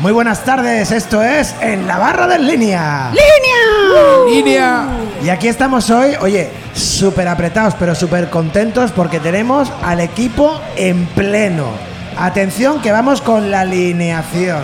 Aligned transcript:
Muy 0.00 0.12
buenas 0.12 0.46
tardes, 0.46 0.92
esto 0.92 1.22
es 1.22 1.54
En 1.60 1.86
la 1.86 1.98
Barra 1.98 2.26
del 2.26 2.46
Línea. 2.46 3.10
¡Línea! 3.10 4.24
¡Línea! 4.26 4.88
Y 5.22 5.28
aquí 5.28 5.46
estamos 5.46 5.90
hoy, 5.90 6.14
oye, 6.22 6.48
súper 6.72 7.28
apretados, 7.28 7.74
pero 7.78 7.94
súper 7.94 8.30
contentos 8.30 8.92
porque 8.92 9.20
tenemos 9.20 9.70
al 9.82 10.00
equipo 10.00 10.58
en 10.76 11.04
pleno. 11.08 11.66
Atención 12.18 12.80
que 12.80 12.92
vamos 12.92 13.20
con 13.20 13.50
la 13.50 13.60
alineación. 13.60 14.62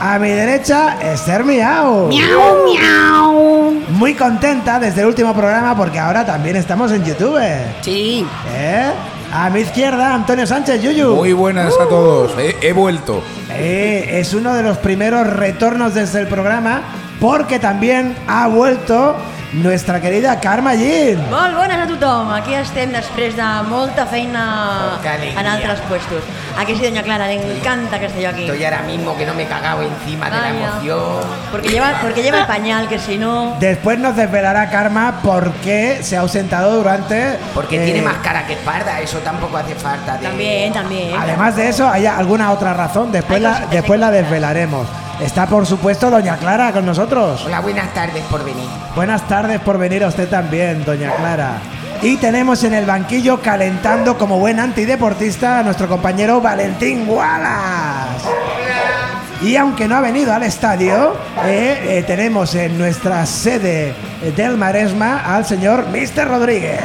A 0.00 0.18
mi 0.18 0.30
derecha, 0.30 0.96
Esther 1.00 1.44
Miau. 1.44 2.08
¡Miau, 2.08 2.64
miau! 2.64 3.72
Muy 3.90 4.14
contenta 4.14 4.80
desde 4.80 5.02
el 5.02 5.06
último 5.06 5.32
programa 5.32 5.76
porque 5.76 6.00
ahora 6.00 6.26
también 6.26 6.56
estamos 6.56 6.90
en 6.90 7.04
YouTube. 7.04 7.40
Sí. 7.82 8.26
¿Eh? 8.52 8.90
A 9.34 9.48
mi 9.48 9.60
izquierda, 9.60 10.14
Antonio 10.14 10.46
Sánchez 10.46 10.82
Yuyu. 10.82 11.14
Muy 11.14 11.32
buenas 11.32 11.72
a 11.80 11.88
todos. 11.88 12.32
He, 12.38 12.54
he 12.60 12.72
vuelto. 12.74 13.22
Eh, 13.48 14.20
es 14.20 14.34
uno 14.34 14.52
de 14.52 14.62
los 14.62 14.76
primeros 14.76 15.26
retornos 15.26 15.94
desde 15.94 16.20
el 16.20 16.26
programa 16.26 16.82
porque 17.18 17.58
también 17.58 18.14
ha 18.28 18.46
vuelto 18.48 19.16
nuestra 19.52 20.00
querida 20.00 20.40
Karma 20.40 20.74
Jean. 20.74 21.18
Molt 21.30 21.54
bones 21.56 21.78
a 21.78 21.86
tothom. 21.86 22.30
Aquí 22.32 22.54
estem 22.56 22.92
després 22.92 23.36
de 23.36 23.48
molta 23.68 24.06
feina 24.08 24.98
en 25.04 25.46
altres 25.46 25.80
puestos. 25.88 26.24
Aquí 26.56 26.74
sí, 26.76 26.84
doña 26.84 27.02
Clara, 27.02 27.26
le 27.26 27.36
encanta 27.36 27.98
que 27.98 28.06
esté 28.06 28.22
yo 28.22 28.30
aquí. 28.30 28.44
Estoy 28.44 28.64
ahora 28.64 28.82
mismo 28.82 29.16
que 29.16 29.26
no 29.26 29.34
me 29.34 29.44
he 29.44 29.46
cagado 29.46 29.82
encima 29.82 30.30
de 30.30 30.36
la 30.36 30.48
emoción. 30.50 31.20
Porque 31.50 31.68
lleva, 31.68 32.00
porque 32.00 32.22
lleva 32.22 32.40
el 32.40 32.46
pañal, 32.46 32.88
que 32.88 32.98
si 32.98 33.18
no... 33.18 33.56
Después 33.60 33.98
nos 33.98 34.16
desvelará 34.16 34.70
Karma 34.70 35.20
por 35.22 35.52
qué 35.62 36.00
se 36.02 36.16
ha 36.16 36.20
ausentado 36.20 36.76
durante. 36.76 37.38
Porque 37.54 37.82
eh, 37.82 37.84
tiene 37.84 38.02
más 38.02 38.16
cara 38.18 38.46
que 38.46 38.54
espalda, 38.54 39.00
eso 39.00 39.18
tampoco 39.22 39.56
hace 39.56 39.74
falta. 39.74 40.16
De... 40.18 40.26
También, 40.26 40.72
también. 40.72 41.14
Además 41.18 41.56
de 41.56 41.68
eso, 41.68 41.88
hay 41.88 42.06
alguna 42.06 42.52
otra 42.52 42.74
razón. 42.74 43.10
Después 43.12 43.40
la, 43.40 43.66
después 43.70 43.98
la 43.98 44.10
desvelaremos. 44.10 44.86
Está, 45.20 45.46
por 45.46 45.66
supuesto, 45.66 46.10
Doña 46.10 46.36
Clara 46.36 46.72
con 46.72 46.84
nosotros. 46.84 47.44
Hola, 47.46 47.60
buenas 47.60 47.92
tardes 47.94 48.24
por 48.24 48.44
venir. 48.44 48.68
Buenas 48.96 49.26
tardes 49.28 49.60
por 49.60 49.78
venir 49.78 50.02
a 50.04 50.08
usted 50.08 50.28
también, 50.28 50.84
Doña 50.84 51.12
Clara. 51.14 51.60
Y 52.02 52.16
tenemos 52.16 52.64
en 52.64 52.74
el 52.74 52.84
banquillo 52.84 53.40
calentando 53.40 54.18
como 54.18 54.38
buen 54.40 54.58
antideportista 54.58 55.60
a 55.60 55.62
nuestro 55.62 55.88
compañero 55.88 56.40
Valentín 56.40 57.08
Wallace. 57.08 58.28
Y 59.42 59.56
aunque 59.56 59.88
no 59.88 59.96
ha 59.96 60.00
venido 60.00 60.32
al 60.32 60.44
estadio, 60.44 61.16
eh, 61.44 61.98
eh, 61.98 62.04
tenemos 62.06 62.54
en 62.54 62.78
nuestra 62.78 63.26
sede 63.26 63.92
del 64.36 64.56
Maresma 64.56 65.22
al 65.34 65.44
señor 65.44 65.86
Mr. 65.88 66.28
Rodríguez. 66.28 66.80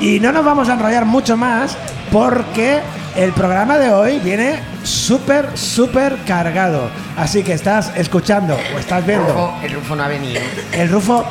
Y 0.00 0.18
no 0.18 0.32
nos 0.32 0.44
vamos 0.44 0.68
a 0.68 0.72
enrollar 0.72 1.04
mucho 1.04 1.36
más 1.36 1.76
porque 2.10 2.80
el 3.16 3.32
programa 3.32 3.78
de 3.78 3.90
hoy 3.90 4.18
viene 4.18 4.58
súper, 4.82 5.56
súper 5.56 6.16
cargado. 6.26 6.90
Así 7.16 7.42
que 7.42 7.52
estás 7.52 7.92
escuchando 7.96 8.58
o 8.74 8.78
estás 8.78 9.06
viendo 9.06 9.28
Rufo, 9.28 9.54
el 9.62 9.72
Rufo 9.72 9.96
no 9.96 10.02
ha 10.02 10.08
venido. 10.08 10.40
el 10.72 10.88
Rufo, 10.88 11.24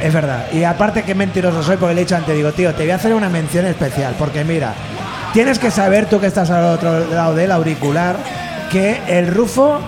es 0.00 0.12
verdad. 0.12 0.46
Y 0.52 0.64
aparte 0.64 1.02
que 1.02 1.14
mentiroso 1.14 1.62
soy 1.62 1.76
porque 1.76 1.94
le 1.94 2.00
he 2.00 2.04
dicho 2.04 2.16
antes, 2.16 2.34
digo, 2.34 2.52
tío, 2.52 2.74
te 2.74 2.82
voy 2.82 2.90
a 2.90 2.96
hacer 2.96 3.14
una 3.14 3.28
mención 3.28 3.64
especial. 3.66 4.14
Porque 4.18 4.44
mira, 4.44 4.74
tienes 5.32 5.58
que 5.58 5.70
saber 5.70 6.06
tú 6.06 6.20
que 6.20 6.26
estás 6.26 6.50
al 6.50 6.64
otro 6.64 7.06
lado 7.10 7.34
del 7.34 7.52
auricular, 7.52 8.16
que 8.74 9.00
el 9.06 9.32
Rufo, 9.32 9.78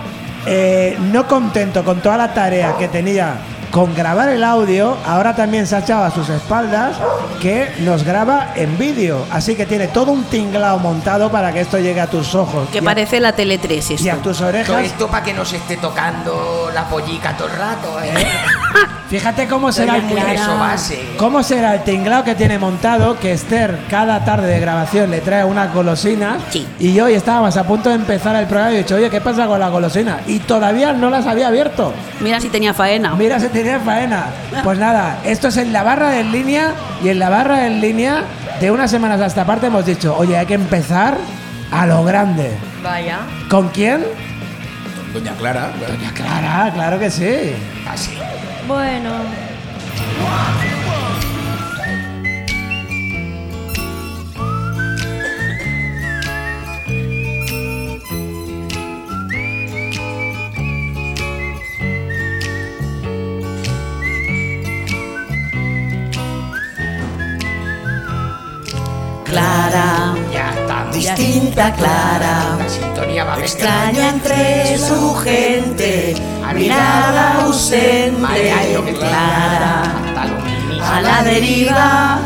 eh, 0.45 0.97
no 1.11 1.27
contento 1.27 1.83
con 1.83 1.99
toda 1.99 2.15
la 2.15 2.33
tarea 2.33 2.75
que 2.79 2.87
tenía 2.87 3.33
con 3.69 3.93
grabar 3.93 4.29
el 4.29 4.45
audio, 4.45 4.95
ahora 5.05 5.35
también 5.35 5.67
se 5.67 5.75
ha 5.75 5.79
echado 5.79 6.05
a 6.05 6.09
sus 6.11 6.29
espaldas 6.29 6.95
que 7.41 7.67
nos 7.79 8.05
graba 8.05 8.53
en 8.55 8.77
vídeo. 8.77 9.25
Así 9.29 9.55
que 9.55 9.65
tiene 9.65 9.89
todo 9.89 10.13
un 10.13 10.23
tinglao 10.23 10.79
montado 10.79 11.29
para 11.29 11.51
que 11.51 11.59
esto 11.59 11.77
llegue 11.77 11.99
a 11.99 12.07
tus 12.07 12.33
ojos. 12.33 12.69
Que 12.69 12.79
a- 12.79 12.81
parece 12.81 13.19
la 13.19 13.33
Tele 13.33 13.57
3 13.57 13.91
y 13.99 14.07
a 14.09 14.15
tus 14.21 14.37
Todo 14.37 14.47
orejas. 14.47 14.83
esto 14.85 15.07
para 15.09 15.21
que 15.25 15.33
no 15.33 15.43
se 15.43 15.57
esté 15.57 15.75
tocando 15.75 16.71
la 16.73 16.85
pollica 16.85 17.35
todo 17.35 17.49
el 17.49 17.57
rato, 17.57 17.99
¿eh? 18.01 18.13
Fíjate 19.09 19.47
cómo 19.47 19.71
será 19.71 19.95
el 19.95 20.05
eso 20.05 20.57
base. 20.57 21.13
¿Cómo 21.17 21.41
será 21.41 21.75
el 21.75 21.83
tinglao 21.83 22.25
que 22.25 22.35
tiene 22.35 22.59
montado? 22.59 23.17
Que 23.17 23.31
Esther 23.31 23.79
cada 23.89 24.25
tarde 24.25 24.47
de 24.47 24.59
grabación 24.59 25.09
le 25.11 25.21
trae 25.21 25.45
unas 25.45 25.73
golosinas. 25.73 26.39
Sí. 26.49 26.67
Y 26.79 26.99
hoy 26.99 27.13
estábamos 27.13 27.55
a 27.55 27.63
punto 27.63 27.87
de 27.87 27.95
empezar 27.95 28.35
el 28.35 28.47
programa 28.47 28.73
y 28.73 28.75
he 28.75 28.77
dicho, 28.79 28.95
oye, 28.95 29.09
¿qué 29.09 29.21
pasa 29.21 29.47
con 29.47 29.61
la 29.61 29.69
golosina? 29.69 30.19
Y 30.27 30.39
todavía 30.39 30.91
no 30.91 31.09
las 31.09 31.25
había 31.25 31.47
abierto. 31.47 31.93
Mira 32.19 32.41
si 32.41 32.49
tenía 32.49 32.73
faena. 32.73 33.15
Mira, 33.15 33.39
se 33.39 33.47
tenía 33.47 33.79
faena. 33.79 34.25
Pues 34.63 34.77
nada, 34.77 35.19
esto 35.23 35.47
es 35.47 35.57
en 35.57 35.71
la 35.71 35.83
barra 35.83 36.09
de 36.09 36.19
en 36.19 36.31
línea. 36.33 36.73
Y 37.01 37.07
en 37.09 37.19
la 37.19 37.29
barra 37.29 37.59
de 37.59 37.67
en 37.67 37.79
línea, 37.79 38.23
de 38.59 38.71
unas 38.71 38.91
semanas 38.91 39.21
a 39.21 39.27
esta 39.27 39.45
parte, 39.45 39.67
hemos 39.67 39.85
dicho, 39.85 40.15
oye, 40.17 40.37
hay 40.37 40.45
que 40.45 40.55
empezar 40.55 41.17
a 41.71 41.85
lo 41.85 42.03
grande. 42.03 42.51
Vaya. 42.83 43.19
¿Con 43.49 43.69
quién? 43.69 44.03
Doña 45.13 45.33
Clara. 45.33 45.71
Doña 45.79 46.11
Clara, 46.13 46.71
claro 46.73 46.99
que 46.99 47.09
sí. 47.09 47.53
Así. 47.89 48.11
Bueno. 48.67 49.11
Clara, 69.25 70.15
Ya 70.31 70.49
está. 70.51 70.85
distinta 70.91 71.73
Clara. 71.73 72.57
La 72.57 72.69
sintonía 72.69 73.23
va. 73.25 73.39
Extraña 73.39 74.09
entre 74.09 74.77
su 74.77 75.15
gente, 75.15 76.15
mirada 76.53 77.41
ausente. 77.43 78.53
Clara. 78.93 79.83
A 80.89 81.01
la 81.01 81.21
deriva, 81.23 82.19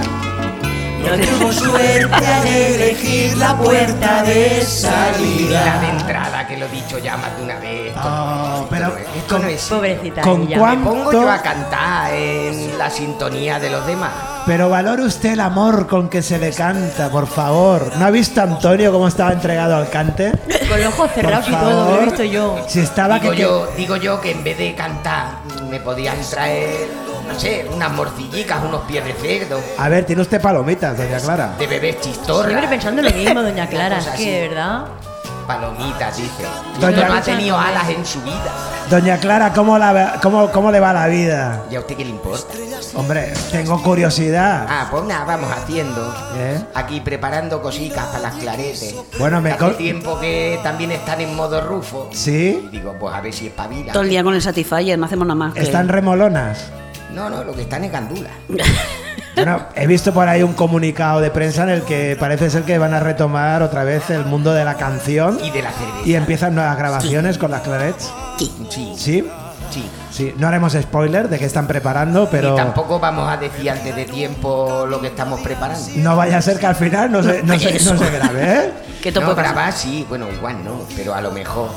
no 0.99 1.17
tuvo 1.25 1.51
suerte 1.51 2.27
al 2.27 2.45
elegir 2.47 3.35
la 3.37 3.57
puerta 3.57 4.21
de 4.23 4.33
Y 4.33 4.49
la 4.49 4.55
de 4.59 4.65
salida. 4.65 5.89
entrada, 5.89 6.47
que 6.47 6.57
lo 6.57 6.65
he 6.65 6.69
dicho 6.69 6.97
ya 6.99 7.17
más 7.17 7.35
de 7.37 7.43
una 7.43 7.55
vez. 7.59 7.93
Oh, 7.97 8.67
pero 8.69 8.87
esto 8.97 8.99
no- 8.99 9.17
esto 9.17 9.39
no 9.39 9.47
es. 9.47 9.63
Pobrecita 9.63 10.21
¿Con 10.21 10.43
ella. 10.43 10.57
cuán- 10.59 10.79
Me 10.79 10.85
pongo 10.85 11.03
¿Cuánto? 11.05 11.21
yo 11.23 11.31
a 11.31 11.37
cantar 11.41 12.13
en 12.13 12.77
la 12.77 12.89
sintonía 12.89 13.59
de 13.59 13.69
los 13.71 13.85
demás. 13.87 14.11
Pero 14.45 14.69
valore 14.69 15.03
usted 15.03 15.33
el 15.33 15.39
amor 15.39 15.87
con 15.87 16.09
que 16.09 16.21
se 16.21 16.37
le 16.39 16.51
canta, 16.51 17.09
por 17.09 17.27
favor. 17.27 17.91
¿No 17.97 18.05
ha 18.05 18.11
visto 18.11 18.41
a 18.41 18.43
Antonio 18.43 18.91
cómo 18.91 19.07
estaba 19.07 19.31
entregado 19.33 19.75
al 19.75 19.89
cante? 19.89 20.31
Con 20.67 20.79
los 20.79 20.87
ojos 20.93 21.11
cerrados 21.13 21.47
y 21.47 21.51
todo, 21.51 21.91
lo 21.95 22.01
he 22.01 22.05
visto 22.05 22.23
yo. 22.23 22.65
Si 22.67 22.79
estaba 22.79 23.19
Digo 23.19 23.31
que, 23.31 23.37
que- 23.37 23.41
yo, 23.43 23.67
digo 23.77 23.95
yo 23.97 24.19
que 24.21 24.31
en 24.31 24.43
vez 24.43 24.57
de 24.57 24.73
cantar 24.75 25.37
me 25.69 25.79
podían 25.79 26.17
traer, 26.29 26.87
no 27.27 27.39
sé, 27.39 27.65
unas 27.73 27.91
morcillicas, 27.91 28.63
unos 28.63 28.81
pies 28.81 29.05
de 29.05 29.13
cerdo, 29.13 29.59
A 29.77 29.89
ver, 29.89 30.05
tiene 30.05 30.21
usted 30.23 30.41
palomitas, 30.41 30.97
doña 30.97 31.19
Clara. 31.19 31.53
de 31.57 31.67
bebés 31.67 32.01
chistorra. 32.01 32.47
Siempre 32.49 32.67
pensando 32.67 33.01
lo 33.03 33.11
mismo, 33.11 33.41
doña 33.41 33.67
Clara. 33.67 33.99
Es 33.99 34.07
que, 34.07 34.47
verdad. 34.49 34.85
Palomitas, 35.55 36.17
dice. 36.17 36.43
Doña- 36.79 37.07
no 37.07 37.13
ha 37.15 37.21
tenido 37.21 37.57
alas 37.57 37.89
en 37.89 38.05
su 38.05 38.21
vida. 38.21 38.51
Doña 38.89 39.17
Clara, 39.17 39.53
¿cómo, 39.53 39.77
la, 39.77 40.19
cómo, 40.21 40.49
¿cómo 40.51 40.71
le 40.71 40.79
va 40.79 40.91
la 40.93 41.07
vida? 41.07 41.63
¿Y 41.71 41.75
a 41.75 41.79
usted 41.79 41.95
qué 41.97 42.03
le 42.05 42.11
importa? 42.11 42.53
Hombre, 42.95 43.33
tengo 43.51 43.81
curiosidad. 43.81 44.65
Ah, 44.69 44.87
pues 44.91 45.03
nada, 45.05 45.23
vamos 45.25 45.49
haciendo. 45.51 46.13
¿Eh? 46.35 46.59
Aquí 46.73 46.99
preparando 47.01 47.61
cositas 47.61 48.05
para 48.07 48.19
las 48.19 48.35
claretes. 48.35 48.95
Bueno, 49.17 49.39
me 49.41 49.51
Hace 49.51 49.71
tiempo 49.71 50.19
que 50.19 50.59
también 50.63 50.91
están 50.91 51.21
en 51.21 51.35
modo 51.35 51.61
rufo. 51.61 52.09
¿Sí? 52.11 52.67
Y 52.71 52.77
digo, 52.77 52.95
pues 52.99 53.13
a 53.15 53.21
ver 53.21 53.33
si 53.33 53.47
espabila. 53.47 53.93
Todo 53.93 54.03
el 54.03 54.09
día 54.09 54.23
con 54.23 54.33
el 54.33 54.41
Satisfyer, 54.41 54.97
no 54.99 55.05
hacemos 55.05 55.25
nada 55.27 55.35
más. 55.37 55.53
que- 55.53 55.61
¿Están 55.61 55.87
remolonas? 55.87 56.65
No, 57.13 57.29
no, 57.29 57.43
lo 57.43 57.53
que 57.53 57.61
están 57.63 57.83
es 57.83 57.91
gandula. 57.91 58.29
Bueno, 59.35 59.63
he 59.75 59.87
visto 59.87 60.13
por 60.13 60.27
ahí 60.27 60.43
un 60.43 60.53
comunicado 60.53 61.21
de 61.21 61.31
prensa 61.31 61.63
en 61.63 61.69
el 61.69 61.83
que 61.83 62.17
parece 62.19 62.49
ser 62.49 62.63
que 62.63 62.77
van 62.77 62.93
a 62.93 62.99
retomar 62.99 63.63
otra 63.63 63.83
vez 63.83 64.09
el 64.09 64.25
mundo 64.25 64.53
de 64.53 64.65
la 64.65 64.75
canción 64.75 65.39
Y 65.41 65.49
de 65.51 65.61
la 65.61 65.71
cerveza. 65.71 66.01
y 66.05 66.15
empiezan 66.15 66.53
nuevas 66.55 66.77
grabaciones 66.77 67.37
con 67.37 67.49
las 67.51 67.61
clarets. 67.61 68.11
Sí. 68.37 68.51
Sí, 68.69 68.93
¿Sí? 68.97 69.29
sí. 69.71 69.89
Sí, 70.11 70.35
no 70.37 70.47
haremos 70.49 70.73
spoiler 70.73 71.29
de 71.29 71.39
qué 71.39 71.45
están 71.45 71.65
preparando, 71.67 72.27
pero 72.29 72.53
Y 72.53 72.57
tampoco 72.57 72.99
vamos 72.99 73.31
a 73.31 73.37
decir 73.37 73.69
antes 73.71 73.95
de 73.95 74.03
tiempo 74.03 74.85
lo 74.87 74.99
que 74.99 75.07
estamos 75.07 75.39
preparando. 75.39 75.87
no 75.95 76.17
vaya 76.17 76.37
a 76.37 76.41
ser 76.41 76.59
que 76.59 76.65
al 76.65 76.75
final 76.75 77.09
no 77.09 77.23
se, 77.23 77.41
no 77.43 77.57
se, 77.57 77.71
no 77.85 77.97
se 77.97 78.09
grabe, 78.11 78.43
¿eh? 78.43 78.71
Que 79.01 79.13
todo 79.13 79.27
no, 79.27 79.35
grabar 79.35 79.71
sí, 79.71 80.05
bueno, 80.09 80.27
igual 80.29 80.63
no, 80.65 80.81
pero 80.97 81.15
a 81.15 81.21
lo 81.21 81.31
mejor. 81.31 81.69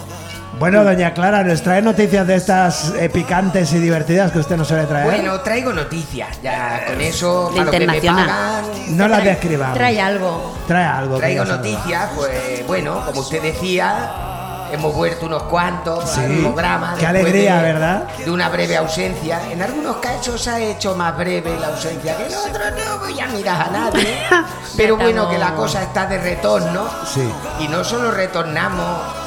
Bueno, 0.58 0.84
doña 0.84 1.12
Clara, 1.12 1.42
¿nos 1.42 1.62
trae 1.62 1.82
noticias 1.82 2.26
de 2.26 2.36
estas 2.36 2.92
eh, 2.98 3.10
picantes 3.10 3.72
y 3.72 3.78
divertidas 3.80 4.30
que 4.32 4.38
usted 4.38 4.56
nos 4.56 4.68
suele 4.68 4.84
traer? 4.86 5.04
Bueno, 5.04 5.40
traigo 5.40 5.72
noticias, 5.72 6.40
ya 6.42 6.84
con 6.86 7.00
eso, 7.00 7.50
para 7.52 7.64
lo 7.64 7.70
que 7.72 7.86
me 7.86 8.00
pagan, 8.00 8.64
no 8.90 9.08
las 9.08 9.24
describamos. 9.24 9.76
Trae 9.76 10.00
algo. 10.00 10.54
Trae 10.66 10.84
algo. 10.84 11.18
traigo 11.18 11.44
noticias, 11.44 12.08
pues 12.16 12.66
bueno, 12.68 13.02
como 13.04 13.20
usted 13.20 13.42
decía, 13.42 14.68
hemos 14.72 14.94
vuelto 14.94 15.26
unos 15.26 15.42
cuantos 15.44 16.08
Sí, 16.08 16.20
al 16.20 16.32
programa. 16.38 16.94
qué 16.98 17.06
alegría, 17.06 17.56
de- 17.56 17.72
¿verdad? 17.72 18.04
De 18.24 18.30
una 18.30 18.48
breve 18.48 18.76
ausencia. 18.76 19.40
En 19.50 19.60
algunos 19.60 19.96
casos 19.96 20.40
se 20.40 20.50
ha 20.50 20.60
hecho 20.60 20.94
más 20.94 21.16
breve 21.16 21.58
la 21.60 21.66
ausencia 21.68 22.16
que 22.16 22.26
en 22.26 22.34
otros, 22.34 22.72
no 22.86 22.98
voy 23.00 23.20
a 23.20 23.26
mirar 23.26 23.68
a 23.68 23.70
nadie. 23.72 24.16
Pero 24.76 24.96
bueno, 24.96 25.28
que 25.28 25.36
la 25.38 25.54
cosa 25.54 25.82
está 25.82 26.06
de 26.06 26.18
retorno. 26.18 26.88
Sí. 27.12 27.28
Y 27.60 27.68
no 27.68 27.84
solo 27.84 28.10
retornamos 28.12 29.23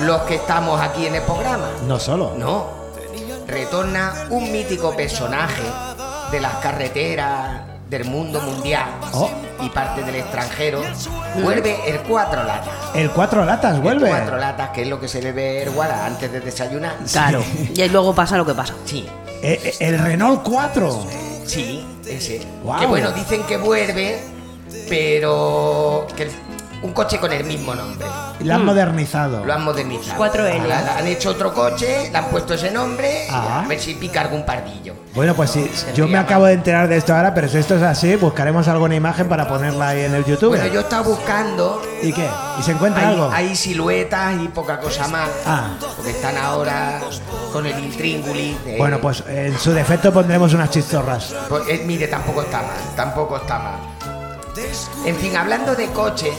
los 0.00 0.22
que 0.22 0.36
estamos 0.36 0.80
aquí 0.80 1.06
en 1.06 1.14
el 1.16 1.22
programa. 1.22 1.68
No 1.86 1.98
solo. 1.98 2.34
No. 2.36 2.66
Retorna 3.46 4.26
un 4.30 4.50
mítico 4.52 4.94
personaje 4.94 5.62
de 6.30 6.40
las 6.40 6.54
carreteras 6.56 7.62
del 7.88 8.04
mundo 8.04 8.40
mundial 8.42 8.86
Oh. 9.14 9.30
y 9.62 9.70
parte 9.70 10.02
del 10.02 10.16
extranjero. 10.16 10.82
Vuelve 11.42 11.88
el 11.88 12.00
cuatro 12.00 12.44
latas. 12.44 12.74
El 12.94 13.10
cuatro 13.10 13.44
latas 13.46 13.80
vuelve. 13.80 14.10
El 14.10 14.14
cuatro 14.16 14.36
latas, 14.36 14.70
que 14.70 14.82
es 14.82 14.88
lo 14.88 15.00
que 15.00 15.08
se 15.08 15.20
bebe 15.22 15.62
el 15.62 15.70
antes 15.80 16.30
de 16.30 16.40
desayunar. 16.40 16.96
Claro. 17.10 17.42
Y 17.74 17.88
luego 17.88 18.14
pasa 18.14 18.36
lo 18.36 18.44
que 18.44 18.54
pasa. 18.54 18.74
Sí, 18.84 19.08
Eh, 19.42 19.58
eh, 19.64 19.74
el 19.80 19.98
Renault 19.98 20.42
4. 20.42 21.06
sí, 21.46 21.82
ese. 22.06 22.42
Guau. 22.62 22.80
Que 22.80 22.86
bueno, 22.86 23.12
dicen 23.12 23.42
que 23.44 23.56
vuelve, 23.56 24.20
pero 24.88 26.06
que 26.16 26.24
el- 26.24 26.32
un 26.82 26.92
coche 26.92 27.18
con 27.18 27.32
el 27.32 27.44
mismo 27.44 27.74
nombre. 27.74 28.06
Lo 28.40 28.54
han 28.54 28.64
modernizado. 28.64 29.44
Lo 29.44 29.52
han 29.52 29.64
modernizado. 29.64 30.16
4L. 30.16 30.60
Ahora 30.60 30.82
le 30.82 30.90
han 30.90 31.06
hecho 31.08 31.30
otro 31.30 31.52
coche, 31.52 32.08
le 32.10 32.16
han 32.16 32.26
puesto 32.26 32.54
ese 32.54 32.70
nombre 32.70 33.26
y 33.26 33.30
Ah. 33.32 33.62
a 33.64 33.68
ver 33.68 33.80
si 33.80 33.94
pica 33.94 34.20
algún 34.20 34.44
pardillo. 34.46 34.94
Bueno, 35.14 35.34
pues 35.34 35.50
sí, 35.50 35.68
yo 35.96 36.06
me 36.06 36.16
acabo 36.18 36.44
de 36.46 36.52
enterar 36.52 36.86
de 36.88 36.96
esto 36.96 37.12
ahora, 37.14 37.34
pero 37.34 37.48
si 37.48 37.58
esto 37.58 37.74
es 37.74 37.82
así, 37.82 38.14
buscaremos 38.14 38.68
alguna 38.68 38.94
imagen 38.94 39.28
para 39.28 39.48
ponerla 39.48 39.88
ahí 39.88 40.04
en 40.04 40.14
el 40.14 40.24
YouTube. 40.24 40.50
Bueno, 40.50 40.66
yo 40.66 40.80
estaba 40.80 41.02
buscando. 41.02 41.82
¿Y 42.02 42.12
qué? 42.12 42.28
¿Y 42.58 42.62
se 42.62 42.70
encuentra 42.72 43.02
Hay, 43.08 43.14
algo? 43.14 43.30
hay 43.32 43.56
siluetas 43.56 44.34
y 44.40 44.46
poca 44.48 44.78
cosa 44.78 45.08
más. 45.08 45.28
Ah. 45.44 45.70
Porque 45.96 46.12
están 46.12 46.36
ahora 46.36 47.00
con 47.52 47.66
el 47.66 47.76
intríngulis. 47.82 48.64
de- 48.64 48.76
Bueno, 48.78 49.00
pues 49.00 49.24
en 49.26 49.58
su 49.58 49.72
defecto 49.72 50.12
pondremos 50.12 50.54
unas 50.54 50.70
chistorras. 50.70 51.34
Pues, 51.48 51.62
eh, 51.68 51.82
mire, 51.84 52.06
tampoco 52.06 52.42
está 52.42 52.58
mal, 52.58 52.76
tampoco 52.94 53.36
está 53.38 53.58
mal. 53.58 54.17
En 55.04 55.16
fin, 55.16 55.36
hablando 55.36 55.74
de 55.74 55.86
coches 55.88 56.34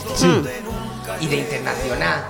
y 1.19 1.27
de 1.27 1.35
internacional 1.37 2.23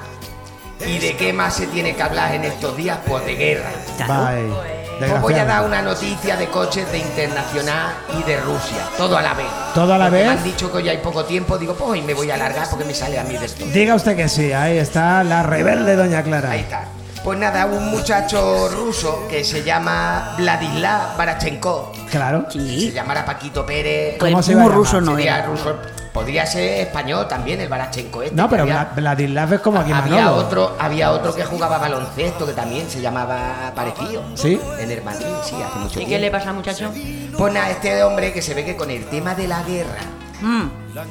y 0.85 0.97
de 0.99 1.15
qué 1.15 1.33
más 1.33 1.55
se 1.55 1.67
tiene 1.67 1.95
que 1.95 2.01
hablar 2.01 2.33
en 2.33 2.45
estos 2.45 2.75
días, 2.77 2.99
pues 3.05 3.25
de 3.25 3.35
guerra. 3.35 3.69
Claro. 3.97 4.37
Bye. 4.37 4.79
Os 5.13 5.21
voy 5.21 5.33
a 5.35 5.45
dar 5.45 5.63
una 5.63 5.81
noticia 5.81 6.35
de 6.35 6.47
coches 6.47 6.91
de 6.91 6.97
internacional 6.97 7.93
y 8.19 8.23
de 8.23 8.37
Rusia, 8.41 8.83
todo 8.97 9.17
a 9.17 9.21
la 9.21 9.33
vez. 9.33 9.47
¿Todo 9.73 9.93
a 9.93 9.97
la 9.97 10.05
Porque 10.05 10.23
vez? 10.23 10.27
Me 10.27 10.37
han 10.37 10.43
dicho 10.43 10.69
que 10.69 10.77
hoy 10.79 10.89
hay 10.89 10.97
poco 10.97 11.23
tiempo, 11.23 11.57
digo, 11.57 11.73
pues 11.73 11.91
hoy 11.91 12.01
me 12.01 12.13
voy 12.13 12.29
a 12.31 12.33
alargar 12.35 12.69
porque 12.69 12.83
me 12.83 12.93
sale 12.93 13.17
a 13.17 13.23
mí 13.23 13.37
de 13.37 13.45
esto. 13.45 13.65
Diga 13.67 13.95
usted 13.95 14.17
que 14.17 14.27
sí, 14.27 14.51
ahí 14.51 14.77
está 14.77 15.23
la 15.23 15.43
rebelde 15.43 15.95
Doña 15.95 16.21
Clara. 16.21 16.51
Ahí 16.51 16.61
está. 16.61 16.83
Pues 17.23 17.37
nada, 17.37 17.65
un 17.65 17.91
muchacho 17.91 18.69
ruso 18.69 19.27
que 19.29 19.43
se 19.43 19.61
llama 19.63 20.35
Vladislav 20.37 21.17
Barachenko. 21.17 21.91
Claro. 22.09 22.45
Se 22.49 22.59
Sí. 22.59 22.91
llamará 22.91 23.25
Paquito 23.25 23.65
Pérez. 23.65 24.15
Pues 24.17 24.31
¿Cómo 24.31 24.41
se 24.41 24.51
iba 24.53 24.61
a 24.61 24.63
muy 24.63 24.71
llamar? 24.71 24.85
ruso 24.85 25.01
no 25.01 25.15
Sería 25.15 25.37
era. 25.39 25.45
ruso. 25.47 25.75
Podría 26.13 26.45
ser 26.45 26.79
español 26.87 27.27
también, 27.27 27.59
el 27.61 27.67
Barachenko 27.69 28.23
este. 28.23 28.35
No, 28.35 28.49
pero 28.49 28.63
había, 28.63 28.91
Vladislav 28.95 29.53
es 29.53 29.59
como 29.61 29.79
aquí 29.79 29.91
había 29.91 30.15
Manolo. 30.15 30.35
otro, 30.37 30.75
había 30.79 31.11
otro 31.11 31.35
que 31.35 31.43
jugaba 31.43 31.77
baloncesto 31.77 32.45
que 32.47 32.53
también 32.53 32.89
se 32.89 32.99
llamaba 33.01 33.71
parecido. 33.75 34.23
¿Sí? 34.35 34.59
En 34.79 34.89
el 34.89 35.03
Madrid, 35.03 35.27
sí, 35.43 35.55
hace 35.61 35.77
mucho 35.77 35.85
¿Y 35.99 36.05
tiempo. 36.05 36.09
qué 36.09 36.19
le 36.19 36.31
pasa 36.31 36.51
muchacho? 36.53 36.91
Pues 37.37 37.53
nada, 37.53 37.69
este 37.69 38.01
hombre 38.03 38.33
que 38.33 38.41
se 38.41 38.53
ve 38.55 38.65
que 38.65 38.75
con 38.75 38.89
el 38.89 39.05
tema 39.05 39.35
de 39.35 39.47
la 39.47 39.61
guerra, 39.63 39.99
Mm. 40.41 40.67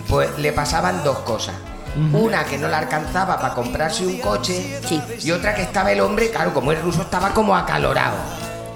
pues 0.08 0.36
le 0.38 0.52
pasaban 0.52 1.04
dos 1.04 1.18
cosas. 1.20 1.54
Una 2.12 2.44
que 2.44 2.58
no 2.58 2.68
le 2.68 2.76
alcanzaba 2.76 3.36
para 3.38 3.54
comprarse 3.54 4.06
un 4.06 4.18
coche 4.18 4.80
Sí. 4.86 5.00
y 5.24 5.30
otra 5.32 5.54
que 5.54 5.62
estaba 5.62 5.90
el 5.92 6.00
hombre, 6.00 6.30
claro, 6.30 6.52
como 6.54 6.70
el 6.72 6.80
ruso 6.80 7.02
estaba 7.02 7.30
como 7.34 7.54
acalorado. 7.56 8.16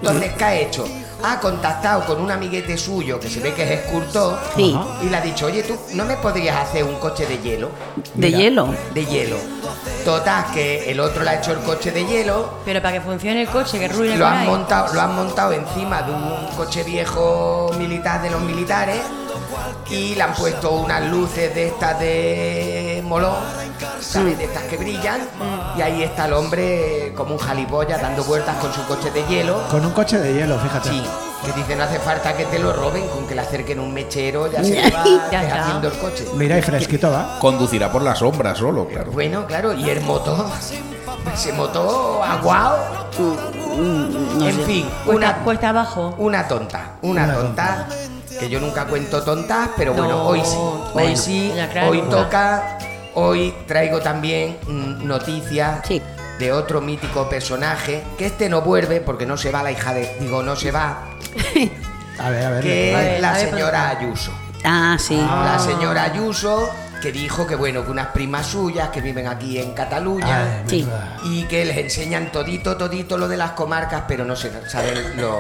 Entonces, 0.01 0.33
¿qué 0.37 0.45
ha 0.45 0.55
hecho? 0.57 0.85
Ha 1.25 1.39
contactado 1.39 2.05
con 2.05 2.21
un 2.21 2.33
amiguete 2.33 2.77
suyo 2.77 3.21
que 3.21 3.29
se 3.31 3.39
ve 3.39 3.55
que 3.55 3.63
es 3.63 3.81
escultor 3.83 4.37
Sí. 4.57 4.77
y 5.03 5.09
le 5.09 5.17
ha 5.17 5.21
dicho, 5.21 5.47
oye, 5.47 5.63
tú 5.63 5.77
no 5.95 6.05
me 6.05 6.17
podrías 6.17 6.57
hacer 6.57 6.83
un 6.83 6.97
coche 6.97 7.25
de 7.27 7.39
hielo, 7.39 7.71
De 8.15 8.27
Mira. 8.27 8.39
hielo. 8.39 8.75
de 8.93 9.07
hielo. 9.07 9.37
Total, 10.05 10.47
que 10.53 10.91
el 10.91 10.99
otro 10.99 11.23
le 11.23 11.31
ha 11.31 11.35
hecho 11.35 11.53
el 11.53 11.59
coche 11.61 11.93
de 11.93 12.05
hielo 12.05 12.55
Pero 12.65 12.83
para 12.83 12.95
que 12.95 13.01
funcione 13.01 13.43
el 13.43 13.49
coche, 13.49 13.79
que 13.79 13.87
ruine 13.87 14.17
lo 14.17 14.25
por 14.25 14.33
han 14.35 14.41
ahí. 14.41 14.47
montado, 14.49 14.93
lo 14.95 15.01
han 15.01 15.15
montado 15.15 15.53
encima 15.53 16.03
de 16.03 16.11
un 16.13 16.47
coche 16.57 16.83
viejo 16.83 17.71
militar 17.79 18.21
de 18.21 18.31
los 18.31 18.41
militares 18.41 18.97
y 19.91 20.15
le 20.15 20.23
han 20.23 20.35
puesto 20.35 20.73
unas 20.73 21.03
luces 21.11 21.55
de 21.55 21.69
estas 21.69 21.99
de 22.01 23.03
molón, 23.07 23.35
¿sabes? 24.01 24.39
De 24.39 24.45
estas 24.45 24.63
que 24.65 24.77
brillan 24.77 25.21
y 25.77 25.83
ahí 25.83 26.03
está 26.03 26.27
el 26.27 26.33
hombre 26.35 27.13
como 27.17 27.35
un 27.35 27.39
jalipollas 27.39 28.01
dando 28.01 28.25
vueltas 28.25 28.57
con 28.57 28.73
su 28.73 28.85
coche 28.87 29.11
de 29.11 29.25
hielo. 29.27 29.63
Con 29.71 29.85
un 29.85 29.93
coche 29.93 30.19
de 30.19 30.35
hielo, 30.35 30.59
fíjate. 30.59 30.89
Sí, 30.91 31.03
que 31.45 31.53
dice 31.53 31.75
no 31.77 31.85
hace 31.85 31.99
falta 31.99 32.37
que 32.37 32.45
te 32.47 32.59
lo 32.59 32.73
roben, 32.73 33.07
con 33.09 33.27
que 33.27 33.35
le 33.35 33.41
acerquen 33.41 33.81
un 33.81 33.93
mechero 33.93 34.51
ya 34.51 34.63
se 34.65 34.91
va 34.91 35.03
haciendo 35.03 35.89
el 35.89 35.99
coche. 35.99 36.27
Mira, 36.35 36.59
y 36.59 36.63
fresquito 36.63 37.11
va. 37.11 37.39
Conducirá 37.41 37.91
por 37.91 38.03
la 38.03 38.15
sombra 38.15 38.55
solo, 38.55 38.87
claro. 38.87 39.11
Bueno, 39.13 39.47
claro, 39.47 39.73
y 39.73 39.91
el 39.91 40.01
motor, 40.03 40.47
ese 41.35 41.53
motor 41.53 42.23
aguado, 42.25 42.79
No 43.77 44.47
en 44.47 44.55
sé. 44.57 44.63
fin, 44.65 44.87
Cuesta, 45.05 45.11
una, 45.33 45.45
cuesta 45.45 45.69
abajo. 45.71 46.15
Una 46.19 46.47
tonta, 46.47 46.93
una, 47.03 47.25
Una 47.25 47.35
tonta, 47.35 47.87
que 48.43 48.49
yo 48.51 48.59
nunca 48.59 48.87
cuento 48.87 49.23
tontas, 49.23 49.69
pero 49.77 49.95
bueno, 49.95 50.09
No, 50.17 50.27
hoy 50.27 50.43
sí, 50.45 50.57
hoy 50.95 51.17
sí, 51.17 51.53
hoy 51.89 52.03
toca, 52.11 52.77
hoy 53.15 53.55
traigo 53.69 54.01
también 54.01 54.59
mm, 54.67 55.07
noticias 55.07 55.87
Sí. 55.87 56.03
de 56.41 56.51
otro 56.53 56.81
mítico 56.81 57.29
personaje, 57.29 58.03
que 58.19 58.27
este 58.27 58.49
no 58.49 58.63
vuelve 58.63 59.01
porque 59.01 59.27
no 59.27 59.37
se 59.37 59.53
va 59.53 59.63
la 59.63 59.71
hija 59.71 59.95
de, 59.95 60.17
digo, 60.19 60.43
no 60.43 60.57
se 60.57 60.73
va, 60.73 61.05
A 62.19 62.31
ver, 62.31 62.45
a 62.47 62.51
ver. 62.51 62.63
que 62.65 62.95
A 62.95 62.99
ver, 62.99 63.15
es 63.15 63.21
la 63.21 63.33
ver, 63.33 63.51
señora 63.51 63.89
Ayuso. 63.91 64.33
Ah, 64.65 64.97
sí. 64.99 65.17
La 65.17 65.59
señora 65.61 66.03
Ayuso, 66.03 66.69
que 67.01 67.13
dijo 67.13 67.47
que 67.47 67.55
bueno, 67.55 67.85
que 67.85 67.93
unas 67.93 68.09
primas 68.09 68.47
suyas 68.49 68.89
que 68.89 69.01
viven 69.01 69.29
aquí 69.29 69.59
en 69.61 69.73
Cataluña, 69.73 70.63
Sí. 70.67 70.83
verdad. 70.83 71.17
y 71.25 71.45
que 71.45 71.65
les 71.65 71.77
enseñan 71.77 72.33
todito, 72.33 72.77
todito 72.77 73.17
lo 73.19 73.29
de 73.29 73.37
las 73.37 73.53
comarcas, 73.53 74.03
pero 74.09 74.25
no 74.25 74.35
se 74.35 74.51
saben 74.69 75.17
los, 75.17 75.37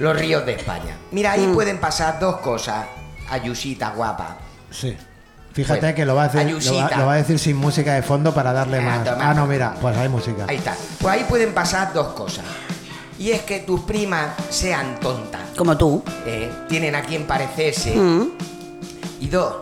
los 0.00 0.16
ríos 0.18 0.44
de 0.46 0.52
España. 0.54 0.96
Mira, 1.12 1.32
ahí 1.32 1.46
Mm. 1.46 1.54
pueden 1.54 1.78
pasar 1.78 2.18
dos 2.18 2.36
cosas, 2.40 2.86
Ayusita 3.30 3.90
guapa. 3.90 4.36
Sí. 4.70 4.96
Fíjate 5.52 5.80
Bueno, 5.80 5.94
que 5.94 6.04
lo 6.04 6.14
va, 6.16 6.24
a 6.24 6.28
decir, 6.28 6.40
lo, 6.40 6.46
va, 6.46 6.58
Ayusita. 6.58 6.96
lo 6.98 7.06
va 7.06 7.12
a 7.12 7.16
decir 7.16 7.38
sin 7.38 7.56
música 7.56 7.94
de 7.94 8.02
fondo 8.02 8.34
para 8.34 8.52
darle 8.52 8.78
Ah, 8.78 8.82
más. 8.82 9.04
toma. 9.04 9.30
Ah, 9.30 9.34
no, 9.34 9.46
mira, 9.46 9.74
pues 9.80 9.96
hay 9.96 10.08
música. 10.08 10.44
Ahí 10.48 10.56
está. 10.56 10.74
Pues 11.00 11.14
ahí 11.14 11.24
pueden 11.28 11.54
pasar 11.54 11.92
dos 11.92 12.08
cosas. 12.08 12.44
Y 13.18 13.30
es 13.30 13.42
que 13.42 13.60
tus 13.60 13.80
primas 13.82 14.30
sean 14.50 14.98
tontas, 15.00 15.40
Como 15.56 15.76
tú. 15.78 16.02
¿eh? 16.26 16.50
tienen 16.68 16.96
a 16.96 17.02
quien 17.02 17.24
parecerse. 17.24 17.94
Mm. 17.94 18.30
Y 19.20 19.28
dos, 19.28 19.54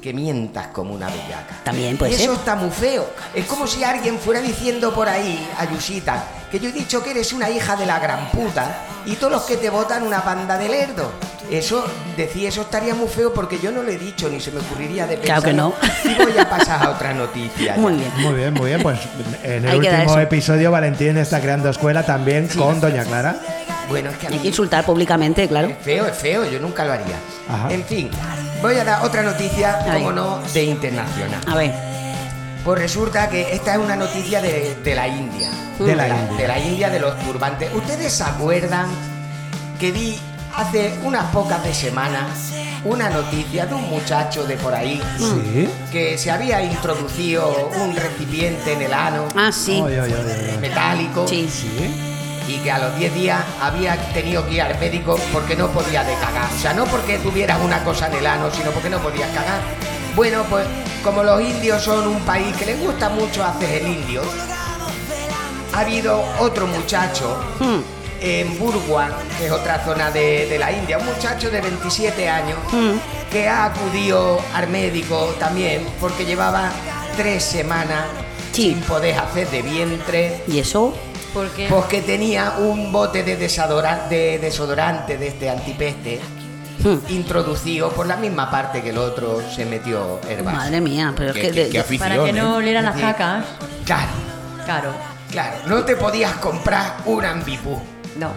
que 0.00 0.12
mientas 0.12 0.68
como 0.68 0.94
una 0.94 1.06
bellaca. 1.06 1.60
También 1.64 1.96
puede 1.96 2.12
y 2.12 2.14
eso 2.14 2.24
ser. 2.24 2.34
está 2.34 2.54
muy 2.56 2.70
feo. 2.70 3.06
Es 3.34 3.46
como 3.46 3.66
si 3.66 3.82
alguien 3.84 4.18
fuera 4.18 4.40
diciendo 4.40 4.94
por 4.94 5.08
ahí, 5.08 5.46
Ayusita, 5.58 6.24
que 6.50 6.58
yo 6.60 6.68
he 6.68 6.72
dicho 6.72 7.02
que 7.02 7.10
eres 7.10 7.32
una 7.32 7.50
hija 7.50 7.76
de 7.76 7.86
la 7.86 7.98
gran 7.98 8.30
puta 8.30 8.78
y 9.06 9.14
todos 9.16 9.32
los 9.32 9.42
que 9.42 9.56
te 9.56 9.70
votan 9.70 10.02
una 10.04 10.20
banda 10.20 10.56
de 10.56 10.68
lerdo. 10.68 11.10
Eso, 11.50 11.84
decía, 12.16 12.50
eso 12.50 12.60
estaría 12.62 12.94
muy 12.94 13.08
feo 13.08 13.32
porque 13.32 13.58
yo 13.58 13.72
no 13.72 13.82
lo 13.82 13.90
he 13.90 13.96
dicho 13.96 14.28
ni 14.28 14.38
se 14.38 14.50
me 14.50 14.60
ocurriría 14.60 15.06
de 15.06 15.16
pensar. 15.16 15.42
Claro 15.42 15.42
que 15.42 15.52
no. 15.54 15.72
Y 16.04 16.14
voy 16.22 16.38
a 16.38 16.48
pasar 16.48 16.82
a 16.86 16.90
otra 16.90 17.14
noticia. 17.14 17.74
ya. 17.74 17.80
Muy 17.80 17.94
bien. 17.94 18.12
Muy 18.18 18.34
bien, 18.34 18.54
muy 18.54 18.66
bien. 18.66 18.82
Pues 18.82 18.98
en 19.42 19.66
el 19.66 19.76
último 19.76 20.18
episodio 20.18 20.70
Valentín 20.70 21.16
está 21.16 21.40
creando 21.40 21.70
escuela 21.70 22.04
también 22.04 22.48
con 22.48 22.80
Doña 22.80 23.04
Clara. 23.04 23.40
Bueno, 23.88 24.10
es 24.10 24.18
que 24.18 24.26
a 24.26 24.30
Hay 24.30 24.38
que 24.40 24.48
insultar 24.48 24.84
públicamente, 24.84 25.48
claro. 25.48 25.68
es 25.68 25.78
feo, 25.78 26.06
es 26.06 26.16
feo, 26.16 26.44
yo 26.44 26.60
nunca 26.60 26.84
lo 26.84 26.92
haría. 26.92 27.16
Ajá. 27.48 27.72
En 27.72 27.82
fin, 27.84 28.10
voy 28.62 28.76
a 28.76 28.84
dar 28.84 29.04
otra 29.04 29.22
noticia, 29.22 29.78
como 29.92 30.12
no, 30.12 30.38
de 30.52 30.64
internacional. 30.64 31.40
A 31.46 31.54
ver. 31.54 31.74
Pues 32.64 32.78
resulta 32.80 33.28
que 33.30 33.54
esta 33.54 33.72
es 33.74 33.78
una 33.78 33.96
noticia 33.96 34.42
de, 34.42 34.76
de 34.82 34.94
la 34.94 35.08
India. 35.08 35.48
De 35.78 35.94
la 35.94 36.08
India. 36.08 36.36
De 36.36 36.48
la 36.48 36.58
India, 36.58 36.90
de 36.90 37.00
los 37.00 37.18
turbantes. 37.20 37.70
¿Ustedes 37.74 38.12
se 38.12 38.24
acuerdan 38.24 38.86
que 39.78 39.92
vi 39.92 40.18
hace 40.56 40.92
unas 41.04 41.24
pocas 41.30 41.62
de 41.62 41.72
semanas 41.72 42.26
una 42.84 43.10
noticia 43.10 43.66
de 43.66 43.74
un 43.74 43.88
muchacho 43.90 44.44
de 44.44 44.56
por 44.56 44.74
ahí 44.74 45.00
Sí. 45.18 45.68
que 45.92 46.16
se 46.18 46.30
había 46.30 46.62
introducido 46.62 47.70
un 47.80 47.94
recipiente 47.94 48.72
en 48.72 48.82
el 48.82 48.92
ano 48.92 49.26
Ah, 49.36 49.50
sí. 49.52 49.82
Metálico 50.60 51.26
Sí. 51.28 51.48
Y 52.48 52.56
que 52.58 52.70
a 52.70 52.78
los 52.78 52.96
10 52.96 53.14
días 53.14 53.44
había 53.60 53.94
tenido 54.14 54.46
que 54.48 54.54
ir 54.54 54.62
al 54.62 54.78
médico 54.80 55.18
porque 55.32 55.54
no 55.54 55.68
podía 55.68 56.02
de 56.02 56.14
cagar. 56.14 56.48
O 56.56 56.58
sea, 56.60 56.72
no 56.72 56.86
porque 56.86 57.18
tuvieras 57.18 57.60
una 57.62 57.84
cosa 57.84 58.06
en 58.06 58.14
el 58.14 58.26
ano, 58.26 58.50
sino 58.50 58.70
porque 58.70 58.88
no 58.90 58.98
podías 59.00 59.28
cagar. 59.30 59.60
Bueno, 60.16 60.44
pues 60.48 60.66
como 61.04 61.22
los 61.22 61.40
indios 61.42 61.82
son 61.82 62.08
un 62.08 62.20
país 62.20 62.56
que 62.56 62.64
les 62.66 62.80
gusta 62.80 63.10
mucho 63.10 63.44
hacer 63.44 63.82
el 63.82 63.88
indio, 63.88 64.22
ha 65.72 65.80
habido 65.80 66.24
otro 66.40 66.66
muchacho 66.66 67.36
Mm. 67.60 67.78
en 68.20 68.58
Burwan, 68.58 69.12
que 69.38 69.46
es 69.46 69.52
otra 69.52 69.84
zona 69.84 70.10
de, 70.10 70.46
de 70.46 70.58
la 70.58 70.72
India, 70.72 70.98
un 70.98 71.06
muchacho 71.06 71.50
de 71.50 71.60
27 71.60 72.28
años 72.28 72.58
que 73.30 73.46
ha 73.48 73.66
acudido 73.66 74.40
al 74.54 74.68
médico 74.68 75.34
también 75.38 75.86
porque 76.00 76.24
llevaba 76.24 76.70
tres 77.16 77.44
semanas 77.44 78.04
Sí. 78.52 78.70
sin 78.72 78.80
poder 78.80 79.16
hacer 79.18 79.48
de 79.50 79.62
vientre. 79.62 80.42
¿Y 80.48 80.58
eso? 80.58 80.92
Porque 81.38 81.66
Porque 81.68 82.02
tenía 82.02 82.54
un 82.58 82.90
bote 82.90 83.22
de 83.22 83.36
desodorante, 83.36 84.14
de 84.14 84.38
desodorante 84.38 85.16
de 85.16 85.28
este 85.28 85.48
antipeste 85.48 86.20
Mm. 86.78 87.12
introducido 87.12 87.90
por 87.90 88.06
la 88.06 88.16
misma 88.16 88.50
parte 88.50 88.82
que 88.82 88.90
el 88.90 88.98
otro 88.98 89.40
se 89.50 89.64
metió 89.64 90.20
vaso. 90.44 90.56
Madre 90.56 90.80
mía, 90.80 91.12
pero 91.16 91.32
es 91.32 91.52
que... 91.52 91.78
afición, 91.78 92.08
para 92.08 92.24
que 92.24 92.32
no 92.32 92.54
¿eh? 92.54 92.58
olieran 92.58 92.84
las 92.84 92.96
cacas. 92.96 93.44
Claro. 93.84 94.10
Claro. 94.64 94.92
Claro, 95.30 95.56
no 95.66 95.84
te 95.84 95.96
podías 95.96 96.32
comprar 96.34 96.98
un 97.04 97.24
ambipú. 97.24 97.80
No. 98.16 98.30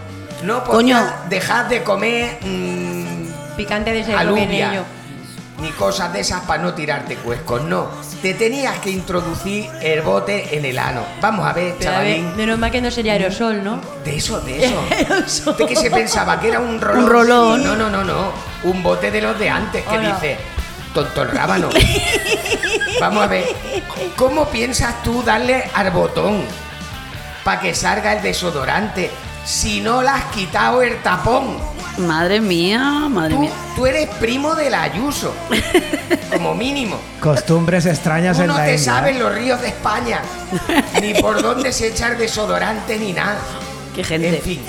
No 0.43 0.63
Coño. 0.63 0.97
podías 0.97 1.29
dejar 1.29 1.69
de 1.69 1.83
comer 1.83 2.39
mm, 2.41 3.55
Picante 3.55 3.93
de 3.93 3.99
ese 3.99 4.15
alubia. 4.15 4.83
Ni 5.61 5.69
cosas 5.71 6.11
de 6.11 6.21
esas 6.21 6.41
para 6.41 6.61
no 6.63 6.73
tirarte 6.73 7.15
cuescos, 7.17 7.61
no. 7.63 7.87
Te 8.21 8.33
tenías 8.33 8.79
que 8.79 8.89
introducir 8.89 9.69
el 9.81 10.01
bote 10.01 10.57
en 10.57 10.65
el 10.65 10.77
ano. 10.79 11.01
Vamos 11.21 11.45
a 11.47 11.53
ver, 11.53 11.75
Pero 11.79 11.91
a 11.91 11.99
ver, 11.99 12.15
chavalín. 12.15 12.35
menos 12.35 12.57
mal 12.59 12.71
que 12.71 12.81
no 12.81 12.89
sería 12.91 13.13
aerosol, 13.13 13.63
¿no? 13.63 13.79
De 14.03 14.15
eso, 14.17 14.39
de 14.41 14.65
eso. 14.65 14.83
Aerosol. 14.91 15.57
¿De 15.57 15.65
qué 15.67 15.75
se 15.75 15.91
pensaba? 15.91 16.39
¿Que 16.39 16.49
era 16.49 16.59
un 16.59 16.81
rolón? 16.81 17.03
Un 17.03 17.09
rolón. 17.09 17.63
No, 17.63 17.75
no, 17.75 17.89
no, 17.89 18.03
no. 18.03 18.31
Un 18.63 18.81
bote 18.83 19.11
de 19.11 19.21
los 19.21 19.37
de 19.39 19.49
antes 19.49 19.83
que 19.83 19.97
Hola. 19.97 20.13
dice, 20.15 20.37
tonto 20.93 21.21
el 21.23 21.29
rábano. 21.29 21.69
Vamos 22.99 23.23
a 23.23 23.27
ver. 23.27 23.45
¿Cómo 24.15 24.45
piensas 24.49 25.01
tú 25.03 25.23
darle 25.23 25.69
al 25.73 25.91
botón 25.91 26.41
para 27.43 27.59
que 27.61 27.73
salga 27.73 28.13
el 28.13 28.21
desodorante 28.21 29.09
si 29.45 29.81
no 29.81 30.01
le 30.01 30.09
has 30.09 30.25
quitado 30.25 30.81
el 30.81 31.01
tapón? 31.01 31.57
Madre 32.07 32.41
mía, 32.41 32.79
madre 33.09 33.35
Tú, 33.35 33.39
mía. 33.41 33.51
tú 33.75 33.85
eres 33.85 34.09
primo 34.19 34.55
del 34.55 34.73
Ayuso, 34.73 35.33
como 36.31 36.55
mínimo. 36.55 36.97
Costumbres 37.19 37.85
extrañas 37.85 38.37
Tú 38.37 38.43
en 38.43 38.47
no 38.49 38.57
la 38.57 38.65
te 38.65 38.71
India. 38.75 38.85
sabes 38.93 39.15
¿eh? 39.15 39.19
los 39.19 39.33
ríos 39.33 39.61
de 39.61 39.67
España, 39.69 40.21
ni 41.01 41.13
por 41.15 41.41
dónde 41.41 41.71
se 41.71 41.87
echa 41.87 42.07
el 42.09 42.17
desodorante 42.17 42.97
ni 42.97 43.13
nada. 43.13 43.37
Qué 43.95 44.03
gente. 44.03 44.35
En 44.37 44.41
fin, 44.41 44.61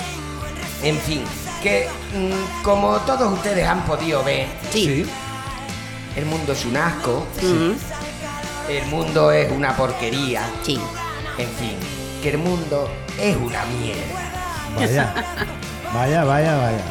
en 0.83 0.97
fin, 0.99 1.21
que 1.61 1.87
mm, 2.15 2.63
como 2.63 2.97
todos 2.97 3.33
ustedes 3.33 3.67
han 3.67 3.81
podido 3.83 4.23
ver, 4.23 4.47
Sí. 4.71 5.05
el 6.15 6.25
mundo 6.25 6.53
es 6.53 6.63
un 6.65 6.77
asco, 6.77 7.25
Ujú. 7.41 7.75
el 8.69 8.85
mundo 8.87 9.31
es 9.31 9.51
una 9.51 9.75
porquería, 9.75 10.41
Sí. 10.63 10.79
en 11.37 11.47
fin, 11.49 11.75
que 12.21 12.29
el 12.31 12.37
mundo 12.37 12.89
es 13.19 13.35
una 13.35 13.63
mierda. 13.65 14.31
Vaya. 14.75 15.13
Vaya, 15.93 16.23
vaya, 16.23 16.57
vaya. 16.57 16.83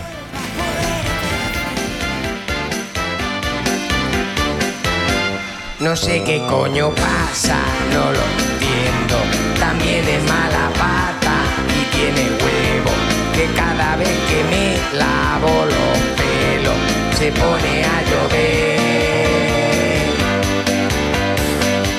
No 5.82 5.96
sé 5.96 6.22
qué 6.22 6.40
coño 6.48 6.90
pasa, 6.94 7.58
no 7.92 8.12
lo 8.12 8.22
entiendo. 8.38 9.16
También 9.58 10.06
es 10.06 10.22
mala 10.28 10.70
pata 10.78 11.34
y 11.66 11.84
tiene 11.96 12.30
huevo. 12.38 12.92
Que 13.34 13.46
cada 13.56 13.96
vez 13.96 14.16
que 14.28 14.44
me 14.44 14.76
lavo 14.96 15.64
los 15.64 15.98
pelos 16.20 16.78
se 17.18 17.32
pone 17.32 17.84
a 17.84 18.00
llover. 18.08 18.78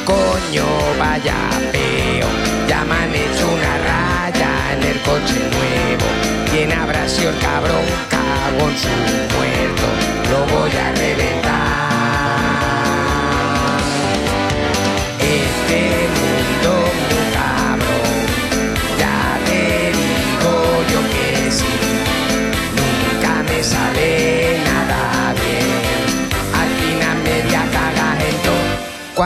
Coño, 0.05 0.65
vaya 0.97 1.35
peo, 1.73 2.29
ya 2.69 2.85
me 2.85 2.95
han 2.95 3.13
hecho 3.13 3.45
una 3.51 3.77
raya 3.89 4.51
en 4.77 4.83
el 4.91 5.01
coche 5.01 5.39
nuevo. 5.57 6.07
¿Quién 6.49 6.71
habrá 6.71 7.03
el 7.03 7.37
cabrón? 7.41 7.85
Cago 8.09 8.69
en 8.69 8.77
su 8.77 8.87
muerto, 9.35 9.87
lo 10.31 10.39
voy 10.55 10.71
a 10.71 10.91
reventar. 10.93 11.82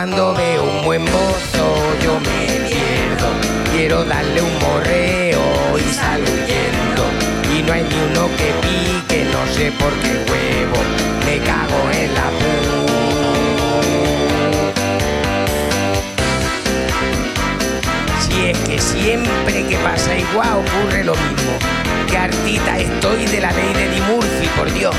Cuando 0.09 0.33
veo 0.35 0.63
un 0.63 0.85
buen 0.85 1.03
bozo 1.03 1.75
yo 2.01 2.17
me 2.21 2.69
pierdo, 2.69 3.27
quiero 3.73 4.05
darle 4.05 4.41
un 4.41 4.57
morreo 4.59 5.41
y 5.77 5.93
salgo 5.93 6.31
huyendo, 6.31 7.03
y 7.53 7.61
no 7.61 7.73
hay 7.73 7.83
ni 7.83 7.95
uno 8.11 8.29
que 8.37 8.53
pique, 8.61 9.25
no 9.25 9.45
sé 9.53 9.69
por 9.73 9.91
qué 9.99 10.13
huevo, 10.31 10.79
me 11.25 11.39
cago 11.39 11.91
en 11.91 12.13
la 12.13 12.29
pu. 12.39 12.87
Si 18.21 18.47
es 18.47 18.57
que 18.59 18.79
siempre 18.79 19.65
que 19.67 19.75
pasa 19.75 20.17
igual 20.17 20.63
ocurre 20.65 21.03
lo 21.03 21.15
mismo. 21.15 21.59
Que 22.09 22.17
hartita 22.17 22.77
estoy 22.77 23.25
de 23.25 23.41
la 23.41 23.51
ley 23.51 23.73
de 23.73 23.89
Di 23.89 23.99
Murphy, 23.99 24.47
por 24.55 24.71
Dios. 24.71 24.95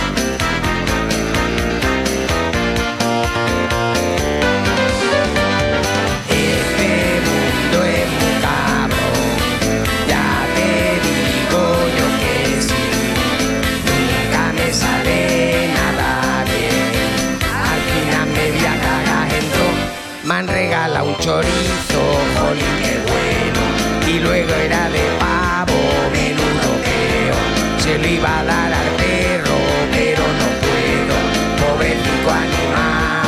Chorizo, 21.20 22.02
jolín, 22.38 22.74
qué 22.82 22.94
bueno. 23.10 23.62
Y 24.06 24.20
luego 24.20 24.54
era 24.54 24.88
de 24.88 25.04
pavo, 25.18 25.78
menudo 26.12 26.68
peo. 26.84 27.38
Se 27.78 27.98
lo 27.98 28.06
iba 28.06 28.40
a 28.40 28.44
dar 28.44 28.72
al 28.72 28.88
perro, 28.96 29.58
pero 29.90 30.22
no 30.40 30.48
puedo, 30.64 31.16
pobrecito 31.60 32.30
animal. 32.30 33.26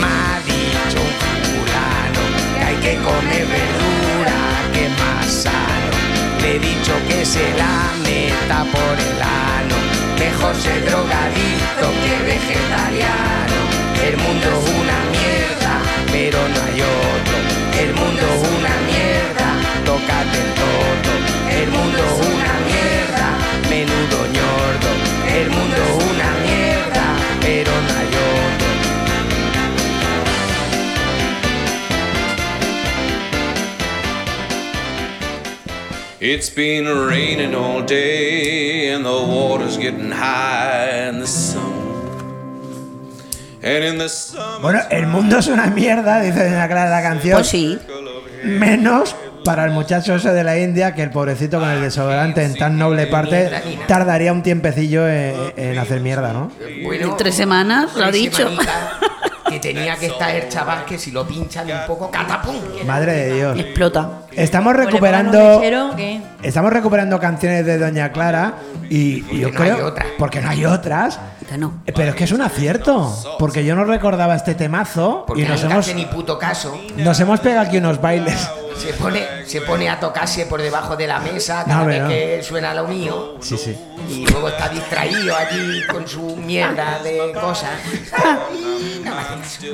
Me 0.00 0.06
ha 0.06 0.40
dicho 0.44 0.98
un 1.06 1.12
fulano 1.46 2.22
que 2.54 2.64
hay 2.64 2.76
que 2.76 2.94
comer 3.02 3.46
verdura, 3.46 4.38
que 4.74 4.88
más 5.00 5.26
sano. 5.26 5.92
Le 6.42 6.56
he 6.56 6.58
dicho 6.58 6.92
que 7.08 7.24
se 7.24 7.54
la 7.56 7.92
meta 8.02 8.64
por 8.72 8.96
el 8.98 9.22
ano. 9.22 9.76
Mejor 10.18 10.54
ser 10.56 10.84
drogadicto 10.84 11.86
que 12.02 12.24
vegetariano. 12.24 13.65
El 14.04 14.16
mundo 14.16 14.46
es 14.46 14.64
una 14.80 14.98
mierda, 15.16 15.72
pero 16.12 16.38
no 16.48 16.58
hay 16.66 16.80
otro. 16.82 17.36
El 17.80 17.90
mundo 17.94 18.22
es 18.22 18.42
una 18.58 18.74
mierda, 18.90 19.48
tócate 19.84 20.40
todo. 20.60 21.12
El 21.50 21.68
mundo 21.70 21.98
es 21.98 22.16
una 22.26 22.54
mierda, 22.70 23.26
menudo 23.70 24.18
ñordo. 24.36 24.90
El 25.38 25.48
mundo 25.50 25.76
es 25.76 25.96
una 26.12 26.30
mierda, 26.46 27.04
pero 27.40 27.72
no 27.72 27.90
hay 27.98 28.06
otro. 28.06 28.66
It's 36.18 36.50
been 36.50 36.86
raining 36.86 37.54
all 37.54 37.82
day 37.82 38.88
and 38.88 39.04
the 39.04 39.10
water's 39.10 39.76
getting 39.76 40.10
high. 40.10 40.88
And 41.08 41.20
the 41.22 41.26
summer, 41.26 41.55
Bueno, 44.62 44.80
el 44.90 45.06
mundo 45.06 45.38
es 45.38 45.48
una 45.48 45.66
mierda, 45.66 46.20
dice 46.20 46.44
Doña 46.44 46.68
Clara 46.68 46.90
la 46.90 47.02
canción. 47.02 47.34
Pues 47.38 47.48
sí. 47.48 47.78
Menos 48.44 49.16
para 49.44 49.64
el 49.64 49.70
muchacho 49.70 50.16
ese 50.16 50.32
de 50.32 50.44
la 50.44 50.58
India, 50.58 50.94
que 50.94 51.02
el 51.02 51.10
pobrecito 51.10 51.58
con 51.58 51.68
el 51.70 51.80
desodorante 51.80 52.44
en 52.44 52.54
tan 52.54 52.78
noble 52.78 53.06
parte 53.06 53.50
tardaría 53.86 54.32
un 54.32 54.42
tiempecillo 54.42 55.08
en, 55.08 55.34
en 55.56 55.78
hacer 55.78 56.00
mierda, 56.00 56.32
¿no? 56.32 56.50
Bueno, 56.84 57.16
Tres 57.16 57.34
semanas, 57.34 57.94
lo 57.96 58.04
ha 58.04 58.10
dicho. 58.10 58.50
Tenía 59.66 59.96
que 59.96 60.06
estar 60.06 60.34
el 60.34 60.48
chaval 60.48 60.84
que 60.84 60.96
si 60.98 61.10
lo 61.10 61.26
pinchan 61.26 61.68
un 61.70 61.86
poco, 61.86 62.10
catapum. 62.10 62.54
Madre 62.86 63.12
de 63.12 63.34
Dios. 63.34 63.58
Explota. 63.58 64.10
Estamos 64.32 64.76
recuperando. 64.76 65.60
Estamos 66.42 66.72
recuperando 66.72 67.18
canciones 67.18 67.66
de 67.66 67.78
Doña 67.78 68.12
Clara 68.12 68.54
y, 68.88 69.24
y 69.34 69.40
yo 69.40 69.50
creo. 69.50 69.86
otras. 69.88 70.06
Porque 70.18 70.40
no 70.40 70.50
hay 70.50 70.64
otras. 70.64 71.18
No. 71.58 71.74
Pero 71.84 72.10
es 72.10 72.14
que 72.14 72.24
es 72.24 72.32
un 72.32 72.42
acierto. 72.42 73.12
Porque 73.38 73.64
yo 73.64 73.74
no 73.74 73.84
recordaba 73.84 74.34
este 74.34 74.54
temazo 74.54 75.24
Porque 75.26 75.42
y 75.42 75.44
no 75.44 75.52
nos 75.52 75.64
hemos, 75.64 75.78
hace 75.78 75.94
ni 75.94 76.04
puto 76.06 76.38
caso. 76.38 76.78
nos 76.96 77.18
hemos 77.20 77.40
pegado 77.40 77.66
aquí 77.66 77.78
unos 77.78 78.00
bailes. 78.00 78.48
Se 78.78 78.92
pone, 78.92 79.24
se 79.46 79.60
pone 79.62 79.88
a 79.88 79.98
tocarse 79.98 80.46
por 80.46 80.60
debajo 80.62 80.96
de 80.96 81.06
la 81.06 81.18
mesa 81.18 81.60
No, 81.66 81.72
cada 81.74 81.84
vez 81.84 82.02
no. 82.02 82.08
que 82.08 82.40
suena 82.42 82.74
lo 82.74 82.86
mío. 82.86 83.36
Sí, 83.40 83.56
sí. 83.56 83.76
Y 84.08 84.26
luego 84.26 84.48
está 84.48 84.68
distraído 84.68 85.34
allí 85.34 85.82
con 85.90 86.06
su 86.06 86.36
mierda 86.36 87.00
de 87.02 87.32
cosas. 87.32 87.70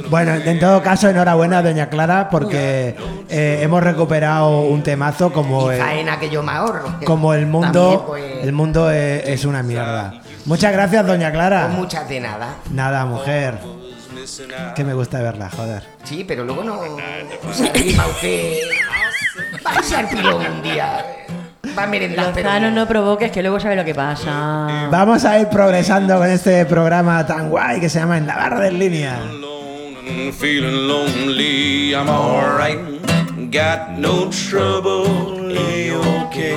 Bueno, 0.09 0.35
en 0.35 0.59
todo 0.59 0.83
caso, 0.83 1.09
enhorabuena, 1.09 1.63
Doña 1.63 1.89
Clara, 1.89 2.29
porque 2.31 2.95
eh, 3.29 3.59
hemos 3.63 3.83
recuperado 3.83 4.61
un 4.61 4.83
temazo 4.83 5.33
como 5.33 5.71
Y 5.71 5.75
el, 5.77 5.81
faena 5.81 6.19
que 6.19 6.31
yo 6.31 6.43
me 6.43 6.53
ahorro. 6.53 6.95
como 7.05 7.35
el 7.35 7.47
mundo. 7.47 7.99
También, 8.07 8.07
pues, 8.07 8.45
El 8.45 8.53
mundo 8.53 8.91
es, 8.91 9.27
es 9.27 9.45
una 9.45 9.63
mierda. 9.63 10.15
Muchas 10.47 10.73
gracias, 10.73 11.07
Doña 11.07 11.31
Clara. 11.33 11.67
pues 11.67 11.79
muchas 11.79 12.09
de 12.09 12.21
nada. 12.21 12.55
Nada, 12.71 13.05
mujer. 13.05 13.59
Que 14.75 14.85
me 14.85 14.95
gusta 14.95 15.21
verla, 15.21 15.51
joder. 15.51 15.83
Sí, 16.05 16.25
pero 16.27 16.45
luego 16.45 16.63
no 16.65 16.81
se 17.53 17.69
arrima 17.69 18.07
usted. 18.07 18.59
Va 19.67 19.79
a 19.79 19.83
ser 19.83 20.09
pilón 20.09 20.45
un 20.47 20.63
día. 20.63 21.05
Va 21.77 21.85
a 21.85 21.87
merendar, 21.87 22.33
pero. 22.35 22.49
Lozano, 22.49 22.71
no 22.71 22.87
provoques 22.87 23.31
que 23.33 23.41
luego 23.43 23.59
sabe 23.59 23.77
lo 23.77 23.85
que 23.85 23.95
pasa. 23.95 24.89
Vamos 24.91 25.25
a 25.25 25.39
ir 25.39 25.49
progresando 25.49 26.19
con 26.19 26.29
este 26.29 26.67
programa 26.67 27.27
tan 27.27 27.49
guay 27.51 27.81
que 27.81 27.89
se 27.89 27.99
llama 27.99 28.19
En 28.19 28.27
la 28.27 28.37
barra 28.37 28.61
de 28.61 28.73
línea. 28.73 29.19
feeling 30.39 30.89
lonely. 30.89 31.95
I'm 31.95 32.09
alright, 32.09 32.79
got 33.51 33.99
no 33.99 34.29
trouble, 34.31 35.07
okay. 36.27 36.57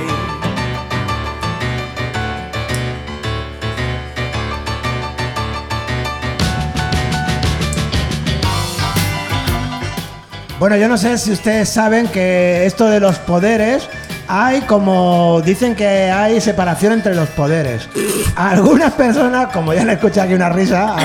Bueno, 10.60 10.78
yo 10.78 10.88
no 10.88 10.98
sé 10.98 11.18
si 11.18 11.32
ustedes 11.32 11.68
saben 11.70 12.08
que 12.08 12.66
esto 12.66 12.88
de 12.88 13.00
los 13.02 13.20
poderes 13.20 13.90
hay 14.28 14.62
como 14.62 15.42
dicen 15.44 15.76
que 15.76 15.86
hay 16.10 16.40
separación 16.40 16.94
entre 16.94 17.14
los 17.14 17.30
poderes. 17.30 17.88
Algunas 18.36 18.94
personas, 18.94 19.52
como 19.52 19.74
ya 19.74 19.84
le 19.84 19.94
escuché 19.94 20.22
aquí 20.22 20.34
una 20.34 20.50
risa 20.50 20.96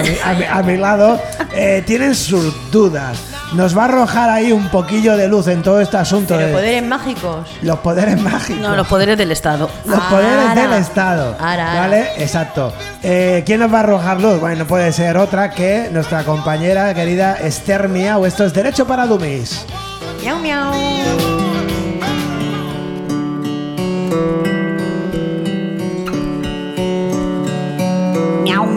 a 0.53 0.63
mi, 0.63 0.77
lado, 0.77 1.21
eh, 1.53 1.83
tienen 1.85 2.15
sus 2.15 2.71
dudas. 2.71 3.19
Nos 3.55 3.77
va 3.77 3.83
a 3.83 3.85
arrojar 3.87 4.31
ahí 4.31 4.53
un 4.53 4.69
poquillo 4.69 5.17
de 5.17 5.27
luz 5.27 5.49
en 5.49 5.63
todo 5.63 5.81
este 5.81 5.97
asunto 5.97 6.35
Pero 6.37 6.47
de 6.49 6.53
poderes 6.53 6.83
mágicos. 6.85 7.49
los 7.63 7.79
poderes 7.81 8.21
mágicos. 8.21 8.63
No, 8.63 8.77
los 8.77 8.87
poderes 8.87 9.19
del 9.19 9.33
Estado. 9.33 9.69
Los 9.87 9.99
poderes 10.01 10.55
del 10.55 10.73
Estado. 10.75 11.37
Ara, 11.41 11.73
ara. 11.73 11.81
¿Vale? 11.81 12.09
Exacto. 12.19 12.73
Eh, 13.03 13.43
¿Quién 13.45 13.59
nos 13.61 13.73
va 13.73 13.79
a 13.79 13.81
arrojar 13.81 14.21
luz? 14.21 14.39
Bueno, 14.39 14.59
no 14.61 14.67
puede 14.67 14.93
ser 14.93 15.17
otra 15.17 15.51
que 15.51 15.89
nuestra 15.93 16.23
compañera 16.25 16.95
querida 16.95 17.35
Esther 17.41 17.89
Miau. 17.89 18.25
Esto 18.25 18.45
es 18.45 18.53
Derecho 18.55 18.87
para 18.87 19.07
Dummies. 19.07 19.65
Miau, 20.23 20.39
miau. 20.39 21.40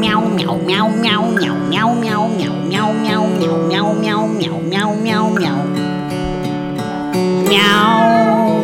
Miau, 0.04 0.20
miau, 0.22 0.56
miau, 0.60 0.90
miau, 0.90 1.24
miau, 1.32 1.56
miau, 1.72 1.90
miau, 1.96 2.28
miau, 2.28 2.54
miau, 2.68 2.92
miau, 2.92 2.92
miau, 2.92 3.24
miau, 3.32 3.94
miau, 3.96 3.96
miau, 3.96 4.28
miau, 4.36 4.60
miau, 4.60 4.90
miau, 5.00 5.30
miau. 5.32 5.58
Miau. 7.48 8.64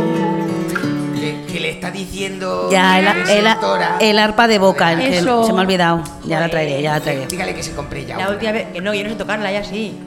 Que, 1.50 1.60
le 1.62 1.70
está 1.72 1.92
diciendo 1.92 2.68
Ya, 2.70 3.00
el, 3.00 3.06
la 3.06 3.12
el- 3.12 4.02
el 4.10 4.20
arpa 4.20 4.48
de 4.48 4.60
boca, 4.60 4.92
el 4.92 5.00
que 5.00 5.18
Eso. 5.20 5.46
se 5.46 5.54
me 5.54 5.60
ha 5.60 5.62
olvidado. 5.62 6.04
Ya 6.26 6.40
la 6.42 6.50
traeré, 6.50 6.82
ya 6.82 6.92
la 6.96 7.00
traeré. 7.00 7.26
Dígale 7.28 7.56
que 7.56 7.64
se 7.64 7.72
compre 7.72 8.06
ya. 8.06 8.18
La 8.18 8.24
una. 8.26 8.32
última 8.34 8.52
vez. 8.52 8.68
Que 8.74 8.82
no, 8.82 8.94
yo 8.94 9.04
no 9.04 9.10
sé 9.10 9.16
tocarla, 9.16 9.52
ya 9.52 9.64
sí. 9.64 9.98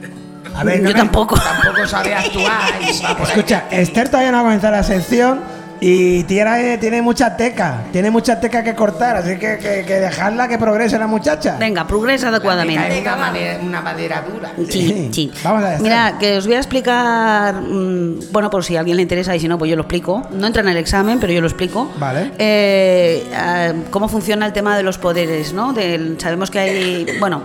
A 0.55 0.63
ver, 0.63 0.81
no 0.83 0.89
Yo 0.89 0.93
me- 0.95 0.99
tampoco. 0.99 1.35
Tampoco 1.35 1.87
sabe 1.87 2.13
actuar. 2.13 2.61
y 2.81 3.03
va 3.03 3.17
por 3.17 3.25
ahí. 3.25 3.31
Escucha, 3.33 3.63
Esther 3.71 4.07
todavía 4.09 4.31
no 4.31 4.37
ha 4.39 4.43
comenzado 4.43 4.73
la 4.75 4.83
sección 4.83 5.41
y 5.85 6.23
tiene, 6.23 6.77
tiene 6.77 7.01
mucha 7.01 7.35
teca. 7.35 7.83
Tiene 7.91 8.09
mucha 8.09 8.39
teca 8.39 8.63
que 8.63 8.73
cortar, 8.73 9.17
así 9.17 9.37
que, 9.37 9.57
que, 9.57 9.83
que 9.85 9.99
dejarla 9.99 10.47
que 10.47 10.57
progrese 10.57 10.97
la 10.97 11.07
muchacha. 11.07 11.57
Venga, 11.59 11.85
progresa 11.85 12.29
adecuadamente. 12.29 13.01
una, 13.01 13.15
manera- 13.17 13.59
una 13.61 13.81
madera 13.81 14.23
dura. 14.31 14.53
Sí, 14.69 15.09
sí. 15.11 15.31
Vamos 15.43 15.63
a 15.63 15.69
ver, 15.71 15.81
Mira, 15.81 16.15
que 16.19 16.37
os 16.37 16.45
voy 16.47 16.55
a 16.55 16.59
explicar, 16.59 17.55
mm, 17.55 18.31
bueno, 18.31 18.49
por 18.49 18.63
si 18.63 18.77
a 18.77 18.79
alguien 18.79 18.95
le 18.95 19.03
interesa 19.03 19.35
y 19.35 19.39
si 19.41 19.47
no, 19.49 19.57
pues 19.57 19.69
yo 19.69 19.75
lo 19.75 19.81
explico. 19.81 20.25
No 20.31 20.47
entra 20.47 20.61
en 20.61 20.69
el 20.69 20.77
examen, 20.77 21.19
pero 21.19 21.33
yo 21.33 21.41
lo 21.41 21.47
explico. 21.47 21.91
Vale. 21.97 22.31
Eh, 22.37 23.23
ah, 23.35 23.73
cómo 23.89 24.07
funciona 24.07 24.45
el 24.45 24.53
tema 24.53 24.77
de 24.77 24.83
los 24.83 24.97
poderes, 24.97 25.51
¿no? 25.53 25.73
Del- 25.73 26.17
sabemos 26.19 26.49
que 26.49 26.59
hay, 26.59 27.05
bueno, 27.19 27.43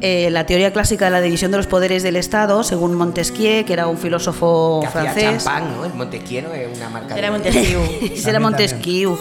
eh, 0.00 0.30
la 0.30 0.46
teoría 0.46 0.72
clásica 0.72 1.06
de 1.06 1.10
la 1.10 1.20
división 1.20 1.50
de 1.50 1.56
los 1.56 1.66
poderes 1.66 2.02
del 2.02 2.16
Estado, 2.16 2.62
según 2.62 2.94
Montesquieu, 2.94 3.64
que 3.64 3.72
era 3.72 3.88
un 3.88 3.98
filósofo 3.98 4.78
Que 4.80 4.86
hacía 4.86 5.12
francés. 5.12 5.44
champán, 5.44 5.76
¿no? 5.76 5.84
El 5.84 5.94
Montesquieu 5.94 6.42
no 6.42 6.54
es 6.54 6.76
una 6.76 6.88
marca 6.88 7.18
Era 7.18 7.30
Montesquieu. 7.30 7.80
Era 8.26 8.40
Montesquieu. 8.40 9.18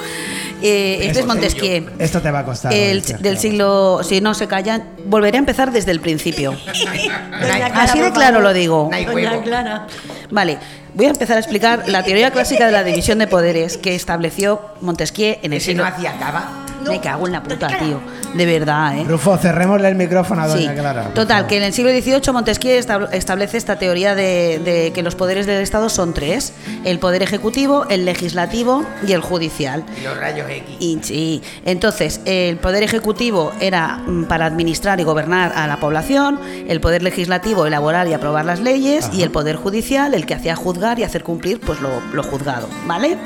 Eh, 0.61 0.99
este 1.01 1.19
es 1.21 1.25
Montesquieu. 1.25 1.85
Esto 1.99 2.21
te 2.21 2.31
va 2.31 2.39
a 2.39 2.45
costar. 2.45 2.73
El, 2.73 3.01
del 3.01 3.37
siglo, 3.37 4.01
si 4.03 4.21
no 4.21 4.33
se 4.33 4.47
calla, 4.47 4.83
volveré 5.05 5.37
a 5.37 5.39
empezar 5.39 5.71
desde 5.71 5.91
el 5.91 5.99
principio. 5.99 6.55
Clara, 7.39 7.67
Así 7.81 7.99
de 7.99 8.11
claro 8.11 8.41
lo 8.41 8.53
digo. 8.53 8.89
Doña. 8.91 9.41
Clara. 9.41 9.87
Vale, 10.29 10.57
voy 10.93 11.05
a 11.05 11.09
empezar 11.09 11.37
a 11.37 11.39
explicar 11.39 11.83
la 11.87 12.03
teoría 12.03 12.31
clásica 12.31 12.65
de 12.65 12.71
la 12.71 12.83
división 12.83 13.19
de 13.19 13.27
poderes 13.27 13.77
que 13.77 13.95
estableció 13.95 14.61
Montesquieu 14.81 15.37
en 15.41 15.53
el 15.53 15.61
siglo... 15.61 15.83
no 15.83 15.89
hacía 15.89 16.17
cava. 16.19 16.65
Me 16.89 16.99
cago 17.01 17.25
en 17.27 17.33
la 17.33 17.43
puta, 17.43 17.67
tío. 17.67 17.99
De 18.33 18.45
verdad, 18.45 18.97
¿eh? 18.97 19.05
Rufo, 19.07 19.37
cerrémosle 19.37 19.87
el 19.87 19.95
micrófono 19.95 20.41
a 20.43 20.47
Doña 20.47 20.71
Sí. 20.71 20.77
Clara. 20.79 21.03
Total, 21.13 21.27
favor. 21.37 21.47
que 21.47 21.57
en 21.57 21.63
el 21.63 21.73
siglo 21.73 21.91
XVIII 21.91 22.31
Montesquieu 22.33 22.77
estab- 22.79 23.09
establece 23.13 23.57
esta 23.57 23.77
teoría 23.77 24.15
de, 24.15 24.59
de 24.63 24.91
que 24.93 25.01
los 25.03 25.15
poderes 25.15 25.45
del 25.45 25.61
Estado 25.61 25.89
son 25.89 26.13
tres: 26.13 26.53
el 26.83 26.99
poder 26.99 27.23
ejecutivo, 27.23 27.85
el 27.89 28.05
legislativo 28.05 28.85
y 29.07 29.13
el 29.13 29.21
judicial. 29.21 29.83
Y 29.99 30.03
los 30.03 30.17
rayos 30.17 30.49
X. 30.49 30.75
Y, 30.79 30.99
sí, 31.01 31.41
entonces 31.65 32.21
el 32.25 32.57
poder 32.57 32.83
ejecutivo 32.83 33.51
era 33.59 33.97
mm, 34.05 34.25
para 34.25 34.45
administrar 34.45 34.99
y 34.99 35.03
gobernar 35.03 35.53
a 35.55 35.67
la 35.67 35.77
población, 35.77 36.39
el 36.67 36.79
poder 36.81 37.03
legislativo 37.03 37.65
elaborar 37.65 38.07
y 38.07 38.13
aprobar 38.13 38.45
las 38.45 38.59
leyes 38.59 39.09
y 39.13 39.23
el 39.23 39.31
poder 39.31 39.55
judicial 39.55 40.13
el 40.13 40.25
que 40.25 40.33
hacía 40.35 40.55
juzgar 40.55 40.99
y 40.99 41.03
hacer 41.03 41.23
cumplir 41.23 41.59
pues 41.59 41.79
lo, 41.81 41.89
lo 42.13 42.23
juzgado, 42.23 42.67
¿vale? 42.85 43.17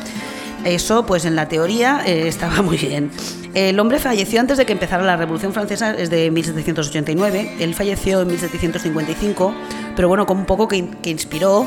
Eso 0.66 1.06
pues 1.08 1.26
en 1.26 1.36
la 1.36 1.48
teoría 1.48 2.04
eh, 2.06 2.28
estaba 2.28 2.62
muy 2.62 2.78
bien. 2.78 3.10
El 3.54 3.80
hombre 3.80 4.00
falleció 4.00 4.40
antes 4.40 4.58
de 4.58 4.66
que 4.66 4.74
empezara 4.74 5.04
la 5.04 5.18
Revolución 5.18 5.54
Francesa, 5.54 5.92
es 5.94 6.10
de 6.10 6.30
1789, 6.32 7.56
él 7.60 7.74
falleció 7.76 8.22
en 8.22 8.28
1755, 8.28 9.54
pero 9.96 10.08
bueno, 10.08 10.26
como 10.26 10.40
un 10.42 10.46
poco 10.46 10.68
que, 10.70 10.88
que 11.02 11.10
inspiró 11.10 11.66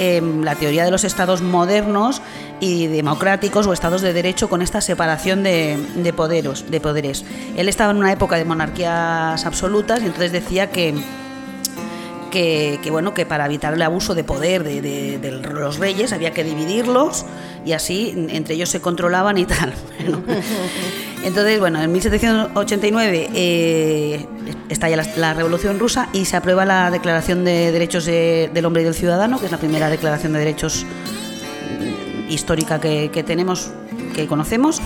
em, 0.00 0.42
la 0.42 0.56
teoría 0.56 0.84
de 0.84 0.90
los 0.90 1.04
estados 1.04 1.42
modernos 1.42 2.20
y 2.58 2.86
democráticos 2.88 3.66
o 3.68 3.72
estados 3.72 4.00
de 4.02 4.12
derecho 4.12 4.48
con 4.48 4.60
esta 4.62 4.80
separación 4.80 5.42
de, 5.44 5.76
de 5.96 6.12
poderos, 6.12 6.68
de 6.70 6.80
poderes. 6.80 7.24
Él 7.56 7.68
estaba 7.68 7.92
en 7.92 7.98
una 7.98 8.10
época 8.10 8.36
de 8.36 8.44
monarquías 8.44 9.44
absolutas 9.46 10.00
y 10.02 10.06
entonces 10.06 10.32
decía 10.32 10.70
que, 10.70 10.94
que, 12.32 12.80
bueno 12.90 13.14
que 13.14 13.24
para 13.26 13.46
evitar 13.46 13.74
el 13.74 13.82
abuso 13.82 14.14
de 14.14 14.24
poder 14.24 14.64
de, 14.64 14.80
de- 14.82 15.18
de 15.18 15.30
los 15.30 15.78
reyes 15.78 16.12
había 16.12 16.32
que 16.32 16.42
dividirlos 16.44 17.24
y 17.64 17.72
así 17.72 18.14
entre 18.30 18.54
ellos 18.54 18.68
se 18.68 18.80
controlaban 18.80 19.38
y 19.38 19.44
tal. 19.46 19.72
Entonces, 21.24 21.60
bueno, 21.60 21.82
en 21.82 21.92
1789 21.92 23.30
eh, 23.34 24.26
estalla 24.70 25.04
la, 25.16 25.34
Revolución 25.34 25.78
Rusa 25.78 26.08
y 26.12 26.24
se 26.24 26.36
aprueba 26.36 26.64
la 26.64 26.90
Declaración 26.90 27.44
de 27.44 27.72
Derechos 27.72 28.06
de- 28.06 28.50
del 28.52 28.64
Hombre 28.64 28.82
y 28.82 28.84
del 28.86 28.94
Ciudadano, 28.94 29.38
que 29.38 29.46
es 29.46 29.52
la 29.52 29.58
primera 29.58 29.90
declaración 29.90 30.32
de 30.32 30.38
derechos 30.38 30.86
mm, 30.86 32.30
histórica 32.30 32.80
que 32.80 33.24
tenemos, 33.26 33.70
que 34.14 34.26
conocemos. 34.26 34.80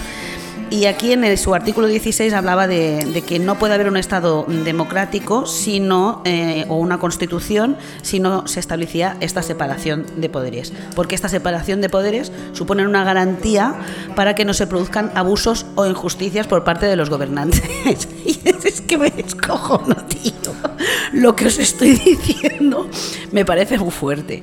Y 0.75 0.87
aquí 0.87 1.13
en 1.13 1.23
el- 1.23 1.39
su 1.39 1.55
artículo 1.55 1.87
16 1.87 2.33
hablaba 2.35 2.67
de, 2.67 3.23
que 3.25 3.39
no 3.39 3.57
puede 3.61 3.75
haber 3.75 3.87
un 3.89 3.97
Estado 3.97 4.45
democrático 4.49 5.47
sino, 5.47 6.21
eh, 6.25 6.65
o 6.69 6.79
una 6.79 6.99
constitución 6.99 7.77
si 8.03 8.19
no 8.19 8.49
se 8.49 8.59
establecía 8.59 9.17
esta 9.21 9.41
separación 9.43 10.05
de 10.17 10.29
poderes. 10.29 10.73
Porque 10.97 11.15
esta 11.15 11.29
separación 11.29 11.81
de 11.81 11.89
poderes 11.89 12.33
supone 12.55 12.85
una 12.85 13.05
garantía 13.05 13.77
para 14.17 14.35
que 14.35 14.45
no 14.45 14.53
se 14.53 14.67
produzcan 14.67 15.13
abusos 15.15 15.65
o 15.77 15.87
injusticias 15.87 16.49
por 16.49 16.65
parte 16.65 16.87
de 16.87 16.97
los 16.97 17.09
gobernantes. 17.09 17.63
Es 18.65 18.81
que 18.81 18.97
me 18.99 19.11
descojono, 19.11 19.95
tío. 20.07 20.33
Lo 21.13 21.37
que 21.37 21.47
os 21.47 21.59
estoy 21.59 21.93
diciendo 21.93 22.89
me 23.33 23.45
parece 23.45 23.79
muy 23.79 23.91
fuerte. 23.91 24.43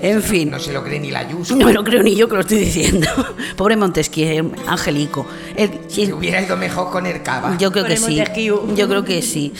En 0.00 0.22
fin. 0.22 0.50
No 0.50 0.58
se 0.58 0.72
lo 0.72 0.82
cree 0.82 0.98
ni 1.00 1.10
la 1.10 1.20
Ayuso. 1.20 1.54
No 1.56 1.66
me 1.66 1.72
lo 1.72 1.84
creo 1.84 2.02
ni 2.02 2.14
yo 2.16 2.28
que 2.28 2.34
lo 2.36 2.40
estoy 2.40 2.58
diciendo. 2.58 3.08
Pobre 3.56 3.76
Montesquieu, 3.76 4.52
Angelico. 4.66 5.26
El- 5.56 5.70
sí, 5.88 6.10
hubiera 6.12 6.40
ido 6.40 6.56
mejor 6.56 6.90
con 6.90 7.06
el 7.06 7.22
cava. 7.22 7.56
yo 7.58 7.70
creo 7.72 7.84
que 7.84 7.96
Pobre 7.96 7.96
sí. 8.12 8.16
Montesquieu. 8.16 8.74
Yo 8.74 8.88
creo 8.88 9.04
que 9.04 9.22
sí. 9.22 9.52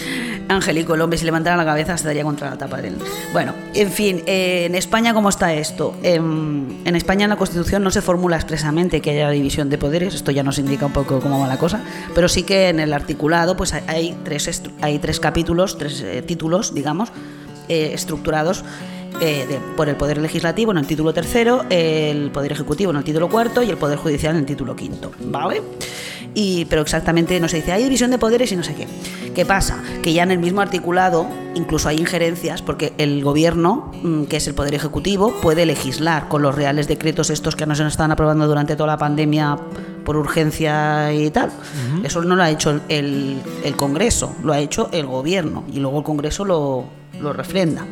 Angelico, 0.48 0.94
el 0.94 1.02
hombre, 1.02 1.18
si 1.18 1.26
levantara 1.26 1.56
la 1.58 1.64
cabeza 1.66 1.98
se 1.98 2.06
daría 2.06 2.22
contra 2.24 2.48
la 2.48 2.56
tapa 2.56 2.80
de 2.80 2.88
él. 2.88 2.96
Bueno, 3.34 3.52
en 3.74 3.90
fin, 3.92 4.22
eh, 4.26 4.64
en 4.66 4.74
España, 4.74 5.12
¿cómo 5.12 5.28
está 5.28 5.52
esto? 5.52 5.94
En, 6.02 6.80
en 6.86 6.96
España, 6.96 7.24
en 7.24 7.30
la 7.30 7.36
Constitución 7.36 7.82
no 7.82 7.90
se 7.90 8.00
formula 8.00 8.36
expresamente 8.36 9.02
que 9.02 9.10
haya 9.10 9.28
división 9.30 9.68
de 9.68 9.76
poderes. 9.76 10.14
Esto 10.14 10.30
ya 10.30 10.42
nos 10.42 10.58
indica 10.58 10.86
un 10.86 10.92
poco 10.92 11.20
cómo 11.20 11.38
va 11.40 11.46
la 11.48 11.58
cosa. 11.58 11.82
Pero 12.14 12.28
sí 12.28 12.44
que 12.44 12.70
en 12.70 12.80
el 12.80 12.94
articulado, 12.94 13.56
pues 13.58 13.74
hay- 13.74 13.82
hay 13.98 14.16
tres, 14.24 14.62
hay 14.80 14.98
tres 14.98 15.20
capítulos, 15.20 15.76
tres 15.76 16.00
eh, 16.00 16.22
títulos, 16.22 16.72
digamos, 16.72 17.10
eh, 17.68 17.90
estructurados 17.92 18.64
eh, 19.20 19.58
por 19.76 19.88
el 19.88 19.96
Poder 19.96 20.18
Legislativo 20.18 20.70
en 20.70 20.78
el 20.78 20.86
título 20.86 21.12
tercero, 21.12 21.64
el 21.68 22.30
Poder 22.30 22.52
Ejecutivo 22.52 22.92
en 22.92 22.98
el 22.98 23.04
título 23.04 23.28
cuarto 23.28 23.62
y 23.62 23.70
el 23.70 23.76
Poder 23.76 23.98
Judicial 23.98 24.34
en 24.34 24.40
el 24.40 24.46
título 24.46 24.76
quinto. 24.76 25.10
¿Vale? 25.20 25.62
Y, 26.34 26.66
pero 26.66 26.82
exactamente 26.82 27.38
no 27.40 27.48
se 27.48 27.56
dice, 27.56 27.72
hay 27.72 27.82
división 27.82 28.10
de 28.10 28.18
poderes 28.18 28.52
y 28.52 28.56
no 28.56 28.62
sé 28.62 28.74
qué. 28.74 28.86
¿Qué 29.34 29.44
pasa? 29.46 29.82
Que 30.02 30.12
ya 30.12 30.22
en 30.22 30.30
el 30.30 30.38
mismo 30.38 30.60
articulado 30.60 31.26
incluso 31.54 31.88
hay 31.88 31.98
injerencias 31.98 32.62
porque 32.62 32.92
el 32.98 33.22
gobierno, 33.22 33.90
mm, 34.02 34.24
que 34.24 34.36
es 34.36 34.46
el 34.46 34.54
Poder 34.54 34.74
Ejecutivo, 34.74 35.32
puede 35.40 35.66
legislar 35.66 36.28
con 36.28 36.42
los 36.42 36.54
reales 36.54 36.88
decretos 36.88 37.30
estos 37.30 37.56
que 37.56 37.66
nos 37.66 37.80
están 37.80 38.10
aprobando 38.10 38.46
durante 38.46 38.76
toda 38.76 38.88
la 38.88 38.98
pandemia 38.98 39.56
por 40.04 40.16
urgencia 40.16 41.12
y 41.12 41.30
tal. 41.30 41.50
Eso 42.02 42.22
no 42.22 42.36
lo 42.36 42.42
ha 42.42 42.50
hecho 42.50 42.80
el, 42.88 43.40
el 43.64 43.76
Congreso, 43.76 44.34
lo 44.42 44.52
ha 44.52 44.58
hecho 44.58 44.88
el 44.92 45.06
gobierno 45.06 45.64
y 45.72 45.80
luego 45.80 45.98
el 45.98 46.04
Congreso 46.04 46.44
lo, 46.44 46.97
lo 47.20 47.32
refrenda. 47.32 47.84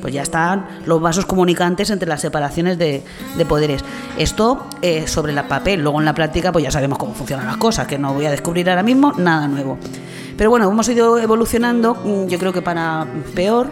Pues 0.00 0.12
ya 0.12 0.22
están 0.22 0.66
los 0.86 1.00
vasos 1.00 1.24
comunicantes 1.26 1.90
entre 1.90 2.08
las 2.08 2.20
separaciones 2.20 2.78
de, 2.78 3.02
de 3.36 3.46
poderes. 3.46 3.84
Esto 4.18 4.66
eh, 4.82 5.06
sobre 5.06 5.32
el 5.32 5.42
papel, 5.44 5.80
luego 5.82 5.98
en 6.00 6.04
la 6.04 6.14
práctica 6.14 6.52
pues 6.52 6.64
ya 6.64 6.70
sabemos 6.70 6.98
cómo 6.98 7.14
funcionan 7.14 7.46
las 7.46 7.56
cosas, 7.56 7.86
que 7.86 7.98
no 7.98 8.12
voy 8.14 8.26
a 8.26 8.30
descubrir 8.30 8.68
ahora 8.70 8.82
mismo 8.82 9.12
nada 9.16 9.46
nuevo. 9.48 9.78
Pero 10.36 10.50
bueno, 10.50 10.68
hemos 10.70 10.88
ido 10.88 11.18
evolucionando, 11.18 11.94
mm, 11.94 12.26
yo 12.26 12.38
creo 12.38 12.52
que 12.52 12.62
para 12.62 13.06
peor. 13.34 13.68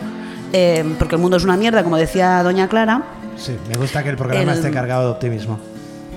eh, 0.52 0.84
porque 0.98 1.14
el 1.14 1.20
mundo 1.20 1.36
es 1.36 1.44
una 1.44 1.56
mierda, 1.56 1.82
como 1.84 1.96
decía 1.96 2.42
doña 2.42 2.68
Clara. 2.68 3.02
Sí, 3.36 3.56
me 3.68 3.76
gusta 3.76 4.02
que 4.02 4.10
el 4.10 4.16
programa 4.16 4.52
El- 4.52 4.58
esté 4.58 4.70
cargado 4.70 5.04
de 5.04 5.10
optimismo. 5.12 5.58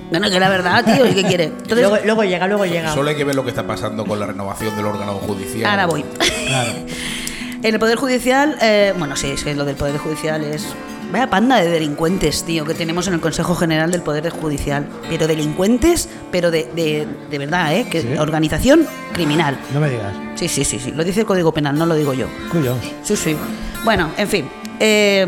Bueno, 0.10 0.29
que 0.29 0.39
la 0.39 0.49
verdad, 0.49 0.84
tío, 0.86 1.08
¿y 1.08 1.13
qué 1.15 1.23
quiere? 1.23 1.43
Entonces, 1.63 1.79
Luego, 1.88 1.97
luego 2.03 2.23
llega, 2.23 2.47
luego 2.47 2.65
llega. 2.65 2.93
Solo 2.93 3.10
hay 3.10 3.15
que 3.15 3.23
ver 3.23 3.36
lo 3.36 3.43
que 3.43 3.49
está 3.49 3.65
pasando 3.65 4.06
con 4.06 4.19
la 4.19 4.25
renovación 4.27 4.75
del 4.75 4.86
órgano 4.86 5.13
judicial. 5.13 5.69
ahora 5.69 5.86
voy. 5.88 6.03
Claro. 6.47 6.71
En 7.63 7.73
el 7.73 7.80
Poder 7.80 7.97
Judicial, 7.97 8.58
eh, 8.62 8.93
bueno, 8.97 9.15
sí, 9.15 9.32
es 9.32 9.43
que 9.43 9.56
lo 9.56 9.63
del 9.65 9.76
Poder 9.76 9.97
Judicial 9.97 10.43
es. 10.43 10.67
Vaya 11.12 11.30
panda 11.30 11.58
de 11.58 11.69
delincuentes, 11.69 12.43
tío, 12.43 12.65
que 12.65 12.73
tenemos 12.73 13.08
en 13.08 13.13
el 13.13 13.19
Consejo 13.21 13.54
General 13.56 13.91
del 13.91 14.02
Poder 14.02 14.30
Judicial. 14.32 14.88
Pero 15.10 15.28
delincuentes, 15.28 16.10
pero 16.32 16.49
de, 16.49 16.67
de, 16.76 17.08
de 17.30 17.38
verdad, 17.38 17.73
¿eh? 17.76 17.86
Que 17.89 18.02
¿Sí? 18.02 18.08
Organización 18.17 18.88
criminal. 19.13 19.58
No 19.73 19.80
me 19.80 19.89
digas. 19.91 20.13
Sí, 20.36 20.47
sí, 20.47 20.65
sí, 20.65 20.80
sí. 20.80 20.91
Lo 20.91 21.04
dice 21.04 21.21
el 21.21 21.26
Código 21.28 21.54
Penal, 21.54 21.78
no 21.78 21.86
lo 21.86 21.95
digo 21.95 22.13
yo. 22.13 22.26
Cuyos. 22.52 22.78
Sí, 23.04 23.15
sí. 23.15 23.36
Bueno, 23.86 24.10
en 24.17 24.28
fin. 24.28 24.49
eh, 24.80 25.26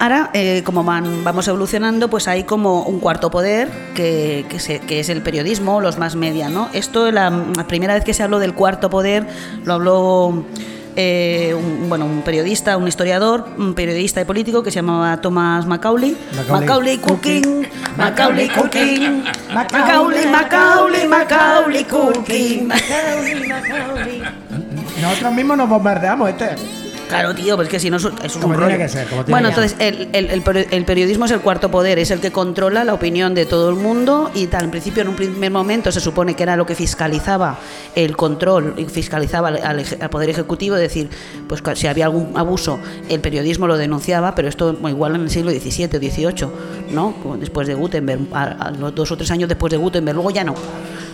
ahora, 0.00 0.30
eh, 0.32 0.62
como 0.64 0.82
van, 0.82 1.22
vamos 1.22 1.46
evolucionando, 1.46 2.08
pues 2.10 2.26
hay 2.26 2.42
como 2.44 2.82
un 2.82 2.98
cuarto 2.98 3.30
poder, 3.30 3.68
que, 3.94 4.44
que 4.48 4.58
se- 4.58 4.80
que 4.80 4.98
es 4.98 5.08
el 5.08 5.22
periodismo, 5.22 5.80
los 5.80 5.96
más 5.98 6.16
media, 6.16 6.48
¿no? 6.48 6.68
Esto, 6.72 7.10
la, 7.12 7.30
primera 7.68 7.94
vez 7.94 8.02
que 8.04 8.12
se 8.14 8.22
habló 8.24 8.38
del 8.40 8.54
cuarto 8.54 8.90
poder, 8.90 9.26
lo 9.64 9.74
habló... 9.74 10.44
eh, 10.96 11.54
un, 11.56 11.88
bueno, 11.88 12.04
un 12.04 12.22
periodista, 12.22 12.76
un 12.76 12.88
historiador, 12.88 13.46
un 13.56 13.74
periodista 13.74 14.20
y 14.20 14.24
político 14.24 14.62
que 14.64 14.70
se 14.72 14.76
llamaba 14.76 15.16
Thomas 15.20 15.64
Macaulay. 15.64 16.16
Macaulay 16.36 16.60
Macaulay 16.60 16.98
Culkin, 16.98 17.66
Macaulay 17.96 18.48
Culkin, 18.48 19.22
Macaulay, 19.54 20.26
Macaulay, 20.26 21.06
Macaulay, 21.06 21.06
Macaulay 21.08 21.84
Culkin. 21.84 22.68
Nosotros 25.00 25.32
mismos 25.32 25.56
nos 25.56 25.68
bombardeamos, 25.68 26.28
este. 26.30 26.79
Claro, 27.10 27.34
tío, 27.34 27.56
pues 27.56 27.68
que 27.68 27.78
si 27.78 27.90
no, 27.90 27.98
eso 27.98 28.10
es 28.22 28.36
un 28.36 28.42
rollo. 28.54 28.78
que 28.78 28.88
ser, 28.88 29.06
bueno, 29.28 29.48
entonces 29.48 29.76
el, 29.78 30.08
el- 30.12 30.30
el 30.30 30.42
peri- 30.44 30.66
el 30.70 30.84
periodismo 30.84 31.26
es 31.26 31.30
el 31.32 31.40
cuarto 31.40 31.70
poder, 31.70 31.98
es 31.98 32.10
el 32.10 32.20
que 32.20 32.30
controla 32.30 32.84
la 32.84 32.94
opinión 32.94 33.34
de 33.34 33.44
todo 33.46 33.68
el 33.68 33.76
mundo 33.76 34.30
y 34.34 34.46
tal. 34.46 34.64
En 34.64 34.70
principio, 34.70 35.02
en 35.02 35.08
un 35.08 35.16
primer 35.16 35.50
momento 35.50 35.92
se 35.92 36.00
supone 36.00 36.34
que 36.34 36.42
era 36.44 36.56
lo 36.56 36.64
que 36.66 36.74
fiscalizaba 36.74 37.58
el 37.94 38.16
control 38.16 38.74
y 38.78 38.84
fiscalizaba 38.86 39.48
al, 39.48 39.84
al 40.00 40.10
poder 40.10 40.30
ejecutivo, 40.30 40.76
es 40.76 40.82
decir, 40.82 41.10
pues 41.48 41.62
si 41.74 41.86
había 41.86 42.06
algún 42.06 42.32
abuso, 42.36 42.78
el 43.08 43.20
periodismo 43.20 43.66
lo 43.66 43.76
denunciaba, 43.76 44.34
pero 44.34 44.48
esto 44.48 44.76
igual 44.88 45.16
en 45.16 45.22
el 45.22 45.30
siglo 45.30 45.50
XVII 45.50 45.86
o 45.86 45.98
XVIII, 45.98 46.48
¿no? 46.92 47.14
Después 47.38 47.66
de 47.68 47.74
Gutenberg, 47.74 48.20
a- 48.32 48.44
a 48.44 48.70
los 48.70 48.94
dos 48.94 49.10
o 49.10 49.16
tres 49.16 49.30
años 49.30 49.48
después 49.48 49.70
de 49.70 49.76
Gutenberg, 49.76 50.14
luego 50.14 50.30
ya 50.30 50.44
no. 50.44 50.54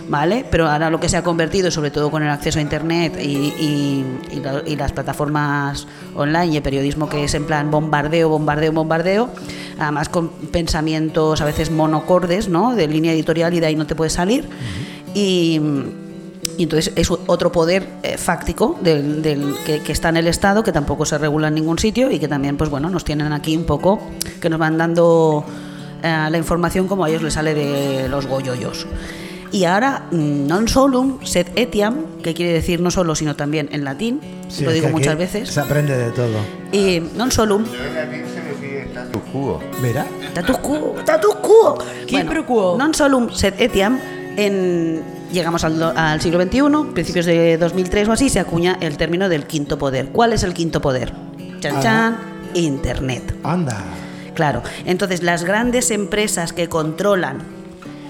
¿Vale? 0.09 0.45
Pero 0.49 0.69
ahora 0.69 0.89
lo 0.89 0.99
que 1.01 1.09
se 1.09 1.17
ha 1.17 1.23
convertido, 1.23 1.69
sobre 1.69 1.91
todo 1.91 2.09
con 2.09 2.23
el 2.23 2.29
acceso 2.29 2.59
a 2.59 2.61
Internet 2.61 3.17
y, 3.21 3.25
y- 3.59 4.05
y 4.31 4.35
la- 4.39 4.63
y 4.65 4.77
las 4.77 4.93
plataformas 4.93 5.85
online 6.15 6.47
y 6.47 6.55
el 6.57 6.63
periodismo 6.63 7.09
que 7.09 7.25
es 7.25 7.33
en 7.33 7.45
plan 7.45 7.69
bombardeo, 7.69 8.29
bombardeo, 8.29 8.71
bombardeo, 8.71 9.29
además 9.77 10.07
con 10.07 10.29
pensamientos 10.29 11.41
a 11.41 11.45
veces 11.45 11.71
monocordes, 11.71 12.47
¿no? 12.47 12.73
De 12.73 12.87
línea 12.87 13.11
editorial 13.11 13.53
y 13.53 13.59
de 13.59 13.65
ahí 13.65 13.75
no 13.75 13.85
te 13.85 13.95
puedes 13.95 14.13
salir. 14.13 14.47
Y. 15.13 15.59
Y 16.59 16.63
entonces 16.63 16.91
es 16.95 17.11
otro 17.11 17.51
poder 17.51 17.87
eh, 18.01 18.17
fáctico 18.17 18.79
del, 18.81 19.21
del- 19.21 19.53
que, 19.63 19.81
que 19.81 19.91
está 19.91 20.09
en 20.09 20.17
el 20.17 20.27
Estado, 20.27 20.63
que 20.63 20.71
tampoco 20.71 21.05
se 21.05 21.17
regula 21.19 21.49
en 21.49 21.53
ningún 21.55 21.77
sitio 21.77 22.09
y 22.09 22.17
que 22.17 22.27
también, 22.27 22.57
pues 22.57 22.71
bueno, 22.71 22.89
nos 22.89 23.03
tienen 23.05 23.31
aquí 23.31 23.55
un 23.55 23.65
poco, 23.65 23.99
que 24.41 24.49
nos 24.49 24.57
van 24.57 24.75
dando 24.75 25.45
eh, 26.01 26.27
la 26.31 26.37
información 26.37 26.87
como 26.87 27.05
a 27.05 27.09
ellos 27.09 27.21
les 27.21 27.33
sale 27.35 27.53
de 27.53 28.09
los 28.09 28.25
goyoyos. 28.25 28.87
Y 29.51 29.63
ahora, 29.63 30.07
mm, 30.11 30.43
non 30.47 30.67
solum 30.67 31.23
sed 31.23 31.47
etiam, 31.55 32.19
que 32.21 32.33
quiere 32.33 32.51
decir 32.51 32.81
no 32.81 32.91
solo, 32.91 33.15
sino 33.15 33.35
también 33.35 33.69
en 33.71 33.83
latín, 33.83 34.19
Sí, 34.49 34.63
lo 34.63 34.71
digo 34.71 34.89
muchas 34.89 35.17
veces, 35.17 35.49
Se 35.49 35.59
aprende 35.59 35.95
de 35.97 36.11
todo. 36.11 36.39
y 36.71 36.99
non 37.15 37.31
solum, 37.31 37.63
status 38.97 40.57
quo, 40.59 40.95
status 40.99 41.35
quo. 41.41 41.77
Pro 42.27 42.45
quo. 42.45 42.75
Non 42.77 42.93
solum 42.93 43.29
sed 43.31 43.55
etiam, 43.59 43.99
en, 44.37 45.01
llegamos 45.31 45.63
al, 45.63 45.81
al 45.81 46.21
siglo 46.21 46.41
XXI, 46.41 46.93
principios 46.93 47.25
de 47.25 47.57
2003 47.57 48.07
o 48.07 48.11
así, 48.13 48.29
se 48.29 48.39
acuña 48.39 48.77
el 48.81 48.97
término 48.97 49.29
del 49.29 49.45
quinto 49.45 49.77
poder. 49.77 50.09
¿Cuál 50.09 50.33
es 50.33 50.43
el 50.43 50.53
quinto 50.53 50.81
poder? 50.81 51.13
Chan, 51.59 51.81
chan, 51.81 52.17
Internet. 52.53 53.35
Anda. 53.43 53.83
Claro, 54.33 54.61
entonces 54.85 55.23
las 55.23 55.43
grandes 55.43 55.89
empresas 55.89 56.53
que 56.53 56.69
controlan 56.69 57.41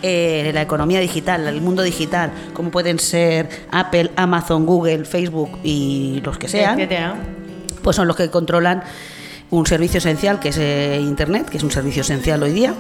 eh, 0.02 0.52
la 0.54 0.62
economía 0.62 1.00
digital, 1.00 1.48
el 1.48 1.62
mundo 1.62 1.84
digital, 1.84 2.32
como 2.54 2.72
pueden 2.72 3.00
ser 3.00 3.50
Apple, 3.72 4.12
Amazon, 4.16 4.66
Google, 4.66 5.06
Facebook 5.06 5.60
y 5.64 6.22
los 6.24 6.38
que 6.38 6.48
sean, 6.48 6.80
Etcétera. 6.80 7.16
pues 7.82 7.96
son 7.96 8.08
los 8.08 8.16
que 8.16 8.30
controlan 8.30 8.84
un 9.50 9.66
servicio 9.66 10.00
esencial 10.00 10.40
que 10.40 10.50
es 10.50 10.58
eh, 10.58 11.00
Internet, 11.02 11.50
que 11.50 11.58
es 11.58 11.64
un 11.64 11.72
servicio 11.72 12.02
esencial 12.02 12.44
hoy 12.44 12.52
día, 12.52 12.74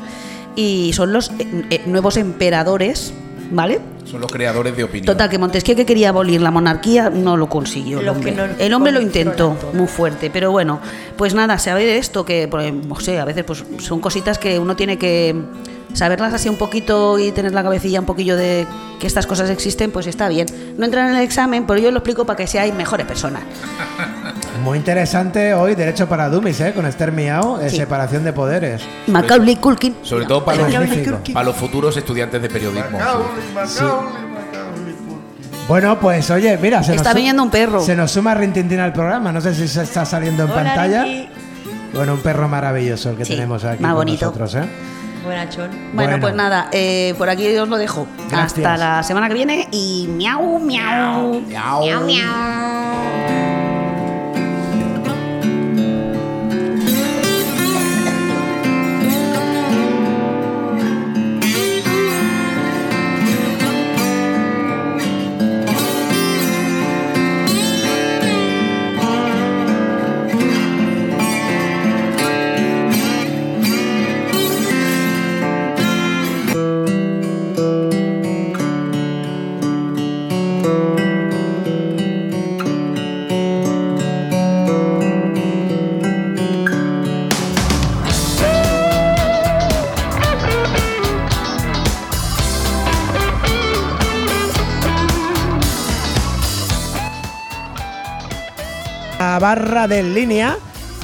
y 0.56 0.92
son 0.94 1.14
los 1.14 1.30
eh, 1.40 1.66
eh, 1.70 1.82
nuevos 1.86 2.18
emperadores, 2.18 3.14
¿vale? 3.52 3.80
Son 4.06 4.22
los 4.22 4.32
creadores 4.32 4.76
de 4.76 4.84
opinión. 4.84 5.06
Total, 5.06 5.30
que 5.30 5.38
Montesquieu 5.38 5.76
que 5.76 5.86
quería 5.86 6.10
abolir 6.10 6.42
la 6.42 6.52
monarquía 6.52 7.10
no 7.10 7.38
lo 7.38 7.48
consiguió. 7.48 8.00
El 8.00 8.10
hombre, 8.10 8.32
que 8.32 8.38
no 8.38 8.46
El 8.58 8.74
hombre 8.74 8.92
lo 8.92 9.02
intentó 9.02 9.56
muy 9.74 9.88
fuerte, 9.88 10.30
pero 10.30 10.52
bueno, 10.52 10.80
pues 11.18 11.34
nada, 11.34 11.58
se 11.58 11.70
sabe 11.70 11.86
de 11.86 11.98
esto 11.98 12.26
que, 12.26 12.48
pues, 12.48 12.74
no 12.74 13.00
sé, 13.00 13.20
a 13.20 13.26
veces 13.26 13.44
pues 13.44 13.64
son 13.80 14.00
cositas 14.00 14.38
que 14.38 14.60
uno 14.60 14.76
tiene 14.76 14.98
que 14.98 15.36
saberlas 15.98 16.34
así 16.34 16.48
un 16.50 16.56
poquito 16.58 17.18
y 17.20 17.32
tener 17.32 17.54
la 17.54 17.64
cabecilla 17.64 18.00
un 18.00 18.06
poquillo 18.06 18.36
de 18.38 18.66
que 19.00 19.08
estas 19.08 19.26
cosas 19.28 19.50
existen, 19.50 19.92
pues 19.92 20.08
está 20.08 20.28
bien. 20.30 20.48
No 20.78 20.86
entran 20.86 21.10
en 21.10 21.16
el 21.18 21.22
examen, 21.24 21.66
pero 21.66 21.80
yo 21.80 21.92
lo 21.92 21.98
explico 22.00 22.26
para 22.26 22.38
que 22.38 22.48
seáis 22.48 22.74
mejores 22.74 23.06
personas. 23.06 23.42
Muy 24.64 24.78
interesante 24.78 25.54
hoy, 25.54 25.76
Derecho 25.76 26.08
para 26.08 26.30
Dummies, 26.30 26.60
¿eh? 26.62 26.74
Con 26.74 26.86
Esther 26.86 27.12
Miao, 27.12 27.60
eh, 27.62 27.70
Sí. 27.70 27.78
separación 27.78 28.24
de 28.24 28.34
poderes. 28.34 28.82
Macaulay 29.08 29.56
Culkin. 29.58 29.96
Sobre 30.02 30.26
todo 30.26 30.44
para 30.44 30.58
los, 30.64 30.74
Magnífico. 30.74 31.20
para 31.34 31.46
los 31.46 31.56
futuros 31.56 31.96
estudiantes 31.98 32.42
de 32.42 32.50
periodismo. 32.50 33.00
sí. 33.66 33.84
Bueno, 35.68 36.00
pues 36.00 36.30
oye, 36.32 36.58
mira, 36.62 36.82
se 36.82 36.96
Está 36.96 37.10
nos, 37.10 37.16
viniendo 37.16 37.44
un 37.44 37.50
perro. 37.50 37.82
Se 37.82 37.96
nos 37.96 38.12
suma 38.12 38.34
Rintintín 38.34 38.80
al 38.80 38.94
programa. 38.94 39.32
No 39.34 39.42
sé 39.42 39.54
si 39.54 39.68
se 39.68 39.84
está 39.84 40.06
saliendo 40.06 40.44
en 40.46 40.52
Hola, 40.52 40.64
pantalla. 40.64 41.04
Ricky. 41.04 41.30
Bueno, 41.94 42.14
un 42.14 42.20
perro 42.22 42.48
maravilloso 42.48 43.10
el 43.10 43.18
que 43.18 43.26
Sí, 43.26 43.34
tenemos 43.34 43.66
aquí 43.66 43.82
más 43.84 43.92
con 43.92 43.98
bonito. 43.98 44.26
nosotros, 44.28 44.56
¿eh? 44.56 44.64
Buenachón. 45.28 45.70
Bueno, 45.72 45.94
Bueno. 45.94 46.18
pues 46.20 46.34
nada, 46.34 46.70
eh, 46.72 47.14
por 47.18 47.30
aquí 47.30 47.56
os 47.58 47.68
lo 47.70 47.78
dejo. 47.78 48.08
Gracias. 48.30 48.58
Hasta 48.66 48.78
la 48.78 49.04
semana 49.04 49.28
que 49.28 49.34
viene 49.36 49.68
y 49.72 50.08
miau, 50.10 50.58
miau. 50.60 51.42
Miau. 51.42 51.86
La 51.86 52.97
barra 99.48 99.88
de 99.88 100.04
línea. 100.04 100.58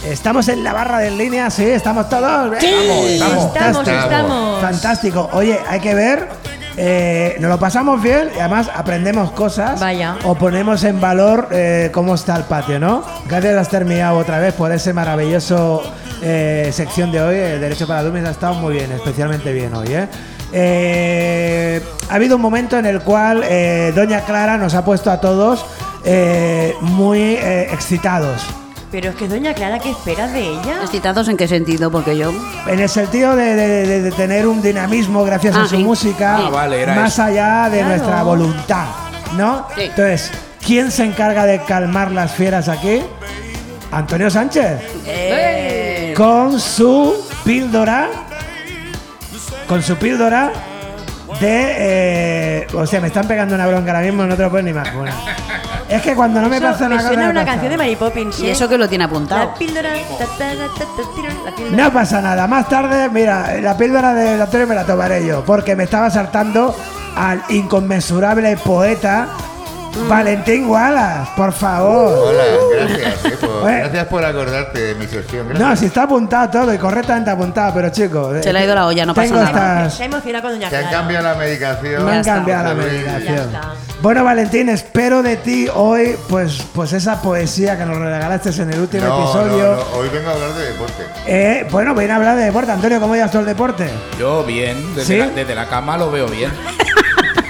Estamos 0.05 0.49
en 0.49 0.65
la 0.65 0.73
barra 0.73 0.97
de 0.99 1.11
línea, 1.11 1.49
sí, 1.49 1.63
estamos 1.63 2.09
todos. 2.09 2.51
Estamos, 2.61 3.05
estamos. 3.05 3.45
Estamos, 3.45 3.53
Fantástico. 3.53 3.99
estamos. 4.03 4.61
Fantástico. 4.61 5.29
Oye, 5.31 5.59
hay 5.69 5.79
que 5.79 5.95
ver. 5.95 6.27
eh, 6.75 7.37
nos 7.39 7.49
lo 7.51 7.57
pasamos 7.57 8.01
bien 8.01 8.31
y 8.35 8.39
además 8.39 8.69
aprendemos 8.75 9.31
cosas. 9.31 9.79
Vaya. 9.79 10.17
O 10.25 10.35
ponemos 10.35 10.83
en 10.83 10.99
valor 10.99 11.47
eh, 11.51 11.89
cómo 11.93 12.15
está 12.15 12.35
el 12.35 12.43
patio, 12.43 12.79
¿no? 12.81 13.05
Gracias 13.29 13.55
a 13.55 13.61
Esther 13.61 13.85
Miao 13.85 14.17
otra 14.17 14.39
vez 14.39 14.53
por 14.55 14.73
ese 14.73 14.91
maravilloso 14.91 15.81
eh, 16.21 16.69
sección 16.73 17.09
de 17.13 17.21
hoy. 17.21 17.37
El 17.37 17.61
Derecho 17.61 17.87
para 17.87 18.03
Dummies 18.03 18.25
ha 18.25 18.31
estado 18.31 18.55
muy 18.55 18.73
bien, 18.73 18.91
especialmente 18.91 19.53
bien 19.53 19.73
hoy, 19.73 19.87
¿eh? 19.89 20.07
Eh, 20.55 21.81
ha 22.09 22.15
habido 22.15 22.35
un 22.35 22.41
momento 22.41 22.77
en 22.77 22.85
el 22.85 22.99
cual 23.01 23.41
eh, 23.45 23.91
Doña 23.95 24.21
Clara 24.21 24.57
nos 24.57 24.75
ha 24.75 24.83
puesto 24.85 25.09
a 25.11 25.19
todos 25.21 25.65
eh, 26.03 26.75
muy 26.81 27.19
eh, 27.19 27.67
excitados. 27.71 28.41
Pero 28.91 29.09
es 29.09 29.15
que 29.15 29.27
doña 29.27 29.53
Clara, 29.55 29.79
¿qué 29.79 29.89
esperas 29.89 30.31
de 30.33 30.41
ella? 30.49 30.81
¿Excitados 30.83 31.27
en 31.27 31.35
qué 31.35 31.47
sentido? 31.47 31.89
Porque 31.89 32.15
yo. 32.15 32.31
En 32.67 32.79
el 32.79 32.89
sentido 32.89 33.35
de, 33.35 33.55
de- 33.55 33.87
de- 33.87 34.01
de 34.03 34.11
tener 34.11 34.45
un 34.45 34.61
dinamismo 34.61 35.23
gracias 35.23 35.55
a 35.55 35.61
Ah, 35.63 35.67
su 35.67 35.77
sí. 35.77 35.83
música, 35.83 36.37
Ah, 36.37 36.49
vale, 36.51 36.81
era 36.83 36.93
más 36.95 37.13
eso. 37.13 37.23
allá 37.23 37.69
de 37.71 37.79
Claro. 37.79 37.89
nuestra 37.95 38.23
voluntad, 38.23 38.85
¿no? 39.35 39.65
Sí. 39.75 39.81
Entonces, 39.85 40.31
¿quién 40.63 40.91
se 40.91 41.05
encarga 41.05 41.45
de 41.45 41.63
calmar 41.63 42.11
las 42.11 42.33
fieras 42.33 42.69
aquí? 42.69 43.01
Antonio 43.91 44.29
Sánchez. 44.29 44.79
Eh, 45.07 46.13
Con 46.15 46.59
su 46.59 47.15
píldora. 47.43 48.09
Con 49.67 49.81
su 49.81 49.95
píldora 49.95 50.51
de. 51.39 51.75
eh, 51.77 52.67
o 52.73 52.85
sea, 52.85 52.99
me 53.01 53.07
están 53.07 53.27
pegando 53.27 53.55
una 53.55 53.67
bronca 53.67 53.91
ahora 53.91 54.03
mismo, 54.03 54.23
no 54.25 54.35
te 54.35 54.43
lo 54.43 54.49
puedes 54.49 54.65
ni 54.65 54.71
imaginar. 54.71 55.13
Es 55.89 56.01
que 56.01 56.15
cuando 56.15 56.41
no 56.41 56.49
me 56.49 56.57
Eso 56.57 56.65
pasa 56.67 56.79
me 56.81 56.85
una 56.87 56.95
cosa. 56.97 57.07
suena 57.09 57.23
me 57.25 57.29
una 57.31 57.39
pasa. 57.41 57.51
canción 57.51 57.71
de 57.71 57.77
Mary 57.77 57.95
Poppins. 57.95 58.39
y 58.39 58.47
¿eh? 58.47 58.51
eso 58.51 58.67
que 58.69 58.77
lo 58.77 58.87
tiene 58.89 59.03
apuntado. 59.03 59.45
La 59.47 59.53
píldora. 59.53 59.89
ta, 60.17 60.25
ta, 60.25 60.27
ta, 60.37 60.85
ta, 60.85 61.03
tira, 61.15 61.29
la 61.45 61.55
píldora. 61.55 61.83
No 61.83 61.93
pasa 61.93 62.21
nada, 62.21 62.47
más 62.47 62.67
tarde, 62.69 63.09
mira, 63.09 63.53
la 63.61 63.77
píldora 63.77 64.13
de 64.13 64.41
Antonio 64.41 64.67
me 64.67 64.75
la 64.75 64.85
tomaré 64.85 65.25
yo, 65.25 65.43
porque 65.45 65.75
me 65.75 65.83
estaba 65.83 66.09
saltando 66.09 66.75
al 67.15 67.43
inconmensurable 67.49 68.57
poeta 68.57 69.27
Valentín 70.07 70.67
Wallace, 70.69 71.31
por 71.35 71.51
favor. 71.53 72.29
Hola, 72.29 72.43
gracias, 72.87 73.25
eh, 73.25 73.37
por, 73.39 73.61
Bueno. 73.61 73.77
gracias 73.79 74.07
por 74.07 74.25
acordarte 74.25 74.79
de 74.81 74.95
mi. 74.95 75.05
Gracias. 75.05 75.59
No, 75.59 75.75
si 75.75 75.85
está 75.85 76.03
apuntado 76.03 76.49
todo 76.49 76.73
y 76.73 76.77
correctamente 76.77 77.29
apuntado, 77.29 77.73
pero 77.75 77.89
chicos. 77.89 78.37
Se 78.43 78.51
le 78.51 78.59
ha 78.59 78.65
ido 78.65 78.75
la 78.75 78.87
olla, 78.87 79.05
no 79.05 79.13
pasa 79.13 79.27
tengo 79.27 79.41
nada. 79.43 79.77
estas- 79.81 79.93
Se 79.97 80.05
emociona 80.05 80.41
con 80.41 80.51
Doña 80.51 80.69
Te 80.69 80.75
han 80.77 80.81
Clara. 80.83 80.97
cambiado 80.97 81.23
la 81.29 81.35
medicación. 81.35 82.05
Me 82.05 82.11
han 82.11 82.17
está, 82.19 82.33
cambiado 82.35 82.63
la 82.63 82.73
Luis. 82.73 82.85
medicación. 82.91 83.35
Ya 83.35 83.43
está. 83.59 83.73
Bueno, 84.01 84.23
Valentín, 84.23 84.69
espero 84.69 85.23
de 85.23 85.37
ti 85.37 85.67
hoy, 85.73 86.17
pues, 86.27 86.61
pues 86.73 86.91
esa 86.93 87.21
poesía 87.21 87.77
que 87.77 87.85
nos 87.85 87.97
regalaste 87.97 88.49
en 88.61 88.73
el 88.73 88.79
último 88.81 89.05
No, 89.05 89.23
episodio. 89.23 89.63
no, 89.63 89.75
no, 89.75 89.83
hoy 89.97 90.09
vengo 90.09 90.29
a 90.29 90.33
hablar 90.33 90.53
de 90.53 90.65
deporte. 90.65 91.03
Eh, 91.27 91.67
bueno, 91.71 91.93
ven 91.95 92.11
a 92.11 92.15
hablar 92.17 92.35
de 92.35 92.43
deporte. 92.45 92.71
Antonio, 92.71 92.99
¿cómo 92.99 93.15
llevas 93.15 93.31
tú 93.31 93.39
el 93.39 93.45
deporte? 93.45 93.89
Yo 94.19 94.43
bien, 94.43 94.95
desde, 94.95 95.13
¿Sí? 95.13 95.19
la, 95.19 95.27
desde 95.27 95.55
la 95.55 95.67
cama 95.69 95.97
lo 95.97 96.11
veo 96.11 96.27
bien. 96.27 96.51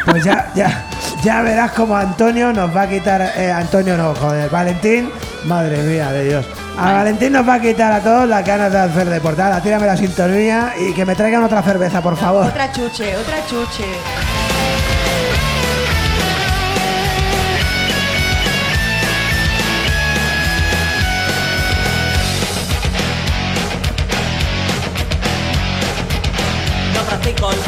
Pues 0.05 0.25
ya, 0.25 0.51
ya, 0.53 0.85
ya 1.23 1.41
verás 1.41 1.71
como 1.71 1.95
Antonio 1.95 2.51
nos 2.53 2.75
va 2.75 2.83
a 2.83 2.89
quitar. 2.89 3.21
eh, 3.37 3.51
Antonio 3.51 3.97
no, 3.97 4.13
joder, 4.15 4.49
Valentín, 4.49 5.09
madre 5.45 5.77
mía 5.83 6.11
de 6.11 6.25
Dios. 6.25 6.45
A 6.77 6.93
Valentín 6.93 7.33
nos 7.33 7.47
va 7.47 7.55
a 7.55 7.59
quitar 7.61 7.93
a 7.93 7.99
todos 7.99 8.27
las 8.27 8.43
ganas 8.45 8.71
de 8.71 8.79
hacer 8.79 9.09
deportada. 9.09 9.61
Tírame 9.61 9.85
la 9.85 9.95
sintonía 9.97 10.73
y 10.79 10.93
que 10.93 11.05
me 11.05 11.15
traigan 11.15 11.43
otra 11.43 11.61
cerveza, 11.61 12.01
por 12.01 12.17
favor. 12.17 12.47
Otra 12.47 12.71
chuche, 12.71 13.15
otra 13.15 13.37
chuche. 13.47 13.85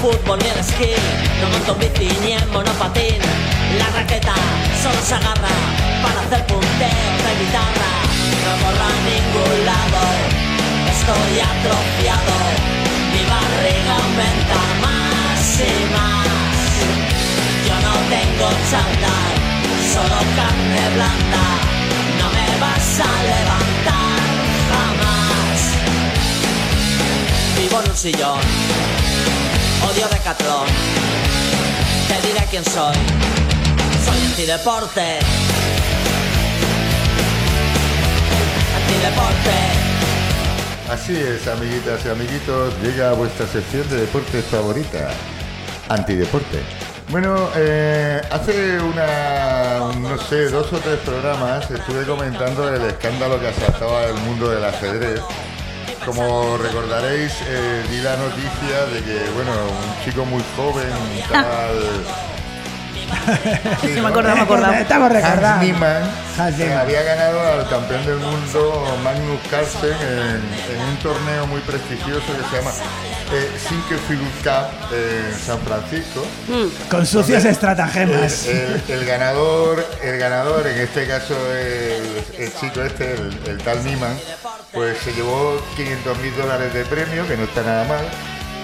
Fútbol 0.06 0.38
ni 0.38 0.50
el 0.50 0.60
esquí, 0.60 0.94
no 1.42 1.50
monto 1.50 1.74
en 1.74 1.80
bici 1.80 2.10
ni 2.22 2.34
en 2.34 2.48
monopatín. 2.54 3.22
La 3.80 3.88
raqueta 3.98 4.36
solo 4.82 5.02
se 5.02 5.16
agarra 5.16 5.56
para 6.04 6.20
hacer 6.22 6.42
punteos 6.46 7.18
de 7.26 7.32
guitarra. 7.42 7.92
No 8.46 8.52
corro 8.62 8.86
a 8.86 8.98
ningún 9.10 9.58
lado, 9.72 10.02
estoy 10.94 11.34
atrofiado. 11.52 12.38
Mi 13.14 13.24
barriga 13.34 13.94
aumenta 14.04 14.62
más 14.86 15.42
y 15.72 15.76
más. 15.96 16.66
Yo 17.68 17.76
no 17.88 17.94
tengo 18.16 18.48
chándal, 18.70 19.34
solo 19.94 20.18
carne 20.38 20.84
blanda. 20.96 21.46
No 22.20 22.28
me 22.36 22.48
vas 22.64 22.90
a 23.10 23.12
levantar 23.32 24.26
jamás. 24.70 25.60
Vivo 27.58 27.82
en 27.82 27.90
un 27.90 27.98
sillón 27.98 29.05
odio 29.84 30.08
Decathlon. 30.08 30.68
Te 32.08 32.28
diré 32.28 32.46
quién 32.50 32.64
soy. 32.64 32.96
Soy 34.06 34.26
antideporte. 34.26 35.20
Antideporte. 38.76 39.86
Así 40.90 41.16
es, 41.16 41.48
amiguitas 41.48 42.06
y 42.06 42.10
amiguitos, 42.10 42.74
llega 42.84 43.14
vuestra 43.14 43.48
sección 43.48 43.90
de 43.90 44.02
deportes 44.02 44.46
favorita, 44.46 45.10
antideporte. 45.90 46.62
Bueno, 47.10 47.50
eh, 47.56 48.22
hace 48.32 48.80
una, 48.80 49.92
no 50.00 50.18
sé, 50.18 50.50
dos 50.50 50.72
o 50.74 50.78
tres 50.78 51.00
programas 51.00 51.70
estuve 51.72 52.04
comentando 52.06 52.72
el 52.74 52.84
escándalo 52.84 53.40
que 53.40 53.48
asaltaba 53.48 54.06
el 54.06 54.16
mundo 54.16 54.50
del 54.50 54.64
ajedrez. 54.64 55.22
Como 56.06 56.58
recordaréis, 56.58 57.34
eh, 57.48 57.84
di 57.90 58.00
la 58.02 58.16
noticia 58.16 58.86
de 58.94 59.02
que, 59.02 59.30
bueno, 59.32 59.52
un 59.52 60.06
chico 60.06 60.24
muy 60.24 60.44
joven, 60.56 60.94
tal... 61.32 62.35
Sí, 63.82 63.88
me 64.02 64.08
acordaba, 64.08 64.36
me 64.36 64.42
acordaba. 64.42 64.80
Estamos 64.80 65.12
Hans 65.12 65.24
recordando. 65.24 65.64
Niemann 65.66 66.04
Hans 66.38 66.58
Niemann. 66.58 66.78
había 66.80 67.02
ganado 67.04 67.40
al 67.40 67.70
campeón 67.70 68.06
del 68.06 68.18
mundo 68.18 68.98
Magnus 69.04 69.40
Carlsen 69.50 69.94
en, 70.02 70.76
en 70.76 70.82
un 70.90 70.98
torneo 70.98 71.48
muy 71.48 71.62
prestigioso 71.62 72.26
que 72.26 72.44
se 72.50 72.58
llama 72.58 72.72
eh, 73.34 73.52
Sinquefield 73.68 74.44
Cup 74.44 74.94
en 74.94 75.40
San 75.40 75.60
Francisco. 75.62 76.26
Con 76.90 77.06
sucios 77.06 77.44
El, 77.46 77.52
estratagemas. 77.52 78.46
el- 78.48 78.82
el 78.90 79.06
ganador, 79.06 79.86
el 80.04 80.18
ganador, 80.20 80.68
en 80.68 80.80
este 80.80 81.08
caso 81.08 81.36
el, 81.54 82.24
el 82.38 82.54
chico 82.60 82.82
este, 82.82 83.14
el, 83.14 83.38
el 83.48 83.58
tal 83.60 83.84
Niemann, 83.84 84.18
pues 84.74 84.98
se 85.00 85.14
llevó 85.14 85.60
500 85.76 86.18
mil 86.20 86.36
dólares 86.36 86.74
de 86.74 86.86
premio, 86.86 87.28
que 87.28 87.38
no 87.38 87.44
está 87.46 87.62
nada 87.64 87.84
mal. 87.86 88.06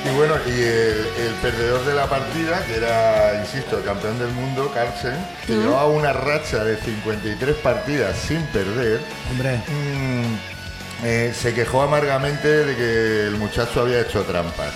Y 0.04 0.16
bueno, 0.16 0.34
y 0.48 0.50
el, 0.50 1.06
el 1.28 1.34
perdedor 1.42 1.86
de 1.86 1.94
la 1.94 2.08
partida, 2.08 2.66
que 2.66 2.76
era, 2.78 3.40
insisto, 3.40 3.78
el 3.78 3.84
campeón 3.84 4.18
del 4.18 4.30
mundo, 4.30 4.72
Carlsen, 4.74 5.16
que 5.46 5.54
llevaba 5.54 5.88
una 5.88 6.12
racha 6.12 6.64
de 6.64 6.78
53 6.78 7.56
partidas 7.58 8.18
sin 8.18 8.42
perder, 8.48 9.00
Hombre. 9.30 9.58
Mm, 9.68 10.36
eh, 11.04 11.34
se 11.36 11.54
quejó 11.54 11.82
amargamente 11.84 12.48
de 12.66 12.76
que 12.76 13.28
el 13.28 13.38
muchacho 13.38 13.82
había 13.82 14.02
hecho 14.02 14.24
trampas. 14.24 14.74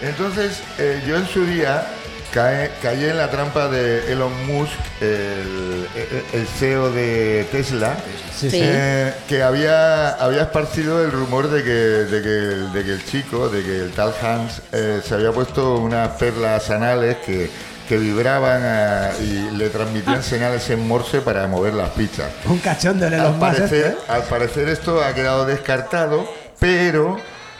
Entonces, 0.00 0.62
eh, 0.78 1.02
yo 1.06 1.16
en 1.16 1.26
su 1.26 1.44
día 1.46 1.86
cae- 2.34 2.70
caí 2.82 3.04
en 3.04 3.16
la 3.16 3.30
trampa 3.30 3.68
de 3.68 4.12
Elon 4.12 4.46
Musk, 4.46 4.72
el, 5.00 5.86
el- 6.32 6.46
CEO 6.58 6.90
de 6.90 7.46
Tesla, 7.52 7.96
Sí, 8.36 8.50
Sí. 8.50 8.58
sí. 8.58 8.60
eh, 8.62 9.14
que 9.28 9.42
había, 9.42 10.10
había 10.14 10.42
esparcido 10.42 11.02
el 11.04 11.12
rumor 11.12 11.48
de 11.48 11.62
que, 11.62 11.70
de, 11.70 12.22
que, 12.22 12.28
el- 12.28 12.72
de 12.72 12.84
que 12.84 12.90
el 12.90 13.04
chico, 13.04 13.48
de 13.48 13.62
que 13.62 13.78
el 13.78 13.92
tal 13.92 14.12
Hans, 14.20 14.60
eh, 14.72 15.00
se 15.06 15.14
había 15.14 15.30
puesto 15.32 15.76
unas 15.76 16.08
perlas 16.18 16.68
anales 16.70 17.18
que, 17.24 17.48
que 17.88 17.96
vibraban 17.98 18.62
ah, 18.64 19.10
y 19.20 19.50
le 19.56 19.68
transmitían 19.70 20.22
señales 20.22 20.68
en 20.70 20.86
morse 20.88 21.20
para 21.20 21.46
mover 21.46 21.74
las 21.74 21.90
pizzas. 21.90 22.26
Un 22.46 22.58
cachondo 22.58 23.08
de 23.08 23.16
Al 23.16 23.22
los 23.22 23.36
más. 23.38 23.54
parecer, 23.56 23.86
este, 23.86 23.88
¿eh? 23.90 23.96
al 24.08 24.22
parecer 24.24 24.68
esto 24.68 25.02
ha 25.04 25.14
quedado 25.14 25.46
descartado, 25.46 26.28
pero, 26.58 27.16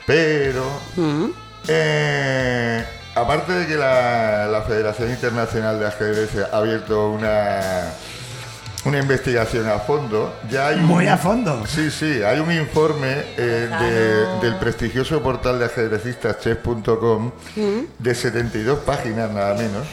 pero, 0.06 0.64
eh, 1.68 2.84
aparte 3.14 3.52
de 3.52 3.66
que 3.66 3.76
la, 3.76 4.46
la 4.46 4.62
Federación 4.62 5.10
Internacional 5.10 5.78
de 5.78 5.86
Ajedrez 5.86 6.30
ha 6.52 6.56
abierto 6.56 7.10
una, 7.10 7.60
una 8.84 8.98
investigación 8.98 9.68
a 9.68 9.78
fondo, 9.78 10.34
ya 10.50 10.68
hay 10.68 10.76
un- 10.76 10.84
Muy 10.86 11.06
a 11.08 11.16
fondo. 11.16 11.64
Sí, 11.66 11.90
sí, 11.90 12.22
hay 12.22 12.38
un 12.40 12.52
informe 12.52 13.24
eh, 13.36 13.68
de- 13.80 14.40
del 14.46 14.56
prestigioso 14.58 15.22
portal 15.22 15.58
de 15.58 15.66
ajedrecistas 15.66 16.38
chess.com 16.40 17.30
de 17.98 18.14
72 18.14 18.80
páginas 18.80 19.30
nada 19.30 19.54
menos, 19.54 19.86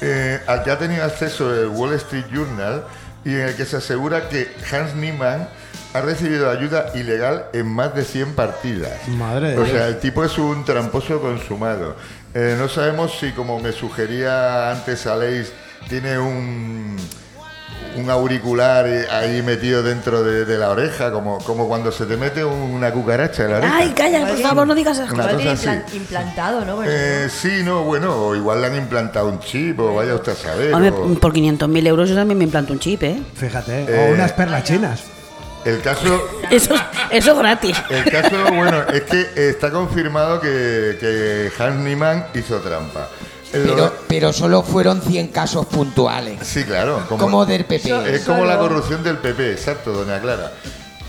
eh, 0.00 0.40
al 0.46 0.62
que 0.64 0.70
ha 0.70 0.78
tenido 0.78 1.04
acceso 1.04 1.54
el 1.54 1.68
Wall 1.68 1.94
Street 1.94 2.24
Journal 2.32 2.84
y 3.24 3.30
en 3.34 3.40
el 3.42 3.54
que 3.56 3.64
se 3.64 3.76
asegura 3.76 4.28
que 4.28 4.52
Hans 4.72 4.94
Niemann 4.96 5.48
ha 5.94 6.00
recibido 6.00 6.50
ayuda 6.50 6.86
ilegal 6.94 7.44
en 7.52 7.68
más 7.68 7.94
de 7.94 8.04
100 8.04 8.34
partidas. 8.34 9.06
Madre 9.08 9.50
de 9.52 9.58
O 9.58 9.66
sea, 9.66 9.86
el 9.88 9.98
tipo 10.00 10.24
es 10.24 10.38
un 10.38 10.64
tramposo 10.64 11.20
consumado. 11.20 11.94
Eh, 12.34 12.56
no 12.58 12.68
sabemos 12.68 13.12
si, 13.18 13.32
como 13.32 13.60
me 13.60 13.72
sugería 13.72 14.70
antes 14.70 15.06
Aleix, 15.06 15.52
tiene 15.88 16.18
un, 16.18 16.96
un 17.96 18.08
auricular 18.10 18.86
eh, 18.86 19.06
ahí 19.10 19.42
metido 19.42 19.82
dentro 19.82 20.22
de, 20.22 20.46
de 20.46 20.56
la 20.56 20.70
oreja, 20.70 21.12
como, 21.12 21.38
como 21.38 21.68
cuando 21.68 21.92
se 21.92 22.06
te 22.06 22.16
mete 22.16 22.42
una 22.42 22.90
cucaracha 22.90 23.44
en 23.44 23.50
la 23.50 23.58
oreja. 23.58 23.76
Ay, 23.76 23.90
calla, 23.94 24.26
por 24.26 24.38
favor, 24.38 24.66
no 24.66 24.74
digas 24.74 24.96
esas 24.98 25.12
Una 25.12 25.24
cosa 25.24 25.36
tiene 25.36 25.50
así. 25.50 25.68
implantado, 25.96 26.64
¿no? 26.64 26.76
Bueno, 26.76 26.90
Eh, 26.94 27.28
sí, 27.30 27.62
no, 27.64 27.82
bueno, 27.84 28.14
o 28.16 28.34
igual 28.34 28.62
le 28.62 28.68
han 28.68 28.76
implantado 28.76 29.28
un 29.28 29.38
chip, 29.40 29.78
o 29.80 29.94
vaya 29.94 30.14
usted 30.14 30.32
a 30.32 30.36
saber. 30.36 30.72
Hombre, 30.74 30.90
o- 30.90 31.14
por 31.20 31.34
500.000 31.34 31.86
euros 31.86 32.08
yo 32.08 32.14
también 32.14 32.38
me 32.38 32.44
implanto 32.44 32.72
un 32.72 32.78
chip, 32.78 33.02
¿eh? 33.02 33.22
Fíjate. 33.34 33.84
Eh, 33.86 34.08
o 34.08 34.14
unas 34.14 34.32
perlas 34.32 34.64
chinas. 34.64 35.02
El 35.64 35.80
caso, 35.80 36.20
Eso, 36.50 36.74
eso 37.10 37.36
gratis. 37.36 37.76
el 37.90 38.04
caso, 38.10 38.36
bueno, 38.54 38.82
es 38.92 39.02
que 39.02 39.48
está 39.50 39.70
confirmado 39.70 40.40
que, 40.40 40.96
que 40.98 41.50
Hans 41.58 41.76
Niemann 41.76 42.26
hizo 42.34 42.58
trampa. 42.60 43.08
Pero, 43.52 43.94
pero 44.08 44.32
solo 44.32 44.62
fueron 44.62 45.02
100 45.02 45.28
casos 45.28 45.66
puntuales. 45.66 46.38
sí, 46.42 46.64
claro. 46.64 47.04
Como 47.08 47.44
del 47.46 47.64
PP. 47.66 48.14
Es 48.14 48.24
como 48.24 48.44
la 48.44 48.58
corrupción 48.58 49.02
del 49.04 49.18
PP, 49.18 49.52
exacto, 49.52 49.92
doña 49.92 50.20
Clara. 50.20 50.52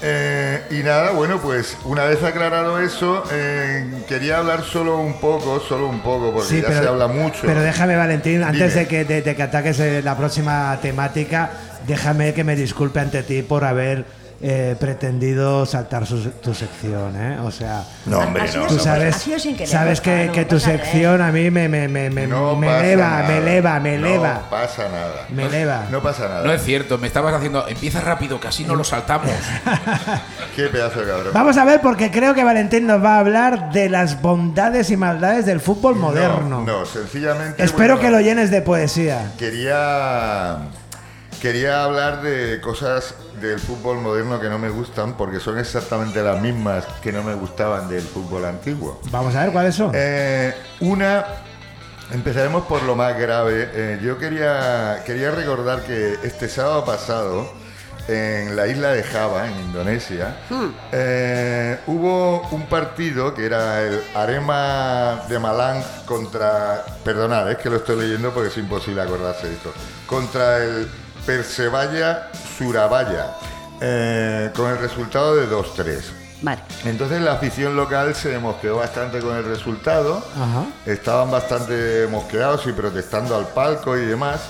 Eh, 0.05 0.61
y 0.71 0.83
nada, 0.83 1.11
bueno, 1.11 1.39
pues 1.41 1.77
una 1.85 2.03
vez 2.03 2.21
aclarado 2.23 2.77
eso, 2.81 3.23
eh, 3.31 4.03
quería 4.09 4.39
hablar 4.39 4.65
solo 4.65 4.97
un 4.97 5.13
poco, 5.21 5.61
solo 5.61 5.87
un 5.87 6.01
poco, 6.01 6.33
porque 6.33 6.49
Sí, 6.49 6.61
ya 6.61 6.67
pero, 6.67 6.81
se 6.81 6.87
habla 6.89 7.07
mucho. 7.07 7.39
Pero 7.43 7.61
déjame, 7.61 7.95
Valentín, 7.95 8.43
antes 8.43 8.75
de 8.75 8.85
que, 8.85 9.05
de, 9.05 9.21
de 9.21 9.35
que 9.37 9.43
ataques 9.43 9.79
eh, 9.79 10.01
la 10.03 10.17
próxima 10.17 10.77
temática, 10.81 11.51
déjame 11.87 12.33
que 12.33 12.43
me 12.43 12.57
disculpe 12.57 12.99
ante 12.99 13.23
ti 13.23 13.43
por 13.43 13.63
haber 13.63 14.03
eh, 14.45 14.75
pretendido 14.77 15.65
saltar 15.65 16.05
su- 16.05 16.29
tu 16.41 16.53
sección, 16.53 17.15
¿eh? 17.15 17.39
O 17.45 17.49
sea, 17.49 17.81
No, 18.05 18.19
hombre, 18.19 18.43
no. 18.53 18.67
tú 18.67 18.75
no, 18.75 18.79
sabes, 18.83 19.23
querer, 19.23 19.67
sabes 19.67 20.01
que, 20.01 20.25
no 20.25 20.31
que 20.33 20.43
tu 20.43 20.57
¿eh? 20.57 20.59
sección 20.59 21.21
a 21.21 21.31
mí 21.31 21.49
me, 21.49 21.69
me, 21.69 21.87
me, 21.87 22.09
me, 22.09 22.27
No 22.27 22.53
me 22.57 22.67
eleva, 22.67 23.09
nada. 23.09 23.27
me 23.29 23.37
eleva, 23.37 23.79
me 23.79 23.97
No 23.97 24.05
eleva, 24.07 24.49
pasa 24.49 24.89
nada. 24.89 25.27
me 25.29 25.45
eleva. 25.45 25.85
No 25.89 26.01
pasa 26.03 26.27
nada. 26.27 26.43
No 26.43 26.51
es 26.51 26.61
cierto, 26.61 26.97
me 26.97 27.07
estabas 27.07 27.33
haciendo. 27.33 27.65
Empieza 27.69 28.01
rápido, 28.01 28.37
que 28.41 28.49
así 28.49 28.65
no 28.65 28.75
lo 28.75 28.83
saltamos. 28.83 29.29
Qué 30.57 30.63
pedazo 30.67 30.99
de 30.99 31.07
cabrón. 31.07 31.31
Vamos 31.33 31.55
a 31.57 31.63
ver 31.63 31.79
porque 31.79 32.11
creo 32.11 32.33
que 32.35 32.43
Valentín 32.43 32.85
nos 32.85 33.01
va 33.01 33.15
a 33.15 33.19
hablar 33.19 33.71
de 33.71 33.87
las 33.89 34.21
bondades 34.21 34.91
y 34.91 34.97
maldades 34.97 35.45
del 35.45 35.61
fútbol 35.61 35.95
moderno. 35.95 36.61
No, 36.61 36.79
no, 36.79 36.85
sencillamente. 36.85 37.63
Espero 37.63 37.95
bueno, 37.95 38.01
que 38.01 38.11
lo 38.11 38.19
llenes 38.19 38.51
de 38.51 38.61
poesía. 38.61 39.31
Quería. 39.39 40.57
Quería 41.41 41.83
hablar 41.83 42.21
de 42.21 42.61
cosas 42.61 43.15
del 43.47 43.59
fútbol 43.59 43.99
moderno 43.99 44.39
que 44.39 44.49
no 44.49 44.57
me 44.57 44.69
gustan 44.69 45.13
porque 45.13 45.39
son 45.39 45.59
exactamente 45.59 46.21
las 46.21 46.41
mismas 46.41 46.85
que 47.01 47.11
no 47.11 47.23
me 47.23 47.33
gustaban 47.33 47.89
del 47.89 48.01
fútbol 48.01 48.45
antiguo. 48.45 48.99
Vamos 49.11 49.35
a 49.35 49.43
ver 49.43 49.53
cuáles 49.53 49.75
son. 49.75 49.91
Eh, 49.93 50.53
una, 50.79 51.25
empezaremos 52.11 52.65
por 52.65 52.83
lo 52.83 52.95
más 52.95 53.17
grave. 53.17 53.69
Eh, 53.73 53.99
yo 54.01 54.17
quería, 54.17 55.03
quería 55.05 55.31
recordar 55.31 55.81
que 55.83 56.17
este 56.23 56.47
sábado 56.47 56.85
pasado, 56.85 57.51
en 58.07 58.55
la 58.55 58.67
isla 58.67 58.91
de 58.91 59.03
Java, 59.03 59.47
en 59.47 59.59
Indonesia, 59.59 60.35
eh, 60.91 61.79
hubo 61.87 62.47
un 62.49 62.65
partido 62.67 63.33
que 63.33 63.45
era 63.45 63.81
el 63.81 64.01
Arema 64.15 65.23
de 65.27 65.39
Malang 65.39 65.83
contra. 66.05 66.85
Perdonad, 67.03 67.51
es 67.51 67.57
que 67.57 67.69
lo 67.69 67.77
estoy 67.77 67.97
leyendo 68.01 68.31
porque 68.33 68.49
es 68.49 68.57
imposible 68.57 69.01
acordarse 69.01 69.47
de 69.47 69.53
esto. 69.53 69.73
Contra 70.07 70.63
el 70.63 70.87
Persebaya 71.25 72.29
Surabaya, 72.57 73.27
eh, 73.81 74.51
con 74.55 74.69
el 74.71 74.77
resultado 74.77 75.35
de 75.35 75.47
2-3. 75.49 76.01
Vale. 76.41 76.61
Entonces 76.83 77.21
la 77.21 77.33
afición 77.33 77.75
local 77.75 78.13
se 78.15 78.37
mosqueó 78.37 78.77
bastante 78.77 79.19
con 79.19 79.35
el 79.37 79.45
resultado, 79.45 80.17
Ajá. 80.35 80.65
estaban 80.85 81.31
bastante 81.31 82.07
mosqueados 82.11 82.67
y 82.67 82.73
protestando 82.73 83.37
al 83.37 83.47
palco 83.47 83.97
y 83.97 84.05
demás. 84.05 84.41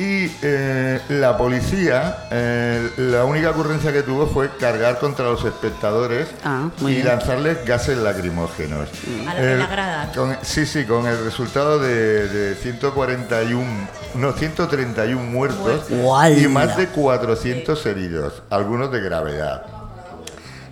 Y 0.00 0.32
eh, 0.42 0.98
la 1.10 1.36
policía, 1.36 2.26
eh, 2.30 2.90
la 2.96 3.24
única 3.26 3.50
ocurrencia 3.50 3.92
que 3.92 4.02
tuvo 4.02 4.26
fue 4.26 4.48
cargar 4.56 4.98
contra 4.98 5.26
los 5.26 5.44
espectadores 5.44 6.26
Ah, 6.42 6.70
y 6.80 6.84
bien. 6.86 7.06
lanzarles 7.06 7.64
gases 7.66 7.98
lacrimógenos. 7.98 8.88
A 9.28 9.34
la- 9.34 9.40
en 9.40 9.58
la 9.58 9.64
El- 9.66 9.70
grada. 9.70 10.12
con- 10.16 10.38
sí, 10.42 10.64
sí, 10.64 10.84
con 10.86 11.06
el 11.06 11.22
resultado 11.22 11.78
de, 11.78 12.28
de 12.28 12.54
141, 12.54 13.88
no, 14.14 14.32
131 14.32 15.22
muertos 15.22 15.88
¡Guala! 15.88 16.36
y 16.38 16.46
más 16.48 16.76
de 16.76 16.88
400 16.88 17.86
heridos, 17.86 18.42
algunos 18.50 18.90
de 18.92 19.00
gravedad. 19.00 19.62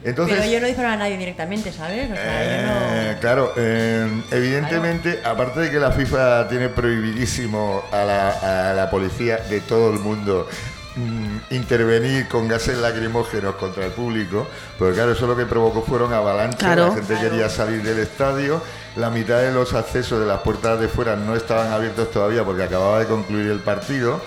Entonces, 0.05 0.39
Pero 0.39 0.51
yo 0.51 0.61
no 0.61 0.67
disparaba 0.69 0.95
a 0.95 0.97
nadie 0.99 1.19
directamente, 1.19 1.73
¿sabes? 1.73 2.11
O 2.11 2.15
sea, 2.15 3.13
eh, 3.13 3.17
Claro, 3.21 3.53
eh, 3.57 4.23
evidentemente, 4.31 5.21
aparte 5.25 5.61
de 5.61 5.71
que 5.71 5.79
la 5.81 5.91
FIFA 5.91 6.49
tiene 6.49 6.69
prohibidísimo 6.69 7.83
a 7.91 8.05
la, 8.05 8.71
a 8.71 8.75
la 8.75 8.89
policía 8.91 9.39
de 9.51 9.61
todo 9.61 9.93
el 9.93 9.99
mundo 9.99 10.49
mm, 10.95 11.53
intervenir 11.53 12.29
con 12.29 12.47
gases 12.47 12.79
lacrimógenos 12.79 13.57
contra 13.57 13.87
el 13.87 13.91
público, 13.93 14.47
porque 14.79 14.95
claro, 14.95 15.13
eso 15.13 15.27
lo 15.27 15.37
que 15.37 15.47
provocó 15.47 15.83
fueron 15.83 16.13
avalanchas, 16.15 16.59
Claro. 16.61 16.89
la 16.89 16.95
gente 16.95 17.15
quería 17.21 17.49
salir 17.49 17.83
del 17.83 17.99
estadio, 17.99 18.63
la 18.99 19.11
mitad 19.11 19.39
de 19.41 19.53
los 19.53 19.75
accesos 19.75 20.21
de 20.21 20.27
las 20.27 20.41
puertas 20.41 20.81
de 20.81 20.89
fuera 20.89 21.15
no 21.17 21.35
estaban 21.37 21.73
abiertos 21.73 22.11
todavía 22.11 22.45
porque 22.45 22.65
acababa 22.65 22.99
de 22.99 23.07
concluir 23.07 23.51
el 23.51 23.61
partido. 23.61 24.21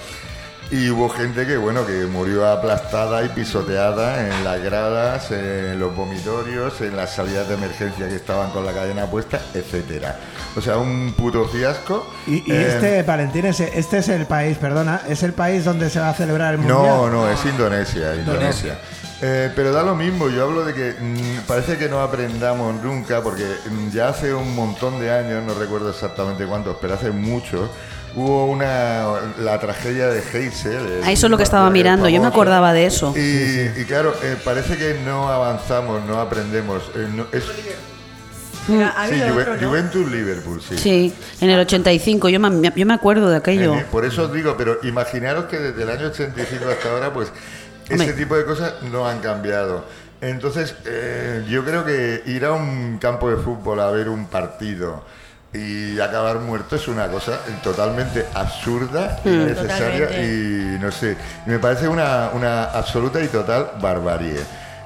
Y 0.74 0.90
hubo 0.90 1.10
gente 1.10 1.46
que, 1.46 1.58
bueno, 1.58 1.86
que 1.86 2.06
murió 2.06 2.48
aplastada 2.50 3.26
y 3.26 3.28
pisoteada 3.28 4.26
en 4.26 4.46
las 4.46 4.62
gradas, 4.64 5.30
en 5.32 5.78
los 5.78 5.94
vomitorios, 5.94 6.80
en 6.80 6.96
las 6.96 7.14
salidas 7.14 7.50
de 7.50 7.56
emergencia 7.56 8.08
que 8.08 8.16
estaban 8.16 8.52
con 8.52 8.66
la 8.66 8.72
cadena 8.72 9.06
puesta, 9.08 9.42
etcétera. 9.54 10.18
O 10.56 10.62
sea, 10.62 10.78
un 10.78 11.12
puto 11.18 11.46
fiasco. 11.50 12.10
Y, 12.26 12.50
y 12.50 12.56
Eh, 12.56 12.68
este, 12.76 13.04
Valentín, 13.04 13.48
es- 13.48 13.60
este 13.60 13.98
es 13.98 14.08
el 14.08 14.26
país, 14.28 14.58
perdona, 14.60 15.02
es 15.10 15.24
el 15.24 15.34
país 15.34 15.66
donde 15.66 15.90
se 15.90 16.00
va 16.00 16.08
a 16.12 16.14
celebrar 16.14 16.54
el 16.54 16.60
Mundial. 16.60 16.78
No, 16.82 17.10
no, 17.10 17.30
es 17.30 17.44
Indonesia, 17.46 18.16
Indonesia. 18.16 18.80
Eh, 19.24 19.52
pero 19.56 19.72
da 19.72 19.84
lo 19.84 19.96
mismo, 19.96 20.30
yo 20.30 20.46
hablo 20.46 20.66
de 20.66 20.74
que 20.74 20.96
mm, 21.00 21.42
parece 21.48 21.78
que 21.78 21.88
no 21.88 22.02
aprendamos 22.02 22.82
nunca, 22.84 23.22
porque 23.22 23.44
mm, 23.70 23.90
ya 23.92 24.10
hace 24.10 24.34
un 24.34 24.56
montón 24.56 25.00
de 25.00 25.12
años, 25.12 25.44
no 25.46 25.54
recuerdo 25.54 25.92
exactamente 25.92 26.46
cuántos, 26.48 26.78
pero 26.82 26.96
hace 26.96 27.12
mucho, 27.12 27.70
hubo 28.16 28.48
una 28.48 29.06
la 29.40 29.60
tragedia 29.60 30.08
de 30.08 30.24
Heysel. 30.34 31.02
Ah, 31.04 31.12
eso 31.12 31.28
es 31.28 31.32
lo 31.32 31.38
que 31.38 31.44
estaba 31.44 31.70
mirando, 31.70 32.10
yo 32.10 32.20
me 32.20 32.28
acordaba 32.30 32.74
de 32.74 32.88
eso. 32.88 33.14
Y, 33.16 33.80
y 33.82 33.86
claro, 33.86 34.14
eh, 34.24 34.38
parece 34.44 34.76
que 34.76 35.00
no 35.06 35.28
avanzamos, 35.30 36.04
no 36.06 36.20
aprendemos. 36.20 36.82
eh, 36.96 37.08
no- 37.14 37.28
es, 37.32 37.44
Pero 38.68 38.86
ha 38.86 39.08
sí, 39.08 39.14
habido 39.22 39.28
Juve- 39.34 39.42
otro, 39.44 39.58
¿no? 39.58 39.68
Juventus 39.70 40.12
Liverpool, 40.12 40.62
sí. 40.68 40.78
Sí, 40.78 41.14
en 41.42 41.50
el 41.52 41.60
85, 41.60 42.30
yo 42.30 42.40
me, 42.40 42.72
yo 42.76 42.86
me 42.88 42.94
acuerdo 42.96 43.30
de 43.30 43.38
aquello. 43.38 43.76
Por 43.92 44.06
eso 44.06 44.24
os 44.24 44.34
digo, 44.34 44.56
pero 44.58 44.80
imaginaros 44.84 45.46
que 45.46 45.58
desde 45.60 45.84
el 45.84 45.90
año 45.90 46.08
85 46.08 46.66
hasta 46.72 46.90
ahora, 46.92 47.12
pues 47.14 47.32
Hombre. 47.90 48.06
ese 48.08 48.14
tipo 48.14 48.36
de 48.36 48.46
cosas 48.46 48.74
no 48.84 49.08
han 49.08 49.20
cambiado. 49.20 49.86
Entonces, 50.22 50.76
eh, 50.86 51.44
yo 51.50 51.66
creo 51.66 51.84
que 51.84 52.22
ir 52.28 52.46
a 52.46 52.52
un 52.54 53.00
campo 53.00 53.30
de 53.30 53.38
fútbol 53.38 53.80
a 53.80 53.90
ver 53.90 54.08
un 54.08 54.28
partido 54.28 55.04
y 55.54 56.00
acabar 56.00 56.40
muerto 56.40 56.76
es 56.76 56.88
una 56.88 57.08
cosa 57.08 57.40
totalmente 57.64 58.26
absurda, 58.34 59.20
innecesaria 59.26 60.08
Totalmente. 60.08 60.76
y 60.76 60.80
no 60.80 60.92
sé, 60.92 61.18
me 61.46 61.60
parece 61.60 61.88
una, 61.88 62.30
una 62.34 62.66
absoluta 62.66 63.22
y 63.22 63.28
total 63.28 63.72
barbarie, 63.82 64.40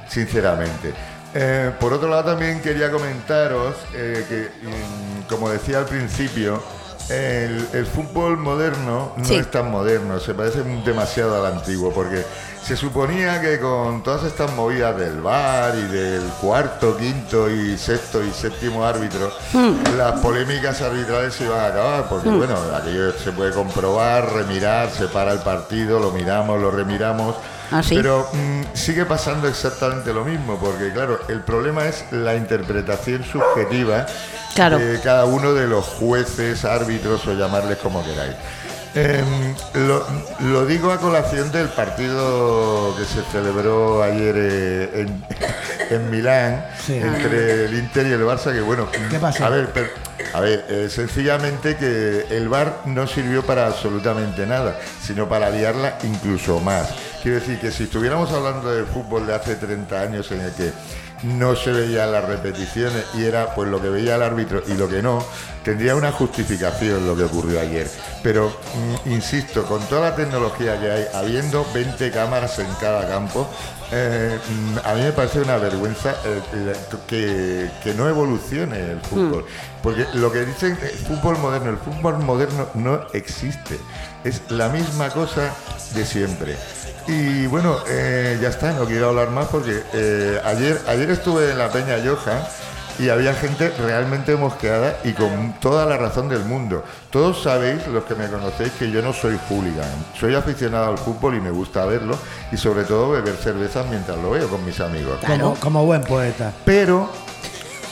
sinceramente. 0.08 0.94
Eh, 1.34 1.72
por 1.80 1.92
otro 1.94 2.08
lado, 2.10 2.24
también 2.32 2.62
quería 2.62 2.90
comentaros 2.90 3.76
eh, 3.94 4.26
que, 4.28 4.68
mm, 4.68 5.28
como 5.28 5.50
decía 5.50 5.80
al 5.80 5.86
principio, 5.86 6.64
el, 7.10 7.68
el 7.74 7.86
fútbol 7.86 8.38
moderno 8.38 9.14
no 9.16 9.26
Sí. 9.26 9.36
es 9.36 9.52
tan 9.52 9.70
moderno, 9.72 10.20
se 10.20 10.34
parece 10.34 10.64
demasiado 10.86 11.36
al 11.44 11.54
antiguo, 11.54 11.92
porque 11.94 12.26
se 12.64 12.76
suponía 12.76 13.40
que 13.42 13.60
con 13.60 14.02
todas 14.02 14.24
estas 14.24 14.52
movidas 14.54 14.98
del 14.98 15.22
VAR 15.22 15.76
y 15.78 15.84
del 15.84 16.24
cuarto, 16.42 16.98
quinto 16.98 17.50
y 17.50 17.78
sexto 17.78 18.24
y 18.24 18.32
séptimo 18.32 18.84
árbitro, 18.84 19.32
las 19.96 20.20
polémicas 20.20 20.82
arbitrales 20.82 21.36
se 21.36 21.44
iban 21.46 21.60
a 21.60 21.68
acabar, 21.68 22.10
porque 22.10 22.30
bueno, 22.30 22.56
aquello 22.76 23.12
se 23.14 23.32
puede 23.32 23.52
comprobar, 23.52 24.32
remirar, 24.34 24.90
se 24.90 25.08
para 25.08 25.32
el 25.34 25.40
partido, 25.40 26.00
lo 26.00 26.12
miramos, 26.12 26.60
lo 26.60 26.72
remiramos. 26.72 27.36
¿Ah, 27.72 27.82
sí? 27.84 27.96
Pero 27.96 28.28
mm, 28.32 28.62
sigue 28.76 29.06
pasando 29.06 29.48
exactamente 29.48 30.14
lo 30.14 30.24
mismo, 30.24 30.58
porque 30.58 30.92
claro, 30.94 31.20
el 31.28 31.42
problema 31.42 31.86
es 31.86 32.06
la 32.12 32.36
interpretación 32.36 33.24
subjetiva 33.24 34.06
Claro. 34.54 34.78
de 34.80 35.02
cada 35.02 35.26
uno 35.26 35.54
de 35.54 35.68
los 35.68 35.86
jueces, 35.86 36.64
árbitros 36.64 37.26
o 37.28 37.34
llamarles 37.34 37.78
como 37.80 38.04
queráis. 38.06 38.36
Em, 38.96 39.54
lo, 39.88 40.06
lo 40.40 40.66
digo 40.66 40.90
a 40.92 40.98
colación 41.00 41.52
del 41.52 41.68
partido 41.68 42.96
que 42.98 43.04
se 43.04 43.22
celebró 43.30 44.02
ayer 44.02 44.36
eh, 44.38 44.90
en, 45.02 45.26
en 45.90 46.10
Milán 46.10 46.66
Sí. 46.86 46.94
entre 46.96 47.66
el 47.66 47.74
Inter 47.74 48.08
y 48.08 48.12
el 48.14 48.22
Barça, 48.22 48.54
que 48.54 48.62
bueno, 48.62 48.88
¿Qué 49.10 49.20
pasó? 49.20 49.46
a 49.46 49.50
ver, 49.50 49.70
pero- 49.74 49.90
a 50.34 50.40
ver, 50.42 50.66
eh, 50.70 50.88
sencillamente 50.90 51.76
que 51.78 52.26
el 52.30 52.48
VAR 52.50 52.82
no 52.86 53.06
sirvió 53.08 53.46
para 53.46 53.68
absolutamente 53.68 54.46
nada, 54.46 54.78
sino 55.02 55.28
para 55.30 55.50
liarla 55.50 55.98
incluso 56.04 56.60
más. 56.60 56.90
Quiero 57.24 57.40
decir 57.40 57.60
que 57.60 57.72
si 57.72 57.84
estuviéramos 57.84 58.32
hablando 58.32 58.74
del 58.74 58.86
fútbol 58.86 59.26
de 59.28 59.34
hace 59.36 59.56
30 59.56 60.02
años 60.02 60.30
en 60.32 60.42
el 60.42 60.52
que 60.52 60.72
no 61.26 61.56
se 61.56 61.72
veían 61.72 62.12
las 62.12 62.26
repeticiones 62.26 63.04
y 63.16 63.24
era 63.24 63.54
pues 63.56 63.70
lo 63.70 63.82
que 63.82 63.90
veía 63.90 64.16
el 64.16 64.24
árbitro 64.24 64.62
y 64.68 64.74
lo 64.74 64.88
que 64.88 65.02
no, 65.02 65.24
tendría 65.64 65.96
una 65.96 66.12
justificación 66.12 67.08
lo 67.08 67.16
que 67.16 67.24
ocurrió 67.24 67.60
ayer. 67.60 67.90
Pero, 68.22 68.50
mm, 69.06 69.12
insisto, 69.12 69.64
con 69.66 69.82
toda 69.88 70.12
la 70.12 70.16
tecnología 70.16 70.80
que 70.80 70.92
hay, 70.92 71.06
habiendo 71.14 71.66
20 71.74 72.12
cámaras 72.12 72.60
en 72.60 72.72
cada 72.80 73.08
campo, 73.08 73.48
eh, 73.92 74.38
mm, 74.48 74.88
a 74.88 74.94
mí 74.94 75.02
me 75.02 75.12
parece 75.12 75.42
una 75.42 75.58
vergüenza 75.58 76.16
eh, 76.26 76.76
que, 77.08 77.70
que 77.84 77.94
no 77.94 78.08
evolucione 78.08 78.92
el 78.92 79.02
fútbol. 79.02 79.46
Porque 79.82 80.06
lo 80.14 80.32
que 80.32 80.46
dicen 80.46 80.78
el 80.82 80.98
fútbol 80.98 81.38
moderno, 81.40 81.72
el 81.72 81.78
fútbol 81.78 82.18
moderno 82.20 82.68
no 82.76 83.02
existe. 83.14 83.80
Es 84.24 84.42
la 84.50 84.70
misma 84.70 85.10
cosa 85.10 85.54
de 85.94 86.06
siempre. 86.06 86.56
Y 87.08 87.46
bueno, 87.48 87.78
eh, 87.88 88.38
ya 88.42 88.50
está, 88.50 88.72
no 88.74 88.86
quiero 88.86 89.10
hablar 89.10 89.30
más 89.30 89.48
porque 89.48 89.84
eh, 89.94 90.42
ayer, 90.44 90.82
ayer 90.88 91.10
estuve 91.12 91.52
en 91.52 91.58
la 91.60 91.70
Peña 91.70 91.98
Johan 92.04 92.42
y 92.98 93.10
había 93.10 93.34
gente 93.36 93.70
realmente 93.78 94.36
mosqueada 94.36 94.98
y 95.04 95.12
con 95.14 95.54
toda 95.60 95.86
la 95.86 95.98
razón 95.98 96.30
del 96.30 96.40
mundo. 96.46 96.84
Todos 97.12 97.44
sabéis, 97.44 97.86
los 97.88 98.06
que 98.06 98.16
me 98.16 98.28
conocéis, 98.28 98.72
que 98.80 98.90
yo 98.90 99.02
no 99.04 99.14
soy 99.14 99.38
hooligan. 99.50 99.88
Soy 100.20 100.34
aficionado 100.34 100.88
al 100.88 100.98
fútbol 100.98 101.36
y 101.36 101.42
me 101.42 101.52
gusta 101.52 101.86
verlo 101.86 102.18
y 102.52 102.58
sobre 102.58 102.86
todo 102.86 103.12
beber 103.12 103.36
cervezas 103.36 103.86
mientras 103.88 104.18
lo 104.18 104.32
veo 104.32 104.48
con 104.48 104.66
mis 104.66 104.80
amigos. 104.80 105.20
Como, 105.28 105.56
como 105.60 105.86
buen 105.86 106.02
poeta. 106.04 106.54
Pero 106.64 107.10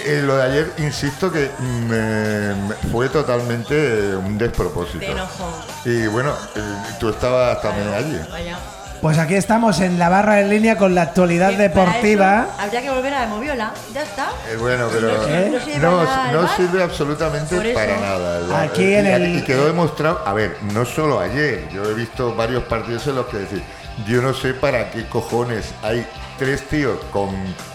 eh, 0.06 0.24
lo 0.26 0.38
de 0.38 0.44
ayer, 0.44 0.74
insisto 0.80 1.32
que 1.32 1.52
me- 1.88 2.56
me- 2.56 2.76
fue 2.92 3.10
totalmente 3.10 3.76
eh, 3.76 4.16
un 4.16 4.38
despropósito. 4.40 5.00
Te 5.00 5.12
enojo. 5.12 5.46
Y 5.86 6.08
bueno, 6.08 6.34
eh, 6.56 6.62
tú 7.00 7.10
estabas 7.10 7.62
también 7.62 7.90
allí. 7.94 8.20
Vaya. 8.32 8.58
Pues 9.04 9.18
aquí 9.20 9.36
estamos 9.36 9.82
en 9.82 10.00
la 10.00 10.08
barra 10.08 10.40
en 10.40 10.50
línea 10.50 10.78
con 10.78 10.96
la 10.96 11.02
actualidad 11.02 11.52
deportiva. 11.52 12.48
eso 12.54 12.62
Habría 12.62 12.82
que 12.84 12.90
volver 12.90 13.14
a 13.14 13.20
la 13.24 13.28
moviola. 13.28 13.74
Ya 13.94 14.04
está. 14.04 14.30
Eh, 14.50 14.56
bueno, 14.56 14.88
pero 14.94 15.10
¿Eh? 15.28 15.50
No 15.52 15.60
sirve 15.60 15.80
no, 15.80 16.72
no 16.78 16.84
absolutamente 16.86 17.74
para 17.74 17.98
nada. 18.00 18.62
Aquí 18.62 18.84
Y- 18.84 18.94
en 18.94 19.06
el- 19.08 19.36
Y 19.40 19.42
quedó 19.42 19.66
demostrado, 19.66 20.22
a 20.26 20.32
ver, 20.32 20.56
no 20.74 20.86
solo 20.86 21.20
ayer, 21.20 21.68
yo 21.68 21.84
he 21.84 21.94
visto 21.96 22.34
varios 22.34 22.64
partidos 22.64 23.06
en 23.08 23.16
los 23.16 23.26
que 23.26 23.40
decir, 23.40 23.62
yo 24.08 24.22
no 24.22 24.34
sé 24.34 24.54
para 24.54 24.90
qué 24.90 25.06
cojones 25.10 25.74
hay 25.84 26.08
tres 26.38 26.62
tíos 26.70 26.98
con 27.12 27.30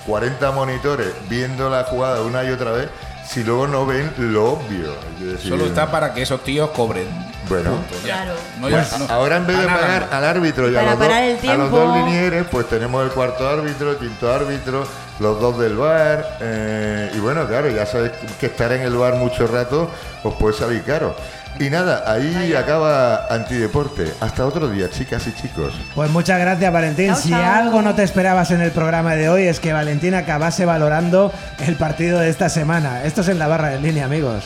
40 0.06 0.50
monitores 0.52 1.08
viendo 1.28 1.68
la 1.68 1.84
jugada 1.84 2.22
una 2.22 2.42
y 2.42 2.48
otra 2.52 2.70
vez 2.72 2.88
si 3.28 3.44
luego 3.44 3.66
no 3.66 3.84
ven 3.86 4.12
lo 4.18 4.52
obvio. 4.52 4.94
Decir, 5.20 5.50
Solo 5.50 5.66
está 5.66 5.90
para 5.90 6.14
que 6.14 6.22
esos 6.22 6.42
tíos 6.42 6.70
cobren. 6.70 7.06
Bueno. 7.48 7.70
Punto, 7.70 7.94
ya. 8.06 8.22
Claro. 8.22 8.32
No, 8.60 8.68
Pues 8.68 8.98
no. 8.98 9.06
ahora 9.08 9.36
en 9.36 9.46
vez 9.46 9.58
de 9.58 9.66
pagar 9.66 10.08
al 10.12 10.24
árbitro 10.24 10.70
y 10.70 10.76
a 10.76 10.82
los, 10.82 11.00
a 11.00 11.56
dos 11.68 11.96
linieres, 11.96 12.44
pues 12.50 12.68
tenemos 12.68 13.02
el 13.04 13.10
cuarto 13.10 13.48
árbitro, 13.48 13.92
el 13.92 13.96
quinto 13.96 14.32
árbitro, 14.32 14.86
los 15.18 15.40
dos 15.40 15.58
del 15.58 15.76
bar. 15.76 16.36
eh, 16.40 17.10
y 17.14 17.18
bueno, 17.20 17.46
claro, 17.46 17.68
ya 17.70 17.86
sabes 17.86 18.12
que 18.38 18.46
estar 18.46 18.70
en 18.72 18.82
el 18.82 18.94
bar 18.96 19.14
mucho 19.14 19.46
rato 19.46 19.90
os 20.24 20.34
puede 20.34 20.54
salir 20.56 20.82
caro. 20.84 21.14
Y 21.60 21.70
nada, 21.70 22.04
ahí 22.06 22.54
acaba 22.54 23.26
Antideporte. 23.30 24.12
Hasta 24.20 24.46
otro 24.46 24.68
día, 24.68 24.88
chicas 24.90 25.26
y 25.26 25.32
chicos. 25.32 25.74
Pues 25.94 26.10
muchas 26.10 26.38
gracias, 26.38 26.72
Valentín. 26.72 27.08
Chao, 27.08 27.16
si 27.16 27.30
chao. 27.30 27.54
algo 27.54 27.82
no 27.82 27.94
te 27.94 28.04
esperabas 28.04 28.50
en 28.52 28.60
el 28.60 28.70
programa 28.70 29.16
de 29.16 29.28
hoy 29.28 29.44
es 29.44 29.58
que 29.58 29.72
Valentín 29.72 30.14
acabase 30.14 30.64
valorando 30.64 31.32
el 31.66 31.74
partido 31.76 32.20
de 32.20 32.28
esta 32.28 32.48
semana. 32.48 33.02
Esto 33.04 33.22
es 33.22 33.28
en 33.28 33.38
la 33.38 33.48
barra 33.48 33.74
en 33.74 33.82
línea, 33.82 34.04
amigos. 34.04 34.44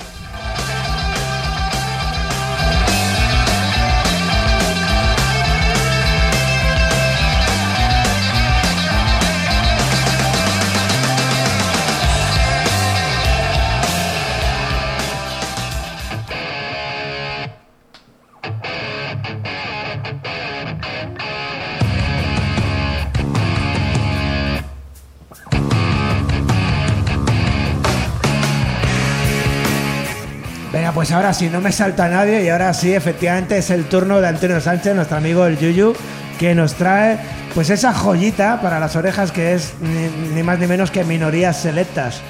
Ahora 31.22 31.34
sí, 31.34 31.48
no 31.48 31.60
me 31.60 31.70
salta 31.70 32.08
nadie 32.08 32.42
y 32.42 32.48
ahora 32.48 32.74
sí, 32.74 32.92
efectivamente 32.92 33.56
es 33.56 33.70
el 33.70 33.84
turno 33.84 34.20
de 34.20 34.26
Antonio 34.26 34.60
Sánchez, 34.60 34.96
nuestro 34.96 35.18
amigo 35.18 35.46
el 35.46 35.56
Yuyu, 35.56 35.94
que 36.36 36.52
nos 36.52 36.74
trae 36.74 37.16
pues 37.54 37.70
esa 37.70 37.94
joyita 37.94 38.60
para 38.60 38.80
las 38.80 38.96
orejas 38.96 39.30
que 39.30 39.54
es 39.54 39.72
ni, 39.80 40.34
ni 40.34 40.42
más 40.42 40.58
ni 40.58 40.66
menos 40.66 40.90
que 40.90 41.04
minorías 41.04 41.60
selectas. 41.60 42.20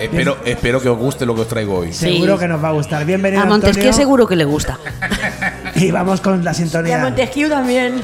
Espero, 0.00 0.38
espero 0.46 0.80
que 0.80 0.88
os 0.88 0.96
guste 0.96 1.26
lo 1.26 1.34
que 1.34 1.42
os 1.42 1.48
traigo 1.48 1.80
hoy. 1.80 1.92
Sí. 1.92 2.14
Seguro 2.14 2.38
que 2.38 2.48
nos 2.48 2.64
va 2.64 2.68
a 2.68 2.72
gustar. 2.72 3.04
Bienvenido 3.04 3.42
A 3.42 3.44
Montesquieu 3.44 3.88
Antonio. 3.88 3.92
seguro 3.92 4.26
que 4.26 4.36
le 4.36 4.46
gusta. 4.46 4.78
Y 5.74 5.90
vamos 5.90 6.20
con 6.22 6.42
la 6.42 6.50
Y 6.50 6.52
a 6.52 6.54
sintonía. 6.54 6.98
Montesquieu 6.98 7.50
también. 7.50 8.00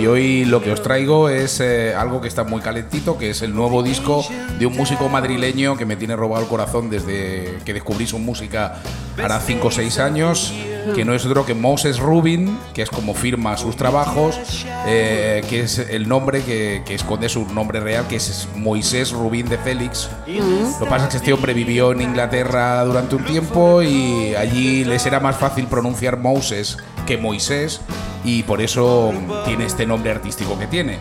Y 0.00 0.06
hoy 0.06 0.44
lo 0.46 0.62
que 0.62 0.72
os 0.72 0.82
traigo 0.82 1.28
es 1.28 1.60
eh, 1.60 1.94
algo 1.94 2.22
que 2.22 2.28
está 2.28 2.42
muy 2.42 2.62
calentito, 2.62 3.18
que 3.18 3.30
es 3.30 3.42
el 3.42 3.54
nuevo 3.54 3.82
disco 3.82 4.24
de 4.58 4.64
un 4.64 4.74
músico 4.74 5.10
madrileño 5.10 5.76
que 5.76 5.84
me 5.84 5.96
tiene 5.96 6.16
robado 6.16 6.42
el 6.42 6.48
corazón 6.48 6.88
desde 6.88 7.58
que 7.64 7.74
descubrí 7.74 8.06
su 8.06 8.18
música 8.18 8.80
hará 9.22 9.40
5 9.40 9.68
o 9.68 9.70
6 9.70 9.98
años, 9.98 10.54
que 10.94 11.04
no 11.04 11.14
es 11.14 11.26
otro 11.26 11.44
que 11.44 11.54
Moses 11.54 11.98
Rubin, 11.98 12.56
que 12.72 12.80
es 12.80 12.88
como 12.88 13.12
firma 13.12 13.58
sus 13.58 13.76
trabajos, 13.76 14.64
eh, 14.86 15.42
que 15.50 15.60
es 15.60 15.78
el 15.78 16.08
nombre 16.08 16.42
que, 16.42 16.82
que 16.86 16.94
esconde 16.94 17.28
su 17.28 17.44
nombre 17.52 17.80
real, 17.80 18.06
que 18.08 18.16
es 18.16 18.48
Moisés 18.56 19.12
Rubin 19.12 19.48
de 19.50 19.58
Félix. 19.58 20.08
Lo 20.26 20.86
que 20.86 20.90
pasa 20.90 21.04
es 21.04 21.10
que 21.10 21.16
este 21.18 21.32
hombre 21.34 21.52
vivió 21.52 21.92
en 21.92 22.00
Inglaterra 22.00 22.82
durante 22.84 23.16
un 23.16 23.24
tiempo 23.26 23.82
y 23.82 24.34
allí 24.34 24.84
les 24.84 25.04
era 25.04 25.20
más 25.20 25.36
fácil 25.36 25.66
pronunciar 25.66 26.16
Moses 26.16 26.78
que 27.06 27.18
Moisés 27.18 27.82
y 28.24 28.42
por 28.42 28.60
eso 28.60 29.12
tiene 29.44 29.66
este 29.66 29.86
nombre 29.86 30.10
artístico 30.10 30.58
que 30.58 30.66
tiene. 30.66 30.98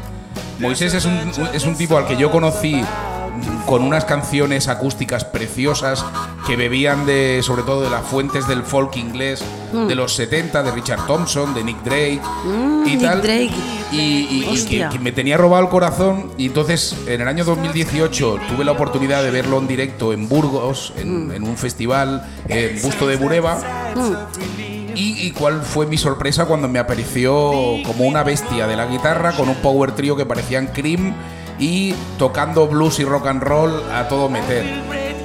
Moisés 0.59 0.93
es 0.93 1.05
un, 1.05 1.17
es 1.53 1.63
un 1.65 1.75
tipo 1.75 1.97
al 1.97 2.05
que 2.07 2.17
yo 2.17 2.31
conocí 2.31 2.81
con 3.65 3.83
unas 3.83 4.03
canciones 4.03 4.67
acústicas 4.67 5.23
preciosas 5.23 6.03
que 6.45 6.57
bebían 6.57 7.05
de 7.05 7.39
sobre 7.43 7.63
todo 7.63 7.81
de 7.81 7.89
las 7.89 8.03
fuentes 8.05 8.47
del 8.47 8.63
folk 8.63 8.97
inglés 8.97 9.41
de 9.87 9.95
los 9.95 10.13
70 10.15 10.63
de 10.63 10.71
Richard 10.71 11.05
Thompson, 11.05 11.53
de 11.53 11.63
Nick 11.63 11.81
Drake 11.83 12.19
y 12.85 12.89
Nick 12.89 13.01
tal. 13.01 13.21
Drake. 13.21 13.51
y, 13.91 13.97
y- 13.97 14.45
y 14.51 14.65
que, 14.65 14.89
que 14.89 14.99
me 14.99 15.11
tenía 15.13 15.37
robado 15.37 15.63
el 15.63 15.69
corazón 15.69 16.31
y 16.37 16.47
entonces 16.47 16.95
en 17.07 17.21
el 17.21 17.27
año 17.29 17.45
2018 17.45 18.39
tuve 18.49 18.65
la 18.65 18.71
oportunidad 18.73 19.23
de 19.23 19.31
verlo 19.31 19.59
en 19.59 19.67
directo 19.67 20.11
en 20.11 20.27
Burgos 20.27 20.91
en, 20.97 21.31
en 21.31 21.43
un 21.43 21.55
festival 21.55 22.27
en 22.47 22.81
Busto 22.81 23.07
de 23.07 23.15
Bureba 23.15 23.59
y, 24.99 25.27
y 25.27 25.31
cuál 25.31 25.61
fue 25.61 25.85
mi 25.85 25.97
sorpresa 25.97 26.45
cuando 26.45 26.67
me 26.67 26.77
apareció 26.79 27.51
como 27.85 28.05
una 28.05 28.23
bestia 28.23 28.67
de 28.67 28.75
la 28.75 28.85
guitarra 28.85 29.31
con 29.31 29.47
un 29.47 29.55
power 29.55 29.93
trio 29.93 30.15
que 30.15 30.25
parecían 30.25 30.67
Cream 30.67 31.13
y 31.57 31.93
tocando 32.17 32.67
blues 32.67 32.99
y 32.99 33.05
rock 33.05 33.27
and 33.27 33.41
roll 33.41 33.81
a 33.93 34.07
todo 34.07 34.29
meter. 34.29 34.65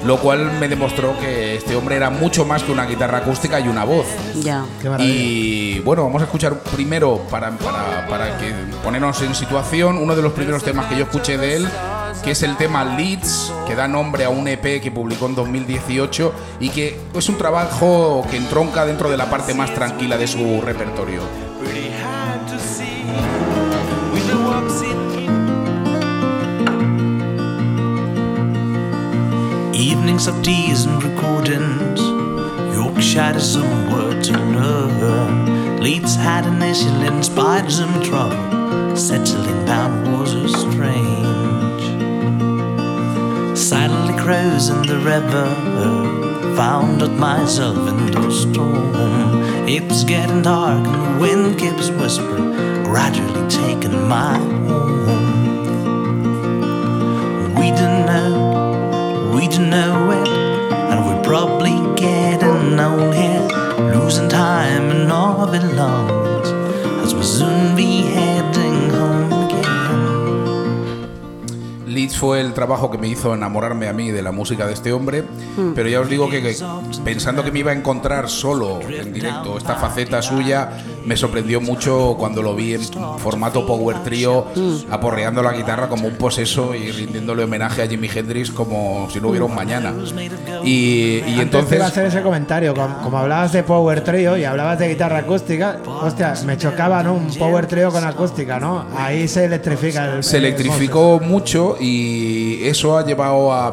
Lo 0.05 0.19
cual 0.19 0.59
me 0.59 0.67
demostró 0.67 1.17
que 1.19 1.55
este 1.55 1.75
hombre 1.75 1.95
era 1.95 2.11
mucho 2.11 2.45
más 2.45 2.61
que 2.61 2.71
una 2.71 2.85
guitarra 2.85 3.19
acústica 3.19 3.59
y 3.59 3.67
una 3.67 3.85
voz. 3.85 4.05
Ya. 4.35 4.63
Y 4.99 5.79
bueno, 5.79 6.03
vamos 6.03 6.21
a 6.21 6.25
escuchar 6.25 6.59
primero, 6.59 7.21
para, 7.29 7.49
para, 7.57 8.05
para 8.07 8.37
que 8.37 8.53
ponernos 8.83 9.19
en 9.23 9.33
situación, 9.33 9.97
uno 9.97 10.15
de 10.15 10.21
los 10.21 10.33
primeros 10.33 10.63
temas 10.63 10.85
que 10.85 10.95
yo 10.95 11.05
escuché 11.05 11.39
de 11.39 11.55
él, 11.55 11.67
que 12.23 12.31
es 12.31 12.43
el 12.43 12.57
tema 12.57 12.83
Leeds, 12.83 13.53
que 13.67 13.75
da 13.75 13.87
nombre 13.87 14.25
a 14.25 14.29
un 14.29 14.47
EP 14.47 14.81
que 14.81 14.91
publicó 14.91 15.27
en 15.27 15.35
2018 15.35 16.33
y 16.59 16.69
que 16.69 16.99
es 17.13 17.29
un 17.29 17.37
trabajo 17.37 18.25
que 18.29 18.37
entronca 18.37 18.85
dentro 18.85 19.09
de 19.09 19.17
la 19.17 19.29
parte 19.29 19.53
más 19.53 19.73
tranquila 19.73 20.17
de 20.17 20.27
su 20.27 20.61
repertorio. 20.61 21.21
Evenings 29.73 30.27
of 30.27 30.41
teas 30.41 30.85
and 30.85 31.03
recordings. 31.03 32.15
Leeds 35.85 36.15
had 36.15 36.45
trouble. 38.03 38.95
Settling 38.95 39.65
down 39.65 40.19
was 40.19 40.33
a. 40.33 41.24
Silently 43.65 44.13
cruising 44.21 44.83
the 44.83 44.99
river. 44.99 45.47
Found 46.55 47.01
myself 47.19 47.75
in 47.89 48.11
the 48.11 48.29
storm. 48.29 48.93
It 49.67 49.81
was 49.89 50.03
getting 50.03 50.43
dark 50.43 50.85
and 50.85 51.15
the 51.15 51.19
wind 51.19 51.57
keeps 51.57 51.89
whispering. 51.89 52.53
Gradually 52.83 53.49
taking 53.49 54.07
my 54.07 54.37
home. 54.67 55.07
We 57.55 57.71
didn't 57.71 58.05
know, 58.05 59.33
we 59.35 59.47
didn't 59.47 59.71
know 59.71 60.11
it, 60.11 60.27
and 60.27 61.03
we're 61.03 61.23
probably 61.23 61.75
getting 61.95 62.79
old 62.79 63.15
here, 63.15 63.47
losing 63.95 64.29
time 64.29 64.91
and 64.91 65.11
all 65.11 65.47
belongs, 65.47 66.49
as 67.03 67.15
we'll 67.15 67.23
soon 67.23 67.75
be 67.75 68.03
heading 68.03 68.24
Fue 72.19 72.39
el 72.39 72.53
trabajo 72.53 72.89
que 72.89 72.97
me 72.97 73.07
hizo 73.07 73.33
enamorarme 73.33 73.87
a 73.87 73.93
mí 73.93 74.09
de 74.09 74.21
la 74.21 74.31
música 74.31 74.65
de 74.65 74.73
este 74.73 74.93
hombre, 74.93 75.23
pero 75.75 75.89
ya 75.89 75.99
os 75.99 76.09
digo 76.09 76.29
que, 76.29 76.41
que 76.41 76.55
pensando 77.03 77.43
que 77.43 77.51
me 77.51 77.59
iba 77.59 77.71
a 77.71 77.75
encontrar 77.75 78.29
solo 78.29 78.79
en 78.81 79.13
directo 79.13 79.57
esta 79.57 79.75
faceta 79.75 80.21
suya, 80.21 80.71
me 81.05 81.15
sorprendió 81.15 81.61
mucho 81.61 82.15
cuando 82.17 82.41
lo 82.41 82.55
vi 82.55 82.73
en 82.73 82.81
formato 83.19 83.65
Power 83.65 84.03
Trio, 84.03 84.47
aporreando 84.89 85.41
la 85.41 85.53
guitarra 85.53 85.87
como 85.87 86.07
un 86.07 86.15
poseso 86.15 86.73
y 86.75 86.91
rindiéndole 86.91 87.43
homenaje 87.43 87.83
a 87.83 87.87
Jimi 87.87 88.09
Hendrix 88.13 88.51
como 88.51 89.07
si 89.11 89.19
no 89.19 89.29
hubiera 89.29 89.45
un 89.45 89.55
mañana. 89.55 89.93
Y, 90.63 90.69
y 90.69 91.19
Antes 91.19 91.35
te 91.35 91.41
entonces... 91.41 91.75
iba 91.77 91.85
a 91.85 91.87
hacer 91.89 92.05
ese 92.07 92.21
comentario, 92.21 92.73
como, 92.73 92.97
como 93.01 93.17
hablabas 93.17 93.53
de 93.53 93.63
Power 93.63 94.03
Trio 94.03 94.37
y 94.37 94.43
hablabas 94.43 94.79
de 94.79 94.89
guitarra 94.89 95.19
acústica, 95.19 95.79
hostia, 95.85 96.33
me 96.45 96.57
chocaba, 96.57 97.03
¿no? 97.03 97.13
Un 97.13 97.33
Power 97.35 97.67
Trio 97.67 97.91
con 97.91 98.03
acústica, 98.03 98.59
¿no? 98.59 98.85
Ahí 98.97 99.27
se 99.27 99.45
electrifica 99.45 100.05
el 100.05 100.23
se 100.23 100.37
el 100.37 100.45
electrificó 100.45 101.19
mucho 101.19 101.77
y 101.79 102.63
eso 102.63 102.97
ha 102.97 103.05
llevado 103.05 103.53
a 103.53 103.71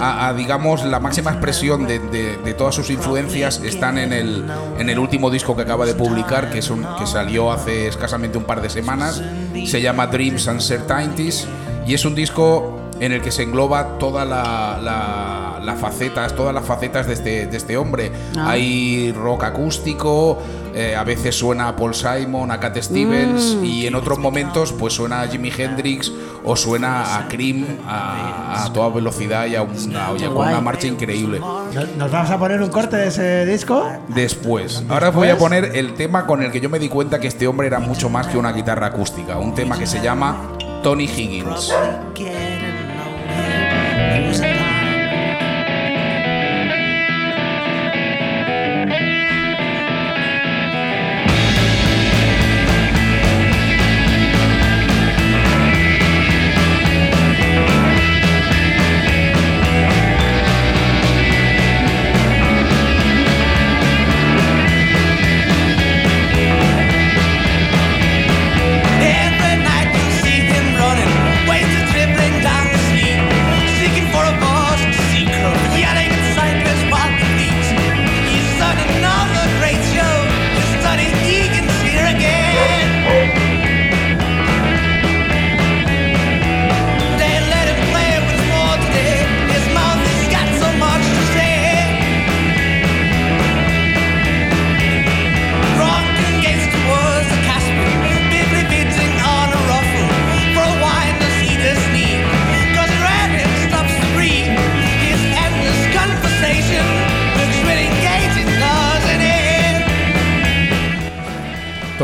a, 0.00 0.28
a, 0.28 0.34
digamos, 0.34 0.84
la 0.84 1.00
máxima 1.00 1.30
expresión 1.32 1.86
de, 1.86 1.98
de- 1.98 2.36
de 2.38 2.54
todas 2.54 2.74
sus 2.74 2.90
influencias 2.90 3.60
están 3.64 3.98
en 3.98 4.12
el, 4.12 4.44
en 4.78 4.88
el 4.90 4.98
último 4.98 5.30
disco 5.30 5.54
que 5.56 5.62
acaba 5.62 5.86
de 5.86 5.94
publicar, 5.94 6.50
que, 6.50 6.58
es 6.58 6.70
un, 6.70 6.86
que 6.98 7.06
salió 7.06 7.50
hace 7.52 7.88
escasamente 7.88 8.38
un 8.38 8.44
par 8.44 8.60
de 8.60 8.70
semanas. 8.70 9.22
Se 9.66 9.80
llama 9.80 10.06
Dreams 10.06 10.48
and 10.48 10.60
Certainties 10.60 11.46
y 11.86 11.94
es 11.94 12.04
un 12.04 12.14
disco 12.14 12.80
en 13.00 13.12
el 13.12 13.20
que 13.22 13.30
se 13.32 13.42
engloba 13.42 13.98
toda 13.98 14.24
la, 14.24 14.78
la- 14.82 15.60
las 15.64 15.80
facetas, 15.80 16.34
todas 16.36 16.54
las 16.54 16.64
facetas 16.64 17.06
de 17.06 17.14
este, 17.14 17.46
de 17.46 17.56
este 17.56 17.76
hombre. 17.76 18.12
Ah. 18.36 18.50
Hay 18.50 19.12
rock 19.12 19.44
acústico, 19.44 20.38
eh, 20.74 20.94
a 20.94 21.04
veces 21.04 21.34
suena 21.38 21.68
a 21.68 21.76
Paul 21.76 21.94
Simon, 21.94 22.50
a 22.50 22.60
Cat 22.60 22.76
Stevens 22.82 23.56
Mm. 23.56 23.64
y 23.64 23.86
en 23.86 23.94
otros 23.94 24.18
momentos 24.18 24.72
pues 24.72 24.92
suena 24.92 25.22
a 25.22 25.28
Jimi 25.28 25.50
Hendrix 25.56 26.12
o 26.44 26.54
suena 26.56 27.16
a 27.16 27.28
Cream 27.28 27.64
a, 27.86 28.64
a 28.66 28.72
toda 28.74 28.90
velocidad 28.90 29.46
y 29.46 29.56
a 29.56 29.62
una, 29.62 30.10
y 30.18 30.22
a 30.24 30.26
con 30.26 30.34
Guay. 30.34 30.48
una 30.50 30.60
marcha 30.60 30.86
increíble. 30.86 31.40
¿Nos- 31.40 31.96
¿Nos 31.96 32.10
vamos 32.12 32.30
a 32.30 32.38
poner 32.38 32.60
un 32.60 32.68
corte 32.70 32.96
de 32.96 33.08
ese 33.08 33.46
disco? 33.46 33.88
Después, 34.08 34.82
ahora 34.90 35.08
os 35.08 35.14
voy 35.14 35.28
a 35.28 35.38
poner 35.38 35.74
el 35.76 35.94
tema 35.94 36.26
con 36.26 36.42
el 36.42 36.50
que 36.52 36.60
yo 36.60 36.68
me 36.68 36.78
di 36.78 36.88
cuenta 36.90 37.18
que 37.20 37.28
este 37.28 37.46
hombre 37.48 37.66
era 37.68 37.78
mucho 37.78 38.10
más 38.10 38.26
que 38.26 38.36
una 38.36 38.52
guitarra 38.52 38.88
acústica, 38.88 39.38
un 39.38 39.54
tema 39.54 39.78
que 39.78 39.86
se 39.86 40.00
llama 40.02 40.36
Tony 40.82 41.04
Higgins. 41.04 41.72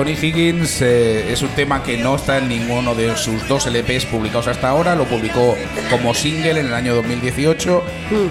Tony 0.00 0.12
Higgins 0.12 0.80
eh, 0.80 1.30
es 1.30 1.42
un 1.42 1.50
tema 1.50 1.82
que 1.82 1.98
no 1.98 2.16
está 2.16 2.38
en 2.38 2.48
ninguno 2.48 2.94
de 2.94 3.14
sus 3.18 3.46
dos 3.48 3.66
LPs 3.66 4.06
publicados 4.06 4.46
hasta 4.46 4.70
ahora, 4.70 4.94
lo 4.94 5.04
publicó 5.04 5.58
como 5.90 6.14
single 6.14 6.58
en 6.58 6.68
el 6.68 6.72
año 6.72 6.94
2018 6.94 7.84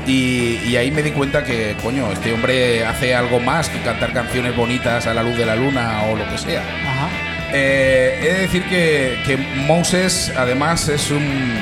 y, 0.07 0.61
y 0.65 0.77
ahí 0.77 0.89
me 0.89 1.03
di 1.03 1.11
cuenta 1.11 1.43
que, 1.43 1.75
coño, 1.83 2.11
este 2.11 2.33
hombre 2.33 2.83
hace 2.83 3.13
algo 3.13 3.39
más 3.39 3.69
que 3.69 3.79
cantar 3.83 4.13
canciones 4.13 4.55
bonitas 4.55 5.05
a 5.05 5.13
la 5.13 5.21
luz 5.21 5.37
de 5.37 5.45
la 5.45 5.55
luna 5.55 6.05
o 6.11 6.15
lo 6.15 6.27
que 6.27 6.39
sea. 6.39 6.61
Ajá. 6.61 7.07
Eh, 7.53 8.19
he 8.19 8.33
de 8.33 8.39
decir 8.39 8.63
que, 8.63 9.19
que 9.27 9.37
Moses 9.37 10.33
además 10.35 10.87
es 10.87 11.11
un, 11.11 11.53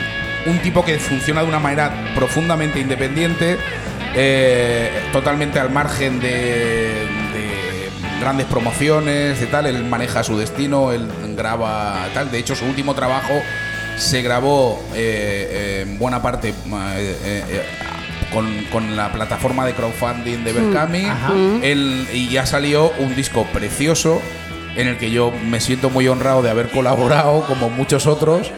un 0.45 0.57
tipo 0.59 0.85
que 0.85 0.99
funciona 0.99 1.41
de 1.41 1.49
una 1.49 1.59
manera 1.59 2.13
profundamente 2.15 2.79
independiente, 2.79 3.57
eh, 4.15 4.89
totalmente 5.11 5.59
al 5.59 5.69
margen 5.69 6.21
de, 6.21 6.29
de 6.29 7.16
grandes 8.19 8.45
promociones, 8.47 9.39
de 9.39 9.45
tal. 9.47 9.65
Él 9.67 9.83
maneja 9.85 10.23
su 10.23 10.37
destino, 10.37 10.91
él 10.91 11.07
graba 11.35 12.07
tal. 12.13 12.31
De 12.31 12.39
hecho, 12.39 12.55
su 12.55 12.65
último 12.65 12.93
trabajo 12.95 13.33
se 13.97 14.21
grabó 14.21 14.79
eh, 14.93 15.83
en 15.85 15.97
buena 15.97 16.21
parte 16.21 16.49
eh, 16.49 16.53
eh, 16.65 17.43
eh, 17.49 17.61
con, 18.31 18.63
con 18.71 18.95
la 18.95 19.11
plataforma 19.11 19.65
de 19.65 19.73
crowdfunding 19.73 20.43
de 20.43 20.53
Berkami. 20.53 21.05
Ajá. 21.05 21.33
Él- 21.63 22.07
y 22.13 22.29
ya 22.29 22.45
salió 22.45 22.91
un 22.99 23.15
disco 23.15 23.45
precioso 23.53 24.21
en 24.75 24.87
el 24.87 24.97
que 24.97 25.09
yo 25.09 25.31
me 25.49 25.59
siento 25.59 25.89
muy 25.89 26.07
honrado 26.07 26.43
de 26.43 26.51
haber 26.51 26.69
colaborado, 26.69 27.43
como 27.47 27.69
muchos 27.71 28.05
otros. 28.05 28.51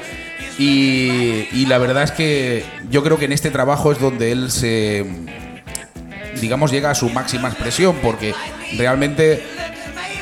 Y, 0.57 1.47
y 1.53 1.65
la 1.67 1.77
verdad 1.77 2.03
es 2.03 2.11
que 2.11 2.65
yo 2.91 3.01
creo 3.01 3.17
que 3.17 3.23
en 3.25 3.31
este 3.31 3.49
trabajo 3.51 3.93
es 3.93 3.99
donde 3.99 4.33
él 4.33 4.51
se, 4.51 5.05
digamos, 6.41 6.71
llega 6.71 6.91
a 6.91 6.95
su 6.95 7.09
máxima 7.09 7.47
expresión, 7.49 7.95
porque 8.01 8.33
realmente 8.77 9.43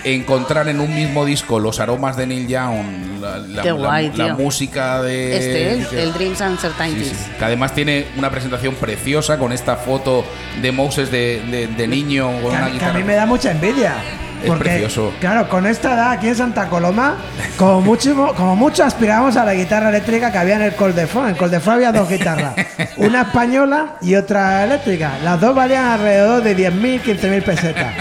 encontrar 0.03 0.69
en 0.69 0.79
un 0.79 0.93
mismo 0.95 1.25
disco 1.25 1.59
los 1.59 1.79
aromas 1.79 2.15
de 2.15 2.27
Neil 2.27 2.47
Young, 2.47 3.19
la, 3.19 3.37
la- 3.39 3.61
Qué 3.61 3.69
la- 3.69 3.73
guay, 3.73 4.11
la 4.15 4.25
tío. 4.27 4.35
música 4.37 5.01
de... 5.01 5.37
Este, 5.37 5.71
el, 5.73 5.99
el 6.07 6.13
Dreams 6.13 6.41
and 6.41 6.55
Sí, 6.57 6.61
Certainties. 6.61 7.07
sí. 7.09 7.15
Que 7.37 7.45
además 7.45 7.73
tiene 7.73 8.05
una 8.17 8.29
presentación 8.29 8.75
preciosa 8.75 9.37
con 9.37 9.51
esta 9.51 9.75
foto 9.75 10.23
de 10.61 10.71
Moses 10.71 11.11
de, 11.11 11.41
de- 11.51 11.67
de 11.67 11.87
niño 11.87 12.31
con 12.41 12.51
Que 12.51 12.57
a, 12.57 12.59
una 12.59 12.65
que 12.67 12.71
a 12.71 12.73
guitarra. 12.73 12.93
mí 12.99 13.03
me 13.03 13.15
da 13.15 13.25
mucha 13.25 13.51
envidia. 13.51 13.95
Es 14.43 14.51
precioso. 14.51 15.13
Claro, 15.19 15.49
con 15.49 15.65
esta 15.65 15.93
edad 15.93 16.11
aquí 16.11 16.27
en 16.27 16.35
Santa 16.35 16.67
Coloma, 16.69 17.15
como 17.57 17.81
mucho, 17.81 18.33
como 18.35 18.55
mucho 18.55 18.83
aspirábamos 18.83 19.35
a 19.37 19.43
la 19.45 19.53
guitarra 19.53 19.89
eléctrica 19.89 20.31
que 20.31 20.37
había 20.37 20.55
en 20.55 20.61
el 20.63 20.75
Coldefón. 20.75 21.29
En 21.29 21.35
Coldefón 21.35 21.75
había 21.75 21.91
dos 21.91 22.07
guitarras, 22.09 22.53
una 22.97 23.21
española 23.23 23.95
y 24.01 24.15
otra 24.15 24.63
eléctrica. 24.63 25.13
Las 25.23 25.39
dos 25.41 25.55
valían 25.55 25.85
alrededor 25.85 26.43
de 26.43 26.55
10.000, 26.55 27.01
15.000 27.01 27.43
pesetas. 27.43 27.93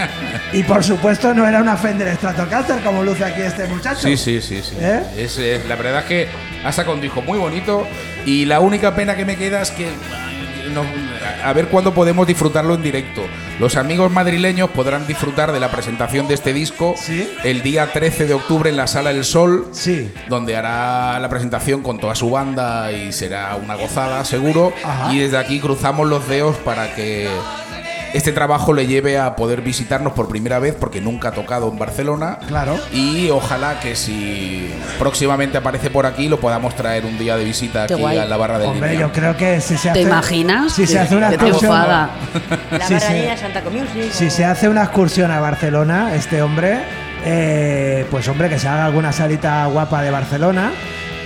Y 0.53 0.63
por 0.63 0.83
supuesto 0.83 1.33
no 1.33 1.47
era 1.47 1.59
una 1.61 1.75
Fender 1.75 2.13
Stratocaster 2.15 2.79
como 2.81 3.03
luce 3.03 3.25
aquí 3.25 3.41
este 3.41 3.65
muchacho. 3.67 4.01
Sí, 4.07 4.15
sí, 4.17 4.41
sí, 4.41 4.61
sí. 4.61 4.75
¿Eh? 4.79 5.01
Es, 5.17 5.37
la 5.67 5.75
verdad 5.75 5.99
es 6.01 6.05
que 6.05 6.27
ha 6.63 6.71
sacado 6.71 6.95
un 6.95 7.01
disco 7.01 7.21
muy 7.21 7.37
bonito 7.37 7.87
y 8.25 8.45
la 8.45 8.59
única 8.59 8.95
pena 8.95 9.15
que 9.15 9.25
me 9.25 9.35
queda 9.35 9.61
es 9.61 9.71
que 9.71 9.87
no- 10.73 10.83
a 11.43 11.53
ver 11.53 11.67
cuándo 11.67 11.93
podemos 11.93 12.27
disfrutarlo 12.27 12.75
en 12.75 12.83
directo. 12.83 13.21
Los 13.59 13.75
amigos 13.75 14.11
madrileños 14.11 14.69
podrán 14.69 15.07
disfrutar 15.07 15.51
de 15.51 15.59
la 15.59 15.69
presentación 15.69 16.27
de 16.27 16.33
este 16.35 16.53
disco 16.53 16.95
Sí. 16.97 17.29
el 17.43 17.61
día 17.63 17.91
13 17.91 18.25
de 18.27 18.33
octubre 18.33 18.69
en 18.69 18.77
la 18.77 18.87
Sala 18.87 19.13
del 19.13 19.23
Sol, 19.25 19.67
Sí. 19.71 20.11
donde 20.29 20.55
hará 20.55 21.19
la 21.19 21.29
presentación 21.29 21.81
con 21.81 21.99
toda 21.99 22.15
su 22.15 22.29
banda 22.29 22.91
y 22.91 23.11
será 23.11 23.55
una 23.55 23.75
gozada, 23.75 24.23
seguro. 24.25 24.73
Ajá. 24.83 25.13
Y 25.13 25.19
desde 25.19 25.37
aquí 25.37 25.59
cruzamos 25.59 26.07
los 26.07 26.27
dedos 26.27 26.55
para 26.57 26.93
que 26.95 27.27
este 28.17 28.31
trabajo 28.31 28.73
le 28.73 28.87
lleve 28.87 29.17
a 29.19 29.35
poder 29.35 29.61
visitarnos 29.61 30.13
por 30.13 30.27
primera 30.27 30.59
vez, 30.59 30.75
porque 30.77 30.99
nunca 31.01 31.29
ha 31.29 31.31
tocado 31.31 31.69
en 31.71 31.77
Barcelona. 31.77 32.39
Claro. 32.47 32.77
Y 32.91 33.29
ojalá 33.29 33.79
que 33.79 33.95
si 33.95 34.69
próximamente 34.99 35.57
aparece 35.57 35.89
por 35.89 36.05
aquí 36.05 36.27
lo 36.27 36.39
podamos 36.39 36.75
traer 36.75 37.05
un 37.05 37.17
día 37.17 37.37
de 37.37 37.43
visita 37.45 37.87
Qué 37.87 37.93
aquí 37.93 38.01
guay. 38.01 38.17
a 38.17 38.25
la 38.25 38.37
barra 38.37 38.59
del 38.59 38.69
Hombre, 38.69 38.97
yo 38.97 39.11
creo 39.11 39.35
que 39.37 39.61
si 39.61 39.77
se 39.77 39.89
hace. 39.91 39.99
¿Te 40.01 40.07
imaginas? 40.07 40.73
Si 40.73 40.85
se 40.87 40.99
hace 40.99 41.15
una 41.15 41.29
Qué 41.29 41.35
excursión. 41.35 41.59
triunfada. 41.71 42.09
La 42.71 42.87
Sí, 42.87 42.93
barranilla 42.95 43.35
sí. 43.35 43.41
Santa 43.41 43.61
Community. 43.61 44.09
Si 44.11 44.29
se 44.29 44.45
hace 44.45 44.67
una 44.69 44.83
excursión 44.83 45.31
a 45.31 45.39
Barcelona, 45.39 46.13
este 46.15 46.41
hombre, 46.41 46.79
eh, 47.25 48.05
pues 48.11 48.27
hombre, 48.27 48.49
que 48.49 48.59
se 48.59 48.67
haga 48.67 48.85
alguna 48.85 49.11
salita 49.11 49.65
guapa 49.67 50.01
de 50.01 50.11
Barcelona, 50.11 50.71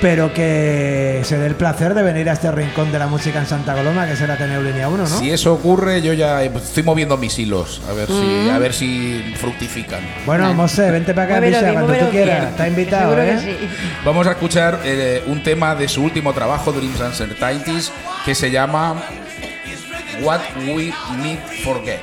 pero 0.01 0.33
que 0.33 1.21
se 1.23 1.37
dé 1.37 1.45
el 1.45 1.55
placer 1.55 1.93
de 1.93 2.01
venir 2.01 2.27
a 2.29 2.33
este 2.33 2.51
rincón 2.51 2.91
de 2.91 2.97
la 2.99 3.05
música 3.07 3.39
en 3.39 3.45
Santa 3.45 3.73
Coloma, 3.75 4.07
que 4.07 4.13
es 4.13 4.21
el 4.21 4.31
Ateneo 4.31 4.61
Línea 4.61 4.89
1, 4.89 4.97
¿no? 4.97 5.07
Si 5.07 5.29
eso 5.29 5.53
ocurre, 5.53 6.01
yo 6.01 6.13
ya 6.13 6.43
estoy 6.43 6.81
moviendo 6.83 7.17
mis 7.17 7.37
hilos, 7.37 7.81
a 7.87 7.93
ver 7.93 8.09
Mm. 8.09 8.21
si, 8.21 8.49
a 8.49 8.57
ver 8.59 8.73
si 8.73 9.33
fructifican. 9.37 9.99
Bueno, 10.25 10.53
Mose, 10.53 10.89
vente 10.89 11.13
para 11.13 11.25
acá, 11.25 11.39
Muévelo 11.41 11.57
Misha, 11.59 11.73
cuando 11.73 11.93
tú 11.93 12.09
quieras. 12.11 12.49
Está 12.49 12.67
invitado, 12.67 13.21
¿eh? 13.21 13.25
que 13.35 13.39
sí. 13.51 13.57
Vamos 14.03 14.25
a 14.27 14.31
escuchar 14.31 14.79
eh, 14.83 15.23
un 15.27 15.43
tema 15.43 15.75
de 15.75 15.87
su 15.87 16.03
último 16.03 16.33
trabajo, 16.33 16.71
Dreams 16.71 16.99
and 17.01 17.13
Certainties, 17.13 17.91
que 18.25 18.33
se 18.33 18.49
llama 18.49 18.95
What 20.23 20.41
We 20.65 20.91
Need 21.21 21.39
Forget. 21.63 22.01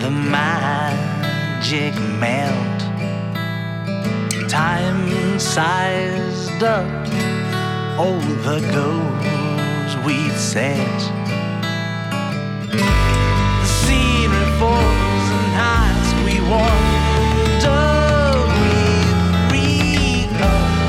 The 0.00 0.10
magic 0.10 1.94
melt. 2.18 2.80
Time 4.48 5.38
sized 5.38 6.62
up 6.62 6.88
all 7.98 8.18
the 8.48 8.60
goals 8.72 9.96
we'd 10.06 10.32
set. 10.32 10.98
The 13.60 13.66
scenery 13.78 14.46
falls 14.58 15.26
and 15.36 15.52
heights 15.60 16.10
we 16.24 16.34
wander 16.50 17.84
with 18.56 19.52
regard. 19.52 20.80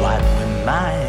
What 0.00 0.22
we 0.38 0.46
might 0.64 1.05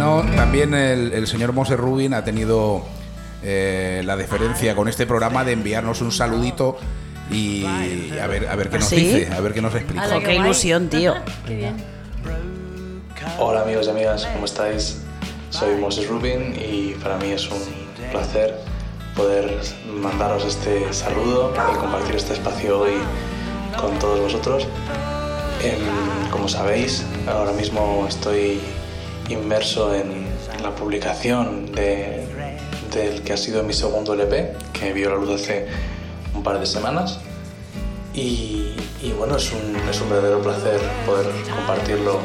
Bueno, 0.00 0.24
también 0.34 0.72
el, 0.72 1.12
el 1.12 1.26
señor 1.26 1.52
Mose 1.52 1.76
Rubin 1.76 2.14
ha 2.14 2.24
tenido 2.24 2.82
eh, 3.42 4.00
la 4.02 4.16
deferencia 4.16 4.74
con 4.74 4.88
este 4.88 5.06
programa 5.06 5.44
de 5.44 5.52
enviarnos 5.52 6.00
un 6.00 6.10
saludito 6.10 6.78
y 7.30 7.66
a 8.18 8.26
ver, 8.26 8.48
a 8.48 8.56
ver 8.56 8.70
qué 8.70 8.78
nos 8.78 8.88
¿Sí? 8.88 8.96
dice, 8.96 9.30
a 9.30 9.40
ver 9.40 9.52
qué 9.52 9.60
nos 9.60 9.74
explica. 9.74 10.08
Jo, 10.08 10.20
qué 10.20 10.36
ilusión, 10.36 10.88
tío. 10.88 11.16
Qué 11.46 11.54
bien. 11.54 11.76
Hola 13.38 13.60
amigos 13.60 13.88
y 13.88 13.90
amigas, 13.90 14.26
¿cómo 14.32 14.46
estáis? 14.46 15.02
Soy 15.50 15.76
Moses 15.76 16.08
Rubin 16.08 16.54
y 16.58 16.94
para 17.02 17.18
mí 17.18 17.32
es 17.32 17.50
un 17.50 17.60
placer 18.10 18.58
poder 19.14 19.60
mandaros 20.00 20.46
este 20.46 20.90
saludo 20.94 21.52
y 21.74 21.76
compartir 21.76 22.16
este 22.16 22.32
espacio 22.32 22.80
hoy 22.80 22.94
con 23.78 23.98
todos 23.98 24.18
vosotros. 24.18 24.66
Em, 25.62 26.30
como 26.30 26.48
sabéis, 26.48 27.04
ahora 27.28 27.52
mismo 27.52 28.06
estoy 28.08 28.62
inmerso 29.30 29.94
en 29.94 30.26
la 30.62 30.74
publicación 30.74 31.72
de- 31.72 32.26
del 32.92 33.22
que 33.22 33.32
ha 33.32 33.36
sido 33.36 33.62
mi 33.62 33.72
segundo 33.72 34.14
LP, 34.14 34.52
que 34.72 34.92
vio 34.92 35.10
la 35.10 35.16
luz 35.16 35.40
hace 35.40 35.66
un 36.34 36.42
par 36.42 36.58
de 36.58 36.66
semanas. 36.66 37.18
Y, 38.12 38.74
y 39.02 39.12
bueno, 39.16 39.36
es 39.36 39.52
un, 39.52 39.76
es 39.88 40.00
un 40.00 40.10
verdadero 40.10 40.42
placer 40.42 40.80
poder 41.06 41.26
compartirlo 41.54 42.18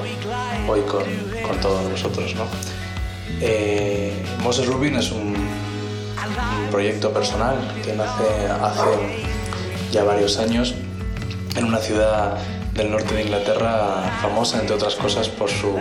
hoy 0.67 0.81
con, 0.81 1.03
con 1.47 1.59
todos 1.61 1.87
vosotros. 1.91 2.33
¿no? 2.35 2.45
Eh, 3.41 4.11
Moses 4.41 4.65
Rubin 4.65 4.95
es 4.95 5.11
un, 5.11 5.35
un 5.35 6.71
proyecto 6.71 7.11
personal 7.13 7.55
que 7.83 7.93
nace 7.93 8.47
hace 8.61 9.25
ya 9.91 10.03
varios 10.03 10.37
años 10.39 10.73
en 11.55 11.65
una 11.65 11.77
ciudad 11.77 12.37
del 12.73 12.91
norte 12.91 13.13
de 13.13 13.21
Inglaterra 13.21 14.17
famosa, 14.21 14.59
entre 14.59 14.75
otras 14.75 14.95
cosas, 14.95 15.29
por 15.29 15.49
su, 15.49 15.77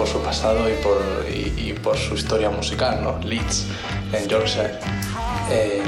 por 0.00 0.08
su 0.08 0.18
pasado 0.22 0.66
y 0.70 0.72
por, 0.82 0.96
y, 1.28 1.68
y 1.68 1.72
por 1.74 1.94
su 1.94 2.14
historia 2.14 2.48
musical, 2.48 3.02
¿no? 3.02 3.18
Leeds, 3.22 3.66
en 4.14 4.26
Yorkshire. 4.28 4.78
Eh, 5.50 5.82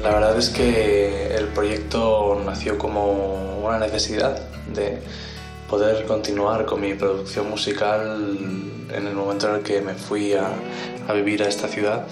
la 0.00 0.10
verdad 0.10 0.38
es 0.38 0.48
que 0.50 1.34
el 1.34 1.48
proyecto 1.48 2.40
nació 2.46 2.78
como 2.78 3.58
una 3.64 3.80
necesidad 3.80 4.38
de 4.72 5.02
poder 5.68 6.06
continuar 6.06 6.66
con 6.66 6.80
mi 6.80 6.94
producción 6.94 7.50
musical 7.50 8.38
en 8.94 9.06
el 9.08 9.14
momento 9.14 9.48
en 9.48 9.56
el 9.56 9.62
que 9.62 9.80
me 9.80 9.94
fui 9.94 10.34
a, 10.34 10.46
a 11.08 11.12
vivir 11.12 11.42
a 11.42 11.48
esta 11.48 11.66
ciudad 11.66 12.06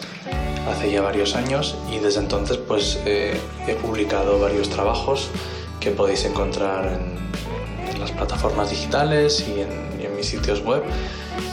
hace 0.68 0.90
ya 0.90 1.00
varios 1.00 1.36
años 1.36 1.76
y 1.92 2.00
desde 2.00 2.18
entonces 2.18 2.56
pues 2.56 2.98
eh, 3.06 3.40
he 3.68 3.74
publicado 3.76 4.40
varios 4.40 4.68
trabajos 4.68 5.28
que 5.78 5.92
podéis 5.92 6.24
encontrar 6.24 6.86
en, 6.86 7.92
en 7.94 8.00
las 8.00 8.10
plataformas 8.10 8.70
digitales 8.70 9.44
y 9.46 9.60
en, 9.60 9.93
mis 10.24 10.30
sitios 10.30 10.64
web. 10.64 10.82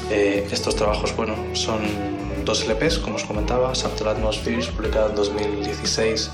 Eh, 0.09 0.47
estos 0.51 0.76
trabajos, 0.76 1.15
bueno, 1.15 1.36
son 1.53 1.80
dos 2.45 2.65
LPs, 2.65 2.99
como 2.99 3.15
os 3.15 3.24
comentaba, 3.24 3.76
Subtle 3.76 4.09
Atmospheres, 4.09 4.67
publicado 4.67 5.09
en 5.09 5.15
2016, 5.15 6.30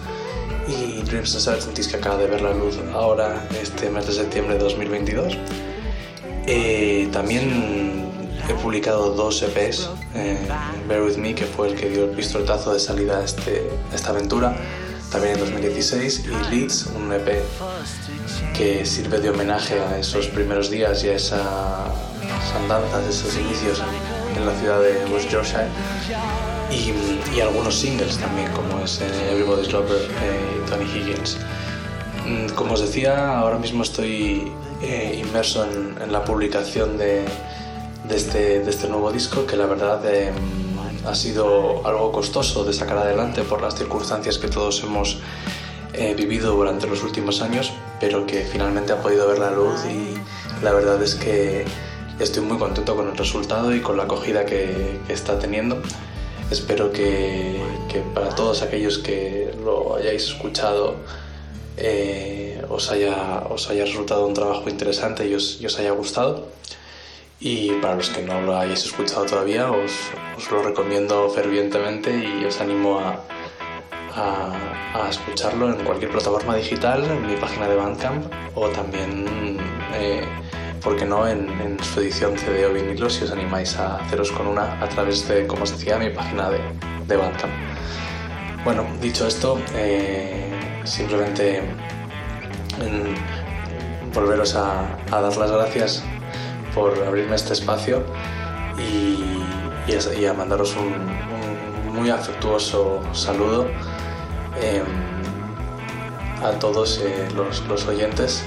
y 0.68 1.02
Dreams 1.04 1.34
and 1.36 1.44
Certainties, 1.44 1.88
que 1.88 1.98
acaba 1.98 2.18
de 2.18 2.28
ver 2.28 2.42
la 2.42 2.54
luz 2.54 2.78
ahora, 2.94 3.48
este 3.62 3.90
mes 3.90 4.06
de 4.08 4.14
septiembre 4.14 4.56
de 4.56 4.60
2022. 4.60 5.38
Eh, 6.46 7.10
también 7.12 8.06
he 8.48 8.54
publicado 8.54 9.12
dos 9.12 9.42
EPs, 9.42 9.90
eh, 10.16 10.38
Bear 10.88 11.02
With 11.02 11.18
Me, 11.18 11.34
que 11.34 11.46
fue 11.46 11.70
el 11.70 11.76
que 11.76 11.90
dio 11.90 12.06
el 12.06 12.12
pistoletazo 12.12 12.74
de 12.74 12.80
salida 12.80 13.20
a, 13.20 13.24
este, 13.24 13.70
a 13.92 13.96
esta 13.96 14.10
aventura, 14.10 14.56
también 15.12 15.34
en 15.36 15.40
2016, 15.40 16.26
y 16.26 16.56
Leeds, 16.56 16.88
un 16.96 17.12
EP 17.14 17.42
que 18.58 18.86
sirve 18.86 19.20
de 19.20 19.30
homenaje 19.30 19.80
a 19.80 20.00
esos 20.00 20.28
primeros 20.28 20.70
días 20.72 21.04
y 21.04 21.10
a 21.10 21.16
esa, 21.16 21.94
andanzas, 22.56 23.06
esos 23.08 23.36
inicios 23.38 23.82
en, 24.36 24.46
la 24.46 24.54
ciudad 24.56 24.82
de 24.82 25.06
West 25.14 25.30
Yorkshire. 25.30 25.68
Y, 26.72 26.94
y 27.36 27.42
algunos 27.42 27.76
singles 27.76 28.18
también, 28.18 28.52
como 28.52 28.84
es 28.84 29.00
eh, 29.02 29.32
Everybody's 29.32 29.72
Lover 29.72 30.02
eh, 30.02 30.62
Tony 30.70 30.84
Higgins. 30.86 31.38
Mm, 32.26 32.54
Como 32.56 32.74
os 32.74 32.82
decía, 32.82 33.40
ahora 33.40 33.58
mismo 33.58 33.84
estoy 33.84 34.52
eh, 34.82 35.24
inmerso 35.26 35.66
en, 35.66 35.96
en 36.02 36.12
la 36.12 36.26
publicación 36.26 36.98
de, 36.98 37.26
de 38.08 38.16
este, 38.16 38.60
de 38.60 38.70
este 38.70 38.88
nuevo 38.88 39.12
disco, 39.12 39.46
que 39.46 39.56
la 39.56 39.66
verdad 39.66 40.02
eh, 40.06 40.32
ha 41.06 41.16
sido 41.16 41.86
algo 41.88 42.12
costoso 42.12 42.64
de 42.64 42.74
sacar 42.74 42.98
adelante 42.98 43.44
por 43.44 43.62
las 43.62 43.76
circunstancias 43.76 44.38
que 44.38 44.48
todos 44.48 44.84
hemos 44.84 45.20
eh, 45.94 46.14
vivido 46.16 46.54
durante 46.54 46.86
los 46.88 47.04
últimos 47.04 47.42
años, 47.42 47.72
pero 48.00 48.26
que 48.26 48.42
finalmente 48.42 48.94
ha 48.94 49.02
podido 49.02 49.28
ver 49.28 49.40
la 49.40 49.52
luz 49.52 49.86
y 49.86 50.16
la 50.64 50.72
verdad 50.74 51.02
es 51.02 51.16
que 51.16 51.66
estoy 52.20 52.44
muy 52.44 52.58
contento 52.58 52.96
con 52.96 53.08
el 53.10 53.18
resultado 53.18 53.74
y 53.76 53.82
con 53.82 53.98
la 53.98 54.04
acogida 54.04 54.46
que, 54.46 55.00
que 55.06 55.14
está 55.14 55.40
teniendo. 55.40 55.82
Espero 56.50 56.92
que, 56.92 57.62
que 57.90 58.00
para 58.00 58.30
todos 58.30 58.62
aquellos 58.62 58.98
que 59.00 59.54
lo 59.64 59.96
hayáis 59.96 60.24
escuchado 60.24 60.96
eh, 61.76 62.64
os, 62.70 62.90
haya, 62.90 63.44
os 63.50 63.70
haya 63.70 63.86
resultado 63.86 64.26
un 64.26 64.34
trabajo 64.34 64.70
interesante 64.70 65.28
y 65.28 65.36
os, 65.36 65.62
y 65.62 65.66
os 65.66 65.78
haya 65.78 65.92
gustado. 65.92 66.48
Y 67.40 67.72
para 67.74 67.96
los 67.96 68.10
que 68.10 68.24
no 68.24 68.42
lo 68.42 68.58
hayáis 68.58 68.86
escuchado 68.86 69.26
todavía, 69.26 69.70
os, 69.72 69.92
os 70.36 70.52
lo 70.52 70.64
recomiendo 70.64 71.30
fervientemente 71.30 72.12
y 72.12 72.46
os 72.46 72.60
animo 72.60 73.00
a, 73.00 73.22
a, 74.16 75.06
a 75.06 75.10
escucharlo 75.10 75.70
en 75.70 75.86
cualquier 75.86 76.10
plataforma 76.12 76.56
digital, 76.56 77.04
en 77.04 77.28
mi 77.28 77.36
página 77.36 77.68
de 77.68 77.76
Bandcamp 77.76 78.26
o 78.56 78.70
también, 78.70 79.60
eh, 79.94 80.26
¿por 80.88 80.96
qué 80.96 81.06
no?, 81.06 81.28
en, 81.28 81.78
su 81.84 82.00
edición 82.00 82.38
CD 82.38 82.66
o 82.66 82.72
vinilo 82.72 83.10
si 83.10 83.26
os 83.26 83.32
animáis 83.32 83.76
a 83.76 83.98
haceros 83.98 84.32
con 84.32 84.48
una 84.48 84.82
a 84.82 84.88
través 84.88 85.28
de, 85.28 85.46
como 85.46 85.64
os 85.64 85.72
decía, 85.72 85.98
mi 85.98 86.10
página 86.12 86.50
de, 86.50 86.60
de 87.10 87.18
Bandcamp. 87.18 87.52
Bueno, 88.64 88.86
dicho 89.02 89.28
esto, 89.28 89.60
eh, 89.76 90.50
simplemente 90.86 91.58
en 92.80 93.16
volveros 94.14 94.56
a, 94.56 94.98
dar 95.12 95.36
las 95.36 95.52
gracias 95.52 96.04
por 96.74 96.98
abrirme 97.04 97.36
este 97.36 97.52
espacio 97.52 98.06
y, 98.80 99.44
y 100.18 100.26
a, 100.26 100.34
mandaros 100.34 100.74
un, 100.78 100.94
muy 101.94 102.10
afectuoso 102.10 103.02
saludo 103.12 103.68
eh, 104.62 104.82
a 106.42 106.52
todos 106.60 107.02
eh, 107.04 107.28
los 107.36 107.86
oyentes. 107.88 108.46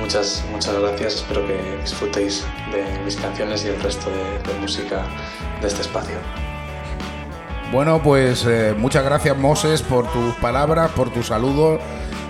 Muchas, 0.00 0.44
muchas 0.50 0.74
gracias, 0.80 1.14
espero 1.16 1.46
que 1.46 1.78
disfrutéis 1.82 2.44
de 2.72 2.84
mis 3.04 3.16
canciones 3.16 3.64
y 3.64 3.68
el 3.68 3.80
resto 3.82 4.08
de, 4.10 4.54
música 4.60 5.02
de 5.60 5.66
este 5.68 5.82
espacio. 5.82 6.16
Bueno, 7.72 8.02
pues 8.02 8.46
eh, 8.46 8.74
muchas 8.76 9.04
gracias 9.04 9.36
Moses 9.36 9.82
por 9.82 10.10
tus 10.10 10.34
palabras, 10.36 10.90
por 10.92 11.10
tu 11.10 11.22
saludo 11.22 11.78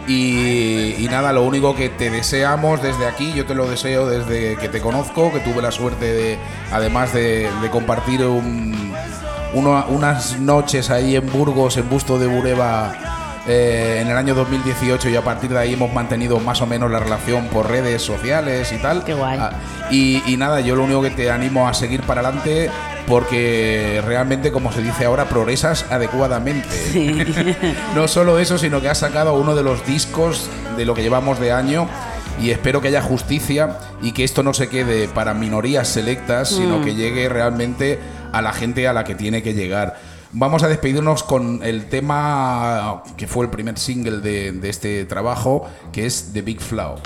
y, 0.08 1.06
nada, 1.10 1.32
lo 1.32 1.42
único 1.42 1.76
que 1.76 1.90
te 1.90 2.10
deseamos 2.10 2.82
desde 2.82 3.06
aquí, 3.06 3.32
yo 3.34 3.44
te 3.46 3.54
lo 3.54 3.68
deseo 3.68 4.08
desde 4.08 4.56
que 4.56 4.68
te 4.68 4.80
conozco, 4.80 5.30
que 5.32 5.40
tuve 5.40 5.60
la 5.62 5.70
suerte 5.70 6.06
de, 6.12 6.38
además 6.72 7.12
de, 7.12 7.48
compartir 7.70 8.24
un- 8.24 8.94
unas 9.54 10.38
noches 10.40 10.90
ahí 10.90 11.14
en 11.14 11.30
Burgos, 11.30 11.76
en 11.76 11.88
Busto 11.88 12.18
de 12.18 12.26
Bureba, 12.26 13.17
eh, 13.48 13.98
en 14.02 14.08
el 14.08 14.16
año 14.16 14.34
2018 14.34 15.08
y 15.08 15.16
a 15.16 15.22
partir 15.22 15.50
de 15.50 15.58
ahí 15.58 15.72
hemos 15.74 15.92
mantenido 15.92 16.38
más 16.40 16.60
o 16.62 16.66
menos 16.66 16.90
la 16.90 17.00
relación 17.00 17.46
por 17.46 17.68
redes 17.68 18.02
sociales 18.02 18.72
y 18.72 18.76
tal. 18.78 19.04
Qué 19.04 19.14
guay. 19.14 19.38
Ah, 19.40 19.50
y, 19.90 20.22
y 20.26 20.36
nada, 20.36 20.60
yo 20.60 20.76
lo 20.76 20.84
único 20.84 21.02
que 21.02 21.10
te 21.10 21.30
animo 21.30 21.66
a 21.68 21.74
seguir 21.74 22.02
para 22.02 22.20
adelante 22.20 22.70
porque 23.06 24.02
realmente, 24.04 24.52
como 24.52 24.70
se 24.70 24.82
dice 24.82 25.06
ahora, 25.06 25.24
progresas 25.28 25.86
adecuadamente. 25.90 27.56
no 27.94 28.06
solo 28.06 28.38
eso, 28.38 28.58
sino 28.58 28.80
que 28.80 28.88
has 28.88 28.98
sacado 28.98 29.34
uno 29.34 29.54
de 29.54 29.62
los 29.62 29.84
discos 29.86 30.48
de 30.76 30.84
lo 30.84 30.94
que 30.94 31.02
llevamos 31.02 31.40
de 31.40 31.52
año 31.52 31.88
y 32.40 32.50
espero 32.50 32.80
que 32.80 32.88
haya 32.88 33.02
justicia 33.02 33.78
y 34.02 34.12
que 34.12 34.24
esto 34.24 34.42
no 34.42 34.54
se 34.54 34.68
quede 34.68 35.08
para 35.08 35.34
minorías 35.34 35.88
selectas, 35.88 36.50
sino 36.50 36.78
Mm. 36.78 36.84
que 36.84 36.94
llegue 36.94 37.28
realmente 37.28 37.98
a 38.32 38.42
la 38.42 38.52
gente 38.52 38.86
a 38.86 38.92
la 38.92 39.04
que 39.04 39.14
tiene 39.14 39.42
que 39.42 39.54
llegar. 39.54 39.96
Vamos 40.32 40.62
a 40.62 40.68
despedirnos 40.68 41.22
con 41.22 41.62
el 41.62 41.88
tema 41.88 43.02
que 43.16 43.26
fue 43.26 43.46
el 43.46 43.50
primer 43.50 43.78
single 43.78 44.18
de, 44.18 44.68
este 44.68 45.06
trabajo, 45.06 45.66
que 45.90 46.04
es 46.04 46.32
The 46.34 46.42
Big 46.42 46.60
Flow. 46.60 46.96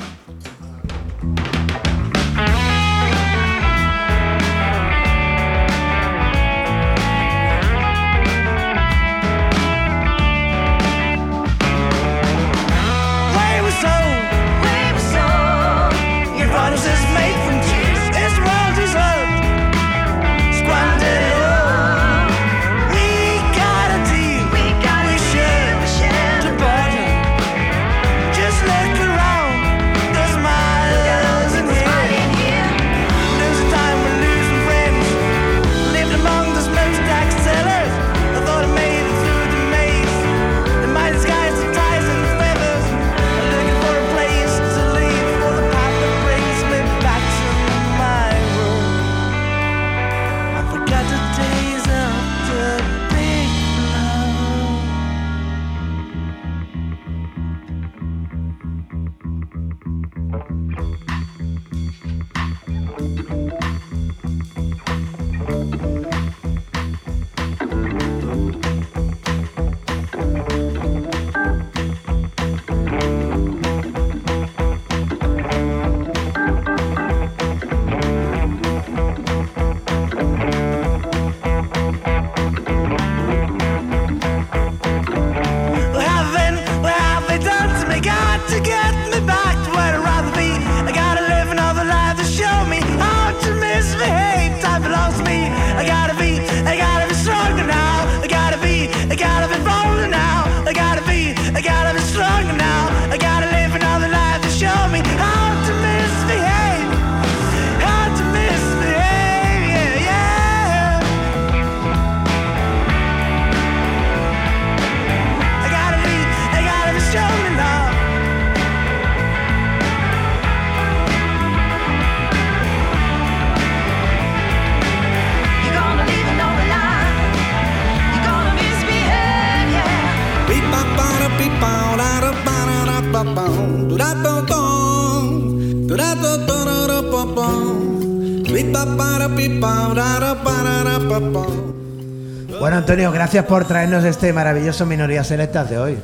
Bueno, 142.61 142.77
Antonio, 142.77 143.11
gracias 143.11 143.45
por 143.47 143.65
traernos 143.67 144.05
este 144.05 144.33
maravilloso 144.33 144.87
Minorías 144.87 145.27
Selectas 145.27 145.69
de 145.71 145.79
hoy. 145.79 145.99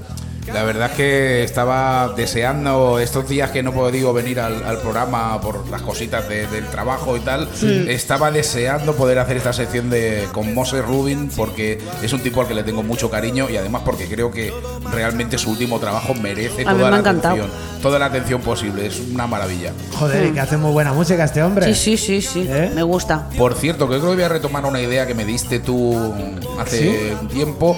La 0.52 0.62
verdad 0.64 0.88
es 0.90 0.96
que 0.96 1.44
estaba 1.44 2.14
deseando 2.16 2.98
estos 3.00 3.28
días 3.28 3.50
que 3.50 3.62
no 3.62 3.68
he 3.68 3.74
podido 3.74 4.14
venir 4.14 4.40
al, 4.40 4.64
al 4.64 4.78
programa 4.78 5.38
por 5.42 5.68
las 5.68 5.82
cositas 5.82 6.26
de- 6.26 6.46
del 6.46 6.64
trabajo 6.68 7.18
y 7.18 7.20
tal. 7.20 7.46
Estaba 7.90 8.30
deseando 8.30 8.94
poder 8.94 9.18
hacer 9.18 9.36
esta 9.36 9.52
sección 9.52 9.90
de 9.90 10.26
con 10.32 10.54
Moses 10.54 10.82
Rubin 10.86 11.28
porque 11.36 11.78
es 12.02 12.12
un 12.14 12.20
tipo 12.20 12.40
al 12.40 12.48
que 12.48 12.54
le 12.54 12.62
tengo 12.62 12.82
mucho 12.82 13.10
cariño 13.10 13.50
y 13.50 13.58
además 13.58 13.82
porque 13.84 14.06
creo 14.06 14.30
que 14.30 14.50
realmente 14.92 15.38
su 15.38 15.50
último 15.50 15.78
trabajo 15.78 16.14
merece 16.14 16.62
A 16.66 16.72
toda 16.72 16.90
la 16.90 16.98
encantado. 16.98 17.34
atención, 17.34 17.50
toda 17.82 17.98
la 17.98 18.06
atención 18.06 18.40
posible. 18.40 18.86
Es 18.86 19.00
una 19.12 19.26
maravilla. 19.26 19.72
Joder, 19.98 20.26
y 20.26 20.32
que 20.32 20.40
hace 20.40 20.56
muy 20.56 20.72
buena 20.72 20.92
música 20.92 21.24
este 21.24 21.42
hombre. 21.42 21.74
Sí, 21.74 21.96
sí, 21.96 21.96
sí, 21.96 22.22
sí. 22.22 22.46
¿Eh? 22.48 22.70
Me 22.74 22.82
gusta. 22.82 23.28
Por 23.36 23.54
cierto, 23.54 23.88
que 23.88 23.96
creo 23.98 24.10
que 24.10 24.16
voy 24.16 24.24
a 24.24 24.28
retomar 24.28 24.64
una 24.64 24.80
idea 24.80 25.06
que 25.06 25.14
me 25.14 25.24
diste 25.24 25.60
tú 25.60 26.14
hace 26.58 26.78
¿Sí? 26.78 27.12
un 27.20 27.28
tiempo 27.28 27.76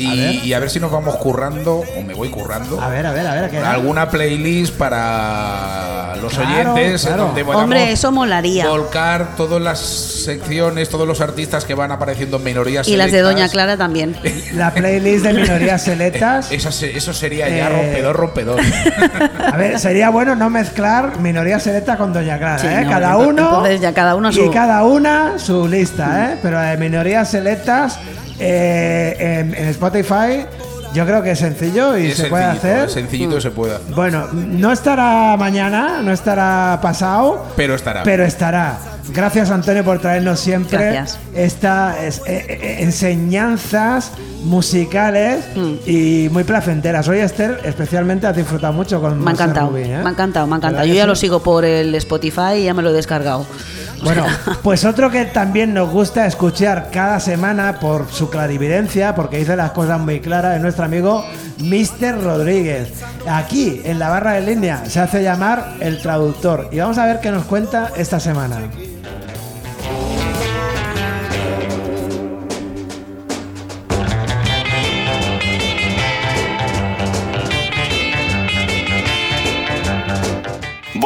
y 0.00 0.06
A 0.06 0.14
ver. 0.14 0.34
y 0.46 0.52
a 0.54 0.58
ver 0.58 0.70
si 0.70 0.80
nos 0.80 0.90
vamos 0.90 1.14
currando 1.16 1.76
o 1.96 2.02
me 2.02 2.14
voy 2.14 2.28
currando. 2.30 2.80
A 2.80 2.88
ver, 2.88 3.06
a 3.06 3.12
ver, 3.12 3.26
a 3.26 3.34
ver. 3.34 3.50
¿qué 3.50 3.58
alguna 3.58 4.08
playlist 4.08 4.74
para 4.74 6.16
los 6.20 6.34
Claro, 6.34 6.74
oyentes 6.74 7.04
claro. 7.06 7.26
donde 7.26 7.42
Hombre, 7.42 7.92
eso 7.92 8.12
molaría. 8.12 8.68
volcar 8.68 9.36
todas 9.36 9.60
las 9.60 9.78
secciones, 9.78 10.88
todos 10.88 11.06
los 11.06 11.20
artistas 11.20 11.64
que 11.64 11.74
van 11.74 11.92
apareciendo 11.92 12.36
en 12.38 12.44
minorías 12.44 12.88
Y 12.88 12.96
las 12.96 13.12
de. 13.12 13.20
Doña 13.20 13.48
Clara 13.48 13.76
también. 13.76 14.16
La 14.54 14.72
playlist 14.72 15.24
de 15.24 15.32
Minorías 15.34 15.82
Selectas. 15.82 16.50
Esa 16.52 16.72
se- 16.72 16.96
eso 16.96 17.12
sería 17.12 17.48
ya 17.48 17.68
Eh, 17.68 17.70
rompedor, 17.70 18.16
rompedor. 18.16 18.60
A 19.52 19.56
ver, 19.56 19.78
sería 19.78 20.10
bueno 20.10 20.34
no 20.34 20.48
mezclar 20.50 21.18
Minorías 21.20 21.62
Selectas 21.62 21.96
con 21.96 22.12
Doña 22.12 22.38
Clara, 22.38 22.58
Sí, 22.58 22.66
¿eh? 22.66 22.82
no, 22.84 22.90
cada 22.90 23.16
uno. 23.16 23.42
entonces 23.48 23.80
ya 23.80 23.92
cada 23.94 24.14
uno 24.14 24.30
Y 24.30 24.50
cada 24.50 24.84
una 24.84 25.38
su 25.38 25.68
lista, 25.68 26.32
¿eh? 26.32 26.38
Pero 26.42 26.56
la 26.56 26.70
de 26.70 26.76
Minorías 26.76 27.30
Selectas 27.30 27.98
eh, 28.40 29.16
en, 29.40 29.54
en 29.54 29.68
Spotify, 29.68 30.46
yo 30.94 31.06
creo 31.06 31.22
que 31.22 31.32
es 31.32 31.38
sencillo 31.38 31.96
y 31.96 32.06
Es 32.08 32.16
se 32.16 32.24
puede 32.26 32.44
hacer. 32.44 32.86
es 32.86 32.92
sencillito 32.92 33.40
se 33.40 33.50
puede 33.50 33.76
hacer. 33.76 33.94
Bueno, 33.94 34.26
no 34.32 34.72
estará 34.72 35.36
mañana, 35.38 36.00
no 36.02 36.12
estará 36.12 36.78
pasado, 36.82 37.46
Pero 37.56 37.74
estará. 37.74 38.02
pero 38.02 38.24
estará. 38.24 38.76
Gracias 39.12 39.50
Antonio 39.50 39.84
por 39.84 39.98
traernos 39.98 40.40
siempre 40.40 41.02
estas 41.34 41.96
eh, 42.18 42.22
eh, 42.26 42.76
enseñanzas 42.80 44.12
musicales 44.44 45.44
Mm. 45.54 45.72
y 45.86 46.28
muy 46.30 46.44
placenteras. 46.44 47.06
Hoy 47.08 47.18
Esther 47.18 47.60
especialmente 47.64 48.26
has 48.26 48.36
disfrutado 48.36 48.72
mucho 48.72 49.00
con 49.00 49.18
Me 49.22 49.30
ha 49.30 49.34
encantado, 49.34 49.70
Rubin, 49.70 49.84
¿eh? 49.86 49.98
me 50.02 50.08
ha 50.08 50.12
encantado, 50.12 50.46
me 50.46 50.54
ha 50.54 50.56
encantado. 50.56 50.72
¿Verdad 50.82 50.84
Yo 50.88 50.94
ya 50.94 51.02
sí? 51.02 51.08
lo 51.08 51.14
sigo 51.16 51.42
por 51.42 51.64
el 51.64 51.94
Spotify 51.96 52.54
y 52.58 52.64
ya 52.64 52.74
me 52.74 52.82
lo 52.82 52.90
he 52.90 52.92
descargado. 52.92 53.46
Bueno, 54.02 54.24
pues 54.62 54.86
otro 54.86 55.10
que 55.10 55.26
también 55.26 55.74
nos 55.74 55.90
gusta 55.90 56.24
escuchar 56.26 56.88
cada 56.90 57.20
semana 57.20 57.80
por 57.80 58.10
su 58.10 58.30
clarividencia, 58.30 59.14
porque 59.14 59.36
dice 59.36 59.56
las 59.56 59.72
cosas 59.72 60.00
muy 60.00 60.20
claras, 60.20 60.56
es 60.56 60.62
nuestro 60.62 60.86
amigo 60.86 61.22
Mr. 61.58 62.22
Rodríguez. 62.24 62.88
Aquí, 63.28 63.82
en 63.84 63.98
la 63.98 64.08
barra 64.08 64.32
de 64.32 64.40
línea, 64.40 64.86
se 64.86 65.00
hace 65.00 65.22
llamar 65.22 65.74
el 65.80 66.00
traductor. 66.00 66.70
Y 66.72 66.78
vamos 66.78 66.96
a 66.96 67.04
ver 67.04 67.20
qué 67.20 67.30
nos 67.30 67.44
cuenta 67.44 67.90
esta 67.94 68.18
semana. 68.18 68.70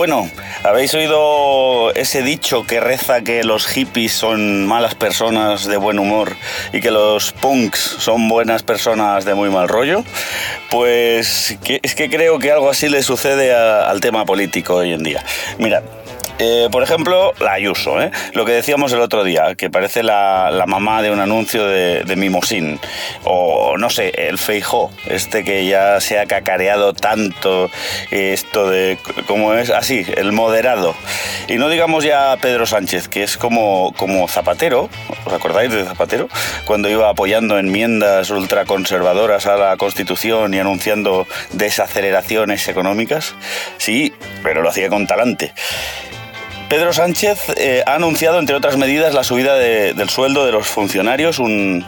Bueno, 0.07 0.29
¿habéis 0.65 0.93
oído 0.93 1.91
ese 1.95 2.21
dicho 2.21 2.67
que 2.67 2.79
reza 2.79 3.23
que 3.23 3.43
los 3.43 3.67
hippies 3.67 4.13
son 4.13 4.67
malas 4.67 4.95
personas 4.95 5.65
de 5.65 5.79
buen 5.79 5.99
humor 5.99 6.37
y 6.75 6.83
que 6.83 6.91
los 6.91 7.33
punks 7.33 7.97
son 8.01 8.29
buenas 8.29 8.63
personas 8.63 9.25
de 9.25 9.33
muy 9.33 9.49
mal 9.49 9.67
rollo? 9.67 10.05
Pues 10.71 11.57
es 11.83 11.95
que 11.95 12.11
creo 12.11 12.39
que 12.39 12.53
algo 12.53 12.69
así 12.69 12.91
le 12.91 13.03
sucede 13.03 13.55
al 13.55 14.03
tema 14.03 14.27
político 14.27 14.75
hoy 14.75 14.93
en 14.93 15.05
día. 15.05 15.25
Mira, 15.57 15.83
eh, 16.39 16.68
por 16.70 16.82
ejemplo, 16.82 17.32
la 17.39 17.53
Ayuso, 17.53 18.03
¿eh? 18.03 18.11
lo 18.32 18.45
que 18.45 18.53
decíamos 18.53 18.93
el 18.93 19.01
otro 19.01 19.22
día, 19.22 19.55
que 19.55 19.70
parece 19.70 20.03
la, 20.03 20.51
la 20.51 20.66
mamá 20.66 21.01
de 21.03 21.11
un 21.11 21.20
anuncio 21.20 21.66
de, 21.66 22.14
Mimosín. 22.16 22.80
O 23.24 23.76
no 23.76 23.91
sé, 23.91 24.12
el 24.28 24.39
Feijó, 24.39 24.91
este 25.07 25.45
que 25.45 25.66
ya 25.66 26.01
se 26.01 26.18
ha 26.18 26.26
cacareado 26.26 26.93
tanto, 26.93 27.70
eh, 28.11 28.32
esto 28.32 28.68
de, 28.68 28.99
¿cómo 29.26 29.55
es? 29.55 29.70
Así, 29.70 30.05
el 30.16 30.32
moderado. 30.32 30.95
Y 31.49 31.57
no 31.57 31.68
digamos 31.68 32.05
ya 32.05 32.37
Pedro 32.41 32.66
Sánchez, 32.66 33.09
que 33.09 33.22
es 33.22 33.37
como, 33.37 33.93
como 33.97 34.26
Zapatero, 34.28 34.89
¿os 35.26 35.32
acordáis 35.32 35.72
de 35.72 35.85
Zapatero? 35.85 36.28
Cuando 36.64 36.89
iba 36.89 37.09
apoyando 37.09 37.59
enmiendas 37.59 38.30
ultraconservadoras 38.30 39.47
a 39.47 39.57
la 39.57 39.76
Constitución 39.76 40.55
y 40.55 40.59
anunciando 40.59 41.26
desaceleraciones 41.53 42.66
económicas. 42.68 43.35
Sí, 43.78 44.12
pero 44.43 44.62
lo 44.62 44.68
hacía 44.70 44.89
con 44.89 45.07
talante. 45.07 45.53
Pedro 46.69 46.93
Sánchez 46.93 47.39
eh, 47.57 47.83
ha 47.87 47.95
anunciado, 47.95 48.39
entre 48.39 48.57
otras 48.57 48.77
medidas, 48.77 49.15
la 49.15 49.23
subida 49.23 49.55
de- 49.57 49.95
del 49.95 50.09
sueldo 50.09 50.45
de 50.47 50.53
los 50.53 50.67
funcionarios, 50.67 51.39
un, 51.39 51.85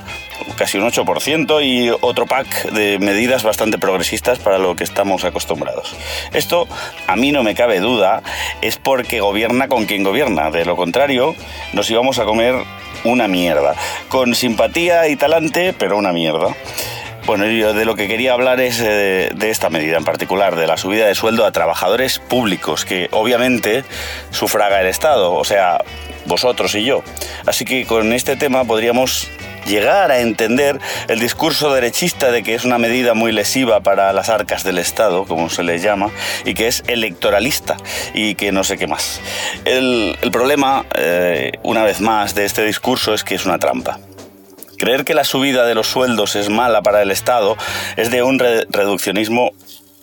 casi 0.56 0.78
un 0.78 0.84
8%, 0.84 1.60
y 1.64 1.90
otro 2.02 2.26
pack 2.26 2.70
de 2.70 2.98
medidas 2.98 3.42
bastante 3.42 3.78
progresistas 3.78 4.38
para 4.38 4.58
lo 4.58 4.76
que 4.76 4.84
estamos 4.84 5.24
acostumbrados. 5.24 5.96
Esto, 6.32 6.68
a 7.06 7.16
mí 7.16 7.32
no 7.32 7.42
me 7.42 7.54
cabe 7.54 7.80
duda, 7.80 8.22
es 8.60 8.76
porque 8.76 9.20
gobierna 9.20 9.66
con 9.68 9.86
quien 9.86 10.04
gobierna. 10.04 10.50
De 10.50 10.64
lo 10.64 10.76
contrario, 10.76 11.34
nos 11.72 11.90
íbamos 11.90 12.18
a 12.18 12.24
comer 12.24 12.54
una 13.04 13.28
mierda. 13.28 13.74
Con 14.08 14.34
simpatía 14.34 15.08
y 15.08 15.16
talante, 15.16 15.72
pero 15.72 15.96
una 15.96 16.12
mierda. 16.12 16.48
Bueno, 17.26 17.44
yo 17.46 17.74
de 17.74 17.84
lo 17.84 17.96
que 17.96 18.06
quería 18.06 18.34
hablar 18.34 18.60
es 18.60 18.80
eh, 18.80 19.30
de 19.34 19.50
esta 19.50 19.68
medida 19.68 19.96
en 19.96 20.04
particular, 20.04 20.54
de 20.54 20.68
la 20.68 20.76
subida 20.76 21.08
de 21.08 21.16
sueldo 21.16 21.44
a 21.44 21.50
trabajadores 21.50 22.20
públicos, 22.20 22.84
que 22.84 23.08
obviamente 23.10 23.82
sufraga 24.30 24.80
el 24.80 24.86
Estado, 24.86 25.34
o 25.34 25.42
sea, 25.42 25.82
vosotros 26.26 26.72
y 26.76 26.84
yo. 26.84 27.02
Así 27.44 27.64
que 27.64 27.84
con 27.84 28.12
este 28.12 28.36
tema 28.36 28.64
podríamos 28.64 29.28
llegar 29.66 30.12
a 30.12 30.20
entender 30.20 30.78
el 31.08 31.18
discurso 31.18 31.74
derechista 31.74 32.30
de 32.30 32.44
que 32.44 32.54
es 32.54 32.64
una 32.64 32.78
medida 32.78 33.14
muy 33.14 33.32
lesiva 33.32 33.80
para 33.80 34.12
las 34.12 34.28
arcas 34.28 34.62
del 34.62 34.78
Estado, 34.78 35.24
como 35.24 35.50
se 35.50 35.64
les 35.64 35.82
llama, 35.82 36.10
y 36.44 36.54
que 36.54 36.68
es 36.68 36.84
electoralista 36.86 37.76
y 38.14 38.36
que 38.36 38.52
no 38.52 38.62
sé 38.62 38.78
qué 38.78 38.86
más. 38.86 39.20
El, 39.64 40.16
el 40.22 40.30
problema, 40.30 40.86
eh, 40.94 41.54
una 41.64 41.82
vez 41.82 42.00
más, 42.00 42.36
de 42.36 42.44
este 42.44 42.64
discurso 42.64 43.14
es 43.14 43.24
que 43.24 43.34
es 43.34 43.46
una 43.46 43.58
trampa. 43.58 43.98
Creer 44.78 45.04
que 45.04 45.14
la 45.14 45.24
subida 45.24 45.64
de 45.66 45.74
los 45.74 45.86
sueldos 45.86 46.36
es 46.36 46.48
mala 46.48 46.82
para 46.82 47.02
el 47.02 47.10
Estado 47.10 47.56
es 47.96 48.10
de 48.10 48.22
un 48.22 48.38
re- 48.38 48.66
reduccionismo 48.70 49.52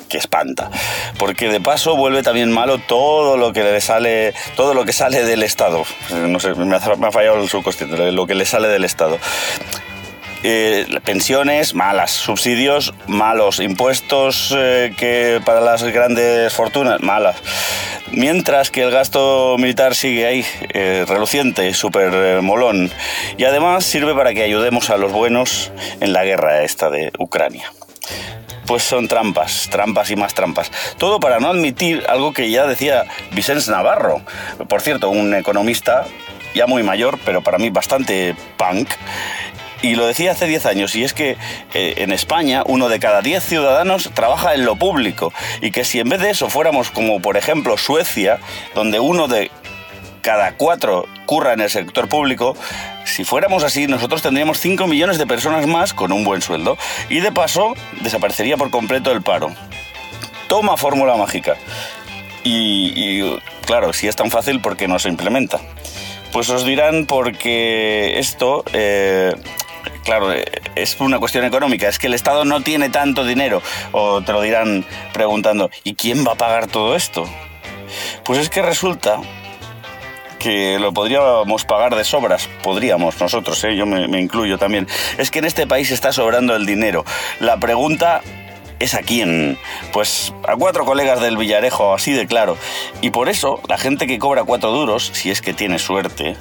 que 0.10 0.18
espanta, 0.18 0.70
porque 1.18 1.48
de 1.50 1.60
paso 1.60 1.96
vuelve 1.96 2.22
también 2.22 2.52
malo 2.52 2.78
todo 2.78 3.36
lo 3.38 3.52
que 3.54 3.64
le 3.64 3.82
sale, 3.82 4.34
todo 4.56 4.74
lo 4.76 4.86
que 4.86 4.94
sale 4.94 5.24
del 5.24 5.42
Estado. 5.44 5.82
Eh, 6.12 6.26
No 6.28 6.40
sé, 6.40 6.54
me 6.54 6.76
ha, 6.76 6.96
me 6.98 7.08
ha 7.08 7.12
fallado 7.12 7.42
el 7.42 7.50
subconsciente, 7.50 8.12
lo 8.12 8.28
que 8.28 8.36
le 8.36 8.46
sale 8.46 8.68
del 8.68 8.84
Estado. 8.84 9.18
Eh, 10.46 10.86
pensiones 11.06 11.74
malas, 11.74 12.12
subsidios 12.12 12.94
malos, 13.08 13.62
impuestos 13.62 14.54
eh, 14.58 14.94
que 14.98 15.40
para 15.46 15.62
las 15.62 15.84
grandes 15.84 16.52
fortunas 16.54 17.02
malas. 17.02 17.38
Mientras 18.12 18.70
que 18.70 18.84
el 18.84 18.92
gasto 18.92 19.56
militar 19.58 19.96
sigue 19.96 20.28
ahí, 20.28 20.46
eh, 20.74 21.06
reluciente, 21.08 21.74
súper 21.74 22.42
molón. 22.42 22.92
Y 23.38 23.46
además 23.46 23.86
sirve 23.86 24.14
para 24.14 24.34
que 24.34 24.44
ayudemos 24.44 24.90
a 24.90 24.98
los 24.98 25.14
buenos 25.14 25.72
en 26.02 26.12
la 26.12 26.26
guerra 26.26 26.64
esta 26.64 26.90
de 26.90 27.14
Ucrania. 27.20 27.72
Pues 28.68 28.84
son 28.84 29.08
trampas, 29.08 29.70
trampas 29.72 30.12
y 30.12 30.18
más 30.18 30.34
trampas. 30.34 30.72
Todo 30.98 31.22
para 31.22 31.40
no 31.40 31.50
admitir 31.50 32.04
algo 32.10 32.34
que 32.34 32.52
ya 32.52 32.68
decía 32.68 33.06
Vicens 33.32 33.70
Navarro. 33.70 34.22
Por 34.68 34.82
cierto, 34.82 35.10
un 35.10 35.34
economista 35.34 36.06
ya 36.54 36.68
muy 36.68 36.84
mayor, 36.84 37.18
pero 37.26 37.42
para 37.42 37.58
mí 37.58 37.70
bastante 37.70 38.36
punk. 38.58 38.90
Y 39.84 39.96
lo 39.96 40.08
decía 40.08 40.32
hace 40.32 40.48
10 40.48 40.66
años, 40.66 40.96
y 40.96 41.04
es 41.04 41.14
que 41.14 41.38
eh, 41.74 41.94
en 41.98 42.12
España 42.12 42.64
uno 42.66 42.90
de 42.90 43.00
cada 43.00 43.22
10 43.22 43.44
ciudadanos 43.44 44.10
trabaja 44.16 44.56
en 44.56 44.66
lo 44.66 44.78
público. 44.78 45.32
Y 45.62 45.72
que 45.72 45.84
si 45.84 46.00
en 46.00 46.10
vez 46.10 46.22
de 46.22 46.32
eso 46.32 46.50
fuéramos 46.50 46.90
como 46.90 47.22
por 47.22 47.38
ejemplo 47.38 47.78
Suecia, 47.78 48.40
donde 48.74 49.00
uno 49.02 49.28
de 49.28 49.52
cada 50.22 50.54
cuatro 50.56 51.06
curra 51.26 51.52
en 51.52 51.60
el 51.60 51.70
sector 51.70 52.08
público, 52.08 52.56
si 53.04 53.26
fuéramos 53.26 53.64
así, 53.64 53.88
nosotros 53.88 54.22
tendríamos 54.22 54.60
5 54.60 54.88
millones 54.88 55.18
de 55.18 55.28
personas 55.28 55.68
más 55.68 55.94
con 55.94 56.14
un 56.14 56.24
buen 56.24 56.42
sueldo. 56.42 56.78
Y 57.10 57.20
de 57.20 57.32
paso, 57.32 57.74
desaparecería 58.02 58.56
por 58.56 58.72
completo 58.72 59.12
el 59.12 59.22
paro. 59.22 59.52
Toma 60.48 60.78
fórmula 60.78 61.18
mágica. 61.18 61.56
Y, 62.46 63.22
claro, 63.66 63.94
si 63.94 64.08
es 64.08 64.16
tan 64.16 64.32
fácil, 64.32 64.62
¿por 64.62 64.78
qué 64.78 64.88
no 64.88 64.98
se 65.00 65.10
implementa? 65.10 65.60
Pues 66.32 66.50
os 66.50 66.66
dirán 66.66 67.06
porque 67.06 68.18
esto, 68.18 68.64
eh, 68.74 69.34
claro, 70.04 70.32
eh, 70.32 70.46
es 70.76 71.00
una 71.00 71.20
cuestión 71.20 71.46
económica, 71.46 71.88
es 71.88 72.00
que 72.00 72.08
el 72.08 72.14
Estado 72.14 72.46
no 72.46 72.62
tiene 72.62 72.90
tanto 72.90 73.26
dinero. 73.26 73.62
O 73.92 74.22
te 74.22 74.34
lo 74.34 74.42
dirán 74.42 74.86
preguntando, 75.14 75.70
¿y 75.84 75.96
quién 75.96 76.26
va 76.26 76.34
a 76.34 76.36
pagar 76.36 76.68
todo 76.68 76.96
esto? 76.96 77.28
Pues 78.24 78.40
es 78.40 78.50
que 78.50 78.62
resulta 78.62 79.20
que 80.40 80.78
lo 80.78 80.94
podríamos 80.94 81.64
pagar 81.64 81.96
de 81.96 82.04
sobras, 82.04 82.50
podríamos 82.64 83.20
nosotros, 83.20 83.64
¿eh? 83.64 83.78
yo 83.78 83.86
me, 83.86 84.08
me 84.08 84.20
incluyo 84.20 84.58
también. 84.58 84.88
Es 85.18 85.32
que 85.32 85.40
en 85.40 85.46
este 85.46 85.68
país 85.68 85.90
está 85.92 86.12
sobrando 86.12 86.56
el 86.56 86.66
dinero. 86.66 87.06
La 87.40 87.58
pregunta 87.58 88.22
es 88.80 88.94
a 88.94 89.02
quién. 89.02 89.58
Pues 89.92 90.34
a 90.48 90.56
cuatro 90.56 90.86
colegas 90.86 91.22
del 91.22 91.38
Villarejo, 91.38 91.94
así 91.94 92.12
de 92.12 92.28
claro. 92.28 92.58
Y 93.02 93.12
por 93.12 93.30
eso 93.30 93.62
la 93.68 93.78
gente 93.78 94.08
que 94.08 94.20
cobra 94.20 94.44
cuatro 94.44 94.72
duros, 94.72 95.12
si 95.14 95.32
es 95.32 95.42
que 95.42 95.54
tiene 95.54 95.80
suerte 95.80 96.36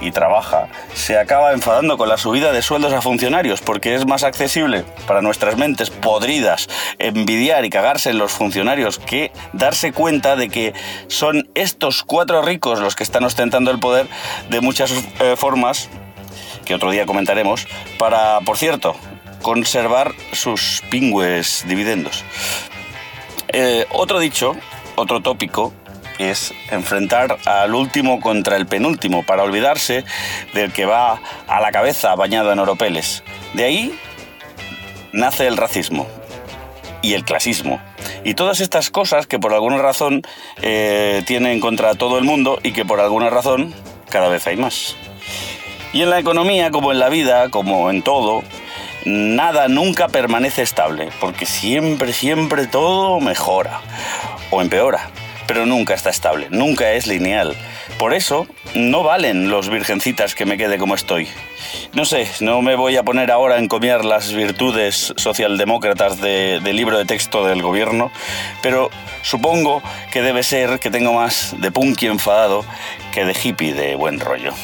y, 0.00 0.10
trabaja, 0.10 0.68
se 0.94 1.18
acaba 1.18 1.52
enfadando 1.52 1.96
con 1.96 2.08
la 2.08 2.16
subida 2.16 2.52
de 2.52 2.62
sueldos 2.62 2.92
a 2.92 3.02
funcionarios, 3.02 3.60
porque 3.60 3.94
es 3.94 4.06
más 4.06 4.22
accesible 4.22 4.84
para 5.06 5.22
nuestras 5.22 5.56
mentes 5.56 5.90
podridas 5.90 6.68
envidiar 6.98 7.64
y 7.64 7.70
cagarse 7.70 8.10
en 8.10 8.18
los 8.18 8.32
funcionarios 8.32 8.98
que 8.98 9.32
darse 9.52 9.92
cuenta 9.92 10.36
de 10.36 10.48
que 10.48 10.74
son 11.08 11.48
estos 11.54 12.02
cuatro 12.02 12.42
ricos 12.42 12.80
los 12.80 12.96
que 12.96 13.02
están 13.02 13.24
ostentando 13.24 13.70
el 13.70 13.78
poder 13.78 14.06
de 14.48 14.60
muchas 14.60 14.92
eh, 15.20 15.36
formas 15.36 15.88
que 16.64 16.74
otro 16.74 16.90
día 16.90 17.06
comentaremos, 17.06 17.66
para, 17.98 18.40
por 18.40 18.56
cierto, 18.56 18.94
conservar 19.42 20.12
sus 20.32 20.82
pingües 20.90 21.64
dividendos. 21.66 22.24
Eh, 23.48 23.86
otro 23.90 24.20
dicho, 24.20 24.54
otro 24.94 25.20
tópico, 25.20 25.72
es 26.20 26.52
enfrentar 26.70 27.38
al 27.46 27.74
último 27.74 28.20
contra 28.20 28.56
el 28.56 28.66
penúltimo, 28.66 29.22
para 29.22 29.42
olvidarse 29.42 30.04
del 30.54 30.72
que 30.72 30.84
va 30.86 31.20
a 31.48 31.60
la 31.60 31.72
cabeza 31.72 32.14
bañado 32.14 32.52
en 32.52 32.58
oropeles. 32.58 33.22
De 33.54 33.64
ahí 33.64 33.98
nace 35.12 35.46
el 35.46 35.56
racismo 35.56 36.06
y 37.02 37.14
el 37.14 37.24
clasismo. 37.24 37.80
Y 38.24 38.34
todas 38.34 38.60
estas 38.60 38.90
cosas 38.90 39.26
que 39.26 39.38
por 39.38 39.54
alguna 39.54 39.78
razón 39.78 40.22
eh, 40.62 41.22
tienen 41.26 41.60
contra 41.60 41.94
todo 41.94 42.18
el 42.18 42.24
mundo 42.24 42.58
y 42.62 42.72
que 42.72 42.84
por 42.84 43.00
alguna 43.00 43.30
razón 43.30 43.74
cada 44.10 44.28
vez 44.28 44.46
hay 44.46 44.56
más. 44.56 44.96
Y 45.92 46.02
en 46.02 46.10
la 46.10 46.18
economía, 46.18 46.70
como 46.70 46.92
en 46.92 47.00
la 47.00 47.08
vida, 47.08 47.48
como 47.48 47.90
en 47.90 48.02
todo, 48.02 48.42
nada 49.04 49.68
nunca 49.68 50.08
permanece 50.08 50.62
estable, 50.62 51.08
porque 51.18 51.46
siempre, 51.46 52.12
siempre 52.12 52.66
todo 52.66 53.18
mejora 53.20 53.80
o 54.50 54.60
empeora, 54.60 55.10
pero 55.52 55.66
nunca 55.66 55.94
está 55.94 56.10
estable, 56.10 56.46
nunca 56.50 56.92
es 56.92 57.08
lineal. 57.08 57.56
Por 57.98 58.14
eso 58.14 58.46
no 58.76 59.02
valen 59.02 59.50
los 59.50 59.68
virgencitas 59.68 60.36
que 60.36 60.46
me 60.46 60.56
quede 60.56 60.78
como 60.78 60.94
estoy. 60.94 61.26
No 61.92 62.04
sé, 62.04 62.28
no 62.38 62.62
me 62.62 62.76
voy 62.76 62.96
a 62.96 63.02
poner 63.02 63.32
ahora 63.32 63.56
a 63.56 63.58
encomiar 63.58 64.04
las 64.04 64.32
virtudes 64.32 65.12
socialdemócratas 65.16 66.20
de- 66.20 66.60
del 66.62 66.76
libro 66.76 66.96
de 66.98 67.04
texto 67.04 67.44
del 67.44 67.62
gobierno, 67.62 68.12
pero 68.62 68.90
supongo 69.22 69.82
que 70.12 70.22
debe 70.22 70.44
ser 70.44 70.78
que 70.78 70.88
tengo 70.88 71.14
más 71.14 71.56
de 71.60 71.72
punky 71.72 72.06
enfadado 72.06 72.64
que 73.12 73.24
de 73.24 73.34
hippie 73.42 73.74
de 73.74 73.96
buen 73.96 74.20
rollo. 74.20 74.54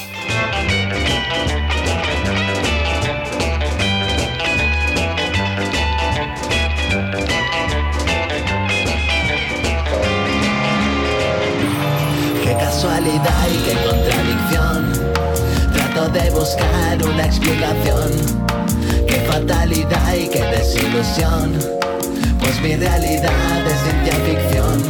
Casualidad 13.22 13.48
y 13.50 13.58
qué 13.64 13.76
contradicción. 13.88 14.92
Trato 15.72 16.08
de 16.10 16.30
buscar 16.30 17.02
una 17.04 17.24
explicación. 17.26 18.10
Qué 19.06 19.20
fatalidad 19.30 20.14
y 20.14 20.28
qué 20.28 20.42
desilusión. 20.44 21.52
Pues 22.40 22.60
mi 22.62 22.76
realidad 22.76 23.30
es 23.66 23.80
ciencia 23.82 24.14
ficción. 24.24 24.82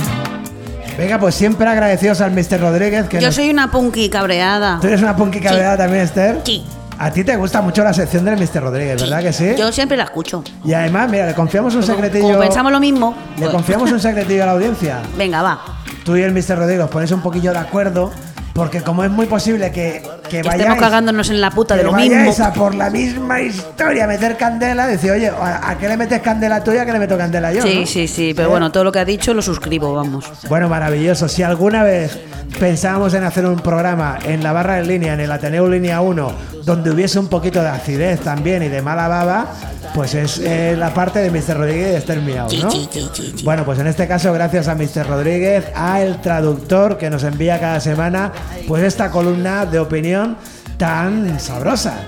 Venga, 0.99 1.19
pues 1.19 1.35
siempre 1.35 1.69
agradecidos 1.69 2.21
al 2.23 2.31
Mr. 2.33 2.61
Rodríguez. 2.61 3.07
Que 3.09 3.21
Yo 3.21 3.29
nos- 3.29 3.35
soy 3.35 3.51
una 3.51 3.71
punky 3.71 4.09
cabreada. 4.09 4.79
¿Tú 4.81 4.87
eres 4.87 5.03
una 5.03 5.15
punky 5.15 5.41
cabreada 5.41 5.77
también, 5.77 6.05
Esther? 6.05 6.41
Sí. 6.45 6.65
A 6.99 7.11
ti 7.11 7.25
te 7.25 7.37
gusta 7.37 7.61
mucho 7.61 7.85
la 7.85 7.93
sección 7.93 8.25
del 8.25 8.39
Mr. 8.39 8.63
Rodríguez, 8.63 9.01
¿verdad 9.03 9.21
que 9.21 9.33
sí? 9.33 9.55
Yo 9.59 9.71
siempre 9.71 9.99
la 9.99 10.05
escucho. 10.05 10.43
Y 10.65 10.73
además, 10.73 11.11
mira, 11.11 11.27
le 11.27 11.35
confiamos 11.35 11.75
un 11.75 11.83
secretillo. 11.83 12.25
Como 12.25 12.39
pensamos 12.39 12.73
lo 12.73 12.81
mismo. 12.81 13.15
Le 13.37 13.43
pues- 13.43 13.51
confiamos 13.51 13.93
un 13.93 14.01
secretillo 14.01 14.45
a 14.45 14.47
la 14.47 14.53
audiencia. 14.53 15.01
Venga, 15.19 15.43
va. 15.43 15.61
Tú 16.05 16.17
y 16.17 16.23
el 16.23 16.33
Mr. 16.33 16.57
Rodríguez 16.57 16.85
os 16.85 16.91
ponéis 16.91 17.13
un 17.13 17.21
poquillo 17.21 17.53
de 17.53 17.59
acuerdo, 17.59 18.13
porque 18.57 18.81
como 18.81 19.05
es 19.05 19.11
muy 19.11 19.27
posible 19.27 19.71
que, 19.71 20.03
que 20.31 20.43
vayáis, 20.43 20.63
estemos 20.63 20.79
cagándonos 20.79 21.29
en 21.29 21.43
la 21.43 21.51
puta 21.51 21.77
de 21.77 21.83
lo 21.83 21.93
mismo. 21.93 22.33
a 22.43 22.53
por 22.55 22.75
la 22.75 22.89
misma 22.89 23.43
historia, 23.43 24.07
meter 24.07 24.39
candela, 24.39 24.87
decir, 24.87 25.11
oye, 25.11 25.29
¿a, 25.29 25.77
qué 25.79 25.87
le 25.87 25.97
metes 25.99 26.23
candela 26.23 26.65
tuya? 26.65 26.83
¿A 26.83 26.87
qué 26.87 26.93
le 26.93 26.99
meto 26.99 27.19
candela 27.19 27.53
yo? 27.53 27.63
Sí, 27.63 27.81
no? 27.81 27.87
sí, 27.87 28.09
sí. 28.09 28.33
Pero 28.35 28.49
¿Eh? 28.49 28.51
bueno, 28.51 28.73
todo 28.73 28.85
lo 28.85 28.93
que 28.93 28.99
ha 28.99 29.05
dicho 29.05 29.35
lo 29.35 29.43
suscribo, 29.43 29.93
vamos. 29.93 30.25
Bueno, 30.49 30.71
maravilloso. 30.71 31.29
Si 31.29 31.43
alguna 31.43 31.83
vez 31.83 32.19
pensábamos 32.59 33.13
en 33.13 33.25
hacer 33.25 33.45
un 33.45 33.61
programa 33.61 34.19
en 34.25 34.43
la 34.43 34.53
barra 34.53 34.79
en 34.79 34.89
línea, 34.89 35.13
en 35.13 35.21
el 35.21 35.31
Ateneo 35.31 35.69
Línea 35.69 36.01
1, 36.01 36.33
donde 36.65 36.91
hubiese 36.91 37.19
un 37.19 37.29
poquito 37.29 37.61
de 37.61 37.69
acidez 37.69 38.21
también 38.21 38.63
y 38.63 38.69
de 38.69 38.81
mala 38.81 39.07
baba, 39.07 39.47
pues 39.95 40.15
es 40.15 40.39
eh, 40.41 40.75
la 40.77 40.93
parte 40.93 41.21
de 41.21 41.31
Mr. 41.31 41.57
Rodríguez 41.57 41.93
y 41.93 41.97
Esther 41.97 42.21
Miau, 42.21 42.49
¿no? 42.61 42.69
Bueno, 43.45 43.65
pues 43.65 43.79
en 43.79 43.87
este 43.87 44.07
caso, 44.07 44.33
gracias 44.33 44.69
a 44.69 44.75
Mr. 44.75 45.07
Rodríguez, 45.07 45.65
a 45.75 46.03
el 46.03 46.21
traductor 46.21 46.99
que 46.99 47.09
nos 47.09 47.25
envía 47.25 47.59
cada 47.61 47.81
semana, 47.81 48.33
pues 48.67 48.83
esta 48.83 49.11
columna 49.11 49.67
de 49.67 49.79
opinión 49.79 50.37
tan 50.77 51.39
sabrosa. 51.41 51.99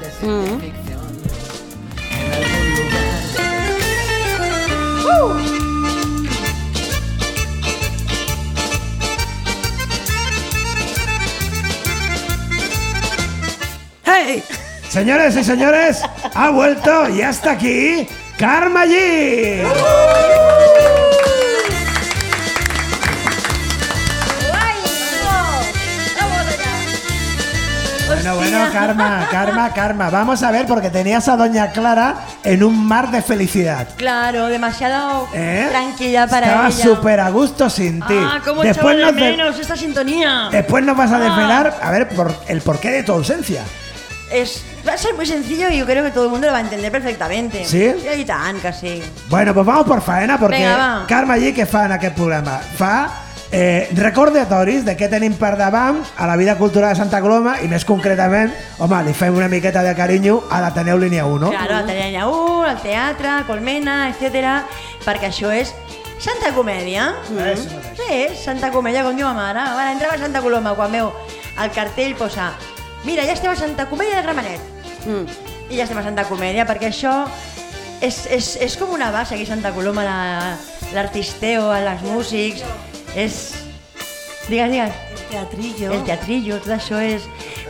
¡Hey! 14.04 14.42
Señores 14.88 15.36
y 15.36 15.44
señores, 15.44 16.02
ha 16.34 16.50
vuelto 16.50 17.08
y 17.10 17.22
hasta 17.22 17.52
aquí 17.52 18.08
Karma 18.38 18.84
G. 18.86 19.62
Bueno, 28.34 28.58
bueno, 28.58 28.72
Karma, 28.72 29.28
Karma, 29.30 29.72
Karma. 29.72 30.10
Vamos 30.10 30.42
a 30.42 30.50
ver, 30.50 30.66
porque 30.66 30.90
tenías 30.90 31.28
a 31.28 31.36
Doña 31.36 31.70
Clara 31.72 32.16
en 32.44 32.62
un 32.62 32.86
mar 32.86 33.10
de 33.10 33.22
felicidad. 33.22 33.88
Claro, 33.96 34.46
demasiado 34.46 35.28
¿Eh? 35.34 35.66
tranquila 35.70 36.26
para 36.26 36.46
Estaba 36.46 36.68
ella. 36.68 36.84
súper 36.84 37.20
a 37.20 37.30
gusto 37.30 37.68
sin 37.70 38.00
ti. 38.02 38.14
Ah, 38.16 38.40
cómo 38.44 38.62
Después 38.62 38.96
echaba 38.96 39.12
nos, 39.12 39.20
de 39.20 39.24
de- 39.30 39.36
menos 39.36 39.58
esta 39.58 39.76
sintonía. 39.76 40.48
después 40.50 40.84
nos 40.84 40.96
vas 40.96 41.12
a 41.12 41.16
Ah. 41.16 41.20
desvelar, 41.20 41.78
a 41.82 41.90
ver, 41.90 42.08
por 42.10 42.34
el 42.48 42.60
porqué 42.60 42.90
de 42.90 43.02
tu 43.02 43.12
ausencia. 43.12 43.62
Es, 44.30 44.62
va 44.86 44.92
a 44.92 44.98
ser 44.98 45.14
muy 45.14 45.24
sencillo 45.24 45.70
y 45.70 45.78
yo 45.78 45.86
creo 45.86 46.04
que 46.04 46.10
todo 46.10 46.24
el 46.26 46.30
mundo 46.30 46.46
lo 46.48 46.52
va 46.52 46.58
a 46.58 46.62
entender 46.62 46.92
perfectamente. 46.92 47.64
¿Sí? 47.64 47.90
I 48.14 48.24
tant 48.26 48.60
que 48.60 48.72
sí. 48.74 49.02
Bueno, 49.30 49.54
pues 49.54 49.64
vamos 49.64 49.86
por 49.86 50.02
faena, 50.02 50.38
porque 50.38 50.66
va. 50.66 51.04
Carme 51.08 51.36
G 51.38 51.54
que 51.54 51.64
fa 51.64 51.86
en 51.86 51.92
aquest 51.92 52.14
programa? 52.14 52.58
Fa 52.76 53.08
eh, 53.50 53.88
recordatoris 53.96 54.84
de 54.84 54.94
què 54.96 55.08
tenim 55.08 55.34
per 55.40 55.54
davant 55.56 56.02
a 56.16 56.26
la 56.28 56.36
vida 56.36 56.56
cultural 56.58 56.92
de 56.92 57.00
Santa 57.00 57.20
Coloma 57.24 57.56
i 57.64 57.68
més 57.68 57.84
concretament, 57.88 58.52
home, 58.78 58.98
li 59.06 59.14
fem 59.16 59.34
una 59.36 59.48
miqueta 59.48 59.82
de 59.82 59.94
carinyo 59.96 60.42
a 60.50 60.60
l'Ateneu 60.60 60.98
Línia 60.98 61.24
1. 61.26 61.50
Claro, 61.54 61.76
al 61.80 61.86
Tallanya 61.86 62.26
1, 62.28 62.62
al 62.68 62.80
teatre, 62.82 63.36
Colmena, 63.46 63.98
etc. 64.10 64.64
Perquè 65.06 65.30
això 65.32 65.52
és 65.54 65.72
Santa 66.18 66.52
Comèdia. 66.52 67.12
Eso 67.46 67.68
Sí, 67.98 68.26
Santa 68.36 68.70
Comèdia, 68.74 69.04
com 69.06 69.16
diu 69.16 69.26
ma 69.26 69.34
mare. 69.34 69.64
Bueno, 69.74 69.90
entrem 69.92 70.10
a 70.14 70.18
Santa 70.18 70.40
Coloma 70.42 70.74
quan 70.74 70.92
veu 70.92 71.12
el 71.62 71.70
cartell 71.74 72.14
posa 72.18 72.52
Mira, 73.04 73.22
ja 73.24 73.32
estem 73.32 73.50
a 73.52 73.56
Santa 73.56 73.86
Comèdia 73.86 74.16
de 74.18 74.22
Gramenet. 74.26 74.60
I 75.70 75.76
ja 75.78 75.84
estem 75.84 75.98
a 76.00 76.02
Santa 76.02 76.24
Comèdia, 76.26 76.64
perquè 76.66 76.88
això 76.90 77.12
és, 78.02 78.26
és, 78.34 78.56
és 78.60 78.76
com 78.76 78.90
una 78.90 79.12
base 79.14 79.34
aquí 79.36 79.44
a 79.46 79.52
Santa 79.54 79.70
Coloma, 79.72 80.02
la- 80.04 80.56
l'artisteo, 80.94 81.70
els 81.74 82.02
músics. 82.02 82.62
És... 83.16 83.54
Digues, 84.48 84.70
digues. 84.70 84.90
El 85.20 85.26
teatrillo. 85.30 85.92
El 85.92 86.04
teatrillo, 86.04 86.56
tot 86.64 86.72
això 86.78 87.00
és... 87.04 87.22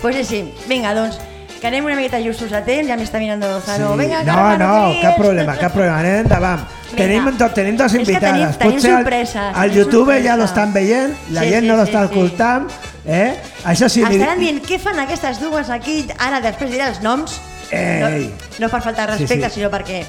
Pues 0.03 0.15
és 0.17 0.29
així. 0.29 0.45
Vinga, 0.71 0.93
doncs, 0.95 1.19
que 1.59 1.67
anem 1.67 1.85
una 1.89 1.97
miqueta 1.99 2.21
justos 2.23 2.53
a 2.55 2.61
temps, 2.63 2.87
ja 2.87 2.95
m'està 3.01 3.19
mirant 3.19 3.43
Lozano. 3.43 3.97
Vinga, 3.99 4.21
no, 4.23 4.35
Carme, 4.35 4.59
no, 4.63 4.75
criguis. 4.85 5.03
cap 5.03 5.17
problema, 5.19 5.57
cap 5.59 5.73
problema. 5.75 5.97
Anem 5.99 6.21
endavant. 6.27 6.67
Tenim, 6.95 7.27
do, 7.37 7.49
tenim 7.53 7.77
dos 7.77 7.95
invitades. 7.99 8.23
tenim- 8.23 8.59
tenim 8.59 8.75
Potser 8.77 8.93
al- 8.93 9.03
sorpreses, 9.03 9.37
al 9.43 9.55
tenim 9.71 9.77
YouTube 9.77 10.07
ja 10.07 10.15
sorpreses. 10.15 10.39
lo 10.39 10.45
estan 10.45 10.73
veient, 10.73 11.17
la 11.35 11.43
Sí, 11.43 11.49
gent 11.51 11.61
sí, 11.63 11.69
no 11.69 11.77
lo 11.77 11.85
sí, 11.85 11.91
està 11.93 11.99
sí. 12.07 12.13
escoltant. 12.13 12.71
Eh? 13.09 13.37
Això 13.65 13.89
sí, 13.89 14.03
Estaran 14.03 14.39
dient 14.39 14.63
què 14.63 14.79
fan 14.79 14.99
aquestes 15.01 15.41
dues 15.41 15.69
aquí, 15.71 16.07
ara 16.19 16.41
després 16.41 16.71
diré 16.71 16.87
els 16.87 17.03
noms. 17.03 17.41
Ei. 17.71 18.01
No, 18.01 18.65
no 18.65 18.69
per 18.71 18.81
falta 18.83 19.07
de 19.07 19.17
Sí, 19.19 19.25
respecte, 19.27 19.49
sí. 19.51 19.55
sinó 19.61 19.71
perquè... 19.71 20.05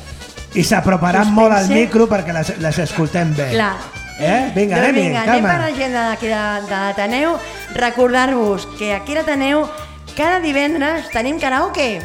i 0.55 0.63
s'aproparan 0.63 1.33
molt 1.33 1.53
al 1.53 1.67
micro 1.69 2.07
perquè 2.09 2.33
les, 2.33 2.53
les 2.59 2.77
escoltem 2.79 3.33
bé. 3.35 3.49
Clar. 3.51 3.75
Eh? 4.19 4.51
Vinga, 4.55 4.75
doncs 4.75 4.89
anem-hi, 4.89 5.03
vinga, 5.07 5.21
anem 5.23 5.45
per 5.47 5.57
la 5.61 5.71
gent 5.75 5.93
d'aquí 5.95 6.27
de, 6.27 6.41
de 6.67 6.75
l'Ateneu. 6.75 7.35
Recordar-vos 7.79 8.65
que 8.77 8.93
aquí 8.93 9.15
a 9.15 9.21
l'Ateneu 9.21 9.63
cada 10.17 10.39
divendres 10.43 11.07
tenim 11.13 11.39
karaoke. 11.39 12.01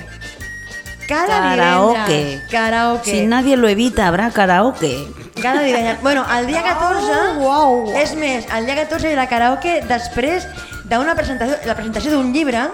Cada 1.09 1.27
Karaoke. 1.43 1.99
divendres. 2.07 2.51
Karaoke. 2.51 3.11
Si 3.11 3.27
nadie 3.27 3.57
lo 3.57 3.69
evita, 3.69 4.07
habrá 4.09 4.31
karaoke. 4.31 4.95
Cada 5.43 5.61
divendres. 5.63 6.01
Bueno, 6.01 6.25
el 6.39 6.47
dia 6.47 6.63
14... 6.71 7.39
Uau, 7.43 7.93
És 7.99 8.15
més, 8.17 8.47
el 8.57 8.65
dia 8.67 8.77
14 8.79 9.11
hi 9.11 9.13
haurà 9.13 9.27
karaoke 9.29 9.81
després 9.91 10.47
d'una 10.89 11.15
presentació, 11.19 11.59
la 11.67 11.75
presentació 11.77 12.15
d'un 12.15 12.33
llibre 12.33 12.69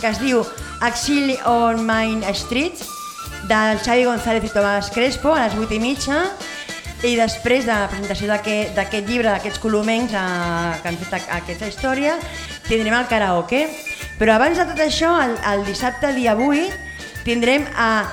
que 0.00 0.08
es 0.08 0.20
diu 0.22 0.44
Exili 0.86 1.36
on 1.48 1.82
Main 1.84 2.22
Street 2.36 2.80
del 3.48 3.78
Xavi 3.84 4.04
González 4.04 4.44
i 4.44 4.50
Tomàs 4.52 4.90
Crespo 4.92 5.32
a 5.34 5.44
les 5.46 5.54
8 5.56 5.74
i 5.76 5.80
mitja 5.80 6.22
i 7.04 7.14
després 7.16 7.66
de 7.66 7.72
la 7.72 7.88
presentació 7.90 8.28
d'aquest 8.30 8.74
d'aquest 8.76 9.08
llibre, 9.08 9.28
d'aquests 9.30 9.58
colomencs 9.60 10.12
eh, 10.12 10.80
que 10.82 10.88
han 10.88 10.96
fet 10.98 11.12
a- 11.18 11.36
aquesta 11.42 11.68
història, 11.68 12.14
tindrem 12.68 12.94
el 12.94 13.06
karaoke. 13.06 13.66
Però 14.18 14.32
abans 14.34 14.56
de 14.56 14.64
tot 14.64 14.78
això, 14.80 15.10
el, 15.22 15.34
el 15.52 15.66
dissabte, 15.66 16.12
dia 16.16 16.34
8, 16.36 16.70
tindrem 17.24 17.66
a 17.76 18.04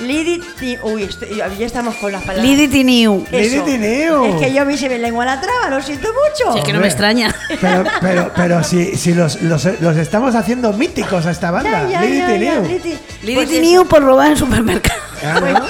Lidi... 0.00 0.40
Ti- 0.58 0.78
Uy, 0.82 1.04
estoy- 1.04 1.36
ya 1.36 1.66
estamos 1.66 1.94
con 1.96 2.10
las 2.12 2.22
palabras. 2.22 2.44
Lidi 2.44 2.66
Tiniu. 2.68 3.24
Lidi 3.30 3.60
Tiniu. 3.60 4.24
Es 4.24 4.40
que 4.42 4.52
yo 4.52 4.62
a 4.62 4.64
mí 4.64 4.76
se 4.76 4.88
me 4.88 4.98
lengua 4.98 5.24
la 5.24 5.40
traba, 5.40 5.70
lo 5.70 5.80
siento 5.82 6.08
mucho. 6.08 6.52
Sí, 6.52 6.58
es 6.58 6.64
que 6.64 6.72
no 6.72 6.80
me 6.80 6.86
extraña. 6.88 7.32
Pero, 7.60 7.84
pero, 8.00 8.32
pero 8.34 8.64
si, 8.64 8.96
si 8.96 9.14
los, 9.14 9.40
los, 9.42 9.64
los 9.80 9.96
estamos 9.96 10.34
haciendo 10.34 10.72
míticos 10.72 11.26
a 11.26 11.30
esta 11.30 11.50
banda. 11.52 11.88
Ya, 11.88 11.90
ya, 11.90 12.00
Lidi 12.02 12.18
ya, 12.18 12.26
Tiniu. 12.26 12.62
Lidi. 12.68 12.98
Lidi 13.22 13.34
Pues 13.36 13.48
Tiniu 13.48 13.86
por 13.86 14.02
robar 14.02 14.26
en 14.26 14.32
el 14.32 14.38
supermercado. 14.38 15.00
Claro. 15.20 15.64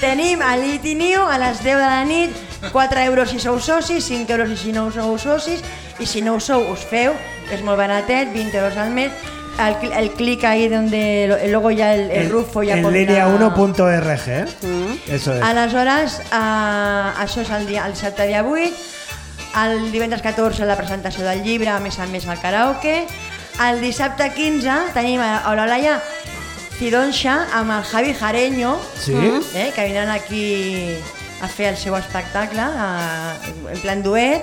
Tenim 0.00 0.40
a 0.40 0.56
Liti 0.56 0.94
Niu 0.96 1.20
a 1.28 1.36
les 1.38 1.60
10 1.62 1.76
de 1.76 1.84
la 1.84 2.04
nit, 2.04 2.30
4 2.72 3.00
euros 3.04 3.28
si 3.30 3.38
sou 3.38 3.58
socis, 3.60 4.04
5 4.08 4.32
euros 4.32 4.58
si 4.58 4.72
no 4.72 4.88
sou 4.90 5.18
socis, 5.20 5.60
i 6.00 6.06
si 6.08 6.22
no 6.24 6.34
ho 6.38 6.40
sou 6.40 6.64
us 6.72 6.80
feu, 6.88 7.12
és 7.52 7.60
molt 7.60 7.76
baratet, 7.76 8.32
20 8.32 8.56
euros 8.56 8.78
al 8.80 8.90
mes, 8.96 9.12
el, 9.60 9.76
el 9.92 10.08
clic 10.16 10.44
ahí 10.44 10.68
donde 10.68 11.36
luego 11.50 11.70
ya 11.70 11.92
el, 11.94 12.10
el 12.10 12.30
Rufo 12.30 12.62
ya 12.62 12.78
en 12.78 12.82
pondrá- 12.84 12.98
línea 12.98 13.28
1.org. 13.28 14.28
¿eh? 14.28 14.46
Mm. 14.62 15.12
Eso 15.12 15.34
es. 15.36 15.42
Aleshores, 15.42 16.20
eh, 16.32 17.20
això 17.20 17.44
és 17.44 17.50
el, 17.50 17.66
dia, 17.68 17.84
el 17.84 17.92
dissabte 17.92 18.24
dia 18.26 18.40
8, 18.40 18.72
el 19.66 19.92
divendres 19.92 20.22
14 20.22 20.64
la 20.64 20.76
presentació 20.80 21.26
del 21.28 21.42
llibre, 21.44 21.68
a 21.68 21.80
més 21.80 21.98
a 21.98 22.06
més 22.08 22.24
el 22.24 22.40
karaoke, 22.40 23.04
el 23.68 23.82
dissabte 23.84 24.30
15 24.32 24.94
tenim 24.96 25.20
a 25.20 25.42
a 25.44 25.52
l'Olaia 25.58 25.98
Fidonxa 26.80 27.46
amb 27.52 27.70
el 27.76 27.82
Javi 27.84 28.14
Jareño, 28.14 28.78
Sí. 28.96 29.12
eh, 29.54 29.70
que 29.74 29.84
vindran 29.84 30.08
aquí 30.08 30.96
a 31.42 31.48
fer 31.48 31.68
el 31.74 31.76
seu 31.76 31.94
espectacle 31.96 32.56
eh, 32.62 33.72
en 33.74 33.80
plan 33.82 34.02
duet. 34.02 34.40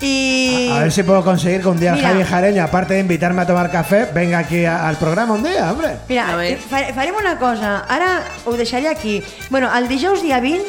I... 0.00 0.70
A 0.70 0.78
ver 0.86 0.92
si 0.92 1.02
puedo 1.02 1.24
conseguir 1.24 1.60
que 1.60 1.66
un 1.68 1.80
día 1.80 1.94
Mira. 1.94 2.10
Javi 2.10 2.22
Jareño, 2.22 2.62
aparte 2.62 2.94
de 2.94 3.00
invitarme 3.00 3.42
a 3.42 3.46
tomar 3.46 3.72
café, 3.72 4.06
venga 4.14 4.38
aquí 4.38 4.64
a- 4.64 4.86
al 4.88 4.96
programa 4.98 5.34
un 5.34 5.42
día, 5.42 5.72
hombre. 5.72 5.96
Mira, 6.08 6.38
fa- 6.70 6.94
farem 6.94 7.16
una 7.18 7.36
cosa, 7.40 7.84
ara 7.88 8.22
ho 8.46 8.52
deixaré 8.52 8.86
aquí. 8.88 9.24
Bueno, 9.50 9.68
el 9.76 9.88
dijous 9.88 10.22
dia 10.22 10.38
20, 10.38 10.62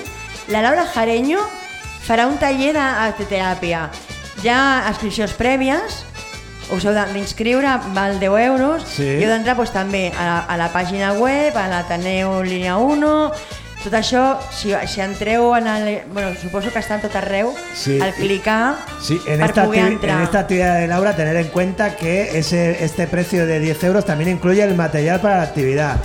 la 0.48 0.64
Laura 0.64 0.88
Jareño 0.88 1.38
farà 2.08 2.26
un 2.26 2.40
taller 2.42 2.74
d'arteteràpia. 2.74 3.92
Hi 4.42 4.48
ha 4.50 4.86
inscripcions 4.90 5.34
prèvies, 5.38 6.02
us 6.72 6.86
heu 6.86 6.94
d'inscriure, 6.94 7.68
val 7.94 8.20
10 8.20 8.40
euros, 8.46 8.84
Sí. 8.86 9.04
i 9.04 9.24
heu 9.24 9.30
d'entrar 9.32 9.56
doncs, 9.58 9.72
també 9.74 10.12
a 10.18 10.26
la, 10.26 10.40
a 10.48 10.58
la 10.58 10.70
pàgina 10.74 11.14
web, 11.14 11.56
a 11.58 11.68
l'Ateneu 11.68 12.44
Línia 12.44 12.78
1, 12.78 13.32
tot 13.84 13.94
això, 13.96 14.38
si, 14.52 14.74
si 14.88 15.00
entreu 15.02 15.56
en 15.56 15.66
el... 15.68 16.02
Bueno, 16.14 16.34
suposo 16.36 16.70
que 16.70 16.80
està 16.80 16.96
en 16.96 17.02
tot 17.02 17.16
arreu, 17.16 17.54
Sí. 17.74 18.00
al 18.02 18.12
clicar 18.14 18.76
Sí, 19.02 19.16
en 19.26 19.40
per 19.40 19.50
esta, 19.50 19.64
poder 19.66 19.84
activi- 19.86 19.94
entrar. 19.94 20.18
en 20.18 20.24
esta 20.24 20.40
actividad 20.40 20.80
de 20.80 20.88
Laura, 20.88 21.16
tener 21.16 21.36
en 21.38 21.48
cuenta 21.48 21.96
que 21.96 22.38
ese, 22.38 22.84
este 22.84 23.08
precio 23.08 23.46
de 23.48 23.60
10 23.62 23.82
euros 23.86 24.06
también 24.06 24.30
incluye 24.30 24.62
el 24.64 24.76
material 24.76 25.22
para 25.22 25.38
la 25.38 25.44
actividad. 25.44 25.96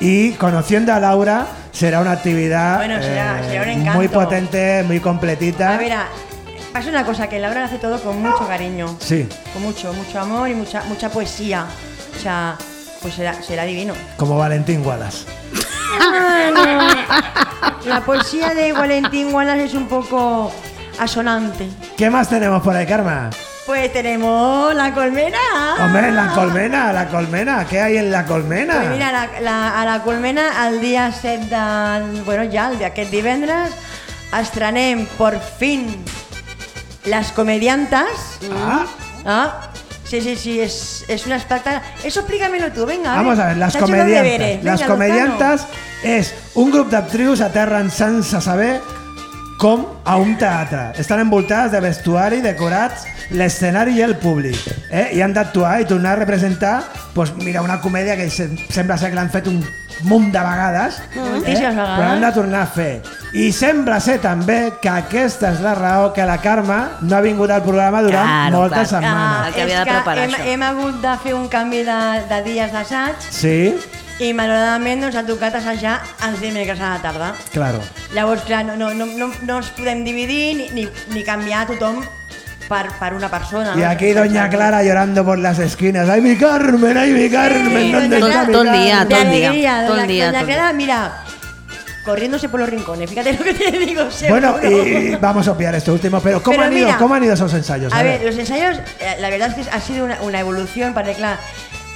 Y 0.00 0.32
conociendo 0.32 0.92
a 0.94 1.00
Laura, 1.00 1.46
será 1.72 2.00
una 2.00 2.12
actividad 2.12 2.76
Bueno, 2.76 3.02
será- 3.02 3.40
eh, 3.40 3.48
será 3.50 3.62
un 3.64 3.68
encanto. 3.68 3.98
muy 3.98 4.08
potente, 4.08 4.82
muy 4.86 5.00
completita. 5.00 5.74
A 5.74 5.78
ver, 5.78 5.92
pasa 6.74 6.88
una 6.88 7.06
cosa, 7.06 7.28
que 7.28 7.38
Laura 7.38 7.60
lo 7.60 7.66
hace 7.66 7.78
todo 7.78 8.00
con 8.00 8.20
mucho 8.20 8.48
cariño. 8.48 8.96
Sí, 8.98 9.28
con 9.52 9.62
mucho, 9.62 9.92
mucho 9.92 10.18
amor 10.18 10.48
y 10.48 10.54
mucha, 10.54 10.82
mucha 10.84 11.08
poesía. 11.08 11.66
O 12.16 12.20
sea, 12.20 12.56
pues 13.00 13.14
será, 13.14 13.40
será 13.42 13.62
divino. 13.62 13.94
como 14.16 14.36
Valentín 14.36 14.84
Wallace. 14.84 15.24
La 17.86 18.00
poesía 18.04 18.54
de 18.54 18.72
Valentín 18.72 19.32
Wallace 19.32 19.64
es 19.66 19.74
un 19.74 19.86
poco 19.86 20.52
asonante. 20.98 21.68
¿Qué 21.96 22.10
más 22.10 22.28
tenemos 22.28 22.60
por 22.60 22.74
ahí, 22.74 22.86
Karma? 22.86 23.30
Pues 23.66 23.92
tenemos 23.92 24.74
la 24.74 24.92
colmena. 24.92 25.38
Hombre, 25.78 26.10
la 26.10 26.32
colmena, 26.32 26.92
la 26.92 27.06
colmena. 27.08 27.64
¿Qué 27.66 27.80
hay 27.80 27.98
en 27.98 28.10
la 28.10 28.26
colmena? 28.26 28.74
Pues 28.78 28.90
mira, 28.90 29.12
la, 29.12 29.40
la, 29.40 29.80
a 29.80 29.84
la 29.84 30.02
colmena 30.02 30.68
el 30.68 30.80
dia 30.80 31.12
7 31.12 31.46
de... 31.46 32.22
Bueno, 32.24 32.50
ja, 32.52 32.72
el 32.72 32.80
d'aquest 32.80 33.12
divendres, 33.12 33.70
estrenem, 34.40 35.06
por 35.16 35.38
fin, 35.38 35.86
Les 37.06 37.32
Comediantes. 37.32 38.40
Ah. 38.52 38.86
Ah, 39.26 39.70
sí, 40.04 40.20
sí, 40.20 40.36
sí, 40.36 40.60
es, 40.60 41.04
es 41.08 41.26
un 41.26 41.32
espectáculo. 41.32 41.82
Eso 42.02 42.20
explícamelo 42.20 42.72
tú, 42.72 42.84
venga. 42.86 43.14
Vamos 43.14 43.38
a 43.38 43.48
ver, 43.48 43.56
las 43.56 43.72
de 43.72 43.78
comediantes. 43.78 44.64
Las 44.64 44.82
comediantes 44.82 45.66
és 46.04 46.34
un 46.60 46.68
grup 46.70 46.90
d'actrius 46.92 47.40
aterren 47.40 47.88
sense 47.90 48.40
saber 48.44 48.82
com 49.64 49.86
a 50.04 50.16
un 50.20 50.34
teatre. 50.36 50.90
Estan 51.00 51.22
envoltades 51.22 51.72
de 51.72 51.80
vestuari, 51.80 52.42
decorats, 52.44 53.06
l'escenari 53.32 53.94
i 53.96 54.02
el 54.04 54.12
públic. 54.20 54.58
Eh? 54.92 55.06
I 55.16 55.22
han 55.24 55.32
d'actuar 55.32 55.78
i 55.80 55.86
tornar 55.88 56.12
a 56.12 56.20
representar 56.20 56.82
pues, 57.14 57.32
mira, 57.40 57.62
una 57.64 57.78
comèdia 57.80 58.12
que 58.18 58.28
se, 58.28 58.50
sembla 58.68 58.98
ser 59.00 59.08
que 59.14 59.16
l'han 59.16 59.32
fet 59.32 59.48
un 59.48 59.62
munt 60.04 60.26
de 60.34 60.42
vegades, 60.42 60.98
eh? 61.14 61.16
Moltíssimes 61.16 61.78
vegades. 61.78 61.96
però 61.96 62.10
han 62.10 62.20
de 62.26 62.32
tornar 62.36 62.60
a 62.66 62.70
fer. 62.76 62.90
I 63.32 63.48
sembla 63.56 64.02
ser 64.04 64.18
també 64.20 64.58
que 64.82 64.90
aquesta 64.92 65.54
és 65.54 65.64
la 65.64 65.72
raó 65.78 66.12
que 66.12 66.26
la 66.28 66.36
Carme 66.44 66.82
no 67.00 67.16
ha 67.16 67.22
vingut 67.24 67.48
al 67.54 67.62
programa 67.64 68.02
durant 68.04 68.28
Claro, 68.28 68.56
moltes 68.58 68.90
clar. 68.90 69.00
setmanes. 69.00 69.48
Ah, 69.48 69.50
que 69.54 69.62
havia 69.64 69.80
de 69.80 69.88
és 69.88 69.94
preparar 69.96 70.24
hem, 70.28 70.34
això. 70.36 70.52
hem 70.52 70.62
hagut 70.68 71.00
de 71.08 71.16
fer 71.24 71.34
un 71.40 71.48
canvi 71.48 71.84
de, 71.88 72.00
de 72.28 72.42
dies 72.50 72.72
d'assaig 72.76 73.30
Sí, 73.30 73.56
i 74.22 74.32
malauradament 74.32 75.00
doncs, 75.02 75.16
ha 75.18 75.24
tocat 75.26 75.54
assajar 75.58 75.96
els 76.28 76.40
dimecres 76.40 76.78
a 76.80 76.94
la 76.96 77.02
tarda. 77.02 77.32
claro. 77.52 77.80
Llavors, 78.14 78.42
clar, 78.42 78.64
no, 78.64 78.76
no, 78.76 78.92
no, 78.94 79.06
no, 79.06 79.30
no 79.42 79.56
ens 79.58 79.70
podem 79.74 80.04
dividir 80.04 80.54
ni, 80.56 80.68
ni, 80.70 80.88
ni 81.10 81.24
canviar 81.24 81.66
tothom 81.66 81.98
per, 82.68 82.86
per 83.00 83.12
una 83.14 83.28
persona. 83.28 83.72
Y 83.76 83.80
no? 83.80 83.88
aquí 83.90 84.12
Doña 84.12 84.48
Clara 84.48 84.82
llorando 84.84 85.24
por 85.24 85.38
las 85.38 85.58
esquinas. 85.58 86.08
¡Ay, 86.08 86.20
mi 86.20 86.36
Carmen! 86.36 86.96
¡Ay, 86.96 87.10
mi 87.12 87.28
Carmen! 87.28 87.92
¿Dónde 87.92 88.18
Todo- 88.20 88.28
está 88.28 88.44
mi 88.46 88.52
todo 88.52 88.62
el 88.62 88.72
día, 88.72 88.96
Carmen? 88.98 89.08
todo 89.08 89.20
el 89.20 89.28
De 89.28 89.36
día, 89.36 89.48
alegría, 89.48 89.72
todo 89.86 89.94
el 89.94 90.00
doña, 90.00 90.06
día, 90.06 90.26
doña 90.32 90.44
Clara, 90.44 90.72
mira, 90.72 91.12
corriéndose 92.04 92.48
por 92.48 92.60
los 92.60 92.68
rincones, 92.68 93.10
fíjate 93.10 93.32
lo 93.32 93.42
que 93.44 93.54
te 93.54 93.70
digo. 93.84 94.02
Bueno, 94.28 94.58
seguro. 94.60 94.86
y 94.88 95.16
vamos 95.16 95.48
a 95.48 95.52
obviar 95.52 95.74
esto 95.74 95.92
último, 95.92 96.20
pero 96.20 96.40
¿cómo, 96.42 96.56
Pero 96.56 96.68
han, 96.68 96.72
ido, 96.76 96.86
mira, 96.86 96.98
¿cómo 96.98 97.14
han 97.14 97.24
ido 97.24 97.34
esos 97.34 97.52
ensayos? 97.52 97.92
A 97.92 98.02
ver, 98.02 98.22
los 98.22 98.36
ensayos, 98.38 98.78
eh, 99.00 99.16
la 99.20 99.28
verdad 99.28 99.52
es 99.58 99.66
que 99.66 99.70
ha 99.74 99.80
sido 99.80 100.04
una, 100.04 100.20
una 100.22 100.38
evolución, 100.40 100.94
perquè 100.94 101.16
clar, 101.16 101.38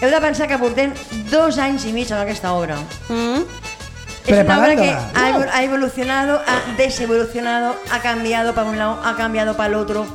heu 0.01 0.11
de 0.11 0.21
pensar 0.21 0.47
que 0.49 0.59
portem 0.59 0.93
dos 1.31 1.59
anys 1.59 1.85
i 1.87 1.93
mig 1.93 2.11
amb 2.13 2.23
aquesta 2.23 2.53
obra. 2.55 2.77
Es 4.27 4.45
una 4.45 4.59
obra 4.59 4.77
que 4.77 4.91
ha, 5.15 5.29
evol- 5.31 5.51
ha 5.53 5.63
evolucionado, 5.65 6.41
ha 6.47 6.61
desevolucionado, 6.77 7.75
ha 7.91 7.99
cambiado 8.01 8.55
para 8.55 8.69
un 8.69 8.77
lado, 8.79 9.01
ha 9.05 9.17
cambiado 9.17 9.57
para 9.57 9.69
el 9.71 9.75
otro. 9.77 10.07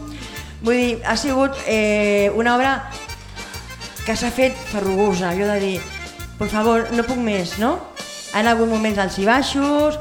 Vull 0.61 0.75
dir, 0.75 1.01
ha 1.05 1.17
sigut 1.17 1.51
eh, 1.67 2.31
una 2.35 2.55
obra 2.55 2.89
que 4.05 4.15
s'ha 4.15 4.29
fet 4.31 4.55
ferrugosa. 4.71 5.33
Jo 5.33 5.43
he 5.47 5.49
de 5.49 5.59
dir, 5.59 5.81
per 6.37 6.47
favor, 6.51 6.87
no 6.91 7.03
puc 7.03 7.17
més, 7.17 7.57
no? 7.59 7.79
Han 8.33 8.47
hagut 8.47 8.69
moments 8.69 8.99
alts 8.99 9.17
i 9.19 9.25
baixos, 9.25 9.97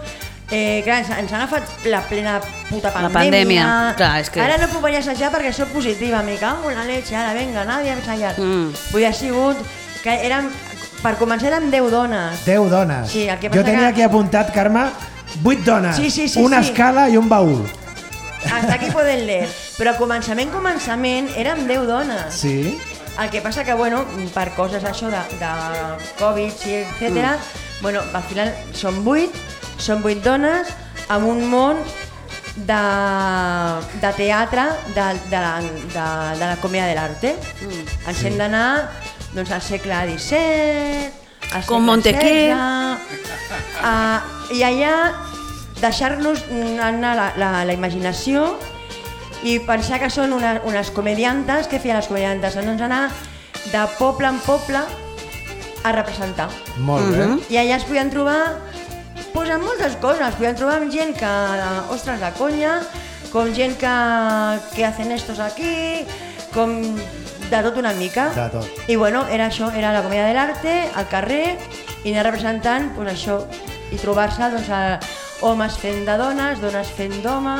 eh, 0.52 0.82
clar, 0.84 0.98
ens, 1.00 1.10
ens 1.10 1.32
ha 1.32 1.36
agafat 1.42 1.86
la 1.86 2.02
plena 2.02 2.40
puta 2.68 2.88
La 2.88 3.08
pandèmia. 3.08 3.18
pandèmia, 3.18 3.94
clar, 3.96 4.20
és 4.20 4.30
que- 4.30 4.40
Ara 4.40 4.58
no 4.58 4.68
puc 4.68 4.82
venir 4.82 4.98
a 4.98 5.00
assajar 5.00 5.32
perquè 5.32 5.52
soc 5.52 5.68
positiva, 5.72 6.22
me 6.22 6.36
cago 6.36 6.70
en 6.70 6.76
la 6.76 6.84
leche, 6.84 7.16
ara 7.16 7.32
venga, 7.34 7.64
nadie 7.64 7.90
a 7.90 7.94
ensayar. 7.94 8.38
Mm. 8.38 8.72
Vull 8.92 9.00
dir, 9.00 9.06
ha 9.08 9.12
sigut 9.12 9.56
que 10.02 10.14
érem, 10.26 10.50
per 11.02 11.16
començar 11.18 11.48
érem 11.48 11.70
10 11.70 11.90
dones. 11.90 12.44
10 12.44 12.70
dones. 12.70 13.08
Sí, 13.10 13.26
el 13.28 13.38
que 13.38 13.46
Yo 13.48 13.50
pasa 13.50 13.64
tenía 13.64 13.80
que- 13.80 13.86
aquí 13.86 14.02
apuntat, 14.02 14.52
Carme, 14.52 14.84
8 15.42 15.64
dones, 15.64 15.96
Sí, 15.96 16.10
sí, 16.10 16.28
sí, 16.28 16.38
una 16.40 16.62
sí. 16.62 16.68
escala 16.70 17.08
y 17.08 17.16
un 17.16 17.28
baúl. 17.28 17.64
Hasta 18.52 18.74
aquí 18.74 18.86
poden 18.90 19.26
leer. 19.26 19.48
Però 19.78 19.90
a 19.90 19.96
començament, 19.96 20.50
començament, 20.52 21.30
érem 21.36 21.66
10 21.66 21.86
dones. 21.86 22.34
Sí. 22.34 22.78
El 23.20 23.30
que 23.30 23.40
passa 23.40 23.62
que, 23.64 23.72
bueno, 23.74 24.04
per 24.34 24.50
coses 24.54 24.82
això 24.84 25.06
de, 25.10 25.20
de 25.38 25.50
Covid 26.18 26.52
i 26.66 26.74
etc. 26.74 27.10
Mm. 27.10 27.82
bueno, 27.82 28.00
al 28.12 28.22
final 28.22 28.54
són 28.72 29.02
8, 29.06 29.30
són 29.82 30.02
8 30.06 30.22
dones 30.24 30.70
amb 31.12 31.26
un 31.28 31.42
món 31.50 31.80
de, 32.56 32.82
de 34.02 34.12
teatre 34.16 34.66
de, 34.94 35.06
de, 35.30 35.38
la, 35.38 35.52
de, 35.62 36.06
de 36.38 36.46
la 36.46 36.56
comèdia 36.62 36.88
de 36.90 36.96
l'arte. 36.98 37.34
Mm. 37.64 37.84
Ens 38.12 38.24
hem 38.28 38.38
d'anar 38.40 38.66
doncs, 39.32 39.50
al 39.50 39.62
segle 39.64 40.02
XVII, 40.12 41.10
al 41.52 41.66
Com 41.66 41.82
segle 41.82 41.86
Montequer. 41.88 42.40
I 44.52 44.64
allà 44.68 44.94
deixar-nos 45.82 46.44
anar 46.84 47.16
la, 47.18 47.28
la, 47.40 47.52
la 47.66 47.74
imaginació 47.74 48.52
i 49.42 49.58
pensar 49.66 49.98
que 49.98 50.10
són 50.12 50.34
una, 50.36 50.60
unes 50.68 50.92
comediantes, 50.94 51.66
què 51.66 51.80
feien 51.82 51.98
les 51.98 52.06
comediantes? 52.10 52.54
Doncs 52.54 52.84
anar 52.86 53.06
de 53.72 53.86
poble 53.98 54.28
en 54.30 54.38
poble 54.44 54.82
a 55.82 55.92
representar. 55.96 56.48
Molt 56.78 57.10
bé. 57.10 57.26
Mhm. 57.26 57.40
I 57.50 57.58
allà 57.64 57.80
es 57.80 57.88
podien 57.88 58.10
trobar 58.10 58.38
pues, 59.32 59.50
amb 59.50 59.64
moltes 59.64 59.96
coses. 60.02 60.26
Es 60.28 60.38
podien 60.38 60.58
trobar 60.58 60.78
amb 60.80 60.92
gent 60.92 61.16
que, 61.18 61.32
ostres, 61.94 62.20
de 62.22 62.30
conya, 62.38 62.78
com 63.32 63.52
gent 63.56 63.76
que, 63.80 63.96
que 64.76 64.84
hacen 64.84 65.12
estos 65.12 65.40
aquí, 65.40 66.04
com 66.52 66.80
de 67.52 67.62
tot 67.64 67.76
una 67.80 67.92
mica. 67.96 68.30
De 68.36 68.48
tot. 68.52 68.84
I 68.88 68.96
bueno, 68.96 69.26
era 69.28 69.48
això, 69.50 69.72
era 69.76 69.92
la 69.92 70.04
comèdia 70.04 70.28
de 70.28 70.36
l'arte, 70.36 70.76
al 70.94 71.08
carrer, 71.12 71.58
i 72.04 72.12
anar 72.12 72.28
representant 72.30 72.92
pues, 72.96 73.12
això, 73.12 73.42
i 73.92 74.00
trobar-se 74.00 74.52
doncs, 74.52 74.70
a, 74.72 75.00
homes 75.42 75.76
fent 75.78 76.04
de 76.06 76.16
dones, 76.18 76.60
dones 76.62 76.92
fent 76.96 77.16
d'home, 77.24 77.56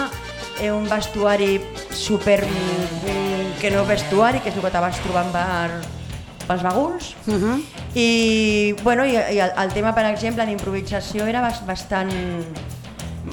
eh, 0.60 0.70
un 0.70 0.86
vestuari 0.88 1.56
super 1.90 2.40
mm, 2.46 3.58
que 3.60 3.72
no 3.74 3.84
vestuari, 3.88 4.40
que 4.40 4.52
és 4.52 4.56
el 4.56 4.64
que 4.64 4.70
te 4.70 4.82
vas 4.82 5.00
trobant 5.02 5.32
per, 5.34 6.01
pels 6.48 6.62
baguls. 6.62 7.14
Mhm. 7.26 7.62
I, 7.94 8.74
bueno, 8.82 9.04
i, 9.04 9.16
i 9.16 9.38
el, 9.40 9.50
el 9.64 9.72
tema, 9.72 9.94
per 9.94 10.06
exemple, 10.10 10.46
d'improvisació 10.46 11.26
era 11.26 11.42
bas- 11.44 11.64
bastant, 11.66 12.10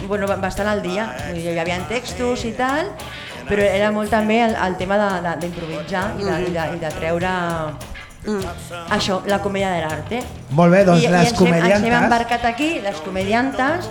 bueno, 0.08 0.28
ba- 0.28 0.36
bastant 0.42 0.68
al 0.68 0.82
dia. 0.82 1.08
Hi 1.36 1.58
havia 1.60 1.80
textos 1.90 2.44
i 2.46 2.52
tal, 2.58 2.92
però 3.50 3.64
era 3.66 3.92
molt 3.92 4.10
també 4.14 4.42
el, 4.46 4.56
el 4.56 4.76
tema 4.78 4.98
de- 5.00 5.22
de- 5.28 5.38
d'improvisar 5.46 6.12
i, 6.20 6.24
de, 6.28 6.42
i, 6.50 6.52
de, 6.58 6.68
i 6.76 6.80
de 6.84 6.92
treure 7.00 7.32
això, 8.92 9.22
la 9.26 9.40
comèdia 9.42 9.72
de 9.74 9.82
l'arte. 9.86 10.20
Molt 10.52 10.74
bé, 10.74 10.84
doncs 10.86 11.04
I, 11.04 11.08
les 11.08 11.30
i 11.30 11.32
ens 11.32 11.40
hem, 11.40 11.48
ens 11.48 11.64
hem 11.64 11.72
comediantes... 11.72 12.04
embarcat 12.04 12.46
aquí, 12.46 12.70
les 12.84 12.98
comediantes, 13.06 13.88